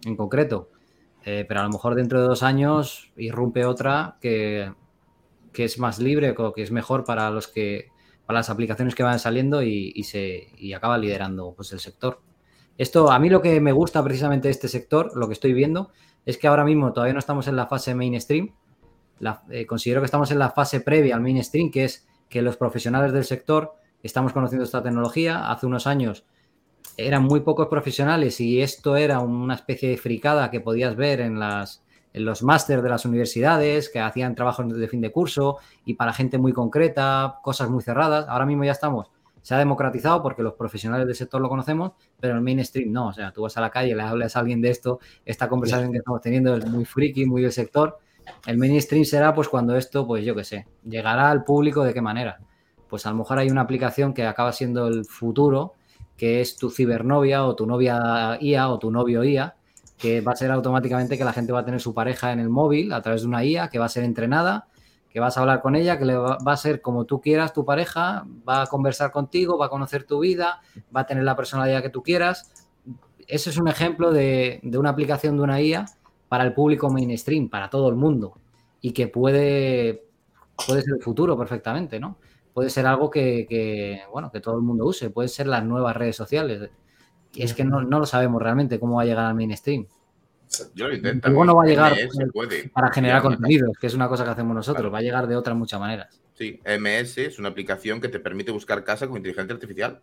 en 0.05 0.17
concreto, 0.17 0.71
eh, 1.25 1.47
pero 1.49 1.61
a 1.61 1.63
lo 1.65 1.71
mejor 1.71 1.95
dentro 1.95 2.21
de 2.21 2.29
dos 2.29 2.43
años 2.43 3.11
irrumpe 3.17 3.65
otra 3.65 4.19
que, 4.21 4.73
que 5.53 5.65
es 5.65 5.79
más 5.79 5.99
libre, 5.99 6.35
que 6.55 6.63
es 6.63 6.71
mejor 6.71 7.05
para 7.05 7.31
los 7.31 7.49
que 7.49 7.89
para 8.27 8.39
las 8.39 8.51
aplicaciones 8.51 8.95
que 8.95 9.03
van 9.03 9.19
saliendo 9.19 9.63
y, 9.63 10.03
se 10.05 10.49
y 10.57 10.73
acaba 10.73 10.97
liderando 10.99 11.53
pues, 11.55 11.73
el 11.73 11.81
sector. 11.81 12.21
Esto, 12.79 13.11
a 13.11 13.19
mí 13.19 13.29
lo 13.29 13.43
que 13.43 13.61
me 13.61 13.73
gusta 13.73 14.03
precisamente 14.03 14.49
de 14.49 14.53
este 14.53 14.69
sector, 14.69 15.17
lo 15.17 15.27
que 15.27 15.35
estoy 15.35 15.53
viendo, 15.53 15.91
es 16.25 16.39
que 16.39 16.47
ahora 16.47 16.65
mismo 16.65 16.93
todavía 16.93 17.13
no 17.13 17.19
estamos 17.19 17.49
en 17.49 17.57
la 17.57 17.67
fase 17.67 17.95
mainstream. 17.95 18.55
Eh, 19.51 19.67
considero 19.67 20.01
que 20.01 20.07
estamos 20.07 20.31
en 20.31 20.39
la 20.39 20.51
fase 20.51 20.81
previa 20.81 21.15
al 21.15 21.21
mainstream, 21.21 21.71
que 21.71 21.85
es 21.85 22.07
que 22.35 22.43
los 22.43 22.57
profesionales 22.57 23.13
del 23.13 23.23
sector 23.23 23.77
estamos 24.03 24.33
conociendo 24.33 24.65
esta 24.65 24.83
tecnología. 24.83 25.53
Hace 25.53 25.67
unos 25.67 25.87
años 25.87 26.25
eran 26.97 27.23
muy 27.23 27.43
pocos 27.43 27.69
profesionales 27.69 28.41
y 28.41 28.61
esto 28.61 28.97
era 28.97 29.21
una 29.21 29.55
especie 29.55 29.89
de 29.89 29.97
fricada 29.99 30.51
que 30.51 30.59
podías 30.61 30.97
ver 30.97 31.21
en, 31.21 31.39
las, 31.39 31.85
en 32.13 32.25
los 32.25 32.43
másteres 32.43 32.83
de 32.83 32.91
las 32.91 33.05
universidades, 33.05 33.89
que 33.89 34.01
hacían 34.01 34.35
trabajos 34.35 34.77
de 34.77 34.89
fin 34.89 35.01
de 35.01 35.13
curso 35.13 35.59
y 35.85 35.95
para 35.95 36.13
gente 36.13 36.37
muy 36.39 36.53
concreta, 36.53 37.39
cosas 37.41 37.71
muy 37.71 37.85
cerradas. 37.85 38.27
Ahora 38.29 38.47
mismo 38.47 38.65
ya 38.65 38.73
estamos 38.73 39.13
se 39.41 39.55
ha 39.55 39.59
democratizado 39.59 40.23
porque 40.23 40.43
los 40.43 40.55
profesionales 40.55 41.07
del 41.07 41.15
sector 41.15 41.39
lo 41.41 41.51
conocemos, 41.51 41.93
pero 42.19 42.35
el 42.35 42.41
mainstream 42.41 42.91
no. 42.91 43.09
O 43.09 43.13
sea, 43.13 43.31
tú 43.31 43.43
vas 43.43 43.57
a 43.59 43.61
la 43.61 43.69
calle, 43.69 43.95
le 43.95 44.03
hablas 44.03 44.35
a 44.35 44.41
alguien 44.41 44.63
de 44.63 44.71
esto, 44.71 45.01
esta 45.25 45.51
conversación 45.51 45.93
que 45.93 45.99
estamos 45.99 46.23
teniendo 46.23 46.57
es 46.57 46.67
muy 46.67 46.87
friki, 46.87 47.27
muy 47.27 47.43
del 47.43 47.53
sector. 47.53 47.99
El 48.47 48.59
mainstream 48.59 49.05
será 49.05 49.35
pues 49.35 49.49
cuando 49.49 49.77
esto, 49.77 50.07
pues 50.07 50.25
yo 50.25 50.35
qué 50.35 50.45
sé, 50.45 50.67
llegará 50.85 51.31
al 51.31 51.45
público 51.45 51.85
de 51.85 51.95
qué 51.95 52.01
manera. 52.01 52.39
Pues 52.89 53.07
a 53.07 53.11
lo 53.11 53.17
mejor 53.17 53.39
hay 53.39 53.51
una 53.51 53.63
aplicación 53.63 54.15
que 54.15 54.27
acaba 54.27 54.53
siendo 54.53 54.87
el 54.87 55.05
futuro, 55.05 55.75
que 56.17 56.41
es 56.41 56.57
tu 56.57 56.71
cibernovia 56.71 57.45
o 57.45 57.57
tu 57.57 57.67
novia 57.67 58.39
IA 58.41 58.69
o 58.69 58.79
tu 58.79 58.91
novio 58.91 59.25
IA, 59.25 59.57
que 59.99 60.21
va 60.21 60.33
a 60.33 60.37
ser 60.37 60.51
automáticamente 60.51 61.17
que 61.17 61.25
la 61.25 61.33
gente 61.33 61.53
va 61.53 61.61
a 61.61 61.65
tener 61.65 61.81
su 61.81 61.95
pareja 61.95 62.33
en 62.33 62.41
el 62.41 62.49
móvil 62.49 62.93
a 62.93 63.03
través 63.03 63.23
de 63.23 63.29
una 63.29 63.45
IA 63.45 63.69
que 63.69 63.79
va 63.79 63.87
a 63.87 63.89
ser 63.89 64.05
entrenada 64.05 64.69
que 65.15 65.21
vas 65.21 65.37
a 65.37 65.43
hablar 65.43 65.63
con 65.63 65.77
ella, 65.77 65.97
que 65.97 66.05
le 66.05 66.17
va, 66.17 66.39
a 66.45 66.57
ser 66.57 66.81
como 66.81 67.05
tú 67.05 67.21
quieras 67.21 67.53
tu 67.53 67.65
pareja, 67.65 68.27
va 68.47 68.63
a 68.63 68.67
conversar 68.67 69.13
contigo, 69.13 69.57
va 69.57 69.67
a 69.67 69.69
conocer 69.69 70.03
tu 70.03 70.19
vida, 70.19 70.61
va 70.95 71.03
a 71.03 71.07
tener 71.07 71.23
la 71.23 71.37
personalidad 71.37 71.83
que 71.83 71.89
tú 71.89 72.03
quieras. 72.03 72.67
Ese 73.29 73.51
es 73.51 73.57
un 73.57 73.69
ejemplo 73.69 74.11
de, 74.11 74.61
una 74.77 74.91
aplicación 74.91 75.37
de 75.37 75.43
una 75.45 75.61
IA 75.61 75.85
para 76.35 76.43
el 76.43 76.53
público 76.53 76.91
mainstream, 76.91 77.49
para 77.49 77.71
todo 77.71 77.89
el 77.89 77.95
mundo, 77.95 78.37
y 78.81 78.91
que 78.91 79.07
puede, 79.07 80.09
puede 80.67 80.83
ser 80.83 80.95
el 80.95 81.01
futuro 81.01 81.39
perfectamente, 81.39 82.01
¿no? 82.01 82.19
Puede 82.53 82.71
ser 82.71 82.87
algo 82.87 83.09
que, 83.09 84.01
bueno, 84.11 84.33
que 84.33 84.41
todo 84.41 84.57
el 84.57 84.63
mundo 84.63 84.85
use, 84.85 85.11
puede 85.11 85.29
ser 85.29 85.47
las 85.47 85.65
nuevas 85.65 85.97
redes 85.97 86.17
sociales. 86.17 86.71
Y 87.35 87.45
es 87.45 87.55
que 87.55 87.63
no, 87.63 87.83
no 87.83 88.01
lo 88.01 88.05
sabemos 88.05 88.43
realmente 88.43 88.81
cómo 88.81 88.97
va 88.97 89.03
a 89.03 89.05
llegar 89.05 89.27
al 89.27 89.37
mainstream. 89.37 89.87
Yo 90.75 90.89
lo 90.89 90.97
intento. 90.97 91.29
Luego 91.29 91.45
no 91.45 91.55
va 91.55 91.63
a 91.63 91.67
llegar 91.67 91.95
para 92.73 92.91
generar 92.91 93.23
contenidos, 93.23 93.79
que 93.81 93.87
es 93.87 93.95
una 93.95 94.09
cosa 94.09 94.25
que 94.25 94.31
hacemos 94.31 94.57
nosotros, 94.57 94.93
va 94.93 94.99
a 94.99 95.03
llegar 95.03 95.29
de 95.29 95.37
otras 95.37 95.57
muchas 95.57 95.79
maneras. 95.79 96.21
Sí, 96.35 96.61
MS 96.65 97.19
es 97.19 97.39
una 97.39 97.51
aplicación 97.51 98.01
que 98.01 98.09
te 98.09 98.19
permite 98.19 98.51
buscar 98.51 98.83
casa 98.83 99.07
con 99.07 99.19
inteligencia 99.19 99.55
artificial. 99.55 100.03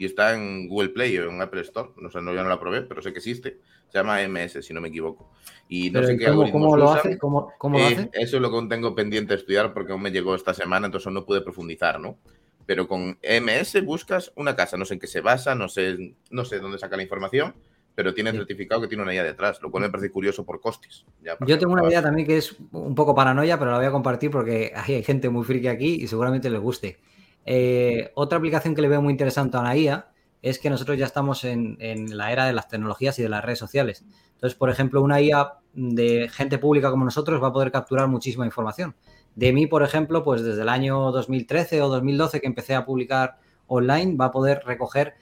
Y 0.00 0.06
está 0.06 0.32
en 0.34 0.66
Google 0.66 0.88
Play 0.88 1.18
o 1.18 1.30
en 1.30 1.42
Apple 1.42 1.60
Store. 1.60 1.90
No 1.98 2.08
sé, 2.08 2.22
no, 2.22 2.32
yo 2.32 2.42
no 2.42 2.48
la 2.48 2.58
probé, 2.58 2.80
pero 2.80 3.02
sé 3.02 3.12
que 3.12 3.18
existe. 3.18 3.58
Se 3.90 3.98
llama 3.98 4.26
MS, 4.26 4.64
si 4.64 4.72
no 4.72 4.80
me 4.80 4.88
equivoco. 4.88 5.30
Y 5.68 5.90
no 5.90 6.02
sé 6.02 6.16
qué 6.16 6.24
¿Cómo, 6.24 6.74
lo 6.74 6.90
hace? 6.90 7.18
¿Cómo, 7.18 7.52
lo 7.62 7.78
eh, 7.78 7.84
hace? 7.84 8.10
Eso 8.14 8.36
es 8.36 8.42
lo 8.42 8.50
que 8.50 8.66
tengo 8.66 8.94
pendiente 8.94 9.34
de 9.34 9.40
estudiar 9.40 9.74
porque 9.74 9.92
aún 9.92 10.00
me 10.00 10.10
llegó 10.10 10.34
esta 10.34 10.54
semana, 10.54 10.86
entonces 10.86 11.12
no 11.12 11.26
pude 11.26 11.42
profundizar, 11.42 12.00
¿no? 12.00 12.16
Pero 12.64 12.88
con 12.88 13.18
MS 13.22 13.84
buscas 13.84 14.32
una 14.36 14.56
casa, 14.56 14.78
no 14.78 14.86
sé 14.86 14.94
en 14.94 15.00
qué 15.00 15.06
se 15.06 15.20
basa, 15.20 15.54
no 15.54 15.68
sé, 15.68 16.14
no 16.30 16.46
sé 16.46 16.60
dónde 16.60 16.78
saca 16.78 16.96
la 16.96 17.02
información, 17.02 17.54
pero 17.94 18.14
tiene 18.14 18.32
certificado 18.32 18.80
que 18.80 18.88
tiene 18.88 19.02
una 19.02 19.12
idea 19.12 19.24
detrás, 19.24 19.60
lo 19.60 19.70
cual 19.70 19.82
me 19.82 19.90
parece 19.90 20.10
curioso 20.10 20.46
por 20.46 20.62
costes. 20.62 21.04
Yo 21.46 21.58
tengo 21.58 21.74
una 21.74 21.86
idea 21.86 22.00
también 22.00 22.26
que 22.26 22.38
es 22.38 22.56
un 22.72 22.94
poco 22.94 23.14
paranoia, 23.14 23.58
pero 23.58 23.70
la 23.70 23.76
voy 23.76 23.86
a 23.86 23.92
compartir 23.92 24.30
porque 24.30 24.72
hay 24.74 25.02
gente 25.02 25.28
muy 25.28 25.44
friki 25.44 25.68
aquí 25.68 25.98
y 26.00 26.06
seguramente 26.06 26.48
les 26.48 26.60
guste. 26.60 27.00
Eh, 27.46 28.10
otra 28.14 28.38
aplicación 28.38 28.74
que 28.74 28.82
le 28.82 28.88
veo 28.88 29.02
muy 29.02 29.12
interesante 29.12 29.56
a 29.56 29.62
la 29.62 29.76
IA 29.76 30.12
es 30.42 30.58
que 30.58 30.70
nosotros 30.70 30.96
ya 30.98 31.06
estamos 31.06 31.44
en, 31.44 31.76
la 32.16 32.32
era 32.32 32.46
de 32.46 32.52
las 32.52 32.68
tecnologías 32.68 33.18
y 33.18 33.22
de 33.22 33.28
las 33.28 33.44
redes 33.44 33.58
sociales. 33.58 34.04
Entonces, 34.34 34.58
por 34.58 34.70
ejemplo, 34.70 35.02
una 35.02 35.20
IA 35.20 35.54
de 35.74 36.28
gente 36.30 36.58
pública 36.58 36.90
como 36.90 37.04
nosotros 37.04 37.42
va 37.42 37.48
a 37.48 37.52
poder 37.52 37.70
capturar 37.70 38.08
muchísima 38.08 38.46
información. 38.46 38.94
De 39.34 39.52
mí, 39.52 39.66
por 39.66 39.82
ejemplo, 39.82 40.24
pues 40.24 40.42
desde 40.42 40.62
el 40.62 40.68
año 40.68 41.12
2013 41.12 41.82
o 41.82 41.88
2012 41.88 42.40
que 42.40 42.46
empecé 42.46 42.74
a 42.74 42.84
publicar 42.84 43.38
online, 43.66 44.16
va 44.16 44.26
a 44.26 44.30
poder 44.30 44.62
recoger 44.64 45.14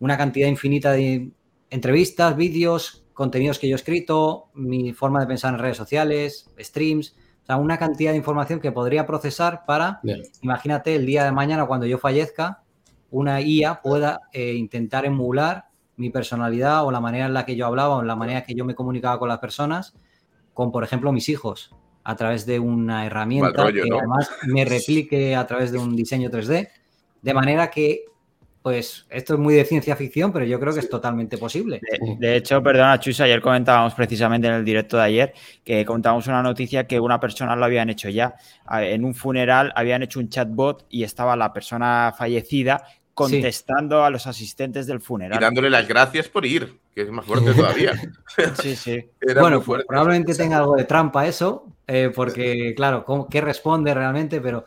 una 0.00 0.18
cantidad 0.18 0.48
infinita 0.48 0.92
de, 0.92 1.30
entrevistas, 1.74 2.36
vídeos, 2.36 3.04
contenidos 3.14 3.58
que 3.58 3.68
yo 3.68 3.74
he 3.74 3.76
escrito, 3.76 4.46
mi 4.54 4.92
forma 4.92 5.20
de 5.20 5.26
pensar 5.26 5.52
en 5.52 5.60
redes 5.60 5.76
sociales, 5.76 6.50
streams, 6.58 7.16
o 7.44 7.46
sea, 7.46 7.56
una 7.58 7.76
cantidad 7.76 8.12
de 8.12 8.16
información 8.16 8.58
que 8.58 8.72
podría 8.72 9.06
procesar 9.06 9.66
para, 9.66 10.00
imagínate, 10.40 10.96
el 10.96 11.04
día 11.04 11.24
de 11.24 11.32
mañana 11.32 11.66
cuando 11.66 11.84
yo 11.84 11.98
fallezca, 11.98 12.62
una 13.10 13.42
IA 13.42 13.82
pueda 13.82 14.22
eh, 14.32 14.54
intentar 14.54 15.04
emular 15.04 15.66
mi 15.96 16.08
personalidad 16.08 16.86
o 16.86 16.90
la 16.90 17.00
manera 17.00 17.26
en 17.26 17.34
la 17.34 17.44
que 17.44 17.54
yo 17.54 17.66
hablaba 17.66 17.96
o 17.96 18.00
en 18.00 18.06
la 18.06 18.16
manera 18.16 18.38
en 18.38 18.46
que 18.46 18.54
yo 18.54 18.64
me 18.64 18.74
comunicaba 18.74 19.18
con 19.18 19.28
las 19.28 19.40
personas, 19.40 19.94
con, 20.54 20.72
por 20.72 20.84
ejemplo, 20.84 21.12
mis 21.12 21.28
hijos, 21.28 21.76
a 22.02 22.16
través 22.16 22.46
de 22.46 22.58
una 22.60 23.04
herramienta 23.04 23.70
que 23.70 23.82
además 23.92 24.30
me 24.46 24.64
replique 24.64 25.36
a 25.36 25.46
través 25.46 25.70
de 25.70 25.76
un 25.76 25.94
diseño 25.94 26.30
3D, 26.30 26.70
de 27.20 27.34
manera 27.34 27.70
que 27.70 28.06
pues 28.64 29.04
esto 29.10 29.34
es 29.34 29.40
muy 29.40 29.52
de 29.52 29.66
ciencia 29.66 29.94
ficción, 29.94 30.32
pero 30.32 30.46
yo 30.46 30.58
creo 30.58 30.72
que 30.72 30.80
es 30.80 30.88
totalmente 30.88 31.36
posible. 31.36 31.82
De, 32.18 32.36
hecho, 32.36 32.62
perdona, 32.62 32.98
Chus, 32.98 33.20
ayer 33.20 33.42
comentábamos 33.42 33.92
precisamente 33.92 34.48
en 34.48 34.54
el 34.54 34.64
directo 34.64 34.96
de 34.96 35.02
ayer 35.02 35.34
que 35.62 35.84
contábamos 35.84 36.28
una 36.28 36.42
noticia 36.42 36.86
que 36.86 36.98
una 36.98 37.20
persona 37.20 37.54
lo 37.56 37.66
habían 37.66 37.90
hecho 37.90 38.08
ya. 38.08 38.36
En 38.70 39.04
un 39.04 39.14
funeral 39.14 39.70
habían 39.76 40.02
hecho 40.02 40.18
un 40.18 40.30
chatbot 40.30 40.86
y 40.88 41.04
estaba 41.04 41.36
la 41.36 41.52
persona 41.52 42.14
fallecida 42.16 42.86
contestando 43.12 44.02
a 44.02 44.08
los 44.08 44.26
asistentes 44.26 44.86
del 44.86 45.02
funeral. 45.02 45.38
Y 45.38 45.42
dándole 45.42 45.68
las 45.68 45.86
gracias 45.86 46.30
por 46.30 46.46
ir, 46.46 46.78
que 46.94 47.02
es 47.02 47.10
más 47.10 47.26
fuerte 47.26 47.52
todavía. 47.52 47.92
sí, 48.62 48.76
sí. 48.76 49.10
bueno, 49.38 49.62
probablemente 49.62 50.34
tenga 50.34 50.56
algo 50.56 50.74
de 50.74 50.84
trampa 50.84 51.26
eso, 51.26 51.66
eh, 51.86 52.10
porque 52.14 52.72
claro, 52.74 53.04
¿qué 53.30 53.42
responde 53.42 53.92
realmente? 53.92 54.40
Pero 54.40 54.64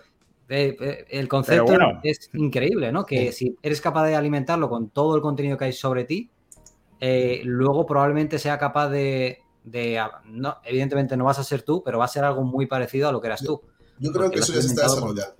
eh, 0.49 0.77
eh, 0.79 1.05
el 1.09 1.27
concepto 1.27 1.73
es 2.03 2.29
increíble, 2.33 2.91
¿no? 2.91 3.05
Que 3.05 3.31
si 3.31 3.57
eres 3.61 3.81
capaz 3.81 4.07
de 4.07 4.15
alimentarlo 4.15 4.69
con 4.69 4.89
todo 4.89 5.15
el 5.15 5.21
contenido 5.21 5.57
que 5.57 5.65
hay 5.65 5.73
sobre 5.73 6.05
ti, 6.05 6.29
eh, 7.01 7.41
luego 7.43 7.85
probablemente 7.85 8.39
sea 8.39 8.57
capaz 8.57 8.89
de, 8.89 9.39
no, 10.25 10.57
evidentemente 10.63 11.17
no 11.17 11.25
vas 11.25 11.39
a 11.39 11.43
ser 11.43 11.63
tú, 11.63 11.83
pero 11.83 11.99
va 11.99 12.05
a 12.05 12.09
ser 12.09 12.23
algo 12.23 12.43
muy 12.43 12.65
parecido 12.65 13.09
a 13.09 13.11
lo 13.11 13.19
que 13.19 13.27
eras 13.27 13.43
tú. 13.43 13.61
Yo 13.99 14.11
creo 14.11 14.31
que 14.31 14.39
eso 14.39 14.53
ya 14.53 14.59
está 14.59 14.83
desarrollado. 14.83 15.35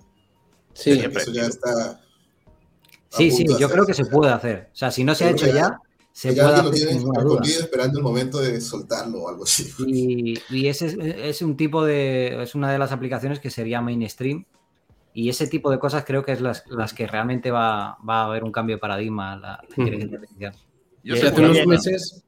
Sí, 0.74 0.90
eso 0.92 1.32
ya 1.32 1.46
está. 1.46 2.00
Sí, 3.08 3.30
sí, 3.30 3.46
yo 3.58 3.70
creo 3.70 3.86
que 3.86 3.94
se 3.94 4.04
puede 4.04 4.30
hacer. 4.30 4.68
O 4.72 4.76
sea, 4.76 4.90
si 4.90 5.04
no 5.04 5.14
se 5.14 5.24
ha 5.24 5.30
hecho 5.30 5.46
ya, 5.46 5.80
se 6.12 6.34
puede 6.34 6.52
hacer. 6.52 7.02
Lo 7.02 7.40
esperando 7.42 7.98
el 7.98 8.04
momento 8.04 8.38
de 8.40 8.60
soltarlo 8.60 9.22
o 9.22 9.28
algo 9.30 9.44
así. 9.44 9.72
Y, 9.86 10.38
y 10.50 10.66
ese 10.66 10.94
es 11.26 11.40
un 11.40 11.56
tipo 11.56 11.82
de. 11.84 12.42
Es 12.42 12.54
una 12.54 12.70
de 12.70 12.78
las 12.78 12.92
aplicaciones 12.92 13.40
que 13.40 13.50
sería 13.50 13.80
mainstream 13.80 14.44
y 15.18 15.28
ese 15.28 15.48
tipo 15.48 15.68
de 15.68 15.80
cosas 15.80 16.04
creo 16.04 16.24
que 16.24 16.30
es 16.30 16.40
las, 16.40 16.62
que 16.94 17.04
realmente 17.08 17.50
va, 17.50 17.98
a 18.06 18.24
haber 18.24 18.44
un 18.44 18.52
cambio 18.52 18.76
de 18.76 18.80
paradigma 18.80 19.34
la, 19.34 19.60
inteligencia 19.76 20.16
artificial. 20.16 20.54
Yo 21.02 21.16
sé 21.16 21.26
hace 21.26 21.40
unos 21.40 21.66
meses. 21.66 22.24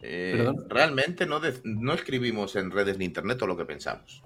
Eh, 0.00 0.48
realmente 0.68 1.26
no, 1.26 1.40
no 1.64 1.92
escribimos 1.92 2.54
en 2.54 2.70
redes 2.70 2.98
ni 2.98 3.04
internet 3.04 3.36
todo 3.36 3.48
lo 3.48 3.56
que 3.56 3.64
pensamos. 3.64 4.22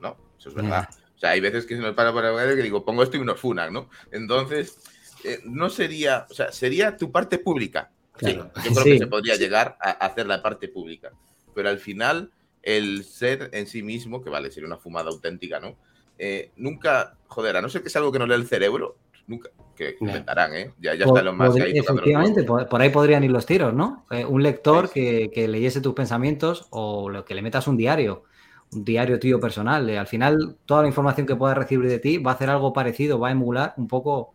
¿No? 0.00 0.16
Eso 0.36 0.48
es 0.48 0.56
verdad. 0.56 0.88
O 1.14 1.18
sea, 1.18 1.30
hay 1.30 1.40
veces 1.40 1.64
que 1.64 1.76
se 1.76 1.80
nos 1.80 1.94
para 1.94 2.12
para 2.12 2.56
que 2.56 2.62
digo, 2.62 2.84
pongo 2.84 3.04
esto 3.04 3.16
y 3.16 3.24
nos 3.24 3.38
funan, 3.38 3.72
¿no? 3.72 3.88
Entonces, 4.10 4.76
eh, 5.22 5.38
no 5.44 5.70
sería. 5.70 6.26
O 6.28 6.34
sea, 6.34 6.50
sería 6.50 6.96
tu 6.96 7.12
parte 7.12 7.38
pública. 7.38 7.92
Sí, 8.18 8.34
yo 8.34 8.50
creo 8.50 8.84
que 8.84 8.98
se 8.98 9.06
podría 9.06 9.36
llegar 9.36 9.78
a 9.80 9.92
hacer 9.92 10.26
la 10.26 10.42
parte 10.42 10.66
pública. 10.66 11.12
Pero 11.54 11.68
al 11.68 11.78
final, 11.78 12.32
el 12.62 13.04
ser 13.04 13.50
en 13.52 13.68
sí 13.68 13.84
mismo, 13.84 14.24
que 14.24 14.30
vale, 14.30 14.50
sería 14.50 14.66
una 14.66 14.78
fumada 14.78 15.10
auténtica, 15.10 15.60
¿no? 15.60 15.76
Eh, 16.18 16.50
nunca, 16.56 17.16
joder, 17.28 17.56
a 17.56 17.62
no 17.62 17.68
ser 17.68 17.82
que 17.82 17.90
sea 17.90 18.00
algo 18.00 18.12
que 18.12 18.18
no 18.18 18.26
lee 18.26 18.34
el 18.34 18.46
cerebro, 18.46 18.96
nunca, 19.26 19.50
que 19.76 19.96
inventarán, 20.00 20.54
¿eh? 20.54 20.72
Ya, 20.80 20.94
ya 20.94 21.04
está 21.04 21.22
lo 21.22 21.32
más 21.32 21.54
ahí 21.54 21.78
Efectivamente, 21.78 22.42
por, 22.42 22.80
ahí 22.80 22.88
podrían 22.88 23.22
ir 23.22 23.30
los 23.30 23.46
tiros, 23.46 23.72
¿no? 23.72 24.04
Eh, 24.10 24.24
un 24.24 24.42
lector 24.42 24.90
que, 24.90 25.30
leyese 25.48 25.80
tus 25.80 25.94
pensamientos 25.94 26.66
o 26.70 27.08
lo 27.08 27.24
que 27.24 27.34
le 27.34 27.42
metas 27.42 27.68
un 27.68 27.76
diario 27.76 28.24
un 28.72 28.84
diario 28.84 29.20
tuyo 29.20 29.38
personal. 29.38 29.88
al 29.90 30.08
final, 30.08 30.56
toda 30.66 30.82
la 30.82 30.88
información 30.88 31.24
que 31.24 31.36
puedas 31.36 31.56
recibir 31.56 31.88
de 31.88 32.00
ti 32.00 32.18
va 32.18 32.32
a 32.32 32.34
hacer 32.34 32.50
algo 32.50 32.72
parecido, 32.72 33.16
va 33.16 33.28
a 33.28 33.30
emular 33.30 33.74
un 33.76 33.86
poco. 33.86 34.34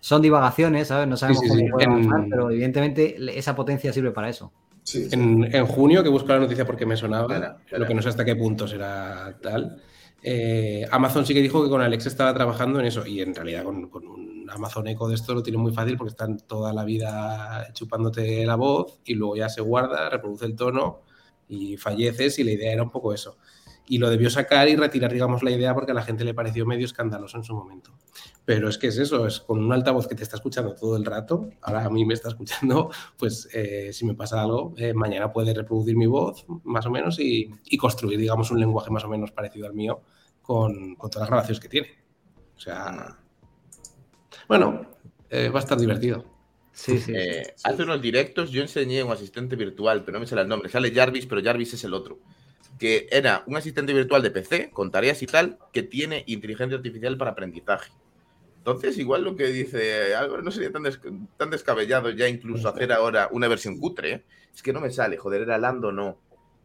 Son 0.00 0.20
divagaciones, 0.20 0.88
¿sabes? 0.88 1.06
No 1.06 1.16
sabemos 1.16 1.44
cómo 1.48 1.80
avanzar, 1.80 2.26
pero 2.28 2.50
evidentemente 2.50 3.16
esa 3.38 3.54
potencia 3.54 3.92
sirve 3.92 4.10
para 4.10 4.28
eso. 4.28 4.52
En, 5.12 5.44
en, 5.54 5.66
junio, 5.66 6.02
que 6.02 6.08
busco 6.08 6.28
la 6.28 6.40
noticia 6.40 6.66
porque 6.66 6.84
me 6.84 6.96
sonaba, 6.96 7.58
lo 7.70 7.86
que 7.86 7.94
no 7.94 8.02
sé 8.02 8.08
hasta 8.08 8.24
qué 8.24 8.34
punto 8.34 8.66
será 8.66 9.38
tal. 9.40 9.80
Eh, 10.26 10.86
Amazon 10.90 11.26
sí 11.26 11.34
que 11.34 11.42
dijo 11.42 11.62
que 11.62 11.68
con 11.68 11.82
Alexa 11.82 12.08
estaba 12.08 12.32
trabajando 12.32 12.80
en 12.80 12.86
eso 12.86 13.06
y 13.06 13.20
en 13.20 13.34
realidad 13.34 13.62
con, 13.62 13.90
con, 13.90 14.06
un 14.06 14.48
Amazon 14.48 14.86
Echo 14.88 15.06
de 15.06 15.16
esto 15.16 15.34
lo 15.34 15.42
tiene 15.42 15.58
muy 15.58 15.70
fácil 15.70 15.98
porque 15.98 16.12
están 16.12 16.38
toda 16.38 16.72
la 16.72 16.82
vida 16.82 17.68
chupándote 17.74 18.46
la 18.46 18.54
voz 18.54 19.00
y 19.04 19.14
luego 19.14 19.36
ya 19.36 19.50
se 19.50 19.60
guarda, 19.60 20.08
reproduce 20.08 20.46
el 20.46 20.56
tono 20.56 21.02
y 21.46 21.76
falleces 21.76 22.38
y 22.38 22.44
la 22.44 22.52
idea 22.52 22.72
era 22.72 22.82
un 22.82 22.90
poco 22.90 23.12
eso. 23.12 23.36
Y 23.86 23.98
lo 23.98 24.08
debió 24.08 24.30
sacar 24.30 24.68
y 24.68 24.76
retirar, 24.76 25.12
digamos, 25.12 25.42
la 25.42 25.50
idea 25.50 25.74
porque 25.74 25.92
a 25.92 25.94
la 25.94 26.02
gente 26.02 26.24
le 26.24 26.32
pareció 26.32 26.64
medio 26.64 26.86
escandaloso 26.86 27.36
en 27.36 27.44
su 27.44 27.54
momento. 27.54 27.92
Pero 28.44 28.68
es 28.68 28.78
que 28.78 28.86
es 28.86 28.98
eso, 28.98 29.26
es 29.26 29.40
con 29.40 29.62
un 29.62 29.72
altavoz 29.72 30.06
que 30.08 30.14
te 30.14 30.22
está 30.22 30.36
escuchando 30.36 30.74
todo 30.74 30.96
el 30.96 31.04
rato, 31.04 31.50
ahora 31.62 31.84
a 31.84 31.90
mí 31.90 32.04
me 32.04 32.14
está 32.14 32.28
escuchando, 32.28 32.90
pues 33.18 33.48
eh, 33.52 33.92
si 33.92 34.06
me 34.06 34.14
pasa 34.14 34.42
algo, 34.42 34.74
eh, 34.76 34.94
mañana 34.94 35.32
puede 35.32 35.52
reproducir 35.52 35.96
mi 35.96 36.06
voz 36.06 36.46
más 36.64 36.86
o 36.86 36.90
menos 36.90 37.18
y, 37.18 37.50
construir, 37.78 38.18
digamos, 38.18 38.50
un 38.50 38.60
lenguaje 38.60 38.90
más 38.90 39.04
o 39.04 39.08
menos 39.08 39.32
parecido 39.32 39.66
al 39.66 39.74
mío 39.74 40.02
con, 40.40 40.94
con 40.94 41.10
todas 41.10 41.24
las 41.24 41.30
grabaciones 41.30 41.60
que 41.60 41.68
tiene. 41.68 41.88
O 42.56 42.60
sea, 42.60 43.18
bueno, 44.48 44.86
eh, 45.30 45.48
va 45.48 45.60
a 45.60 45.62
estar 45.62 45.78
divertido. 45.78 46.24
Sí, 46.72 46.98
sí, 46.98 47.12
eh, 47.14 47.54
Hace 47.62 47.82
unos 47.84 48.02
directos 48.02 48.50
yo 48.50 48.62
enseñé 48.62 49.02
un 49.02 49.12
asistente 49.12 49.56
virtual, 49.56 50.04
pero 50.04 50.16
no 50.16 50.20
me 50.20 50.26
sale 50.26 50.42
el 50.42 50.48
nombre. 50.48 50.68
Sale 50.68 50.92
Jarvis, 50.92 51.26
pero 51.26 51.42
Jarvis 51.42 51.74
es 51.74 51.84
el 51.84 51.94
otro. 51.94 52.18
Que 52.78 53.06
era 53.10 53.44
un 53.46 53.56
asistente 53.56 53.92
virtual 53.92 54.22
de 54.22 54.30
PC 54.30 54.70
con 54.70 54.90
tareas 54.90 55.22
y 55.22 55.26
tal 55.26 55.58
que 55.72 55.82
tiene 55.82 56.24
inteligencia 56.26 56.76
artificial 56.76 57.16
para 57.16 57.32
aprendizaje. 57.32 57.92
Entonces, 58.58 58.96
igual 58.96 59.24
lo 59.24 59.36
que 59.36 59.48
dice 59.48 60.14
Álvaro 60.14 60.42
no 60.42 60.50
sería 60.50 60.72
tan, 60.72 60.84
tan 61.36 61.50
descabellado 61.50 62.08
ya 62.10 62.28
incluso 62.28 62.66
hacer 62.68 62.92
ahora 62.92 63.28
una 63.30 63.46
versión 63.46 63.78
cutre. 63.78 64.12
¿eh? 64.12 64.24
Es 64.54 64.62
que 64.62 64.72
no 64.72 64.80
me 64.80 64.90
sale, 64.90 65.18
joder, 65.18 65.42
era 65.42 65.58
Lando, 65.58 65.92
no. 65.92 66.18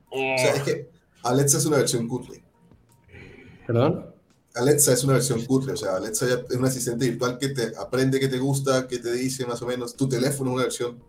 O 0.10 0.38
sea, 0.38 0.56
es 0.56 0.64
que 0.64 0.90
Alexa 1.24 1.58
es 1.58 1.66
una 1.66 1.78
versión 1.78 2.08
cutre. 2.08 2.42
¿Perdón? 3.68 4.16
Alexa 4.56 4.94
es 4.94 5.04
una 5.04 5.14
versión 5.14 5.46
cutre, 5.46 5.74
o 5.74 5.78
sea, 5.78 5.98
Alexa 5.98 6.26
es 6.50 6.56
un 6.56 6.66
asistente 6.66 7.10
virtual 7.10 7.38
que 7.38 7.50
te 7.50 7.76
aprende 7.78 8.20
que 8.20 8.30
te 8.30 8.40
gusta, 8.40 8.88
que 8.88 9.00
te 9.00 9.12
dice 9.12 9.46
más 9.46 9.62
o 9.62 9.68
menos. 9.68 9.96
Tu 9.96 10.08
teléfono 10.08 10.52
es 10.52 10.54
una 10.56 10.64
versión. 10.64 11.04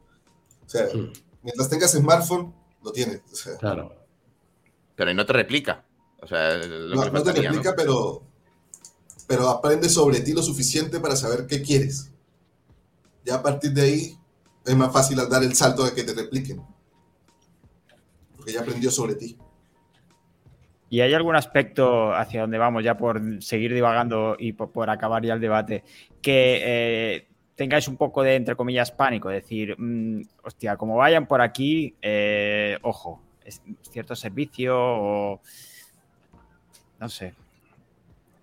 O 0.66 0.68
sea, 0.68 0.86
hmm. 0.93 1.12
mientras 1.43 1.68
tengas 1.68 1.93
smartphone, 1.93 2.53
lo 2.82 2.93
tienes. 2.93 3.22
claro. 3.61 3.95
Pero 5.01 5.14
no 5.14 5.24
te 5.24 5.32
replica. 5.32 5.82
O 6.20 6.26
sea, 6.26 6.59
no, 6.59 7.22
te 7.22 7.32
replica, 7.32 7.74
pero 7.74 8.22
pero 9.26 9.48
aprende 9.48 9.88
sobre 9.88 10.20
ti 10.20 10.34
lo 10.34 10.42
suficiente 10.42 11.01
para 11.01 11.16
saber 11.16 11.46
qué 11.46 11.62
quieres. 11.62 12.12
Ya 13.24 13.36
a 13.36 13.42
partir 13.42 13.72
de 13.72 13.80
ahí 13.80 14.18
es 14.62 14.76
más 14.76 14.92
fácil 14.92 15.16
dar 15.30 15.42
el 15.42 15.55
salto 15.55 15.86
de 15.86 15.94
que 15.94 16.05
te 16.05 16.12
repliquen. 16.12 16.61
Porque 18.36 18.53
ya 18.53 18.61
aprendió 18.61 18.90
sobre 18.90 19.14
ti. 19.14 19.38
¿Y 20.90 21.01
hay 21.01 21.14
algún 21.14 21.34
aspecto 21.34 22.12
hacia 22.14 22.42
donde 22.42 22.59
vamos, 22.59 22.84
ya 22.84 22.98
por 22.98 23.42
seguir 23.42 23.72
divagando 23.72 24.36
y 24.38 24.53
por, 24.53 24.90
acabar 24.90 25.24
ya 25.24 25.32
el 25.32 25.40
debate, 25.40 25.82
que 26.20 26.61
eh, 26.62 27.28
tengáis 27.55 27.88
un 27.88 27.96
poco 27.96 28.22
de, 28.22 28.34
entre 28.34 28.55
comillas, 28.55 28.92
pánico? 28.92 29.30
Decir, 29.30 29.76
mm, 29.78 30.20
hostia, 30.42 30.76
como 30.76 30.96
vayan 30.96 31.26
por 31.26 31.40
aquí, 31.40 31.96
eh, 32.03 32.76
ojo, 32.82 33.30
cierto 33.91 34.14
servicio 34.14 34.76
o... 34.76 35.41
No 36.99 37.09
sé. 37.09 37.34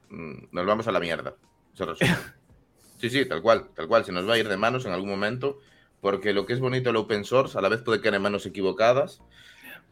Mm, 0.09 0.45
nos 0.51 0.65
vamos 0.65 0.87
a 0.87 0.91
la 0.91 0.99
mierda. 0.99 1.35
sí, 2.99 3.09
sí, 3.09 3.25
tal 3.25 3.41
cual, 3.41 3.69
tal 3.75 3.87
cual. 3.87 4.05
Se 4.05 4.11
nos 4.11 4.27
va 4.27 4.33
a 4.33 4.37
ir 4.37 4.47
de 4.47 4.57
manos 4.57 4.85
en 4.85 4.91
algún 4.91 5.09
momento, 5.09 5.59
porque 6.01 6.33
lo 6.33 6.45
que 6.45 6.53
es 6.53 6.59
bonito 6.59 6.89
el 6.89 6.95
open 6.95 7.23
source 7.23 7.57
a 7.57 7.61
la 7.61 7.69
vez 7.69 7.81
puede 7.81 8.01
caer 8.01 8.15
en 8.15 8.21
manos 8.21 8.45
equivocadas 8.45 9.21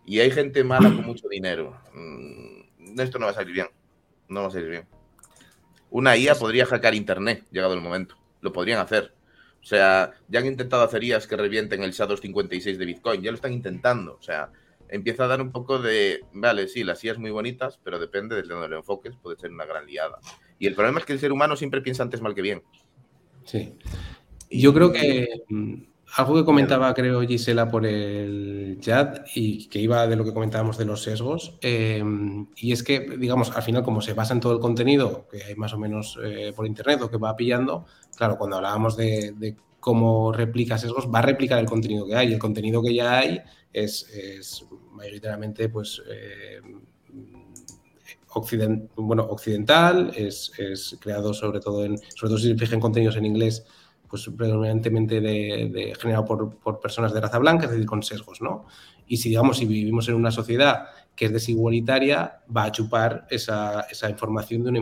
y 0.05 0.19
hay 0.19 0.31
gente 0.31 0.63
mala 0.63 0.89
con 0.89 1.05
mucho 1.05 1.27
dinero. 1.27 1.79
Mm, 1.93 2.99
esto 2.99 3.19
no 3.19 3.25
va 3.25 3.31
a 3.31 3.35
salir 3.35 3.53
bien. 3.53 3.67
No 4.27 4.41
va 4.41 4.47
a 4.47 4.51
salir 4.51 4.69
bien. 4.69 4.87
Una 5.89 6.17
IA 6.17 6.35
podría 6.35 6.65
hackear 6.65 6.95
Internet, 6.95 7.45
llegado 7.51 7.73
el 7.73 7.81
momento. 7.81 8.17
Lo 8.41 8.51
podrían 8.51 8.79
hacer. 8.79 9.13
O 9.61 9.65
sea, 9.65 10.11
ya 10.27 10.39
han 10.39 10.45
intentado 10.45 10.83
hacer 10.83 11.03
IAs 11.03 11.25
que 11.25 11.37
revienten 11.37 11.81
el 11.81 11.91
SHA-256 11.91 12.77
de 12.77 12.85
Bitcoin. 12.85 13.21
Ya 13.21 13.31
lo 13.31 13.35
están 13.35 13.53
intentando. 13.53 14.15
O 14.15 14.21
sea, 14.21 14.51
empieza 14.89 15.25
a 15.25 15.27
dar 15.27 15.41
un 15.41 15.51
poco 15.51 15.79
de, 15.79 16.21
vale, 16.33 16.67
sí, 16.67 16.83
las 16.83 17.03
IAs 17.03 17.17
muy 17.17 17.31
bonitas, 17.31 17.79
pero 17.83 17.99
depende 17.99 18.35
de 18.35 18.43
donde 18.43 18.67
lo 18.67 18.77
enfoques, 18.77 19.15
puede 19.15 19.37
ser 19.37 19.51
una 19.51 19.65
gran 19.65 19.85
liada. 19.85 20.19
Y 20.59 20.67
el 20.67 20.75
problema 20.75 20.99
es 20.99 21.05
que 21.05 21.13
el 21.13 21.19
ser 21.19 21.31
humano 21.31 21.55
siempre 21.55 21.81
piensa 21.81 22.03
antes 22.03 22.21
mal 22.21 22.35
que 22.35 22.41
bien. 22.41 22.63
Sí. 23.43 23.77
Yo 24.49 24.73
creo 24.73 24.91
que 24.91 25.27
mm, 25.49 25.75
algo 26.17 26.35
que 26.35 26.45
comentaba, 26.45 26.93
creo, 26.93 27.21
Gisela 27.21 27.69
por 27.69 27.85
el 27.85 28.77
chat 28.79 29.27
y 29.35 29.67
que 29.67 29.79
iba 29.79 30.07
de 30.07 30.15
lo 30.15 30.23
que 30.23 30.33
comentábamos 30.33 30.77
de 30.77 30.85
los 30.85 31.03
sesgos. 31.03 31.57
Em, 31.61 32.47
y 32.55 32.71
es 32.71 32.83
que, 32.83 33.01
digamos, 33.17 33.51
al 33.55 33.63
final, 33.63 33.83
como 33.83 34.01
se 34.01 34.13
basa 34.13 34.33
en 34.33 34.39
todo 34.39 34.53
el 34.53 34.59
contenido 34.59 35.27
que 35.29 35.43
hay 35.43 35.55
más 35.55 35.73
o 35.73 35.77
menos 35.77 36.17
eh, 36.23 36.53
por 36.55 36.67
internet 36.67 37.01
o 37.01 37.09
que 37.09 37.17
va 37.17 37.35
pillando, 37.35 37.85
claro, 38.15 38.37
cuando 38.37 38.57
hablábamos 38.57 38.95
de, 38.95 39.55
cómo 39.85 40.31
replica 40.31 40.79
sesgos, 40.79 41.07
va 41.13 41.19
a 41.19 41.21
replicar 41.21 41.59
el 41.59 41.67
contenido 41.67 42.07
que 42.07 42.15
hay. 42.15 42.33
El 42.33 42.39
contenido 42.39 42.81
que 42.81 42.95
ya 42.95 43.19
hay 43.19 43.39
es, 43.71 44.67
mayoritariamente, 44.93 45.69
pues. 45.69 46.01
Eh, 46.09 46.59
bueno, 48.95 49.23
occidental, 49.29 50.11
es, 50.15 50.51
creado 50.99 51.35
sobre 51.35 51.59
todo 51.59 51.85
en, 51.85 51.99
sobre 51.99 52.29
todo 52.31 52.37
si 52.39 52.47
se 52.49 52.57
fijan 52.57 52.79
contenidos 52.79 53.15
en 53.15 53.25
inglés, 53.25 53.63
pues 54.09 54.27
predominantemente 54.35 55.21
de, 55.21 55.93
generado 56.01 56.25
por, 56.25 56.79
personas 56.79 57.13
de 57.13 57.21
raza 57.21 57.37
blanca, 57.37 57.65
es 57.65 57.71
decir, 57.71 57.85
con 57.85 58.01
sesgos, 58.01 58.41
¿no? 58.41 58.65
Y 59.07 59.17
si, 59.17 59.29
digamos, 59.29 59.59
si 59.59 59.65
vivimos 59.65 60.09
en 60.09 60.15
una 60.15 60.31
sociedad 60.31 60.87
que 61.15 61.25
es 61.25 61.31
desigualitaria, 61.31 62.41
va 62.55 62.65
a 62.65 62.71
chupar 62.71 63.25
esa, 63.29 63.87
información 64.09 64.63
de 64.63 64.69
una, 64.69 64.81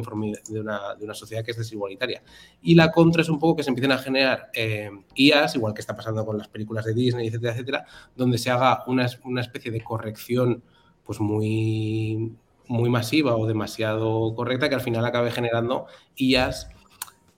de, 0.49 0.59
una, 0.59 0.95
de 0.95 1.05
una, 1.05 1.13
sociedad 1.13 1.43
que 1.43 1.51
es 1.51 1.57
desigualitaria. 1.57 2.23
Y 2.61 2.75
la 2.75 2.91
contra 2.91 3.21
es 3.21 3.29
un 3.29 3.39
poco 3.39 3.57
que 3.57 3.63
se 3.63 3.69
empiecen 3.69 3.91
a 3.91 3.99
generar 3.99 4.49
eh, 4.53 4.89
IAs, 5.15 5.55
igual 5.55 5.73
que 5.73 5.81
está 5.81 5.95
pasando 5.95 6.25
con 6.25 6.37
las 6.37 6.47
películas 6.47 6.85
de 6.85 6.93
Disney, 6.93 7.27
etcétera, 7.27 7.53
etcétera, 7.53 7.85
donde 8.15 8.37
se 8.37 8.49
haga 8.49 8.83
una, 8.87 9.07
una 9.23 9.41
especie 9.41 9.71
de 9.71 9.81
corrección 9.81 10.63
pues 11.03 11.19
muy, 11.19 12.35
muy 12.67 12.89
masiva 12.89 13.35
o 13.35 13.45
demasiado 13.45 14.33
correcta 14.35 14.69
que 14.69 14.75
al 14.75 14.81
final 14.81 15.05
acabe 15.05 15.31
generando 15.31 15.85
IAs 16.15 16.69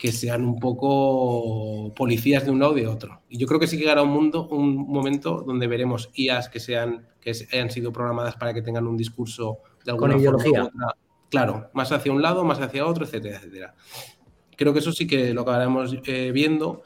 que 0.05 0.11
sean 0.11 0.45
un 0.45 0.59
poco 0.59 1.91
policías 1.95 2.45
de 2.45 2.51
un 2.51 2.59
lado 2.59 2.77
y 2.77 2.81
de 2.81 2.87
otro. 2.87 3.23
Y 3.27 3.39
yo 3.39 3.47
creo 3.47 3.59
que 3.59 3.65
sí 3.65 3.75
que 3.75 3.85
llegará 3.85 4.03
un 4.03 4.11
mundo, 4.11 4.47
un 4.49 4.75
momento 4.87 5.41
donde 5.41 5.65
veremos 5.65 6.11
IAs 6.13 6.47
que 6.47 6.59
sean 6.59 7.07
que 7.19 7.31
hayan 7.51 7.71
sido 7.71 7.91
programadas 7.91 8.35
para 8.35 8.53
que 8.53 8.61
tengan 8.61 8.85
un 8.85 8.97
discurso 8.97 9.61
de 9.83 9.89
alguna 9.89 10.13
Con 10.13 10.69
Claro, 11.31 11.71
más 11.73 11.91
hacia 11.91 12.11
un 12.11 12.21
lado, 12.21 12.45
más 12.45 12.61
hacia 12.61 12.85
otro, 12.85 13.03
etcétera, 13.03 13.37
etcétera. 13.37 13.73
Creo 14.55 14.73
que 14.73 14.79
eso 14.79 14.91
sí 14.91 15.07
que 15.07 15.33
lo 15.33 15.41
acabaremos 15.41 15.97
eh, 16.05 16.31
viendo 16.31 16.83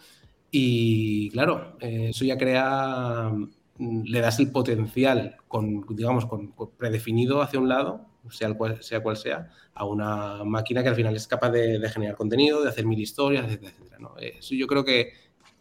y 0.49 1.29
claro, 1.31 1.75
eh, 1.81 2.11
eso 2.11 2.23
ya 2.23 2.37
crea, 2.37 3.33
mm, 3.77 4.03
le 4.05 4.21
das 4.21 4.39
el 4.39 4.49
potencial 4.49 5.35
con, 5.49 5.85
digamos, 5.89 6.25
con 6.25 6.53
predefinido 6.77 7.41
hacia 7.41 7.59
un 7.59 7.67
lado 7.67 8.08
sea 8.29 8.53
cual, 8.53 8.81
sea 8.81 9.49
a 9.73 9.85
una 9.85 10.43
máquina 10.43 10.83
que 10.83 10.89
al 10.89 10.95
final 10.95 11.15
es 11.15 11.27
capaz 11.27 11.51
de, 11.51 11.89
generar 11.89 12.15
contenido, 12.15 12.61
de 12.61 12.69
hacer 12.69 12.85
mil 12.85 12.99
historias, 12.99 13.45
etcétera, 13.45 13.71
etcétera. 13.71 14.09
Eso 14.19 14.55
yo 14.55 14.67
creo 14.67 14.83
que 14.83 15.13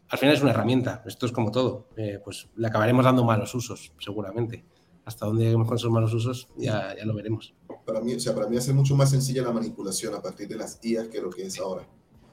al 0.09 0.19
final 0.19 0.35
es 0.35 0.43
una 0.43 0.51
herramienta, 0.51 1.03
esto 1.07 1.27
es 1.27 1.33
como 1.33 1.51
todo, 1.51 1.89
eh, 1.97 2.19
pues 2.23 2.49
le 2.57 2.67
acabaremos 2.67 3.05
dando 3.05 3.25
malos 3.25 3.55
usos, 3.55 3.93
seguramente. 3.99 4.65
Hasta 5.05 5.25
dónde 5.25 5.45
lleguemos 5.45 5.67
con 5.67 5.77
esos 5.77 5.91
malos 5.91 6.13
usos 6.13 6.49
ya, 6.57 6.95
ya 6.97 7.05
lo 7.07 7.15
veremos. 7.15 7.55
Para 7.87 8.01
mí, 8.01 8.15
o 8.15 8.21
sea, 8.21 8.35
para 8.35 8.47
mí 8.47 8.59
hace 8.59 8.75
mucho 8.75 8.95
más 8.95 9.11
sencilla 9.11 9.43
la 9.43 9.53
manipulación 9.53 10.15
a 10.15 10.21
partir 10.21 10.49
de 10.49 10.57
las 10.57 10.79
IAs 10.83 11.09
que 11.09 11.21
lo 11.21 11.31
que 11.31 11.47
es 11.47 11.59
ahora. 11.59 11.89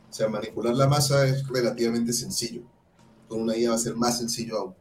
O 0.10 0.14
sea, 0.14 0.28
manipular 0.28 0.76
la 0.76 0.88
masa 0.88 1.26
es 1.26 1.48
relativamente 1.48 2.12
sencillo. 2.12 2.64
Con 3.28 3.42
una 3.42 3.56
IA 3.56 3.70
va 3.70 3.76
a 3.76 3.80
ser 3.80 3.96
más 3.96 4.18
sencillo 4.18 4.58
aún. 4.58 4.76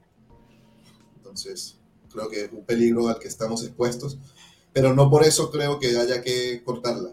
Entonces, 1.16 1.78
creo 2.12 2.28
que 2.28 2.44
es 2.44 2.52
un 2.52 2.64
peligro 2.64 3.08
al 3.08 3.18
que 3.18 3.28
estamos 3.28 3.62
expuestos 3.64 4.18
pero 4.74 4.92
no 4.92 5.08
por 5.08 5.22
eso 5.22 5.50
creo 5.50 5.78
que 5.78 5.96
haya 5.96 6.20
que 6.20 6.60
cortarla. 6.64 7.10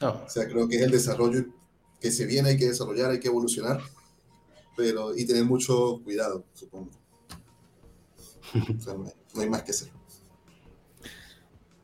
O 0.00 0.28
sea, 0.28 0.48
creo 0.48 0.66
que 0.66 0.76
es 0.76 0.82
el 0.82 0.92
desarrollo 0.92 1.44
que 2.00 2.10
se 2.10 2.24
viene, 2.24 2.50
hay 2.50 2.56
que 2.56 2.68
desarrollar, 2.68 3.10
hay 3.10 3.20
que 3.20 3.28
evolucionar, 3.28 3.80
pero 4.74 5.14
y 5.14 5.26
tener 5.26 5.44
mucho 5.44 6.00
cuidado, 6.02 6.44
supongo. 6.54 6.90
O 8.78 8.80
sea, 8.80 8.94
no, 8.94 9.40
hay, 9.40 9.48
más 9.48 9.62
que 9.62 9.72
hacer. 9.72 9.88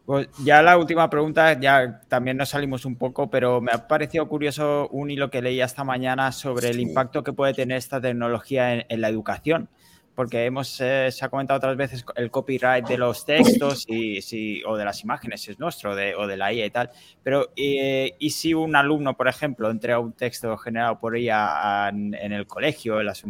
Pues 0.04 0.28
ya 0.42 0.62
la 0.62 0.78
última 0.78 1.10
pregunta, 1.10 1.60
ya 1.60 2.00
también 2.08 2.36
nos 2.36 2.48
salimos 2.48 2.84
un 2.84 2.96
poco, 2.96 3.28
pero 3.28 3.60
me 3.60 3.72
ha 3.72 3.86
parecido 3.86 4.28
curioso 4.28 4.88
un 4.88 5.10
hilo 5.10 5.30
que 5.30 5.42
leí 5.42 5.60
esta 5.60 5.84
mañana 5.84 6.32
sobre 6.32 6.70
el 6.70 6.80
impacto 6.80 7.22
que 7.22 7.32
puede 7.32 7.54
tener 7.54 7.76
esta 7.76 8.00
tecnología 8.00 8.74
en, 8.74 8.86
en 8.88 9.00
la 9.00 9.08
educación 9.08 9.68
porque 10.16 10.46
hemos, 10.46 10.80
eh, 10.80 11.10
se 11.12 11.24
ha 11.24 11.28
comentado 11.28 11.58
otras 11.58 11.76
veces 11.76 12.04
el 12.16 12.30
copyright 12.30 12.88
de 12.88 12.96
los 12.96 13.26
textos 13.26 13.84
y, 13.86 14.22
si, 14.22 14.62
o 14.64 14.74
de 14.76 14.84
las 14.84 15.04
imágenes, 15.04 15.46
es 15.46 15.58
nuestro, 15.58 15.94
de, 15.94 16.14
o 16.14 16.26
de 16.26 16.38
la 16.38 16.54
IA 16.54 16.64
y 16.64 16.70
tal, 16.70 16.90
pero 17.22 17.52
eh, 17.54 18.14
¿y 18.18 18.30
si 18.30 18.54
un 18.54 18.74
alumno, 18.74 19.14
por 19.14 19.28
ejemplo, 19.28 19.70
entrega 19.70 19.98
un 19.98 20.14
texto 20.14 20.56
generado 20.56 20.98
por 20.98 21.16
ella 21.16 21.90
en, 21.90 22.14
el 22.14 22.46
colegio, 22.46 22.98
en 22.98 23.06
las, 23.06 23.22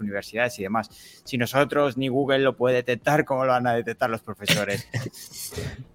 universidades 0.00 0.56
y 0.60 0.62
demás? 0.62 0.88
Si 1.24 1.36
nosotros 1.36 1.96
ni 1.96 2.06
Google 2.06 2.38
lo 2.38 2.56
puede 2.56 2.76
detectar, 2.76 3.24
¿cómo 3.24 3.44
lo 3.44 3.50
van 3.50 3.66
a 3.66 3.74
detectar 3.74 4.08
los 4.08 4.22
profesores? 4.22 4.88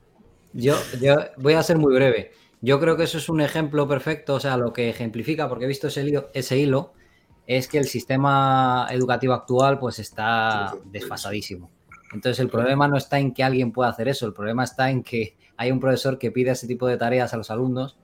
Yo, 0.54 0.76
yo 1.02 1.16
voy 1.38 1.54
a 1.54 1.64
ser 1.64 1.78
muy 1.78 1.96
breve. 1.96 2.34
Yo 2.60 2.78
creo 2.82 2.98
que 2.98 3.06
eso 3.06 3.20
es 3.20 3.30
un 3.30 3.40
ejemplo 3.40 3.88
perfecto, 3.88 4.34
o 4.34 4.40
sea, 4.42 4.58
lo 4.58 4.74
que 4.74 4.90
ejemplifica, 4.90 5.48
porque 5.48 5.64
he 5.64 5.68
visto 5.70 5.88
ese 5.88 6.06
ese 6.34 6.58
hilo 6.58 6.92
es 7.48 7.68
que 7.68 7.78
el 7.78 7.86
sistema 7.86 8.88
educativo 8.92 9.34
actual 9.34 9.80
pues 9.80 10.00
está 10.00 10.74
desfasadísimo. 10.86 11.70
Entonces 12.14 12.40
el 12.40 12.50
problema 12.50 12.88
no 12.88 12.98
está 12.98 13.20
en 13.20 13.34
que 13.34 13.44
alguien 13.44 13.72
pueda 13.72 13.90
hacer 13.90 14.08
eso, 14.08 14.26
el 14.26 14.34
problema 14.34 14.64
está 14.64 14.90
en 14.90 15.04
que 15.04 15.36
hay 15.58 15.72
un 15.72 15.80
profesor 15.80 16.18
que 16.18 16.32
pide 16.32 16.52
ese 16.52 16.68
tipo 16.68 16.88
de 16.88 16.98
tareas 16.98 17.34
a 17.34 17.38
los 17.38 17.52
alumnos 17.52 17.98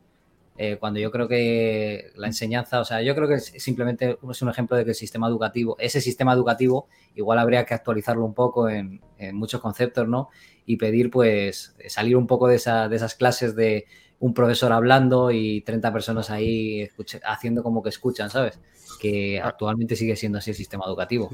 eh, 0.60 0.78
cuando 0.80 1.00
yo 1.00 1.12
creo 1.12 1.28
que 1.28 2.12
la 2.16 2.28
enseñanza, 2.28 2.80
o 2.80 2.86
sea, 2.86 3.04
yo 3.04 3.14
creo 3.14 3.28
que 3.28 3.40
simplemente 3.40 4.18
es 4.30 4.42
un 4.42 4.50
ejemplo 4.50 4.76
de 4.76 4.86
que 4.86 4.92
el 4.92 4.96
sistema 4.96 5.28
educativo, 5.28 5.78
ese 5.80 6.02
sistema 6.02 6.34
educativo, 6.34 6.88
igual 7.16 7.38
habría 7.38 7.64
que 7.64 7.76
actualizarlo 7.76 8.26
un 8.26 8.34
poco 8.34 8.68
en, 8.68 9.00
muchos 9.34 9.62
conceptos, 9.62 10.08
¿no? 10.08 10.30
Y 10.66 10.78
pedir, 10.78 11.12
pues, 11.12 11.76
salir 11.88 12.18
un 12.18 12.28
poco 12.28 12.48
de, 12.48 12.56
esa, 12.56 12.90
de 12.90 12.96
esas 12.96 13.14
clases 13.16 13.56
de 13.56 13.86
un 14.20 14.34
profesor 14.34 14.72
hablando 14.72 15.32
y 15.32 15.62
30 15.62 15.94
personas 15.94 16.30
ahí 16.30 16.90
haciendo 17.24 17.64
como 17.64 17.84
que 17.84 17.90
escuchan, 17.90 18.30
¿sabes? 18.30 18.60
que 18.98 19.40
ah. 19.40 19.48
actualmente 19.48 19.96
sigue 19.96 20.16
siendo 20.16 20.38
así 20.38 20.52
el 20.52 20.56
sistema 20.56 20.86
educativo. 20.86 21.30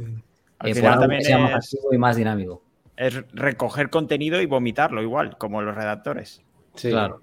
Eh, 0.64 0.81
también 0.81 1.23
sea 1.23 1.39
más 1.39 1.53
activo 1.53 1.93
y 1.93 1.97
más 1.97 2.15
dinámico. 2.15 2.61
Es 2.95 3.15
recoger 3.34 3.89
contenido 3.89 4.41
y 4.41 4.45
vomitarlo 4.45 5.01
igual, 5.01 5.38
como 5.38 5.61
los 5.61 5.76
redactores. 5.76 6.41
Sí, 6.76 6.89
claro. 6.89 7.22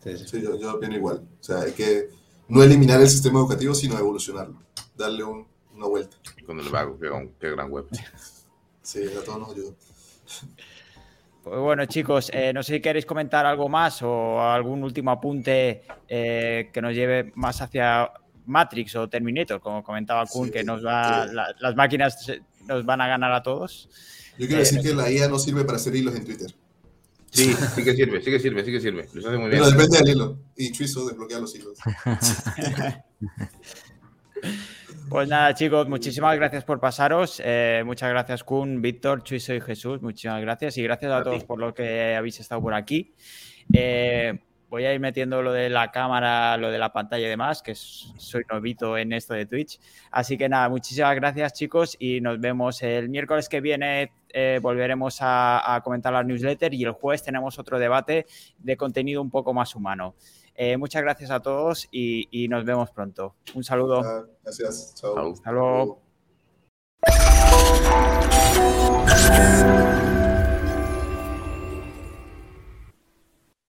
Sí, 0.00 0.42
yo, 0.42 0.58
yo, 0.58 0.74
opino 0.74 0.94
igual. 0.94 1.26
O 1.40 1.42
sea, 1.42 1.60
hay 1.60 1.72
que 1.72 2.08
no 2.48 2.62
eliminar 2.62 3.00
el 3.00 3.08
sistema 3.08 3.40
educativo, 3.40 3.74
sino 3.74 3.98
evolucionarlo. 3.98 4.62
Darle 4.96 5.24
una 5.24 5.86
vuelta. 5.86 6.16
Con 6.46 6.60
el 6.60 6.68
vago, 6.68 6.98
qué, 7.40 7.50
gran 7.50 7.70
web. 7.70 7.86
Sí, 8.82 9.00
a 9.04 9.24
todos 9.24 9.38
nos 9.38 9.50
ayuda. 9.50 9.72
Pues 11.42 11.60
bueno, 11.60 11.86
chicos, 11.86 12.30
eh, 12.32 12.52
no 12.52 12.62
sé 12.62 12.74
si 12.74 12.80
queréis 12.80 13.06
comentar 13.06 13.46
algo 13.46 13.68
más 13.68 14.02
o 14.02 14.40
algún 14.40 14.82
último 14.82 15.10
apunte 15.10 15.82
eh, 16.08 16.70
que 16.72 16.82
nos 16.82 16.94
lleve 16.94 17.32
más 17.36 17.60
hacia 17.62 18.10
Matrix 18.46 18.96
o 18.96 19.08
Terminator, 19.08 19.60
como 19.60 19.82
comentaba 19.82 20.26
Kuhn, 20.26 20.50
que 20.50 20.64
nos 20.64 20.84
va, 20.84 21.26
las 21.26 21.76
máquinas 21.76 22.26
nos 22.66 22.84
van 22.84 23.00
a 23.00 23.08
ganar 23.08 23.32
a 23.32 23.42
todos. 23.42 23.88
Yo 24.38 24.46
quiero 24.46 24.60
decir 24.60 24.80
eh, 24.80 24.82
que 24.82 24.94
la 24.94 25.10
IA 25.10 25.28
no 25.28 25.38
sirve 25.38 25.64
para 25.64 25.76
hacer 25.76 25.94
hilos 25.94 26.14
en 26.14 26.24
Twitter. 26.24 26.54
Sí, 27.30 27.54
sí 27.74 27.84
que 27.84 27.94
sirve, 27.94 28.22
sí 28.22 28.30
que 28.30 28.40
sirve, 28.40 28.64
sí 28.64 28.72
que 28.72 28.80
sirve. 28.80 29.08
Lo 29.12 29.28
hace 29.28 29.38
muy 29.38 29.50
bien. 29.50 29.62
Pero 29.62 29.70
depende 29.70 29.98
del 29.98 30.08
hilo. 30.08 30.38
Y 30.56 30.72
Chuizo 30.72 31.06
desbloquea 31.06 31.40
los 31.40 31.54
hilos. 31.54 31.78
Pues 35.08 35.26
nada, 35.26 35.54
chicos, 35.54 35.88
muchísimas 35.88 36.36
gracias 36.36 36.64
por 36.64 36.80
pasaros. 36.80 37.40
Eh, 37.42 37.82
muchas 37.86 38.10
gracias, 38.10 38.44
Kun, 38.44 38.82
Víctor, 38.82 39.22
Chuizo 39.22 39.54
y 39.54 39.60
Jesús. 39.60 40.02
Muchísimas 40.02 40.42
gracias. 40.42 40.76
Y 40.76 40.82
gracias 40.82 41.10
a, 41.10 41.22
todos 41.22 41.44
por 41.44 41.58
lo 41.58 41.72
que 41.72 42.14
habéis 42.14 42.40
estado 42.40 42.60
por 42.60 42.74
aquí. 42.74 43.14
Eh, 43.72 44.38
voy 44.68 44.84
a 44.84 44.92
ir 44.92 45.00
metiendo 45.00 45.40
lo 45.40 45.52
de 45.52 45.70
la 45.70 45.90
cámara, 45.90 46.56
lo 46.58 46.70
de 46.70 46.78
la 46.78 46.92
pantalla 46.92 47.26
y 47.26 47.30
demás, 47.30 47.62
que 47.62 47.74
soy 47.74 48.42
novito 48.50 48.98
en 48.98 49.14
esto 49.14 49.32
de 49.32 49.46
Twitch. 49.46 49.80
Así 50.10 50.36
que 50.36 50.48
nada, 50.48 50.68
muchísimas 50.68 51.14
gracias 51.14 51.54
chicos 51.54 51.96
y 51.98 52.20
nos 52.20 52.38
vemos 52.38 52.82
el 52.82 53.08
miércoles 53.08 53.48
que 53.48 53.60
viene. 53.60 54.12
Eh, 54.30 54.58
volveremos 54.60 55.18
a, 55.20 55.80
comentar 55.82 56.12
la 56.12 56.22
newsletter 56.22 56.74
y 56.74 56.84
el 56.84 56.92
jueves 56.92 57.22
tenemos 57.22 57.58
otro 57.58 57.78
debate 57.78 58.26
de 58.58 58.76
contenido 58.76 59.22
un 59.22 59.30
poco 59.30 59.54
más 59.54 59.74
humano. 59.74 60.16
Eh, 60.60 60.76
muchas 60.76 61.02
gracias 61.02 61.30
a 61.30 61.38
todos 61.38 61.86
y, 61.92 62.48
nos 62.48 62.64
vemos 62.64 62.90
pronto. 62.90 63.36
Un 63.54 63.62
saludo. 63.62 64.28
Gracias. 64.42 64.92
Chao. 64.96 65.30
Hasta 65.32 65.52
luego. 65.52 66.02